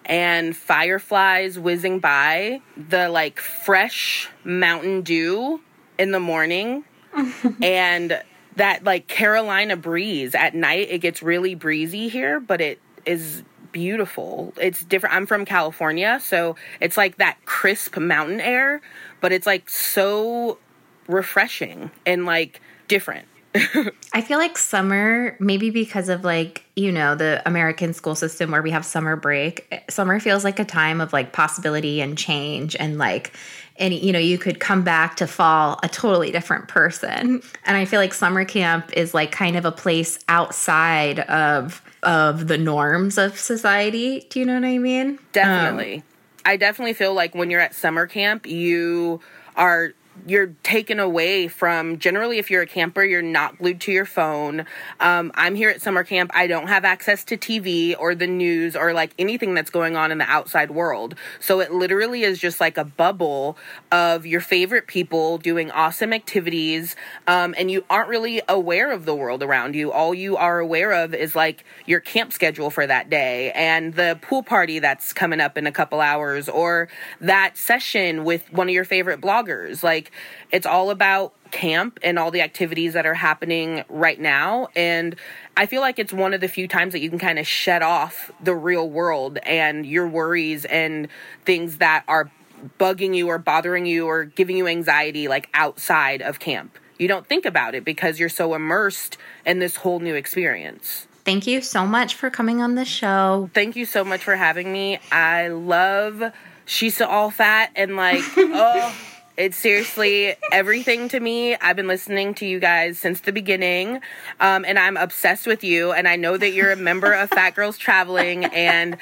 and 0.05 0.57
fireflies 0.57 1.59
whizzing 1.59 2.01
by, 2.01 2.61
the 2.77 3.09
like 3.09 3.39
fresh 3.39 4.29
Mountain 4.45 5.03
Dew 5.03 5.61
in 5.99 6.11
the 6.11 6.21
morning, 6.21 6.85
and 7.63 8.21
that 8.57 8.85
like 8.85 9.07
Carolina 9.07 9.77
breeze 9.77 10.35
at 10.35 10.55
night. 10.55 10.89
It 10.91 10.99
gets 10.99 11.23
really 11.23 11.55
breezy 11.55 12.09
here, 12.09 12.41
but 12.41 12.61
it 12.61 12.81
is 13.07 13.43
beautiful. 13.73 14.53
It's 14.61 14.85
different. 14.85 15.15
I'm 15.15 15.27
from 15.27 15.45
California, 15.45 16.21
so 16.23 16.57
it's 16.81 16.97
like 16.97 17.17
that 17.17 17.39
crisp 17.45 17.97
mountain 17.97 18.41
air, 18.41 18.81
but 19.21 19.33
it's 19.33 19.47
like 19.47 19.71
so 19.71 20.59
refreshing 21.07 21.91
and 22.07 22.25
like 22.25 22.61
different. 22.89 23.27
I 24.13 24.21
feel 24.21 24.39
like 24.39 24.57
summer, 24.57 25.37
maybe 25.41 25.71
because 25.71 26.09
of 26.09 26.23
like, 26.23 26.65
you 26.77 26.93
know, 26.93 27.17
the 27.17 27.43
American 27.45 27.93
school 27.95 28.15
system 28.15 28.53
where 28.53 28.63
we 28.63 28.71
have 28.71 28.85
summer 28.85 29.17
break, 29.17 29.85
summer 29.91 30.21
feels 30.21 30.45
like 30.45 30.61
a 30.61 30.65
time 30.65 31.01
of 31.01 31.13
like 31.13 31.33
possibility 31.33 32.01
and 32.01 32.17
change 32.17 32.77
and 32.77 32.97
like, 32.97 33.33
and 33.81 33.95
you 33.95 34.13
know, 34.13 34.19
you 34.19 34.39
could 34.39 34.61
come 34.61 34.85
back 34.85 35.17
to 35.17 35.27
fall 35.27 35.81
a 35.83 35.89
totally 35.89 36.31
different 36.31 36.69
person. 36.69 37.43
And 37.65 37.77
I 37.77 37.87
feel 37.87 37.99
like 37.99 38.15
summer 38.15 38.45
camp 38.45 38.93
is 38.93 39.15
like 39.15 39.33
kind 39.33 39.57
of 39.57 39.65
a 39.65 39.73
place 39.73 40.19
outside 40.29 41.21
of 41.21 41.83
of 42.03 42.47
the 42.47 42.59
norms 42.59 43.19
of 43.19 43.39
society. 43.39 44.27
Do 44.31 44.39
you 44.39 44.47
know 44.47 44.55
what 44.55 44.65
I 44.65 44.79
mean? 44.79 45.19
Definitely. 45.33 45.97
Um, 45.97 46.03
I 46.45 46.57
definitely 46.57 46.95
feel 46.95 47.15
like 47.15 47.35
when 47.35 47.51
you're 47.51 47.61
at 47.61 47.75
summer 47.75 48.07
camp, 48.07 48.47
you 48.47 49.21
are 49.57 49.93
you're 50.27 50.55
taken 50.63 51.01
away 51.01 51.49
from 51.49 51.99
generally 51.99 52.39
if 52.39 52.51
you're 52.51 52.63
a 52.63 52.67
camper 52.67 53.03
you're 53.05 53.23
not 53.23 53.59
glued 53.59 53.81
to 53.83 53.93
your 53.93 54.05
phone. 54.05 54.67
Um, 55.01 55.33
i'm 55.35 55.55
here 55.55 55.71
at 55.71 55.81
summer 55.81 56.05
camp. 56.05 56.31
I 56.35 56.47
don't 56.47 56.69
have 56.69 56.85
access 56.85 57.25
to 57.25 57.37
tv 57.37 57.95
or 57.99 58.15
the 58.15 58.27
news 58.27 58.77
or 58.77 58.93
like 58.93 59.15
anything 59.19 59.55
that's 59.55 59.71
going 59.71 59.97
on 59.97 60.13
in 60.13 60.19
the 60.19 60.31
outside 60.31 60.71
world. 60.71 61.15
So 61.41 61.61
it 61.61 61.73
literally 61.73 62.23
is 62.23 62.39
just 62.39 62.61
like 62.61 62.77
a 62.77 62.85
bubble 62.85 63.57
of 63.91 64.27
your 64.27 64.41
favorite 64.41 64.87
people 64.87 65.39
doing 65.39 65.71
awesome 65.71 66.13
activities 66.13 66.97
um, 67.27 67.55
and 67.57 67.71
you 67.71 67.85
aren't 67.89 68.09
really 68.09 68.43
aware 68.49 68.93
of 68.93 69.05
the 69.05 69.15
world 69.15 69.43
around 69.43 69.75
you. 69.75 69.93
All 69.93 70.15
you 70.15 70.37
are 70.37 70.59
aware 70.59 70.93
of 70.93 71.15
is 71.15 71.35
like 71.35 71.65
your 71.87 72.01
camp 72.01 72.33
schedule 72.33 72.71
for 72.71 72.87
that 72.87 73.11
day 73.11 73.53
and 73.53 73.95
the 73.95 74.19
pool 74.23 74.43
party 74.43 74.79
that's 74.79 75.13
coming 75.13 75.41
up 75.41 75.57
in 75.57 75.67
a 75.67 75.73
couple 75.73 76.01
hours 76.01 76.49
or 76.49 76.89
that 77.21 77.57
session 77.57 78.25
with 78.25 78.53
one 78.53 78.69
of 78.69 78.75
your 78.75 78.85
favorite 78.85 79.21
bloggers. 79.21 79.83
Like 79.83 80.10
it's 80.51 80.67
all 80.67 80.91
about 80.91 81.33
camp 81.51 81.99
and 82.03 82.19
all 82.19 82.31
the 82.31 82.41
activities 82.41 82.93
that 82.95 83.07
are 83.07 83.15
happening 83.15 83.85
right 83.89 84.21
now. 84.21 84.69
And 84.77 85.17
I 85.57 85.67
feel 85.67 85.81
like 85.81 85.99
it's 85.99 86.13
one 86.13 86.35
of 86.35 86.41
the 86.41 86.49
few 86.49 86.69
times 86.69 86.93
that 86.93 87.01
you 87.01 87.11
can 87.11 87.19
kind 87.19 87.39
of 87.39 87.47
shut 87.47 87.83
off 87.83 88.31
the 88.43 88.55
real 88.55 88.89
world 88.89 89.39
and 89.45 89.85
your 89.85 90.07
worries 90.07 90.65
and 90.65 91.09
things 91.45 91.79
that 91.79 92.05
are 92.09 92.31
bugging 92.79 93.17
you 93.17 93.29
or 93.29 93.39
bothering 93.39 93.87
you 93.87 94.07
or 94.07 94.25
giving 94.25 94.57
you 94.57 94.67
anxiety 94.67 95.29
like 95.29 95.49
outside 95.55 96.23
of 96.23 96.39
camp. 96.39 96.79
You 96.99 97.09
don't 97.09 97.27
think 97.27 97.47
about 97.47 97.75
it 97.75 97.85
because 97.85 98.21
you're 98.21 98.29
so 98.29 98.55
immersed 98.55 99.17
in 99.47 99.59
this 99.59 99.77
whole 99.77 100.01
new 100.01 100.15
experience. 100.15 101.07
Thank 101.25 101.47
you 101.47 101.63
so 101.63 101.87
much 101.87 102.15
for 102.15 102.29
coming 102.29 102.61
on 102.61 102.75
the 102.75 102.85
show. 102.85 103.51
Thank 103.55 103.77
you 103.77 103.87
so 103.87 104.05
much 104.05 104.23
for 104.23 104.37
having 104.37 104.73
me. 104.73 104.99
I 105.11 105.49
love 105.49 106.23
She's 106.65 107.01
All 107.01 107.31
Fat 107.31 107.71
and 107.75 107.97
like, 107.97 108.23
oh, 108.37 108.95
it's 109.41 109.57
seriously 109.57 110.35
everything 110.53 111.09
to 111.09 111.19
me. 111.19 111.57
I've 111.57 111.75
been 111.75 111.89
listening 111.89 112.35
to 112.35 112.47
you 112.47 112.61
guys 112.61 112.99
since 112.99 113.23
the 113.23 113.33
beginning, 113.33 114.03
um, 114.39 114.67
and 114.67 114.79
I'm 114.79 114.99
obsessed 114.99 115.47
with 115.47 115.65
you. 115.65 115.93
And 115.93 116.07
I 116.07 116.17
know 116.17 116.37
that 116.37 116.51
you're 116.51 116.71
a 116.71 116.77
member 116.77 117.15
of 117.15 117.31
Fat 117.31 117.55
Girls 117.55 117.79
Traveling, 117.79 118.45
and 118.45 118.99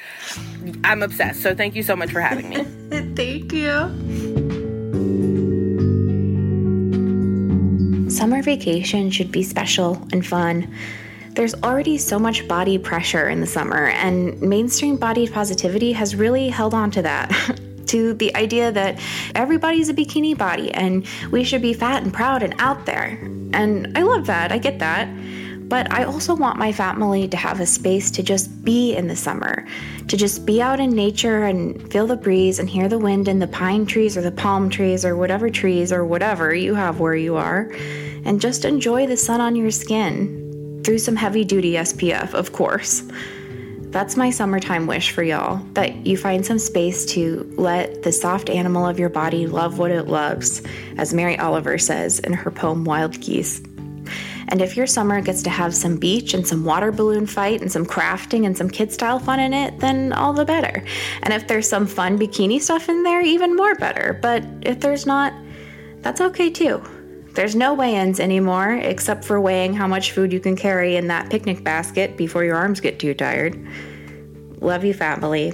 I'm 0.85 1.03
obsessed. 1.03 1.41
So 1.41 1.53
thank 1.53 1.75
you 1.75 1.83
so 1.83 1.93
much 1.93 2.13
for 2.13 2.21
having 2.21 2.47
me. 2.47 2.63
thank 3.15 3.51
you. 3.51 3.69
Summer 8.09 8.41
vacation 8.41 9.11
should 9.11 9.33
be 9.33 9.43
special 9.43 10.07
and 10.13 10.25
fun. 10.25 10.73
There's 11.31 11.53
already 11.55 11.97
so 11.97 12.17
much 12.17 12.47
body 12.47 12.77
pressure 12.77 13.27
in 13.27 13.41
the 13.41 13.47
summer, 13.47 13.87
and 13.87 14.41
mainstream 14.41 14.95
body 14.95 15.27
positivity 15.27 15.91
has 15.91 16.15
really 16.15 16.47
held 16.47 16.73
on 16.73 16.91
to 16.91 17.01
that. 17.01 17.59
to 17.89 18.13
the 18.13 18.35
idea 18.35 18.71
that 18.71 18.99
everybody's 19.35 19.89
a 19.89 19.93
bikini 19.93 20.37
body 20.37 20.71
and 20.71 21.05
we 21.31 21.43
should 21.43 21.61
be 21.61 21.73
fat 21.73 22.03
and 22.03 22.13
proud 22.13 22.43
and 22.43 22.55
out 22.59 22.85
there. 22.85 23.19
And 23.53 23.97
I 23.97 24.03
love 24.03 24.25
that, 24.27 24.51
I 24.51 24.57
get 24.57 24.79
that. 24.79 25.07
But 25.69 25.91
I 25.93 26.03
also 26.03 26.35
want 26.35 26.57
my 26.57 26.71
family 26.71 27.27
to 27.27 27.37
have 27.37 27.59
a 27.59 27.65
space 27.67 28.09
to 28.11 28.23
just 28.23 28.65
be 28.65 28.95
in 28.95 29.07
the 29.07 29.15
summer, 29.15 29.67
to 30.07 30.17
just 30.17 30.43
be 30.43 30.63
out 30.63 30.79
in 30.79 30.89
nature 30.89 31.43
and 31.43 31.91
feel 31.91 32.07
the 32.07 32.15
breeze 32.15 32.57
and 32.57 32.67
hear 32.67 32.87
the 32.87 32.97
wind 32.97 33.27
in 33.27 33.37
the 33.37 33.47
pine 33.47 33.85
trees 33.85 34.17
or 34.17 34.21
the 34.21 34.31
palm 34.31 34.71
trees 34.71 35.05
or 35.05 35.15
whatever 35.15 35.47
trees 35.47 35.91
or 35.91 36.03
whatever 36.03 36.55
you 36.55 36.73
have 36.73 36.99
where 36.99 37.15
you 37.15 37.35
are, 37.35 37.69
and 38.25 38.41
just 38.41 38.65
enjoy 38.65 39.05
the 39.05 39.15
sun 39.15 39.41
on 39.41 39.55
your 39.55 39.69
skin 39.69 40.81
through 40.83 40.97
some 40.97 41.15
heavy 41.15 41.43
duty 41.43 41.73
SPF, 41.73 42.33
of 42.33 42.51
course. 42.51 43.03
That's 43.91 44.15
my 44.15 44.29
summertime 44.29 44.85
wish 44.85 45.09
for 45.09 45.23
y'all 45.23 45.57
that 45.73 46.05
you 46.05 46.15
find 46.15 46.45
some 46.45 46.59
space 46.59 47.07
to 47.07 47.51
let 47.57 48.03
the 48.03 48.11
soft 48.11 48.47
animal 48.51 48.85
of 48.85 48.99
your 48.99 49.09
body 49.09 49.47
love 49.47 49.79
what 49.79 49.89
it 49.89 50.07
loves, 50.07 50.61
as 50.97 51.11
Mary 51.11 51.39
Oliver 51.39 51.79
says 51.79 52.19
in 52.19 52.33
her 52.33 52.51
poem 52.51 52.85
Wild 52.85 53.19
Geese. 53.19 53.61
And 54.49 54.61
if 54.61 54.77
your 54.77 54.85
summer 54.85 55.21
gets 55.21 55.41
to 55.43 55.49
have 55.49 55.73
some 55.73 55.97
beach 55.97 56.35
and 56.35 56.45
some 56.45 56.65
water 56.65 56.91
balloon 56.91 57.25
fight 57.25 57.61
and 57.61 57.71
some 57.71 57.85
crafting 57.85 58.45
and 58.45 58.55
some 58.55 58.69
kid 58.69 58.91
style 58.91 59.17
fun 59.17 59.39
in 59.39 59.55
it, 59.55 59.79
then 59.79 60.13
all 60.13 60.33
the 60.33 60.45
better. 60.45 60.83
And 61.23 61.33
if 61.33 61.47
there's 61.47 61.67
some 61.67 61.87
fun 61.87 62.19
bikini 62.19 62.61
stuff 62.61 62.89
in 62.89 63.01
there, 63.01 63.21
even 63.21 63.55
more 63.55 63.73
better. 63.73 64.19
But 64.21 64.43
if 64.61 64.79
there's 64.81 65.07
not, 65.07 65.33
that's 66.01 66.21
okay 66.21 66.51
too. 66.51 66.83
There's 67.39 67.55
no 67.55 67.73
weigh 67.73 67.95
ins 67.95 68.19
anymore, 68.19 68.73
except 68.73 69.23
for 69.23 69.39
weighing 69.39 69.73
how 69.73 69.87
much 69.87 70.11
food 70.11 70.33
you 70.33 70.41
can 70.41 70.57
carry 70.57 70.97
in 70.97 71.07
that 71.07 71.29
picnic 71.29 71.63
basket 71.63 72.17
before 72.17 72.43
your 72.43 72.57
arms 72.57 72.81
get 72.81 72.99
too 72.99 73.13
tired. 73.13 73.57
Love 74.59 74.83
you, 74.83 74.93
family. 74.93 75.53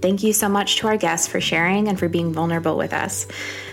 Thank 0.00 0.22
you 0.22 0.32
so 0.32 0.48
much 0.48 0.76
to 0.76 0.86
our 0.86 0.96
guests 0.96 1.28
for 1.28 1.38
sharing 1.38 1.86
and 1.86 1.98
for 1.98 2.08
being 2.08 2.32
vulnerable 2.32 2.78
with 2.78 2.94
us. 2.94 3.26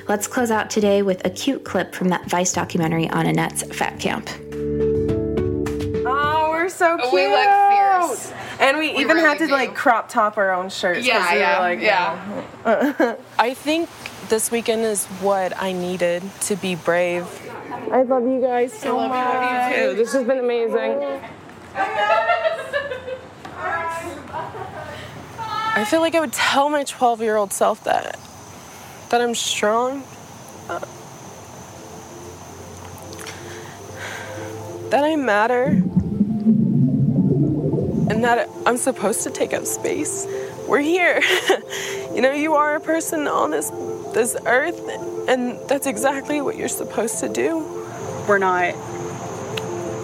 Let's 0.10 0.28
close 0.28 0.52
out 0.52 0.70
today 0.70 1.02
with 1.02 1.26
a 1.26 1.30
cute 1.30 1.64
clip 1.64 1.96
from 1.96 2.10
that 2.10 2.30
Vice 2.30 2.52
documentary 2.52 3.10
on 3.10 3.26
Annette's 3.26 3.64
Fat 3.74 4.02
Camp. 4.02 4.28
Oh, 6.06 6.50
we're 6.50 6.68
so 6.68 6.98
cute. 6.98 7.14
We 7.14 7.26
look 7.26 7.48
fierce. 7.70 8.34
And 8.60 8.78
we, 8.78 8.96
We 8.96 9.00
even 9.00 9.16
had 9.16 9.40
really 9.40 9.48
to 9.48 9.54
like 9.54 9.76
crop 9.76 10.10
top 10.10 10.38
our 10.38 10.52
own 10.52 10.70
shirts. 10.70 11.08
Yeah, 11.08 11.26
we 11.32 11.36
were 11.36 11.42
yeah, 11.42 11.60
like, 11.60 11.80
yeah. 11.80 12.44
Oh. 12.66 13.18
I 13.40 13.54
think 13.54 13.88
this 14.28 14.52
weekend 14.52 14.82
is 14.82 15.06
what 15.22 15.58
I 15.62 15.72
needed 15.72 16.24
to 16.42 16.58
be 16.58 16.76
brave. 16.76 17.26
I 17.92 18.04
love 18.04 18.24
you 18.24 18.40
guys 18.42 18.74
so 18.74 18.98
love 18.98 19.10
much. 19.10 19.76
you 19.76 19.84
too. 19.84 19.96
This 19.96 20.14
has 20.14 20.26
been 20.26 20.40
amazing. 20.40 21.04
I 25.78 25.86
feel 25.90 26.00
like 26.00 26.16
I 26.16 26.22
would 26.22 26.34
tell 26.34 26.70
my 26.70 26.84
12 26.86 27.22
year 27.22 27.36
old 27.36 27.52
self 27.52 27.84
that 27.84 28.18
that 29.10 29.22
I'm 29.22 29.36
strong, 29.36 30.04
that 34.90 35.04
I 35.04 35.16
matter, 35.16 35.66
and 38.10 38.24
that 38.24 38.50
I'm 38.66 38.78
supposed 38.78 39.24
to 39.24 39.30
take 39.30 39.54
up 39.54 39.66
space. 39.66 40.26
We're 40.68 40.80
here. 40.80 41.22
you 42.14 42.22
know, 42.22 42.32
you 42.32 42.56
are 42.56 42.76
a 42.76 42.80
person 42.80 43.28
on 43.28 43.52
this 43.52 43.70
this 44.16 44.36
earth, 44.46 44.80
and 45.28 45.60
that's 45.68 45.86
exactly 45.86 46.42
what 46.42 46.56
you're 46.56 46.70
supposed 46.70 47.20
to 47.20 47.30
do. 47.30 47.60
We're 48.28 48.40
not 48.40 48.74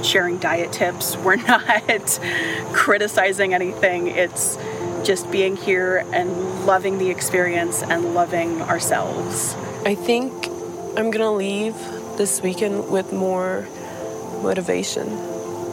sharing 0.05 0.37
diet 0.37 0.73
tips. 0.73 1.15
We're 1.17 1.35
not 1.47 2.19
criticizing 2.73 3.53
anything. 3.53 4.07
It's 4.07 4.57
just 5.03 5.31
being 5.31 5.55
here 5.55 6.05
and 6.11 6.65
loving 6.65 6.99
the 6.99 7.09
experience 7.09 7.81
and 7.81 8.13
loving 8.13 8.61
ourselves. 8.61 9.55
I 9.85 9.95
think 9.95 10.47
I'm 10.97 11.09
gonna 11.09 11.33
leave 11.33 11.75
this 12.17 12.41
weekend 12.41 12.91
with 12.91 13.13
more 13.13 13.65
motivation 14.43 15.07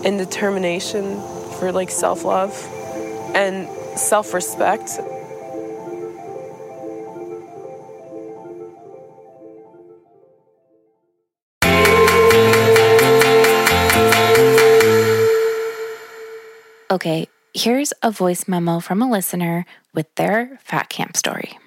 and 0.05 0.17
determination 0.17 1.21
for 1.59 1.73
like 1.73 1.91
self 1.91 2.25
love 2.25 2.55
and 3.35 3.69
self 3.99 4.33
respect. 4.33 5.01
Okay, 16.91 17.29
here's 17.53 17.93
a 18.03 18.11
voice 18.11 18.49
memo 18.49 18.81
from 18.81 19.03
a 19.03 19.11
listener 19.11 19.67
with 19.93 20.07
their 20.15 20.59
fat 20.63 20.89
camp 20.89 21.19
story. 21.19 21.59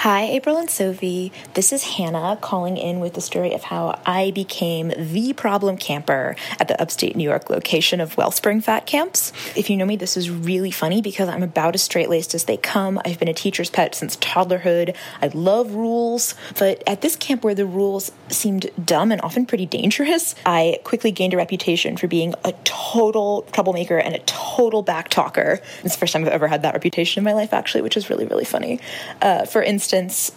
Hi, 0.00 0.22
April 0.22 0.56
and 0.56 0.70
Sophie. 0.70 1.30
This 1.52 1.74
is 1.74 1.84
Hannah 1.84 2.38
calling 2.40 2.78
in 2.78 3.00
with 3.00 3.12
the 3.12 3.20
story 3.20 3.52
of 3.52 3.64
how 3.64 4.00
I 4.06 4.30
became 4.30 4.94
the 4.96 5.34
problem 5.34 5.76
camper 5.76 6.36
at 6.58 6.68
the 6.68 6.80
upstate 6.80 7.16
New 7.16 7.28
York 7.28 7.50
location 7.50 8.00
of 8.00 8.16
Wellspring 8.16 8.62
Fat 8.62 8.86
Camps. 8.86 9.30
If 9.54 9.68
you 9.68 9.76
know 9.76 9.84
me, 9.84 9.96
this 9.96 10.16
is 10.16 10.30
really 10.30 10.70
funny 10.70 11.02
because 11.02 11.28
I'm 11.28 11.42
about 11.42 11.74
as 11.74 11.82
straight 11.82 12.08
laced 12.08 12.34
as 12.34 12.44
they 12.44 12.56
come. 12.56 12.98
I've 13.04 13.18
been 13.18 13.28
a 13.28 13.34
teacher's 13.34 13.68
pet 13.68 13.94
since 13.94 14.16
toddlerhood. 14.16 14.96
I 15.20 15.26
love 15.34 15.74
rules, 15.74 16.34
but 16.58 16.82
at 16.86 17.02
this 17.02 17.14
camp 17.14 17.44
where 17.44 17.54
the 17.54 17.66
rules 17.66 18.10
seemed 18.30 18.70
dumb 18.82 19.12
and 19.12 19.20
often 19.20 19.44
pretty 19.44 19.66
dangerous, 19.66 20.34
I 20.46 20.78
quickly 20.82 21.12
gained 21.12 21.34
a 21.34 21.36
reputation 21.36 21.98
for 21.98 22.08
being 22.08 22.32
a 22.42 22.52
total 22.64 23.42
troublemaker 23.52 23.98
and 23.98 24.14
a 24.14 24.20
total 24.20 24.82
backtalker. 24.82 25.60
It's 25.84 25.94
the 25.94 26.00
first 26.00 26.14
time 26.14 26.22
I've 26.22 26.28
ever 26.28 26.48
had 26.48 26.62
that 26.62 26.72
reputation 26.72 27.20
in 27.20 27.24
my 27.24 27.34
life, 27.34 27.52
actually, 27.52 27.82
which 27.82 27.98
is 27.98 28.08
really, 28.08 28.24
really 28.24 28.46
funny. 28.46 28.80
Uh, 29.20 29.44
for 29.44 29.62
instance, 29.62 29.89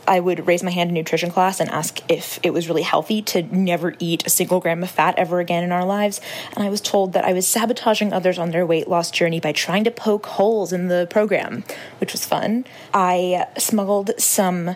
I 0.08 0.20
would 0.20 0.48
raise 0.48 0.64
my 0.64 0.72
hand 0.72 0.90
in 0.90 0.94
nutrition 0.96 1.32
class 1.32 1.60
and 1.60 1.70
ask 1.70 2.00
if 2.10 2.40
it 2.44 2.54
was 2.54 2.68
really 2.68 2.82
healthy 2.82 3.22
to 3.24 3.44
never 3.44 3.94
eat 4.00 4.26
a 4.26 4.30
single 4.30 4.60
gram 4.60 4.84
of 4.84 4.90
fat 4.90 5.16
ever 5.18 5.40
again 5.40 5.64
in 5.64 5.72
our 5.72 5.86
lives. 5.86 6.22
And 6.56 6.66
I 6.66 6.70
was 6.70 6.82
told 6.82 7.14
that 7.14 7.26
I 7.26 7.34
was 7.34 7.48
sabotaging 7.48 8.14
others 8.14 8.38
on 8.38 8.52
their 8.52 8.66
weight 8.66 8.88
loss 8.88 9.12
journey 9.12 9.40
by 9.40 9.52
trying 9.52 9.84
to 9.84 9.92
poke 9.92 10.26
holes 10.26 10.74
in 10.74 10.88
the 10.88 11.08
program, 11.10 11.64
which 12.00 12.14
was 12.14 12.26
fun. 12.26 12.66
I 12.94 13.46
smuggled 13.58 14.12
some 14.18 14.76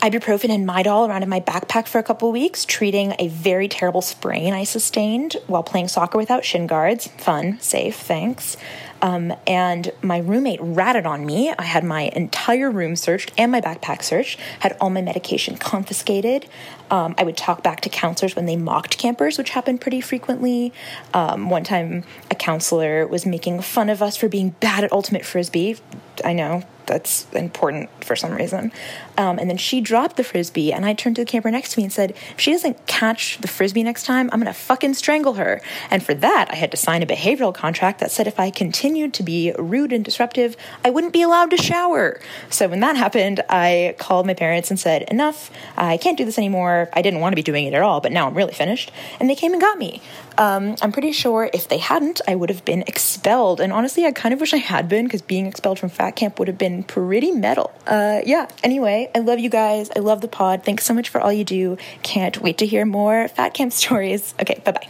ibuprofen 0.00 0.50
and 0.50 0.66
Midol 0.66 1.08
around 1.08 1.22
in 1.22 1.28
my 1.28 1.40
backpack 1.40 1.88
for 1.88 1.98
a 1.98 2.02
couple 2.02 2.30
weeks, 2.30 2.64
treating 2.64 3.14
a 3.18 3.28
very 3.28 3.68
terrible 3.68 4.02
sprain 4.02 4.52
I 4.52 4.64
sustained 4.64 5.36
while 5.46 5.62
playing 5.62 5.88
soccer 5.88 6.18
without 6.18 6.44
shin 6.44 6.66
guards. 6.66 7.08
Fun, 7.18 7.58
safe, 7.60 7.96
thanks. 7.96 8.56
Um, 9.02 9.32
and 9.46 9.92
my 10.02 10.18
roommate 10.18 10.60
ratted 10.60 11.06
on 11.06 11.24
me. 11.24 11.52
I 11.58 11.64
had 11.64 11.84
my 11.84 12.10
entire 12.14 12.70
room 12.70 12.96
searched 12.96 13.32
and 13.38 13.52
my 13.52 13.60
backpack 13.60 14.02
searched, 14.02 14.38
had 14.60 14.76
all 14.80 14.90
my 14.90 15.02
medication 15.02 15.56
confiscated. 15.56 16.46
Um, 16.90 17.14
I 17.18 17.24
would 17.24 17.36
talk 17.36 17.62
back 17.62 17.80
to 17.82 17.88
counselors 17.88 18.34
when 18.34 18.46
they 18.46 18.56
mocked 18.56 18.98
campers, 18.98 19.38
which 19.38 19.50
happened 19.50 19.80
pretty 19.80 20.00
frequently. 20.00 20.72
Um, 21.14 21.50
one 21.50 21.64
time, 21.64 22.04
a 22.30 22.34
counselor 22.34 23.06
was 23.06 23.26
making 23.26 23.60
fun 23.60 23.90
of 23.90 24.02
us 24.02 24.16
for 24.16 24.28
being 24.28 24.50
bad 24.60 24.84
at 24.84 24.92
ultimate 24.92 25.24
frisbee. 25.24 25.76
I 26.24 26.32
know 26.32 26.64
that's 26.88 27.30
important 27.32 27.90
for 28.02 28.16
some 28.16 28.32
reason. 28.32 28.72
Um, 29.16 29.38
and 29.38 29.48
then 29.48 29.56
she 29.56 29.80
dropped 29.80 30.16
the 30.16 30.24
frisbee, 30.24 30.72
and 30.72 30.84
I 30.84 30.94
turned 30.94 31.16
to 31.16 31.22
the 31.22 31.30
camper 31.30 31.50
next 31.50 31.72
to 31.72 31.80
me 31.80 31.84
and 31.84 31.92
said, 31.92 32.10
If 32.10 32.40
she 32.40 32.50
doesn't 32.50 32.86
catch 32.86 33.38
the 33.38 33.48
frisbee 33.48 33.82
next 33.82 34.04
time, 34.04 34.30
I'm 34.32 34.40
gonna 34.40 34.54
fucking 34.54 34.94
strangle 34.94 35.34
her. 35.34 35.60
And 35.90 36.02
for 36.02 36.14
that, 36.14 36.48
I 36.50 36.56
had 36.56 36.70
to 36.72 36.76
sign 36.76 37.02
a 37.02 37.06
behavioral 37.06 37.54
contract 37.54 38.00
that 38.00 38.10
said 38.10 38.26
if 38.26 38.40
I 38.40 38.50
continued 38.50 39.14
to 39.14 39.22
be 39.22 39.52
rude 39.58 39.92
and 39.92 40.04
disruptive, 40.04 40.56
I 40.84 40.90
wouldn't 40.90 41.12
be 41.12 41.22
allowed 41.22 41.50
to 41.50 41.56
shower. 41.56 42.20
So 42.50 42.68
when 42.68 42.80
that 42.80 42.96
happened, 42.96 43.42
I 43.48 43.94
called 43.98 44.26
my 44.26 44.34
parents 44.34 44.70
and 44.70 44.80
said, 44.80 45.02
Enough, 45.02 45.50
I 45.76 45.98
can't 45.98 46.16
do 46.16 46.24
this 46.24 46.38
anymore. 46.38 46.88
I 46.92 47.02
didn't 47.02 47.20
want 47.20 47.32
to 47.32 47.36
be 47.36 47.42
doing 47.42 47.66
it 47.66 47.74
at 47.74 47.82
all, 47.82 48.00
but 48.00 48.12
now 48.12 48.26
I'm 48.26 48.34
really 48.34 48.54
finished. 48.54 48.90
And 49.20 49.28
they 49.28 49.34
came 49.34 49.52
and 49.52 49.60
got 49.60 49.78
me. 49.78 50.00
Um, 50.38 50.76
I'm 50.80 50.92
pretty 50.92 51.10
sure 51.10 51.50
if 51.52 51.66
they 51.68 51.78
hadn't, 51.78 52.20
I 52.28 52.36
would 52.36 52.48
have 52.48 52.64
been 52.64 52.82
expelled. 52.86 53.60
And 53.60 53.72
honestly, 53.72 54.06
I 54.06 54.12
kind 54.12 54.32
of 54.32 54.40
wish 54.40 54.54
I 54.54 54.58
had 54.58 54.88
been 54.88 55.04
because 55.04 55.20
being 55.20 55.46
expelled 55.46 55.80
from 55.80 55.88
fat 55.88 56.12
camp 56.12 56.38
would 56.38 56.46
have 56.46 56.56
been 56.56 56.84
pretty 56.84 57.32
metal. 57.32 57.72
Uh, 57.88 58.20
yeah, 58.24 58.48
anyway, 58.62 59.10
I 59.16 59.18
love 59.18 59.40
you 59.40 59.50
guys. 59.50 59.90
I 59.96 59.98
love 59.98 60.20
the 60.20 60.28
pod. 60.28 60.62
Thanks 60.64 60.84
so 60.84 60.94
much 60.94 61.08
for 61.08 61.20
all 61.20 61.32
you 61.32 61.44
do. 61.44 61.76
Can't 62.04 62.40
wait 62.40 62.58
to 62.58 62.66
hear 62.66 62.86
more 62.86 63.26
fat 63.26 63.52
camp 63.52 63.72
stories. 63.82 64.32
Okay, 64.40 64.62
bye 64.64 64.72
bye. 64.72 64.88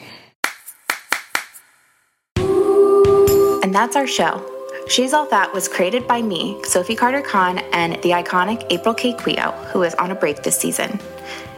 And 3.63 3.75
that's 3.75 3.97
our 3.97 4.07
show. 4.07 4.45
She's 4.89 5.13
All 5.13 5.27
Fat 5.27 5.53
was 5.53 5.69
created 5.69 6.09
by 6.09 6.23
me, 6.23 6.59
Sophie 6.65 6.95
Carter 6.95 7.21
Kahn, 7.21 7.59
and 7.73 7.95
the 8.03 8.11
iconic 8.11 8.67
April 8.71 8.95
K. 8.95 9.13
Quioh, 9.13 9.53
who 9.67 9.83
is 9.83 9.95
on 9.97 10.11
a 10.11 10.15
break 10.15 10.43
this 10.43 10.59
season. 10.59 10.99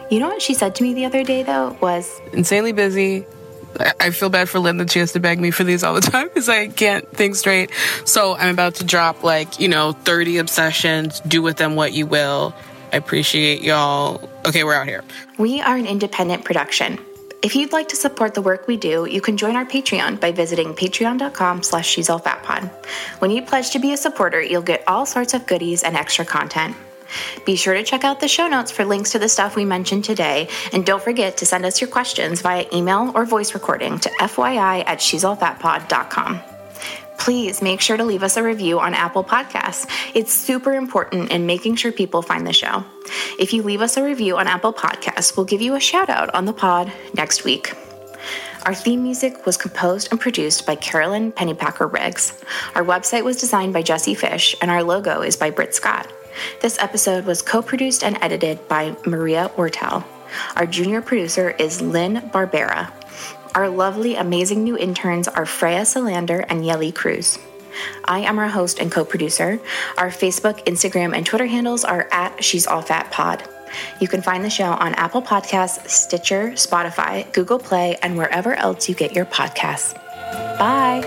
You 0.09 0.19
know 0.19 0.27
what 0.27 0.41
she 0.41 0.53
said 0.53 0.75
to 0.75 0.83
me 0.83 0.93
the 0.93 1.05
other 1.05 1.23
day, 1.23 1.43
though, 1.43 1.77
was 1.81 2.19
Insanely 2.33 2.73
busy. 2.73 3.25
I- 3.99 4.09
feel 4.11 4.29
bad 4.29 4.49
for 4.49 4.59
Lynn 4.59 4.77
that 4.77 4.91
she 4.91 4.99
has 4.99 5.13
to 5.13 5.19
beg 5.19 5.39
me 5.39 5.51
for 5.51 5.63
these 5.63 5.83
all 5.83 5.93
the 5.93 6.01
time 6.01 6.27
because 6.27 6.49
I 6.49 6.67
can't 6.67 7.09
think 7.15 7.35
straight. 7.35 7.71
So 8.05 8.35
I'm 8.35 8.49
about 8.53 8.75
to 8.75 8.83
drop 8.83 9.23
like, 9.23 9.59
you 9.59 9.67
know, 9.67 9.93
30 9.93 10.37
obsessions. 10.37 11.21
Do 11.21 11.41
with 11.41 11.57
them 11.57 11.75
what 11.75 11.93
you 11.93 12.05
will. 12.05 12.53
I 12.93 12.97
appreciate 12.97 13.61
y'all. 13.61 14.29
Okay, 14.45 14.63
we're 14.63 14.73
out 14.73 14.87
here. 14.87 15.03
We 15.37 15.61
are 15.61 15.77
an 15.77 15.87
independent 15.87 16.43
production. 16.43 16.99
If 17.41 17.55
you'd 17.55 17.71
like 17.71 17.87
to 17.87 17.95
support 17.95 18.35
the 18.35 18.41
work 18.41 18.67
we 18.67 18.77
do, 18.77 19.05
you 19.05 19.19
can 19.19 19.35
join 19.35 19.55
our 19.55 19.65
Patreon 19.65 20.19
by 20.19 20.31
visiting 20.31 20.75
patreon.com 20.75 21.63
slash 21.63 21.87
she's 21.87 22.09
all 22.09 22.19
fat 22.19 22.43
pod. 22.43 22.69
When 23.19 23.31
you 23.31 23.41
pledge 23.41 23.71
to 23.71 23.79
be 23.79 23.93
a 23.93 23.97
supporter, 23.97 24.41
you'll 24.41 24.61
get 24.61 24.83
all 24.87 25.07
sorts 25.07 25.33
of 25.33 25.47
goodies 25.47 25.81
and 25.81 25.95
extra 25.97 26.23
content. 26.23 26.75
Be 27.45 27.55
sure 27.55 27.73
to 27.73 27.83
check 27.83 28.03
out 28.03 28.19
the 28.19 28.27
show 28.27 28.47
notes 28.47 28.71
for 28.71 28.85
links 28.85 29.11
to 29.11 29.19
the 29.19 29.29
stuff 29.29 29.55
we 29.55 29.65
mentioned 29.65 30.03
today, 30.03 30.49
and 30.73 30.85
don't 30.85 31.03
forget 31.03 31.37
to 31.37 31.45
send 31.45 31.65
us 31.65 31.81
your 31.81 31.89
questions 31.89 32.41
via 32.41 32.65
email 32.73 33.11
or 33.15 33.25
voice 33.25 33.53
recording 33.53 33.99
to 33.99 34.09
fyi 34.09 34.83
at 34.85 35.01
she'sallfatpod.com. 35.01 36.41
Please 37.17 37.61
make 37.61 37.81
sure 37.81 37.97
to 37.97 38.03
leave 38.03 38.23
us 38.23 38.35
a 38.35 38.41
review 38.41 38.79
on 38.79 38.95
Apple 38.95 39.23
Podcasts. 39.23 39.87
It's 40.15 40.33
super 40.33 40.73
important 40.73 41.31
in 41.31 41.45
making 41.45 41.75
sure 41.75 41.91
people 41.91 42.23
find 42.23 42.47
the 42.47 42.53
show. 42.53 42.83
If 43.37 43.53
you 43.53 43.61
leave 43.61 43.81
us 43.81 43.95
a 43.95 44.03
review 44.03 44.37
on 44.37 44.47
Apple 44.47 44.73
Podcasts, 44.73 45.37
we'll 45.37 45.45
give 45.45 45.61
you 45.61 45.75
a 45.75 45.79
shout 45.79 46.09
out 46.09 46.33
on 46.33 46.45
the 46.45 46.53
pod 46.53 46.91
next 47.13 47.43
week. 47.43 47.75
Our 48.65 48.73
theme 48.73 49.03
music 49.03 49.45
was 49.45 49.57
composed 49.57 50.07
and 50.11 50.19
produced 50.19 50.65
by 50.65 50.75
Carolyn 50.75 51.31
Pennypacker 51.31 51.91
Riggs. 51.91 52.43
Our 52.73 52.83
website 52.83 53.23
was 53.23 53.39
designed 53.39 53.73
by 53.73 53.83
Jesse 53.83 54.15
Fish, 54.15 54.55
and 54.61 54.71
our 54.71 54.81
logo 54.83 55.21
is 55.21 55.35
by 55.35 55.51
Britt 55.51 55.75
Scott. 55.75 56.11
This 56.61 56.79
episode 56.79 57.25
was 57.25 57.41
co 57.41 57.61
produced 57.61 58.03
and 58.03 58.17
edited 58.21 58.67
by 58.67 58.95
Maria 59.05 59.51
Ortel. 59.55 60.03
Our 60.55 60.65
junior 60.65 61.01
producer 61.01 61.51
is 61.51 61.81
Lynn 61.81 62.15
Barbera. 62.33 62.91
Our 63.53 63.67
lovely, 63.67 64.15
amazing 64.15 64.63
new 64.63 64.77
interns 64.77 65.27
are 65.27 65.45
Freya 65.45 65.81
Salander 65.81 66.45
and 66.47 66.63
Yeli 66.63 66.93
Cruz. 66.95 67.37
I 68.05 68.19
am 68.19 68.39
our 68.39 68.47
host 68.47 68.79
and 68.79 68.91
co 68.91 69.03
producer. 69.03 69.59
Our 69.97 70.09
Facebook, 70.09 70.65
Instagram, 70.65 71.15
and 71.15 71.25
Twitter 71.25 71.45
handles 71.45 71.83
are 71.83 72.07
at 72.11 72.43
She's 72.43 72.67
All 72.67 72.81
Fat 72.81 73.11
Pod. 73.11 73.43
You 73.99 74.07
can 74.07 74.21
find 74.21 74.43
the 74.43 74.49
show 74.49 74.65
on 74.71 74.93
Apple 74.95 75.21
Podcasts, 75.21 75.89
Stitcher, 75.89 76.51
Spotify, 76.51 77.31
Google 77.33 77.59
Play, 77.59 77.97
and 78.01 78.17
wherever 78.17 78.53
else 78.53 78.89
you 78.89 78.95
get 78.95 79.15
your 79.15 79.25
podcasts. 79.25 79.95
Bye. 80.57 81.01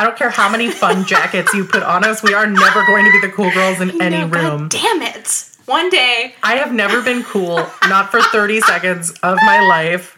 I 0.00 0.04
don't 0.04 0.16
care 0.16 0.30
how 0.30 0.48
many 0.50 0.70
fun 0.70 1.04
jackets 1.06 1.52
you 1.52 1.66
put 1.66 1.82
on 1.82 2.06
us. 2.06 2.22
We 2.22 2.32
are 2.32 2.46
never 2.46 2.86
going 2.86 3.04
to 3.04 3.10
be 3.20 3.26
the 3.26 3.30
cool 3.34 3.50
girls 3.50 3.82
in 3.82 4.00
any 4.02 4.24
room. 4.24 4.68
Damn 4.70 5.02
it. 5.02 5.44
One 5.66 5.90
day. 5.90 6.34
I 6.42 6.54
have 6.56 6.72
never 6.72 7.02
been 7.02 7.22
cool, 7.22 7.56
not 7.86 8.10
for 8.10 8.22
30 8.22 8.60
seconds 8.62 9.10
of 9.22 9.36
my 9.44 9.60
life. 9.60 10.16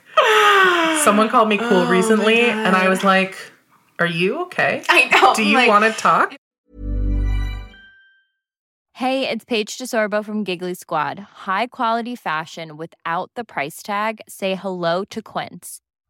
Someone 1.03 1.29
called 1.29 1.49
me 1.49 1.59
cool 1.59 1.69
Oh 1.83 1.91
recently, 1.91 2.43
and 2.43 2.77
I 2.77 2.89
was 2.89 3.03
like, 3.03 3.37
Are 3.99 4.07
you 4.07 4.43
okay? 4.43 4.85
I 4.89 5.07
know. 5.21 5.35
Do 5.35 5.43
you 5.43 5.57
like- 5.57 5.69
want 5.69 5.85
to 5.85 5.91
talk? 5.91 6.37
Hey, 8.95 9.29
it's 9.29 9.45
Paige 9.45 9.79
DeSorbo 9.79 10.25
from 10.25 10.45
Giggly 10.45 10.75
Squad. 10.75 11.19
High 11.19 11.67
quality 11.67 12.15
fashion 12.15 12.77
without 12.77 13.33
the 13.35 13.43
price 13.43 13.83
tag. 13.83 14.21
Say 14.29 14.55
hello 14.55 15.03
to 15.07 15.21
Quince. 15.21 15.81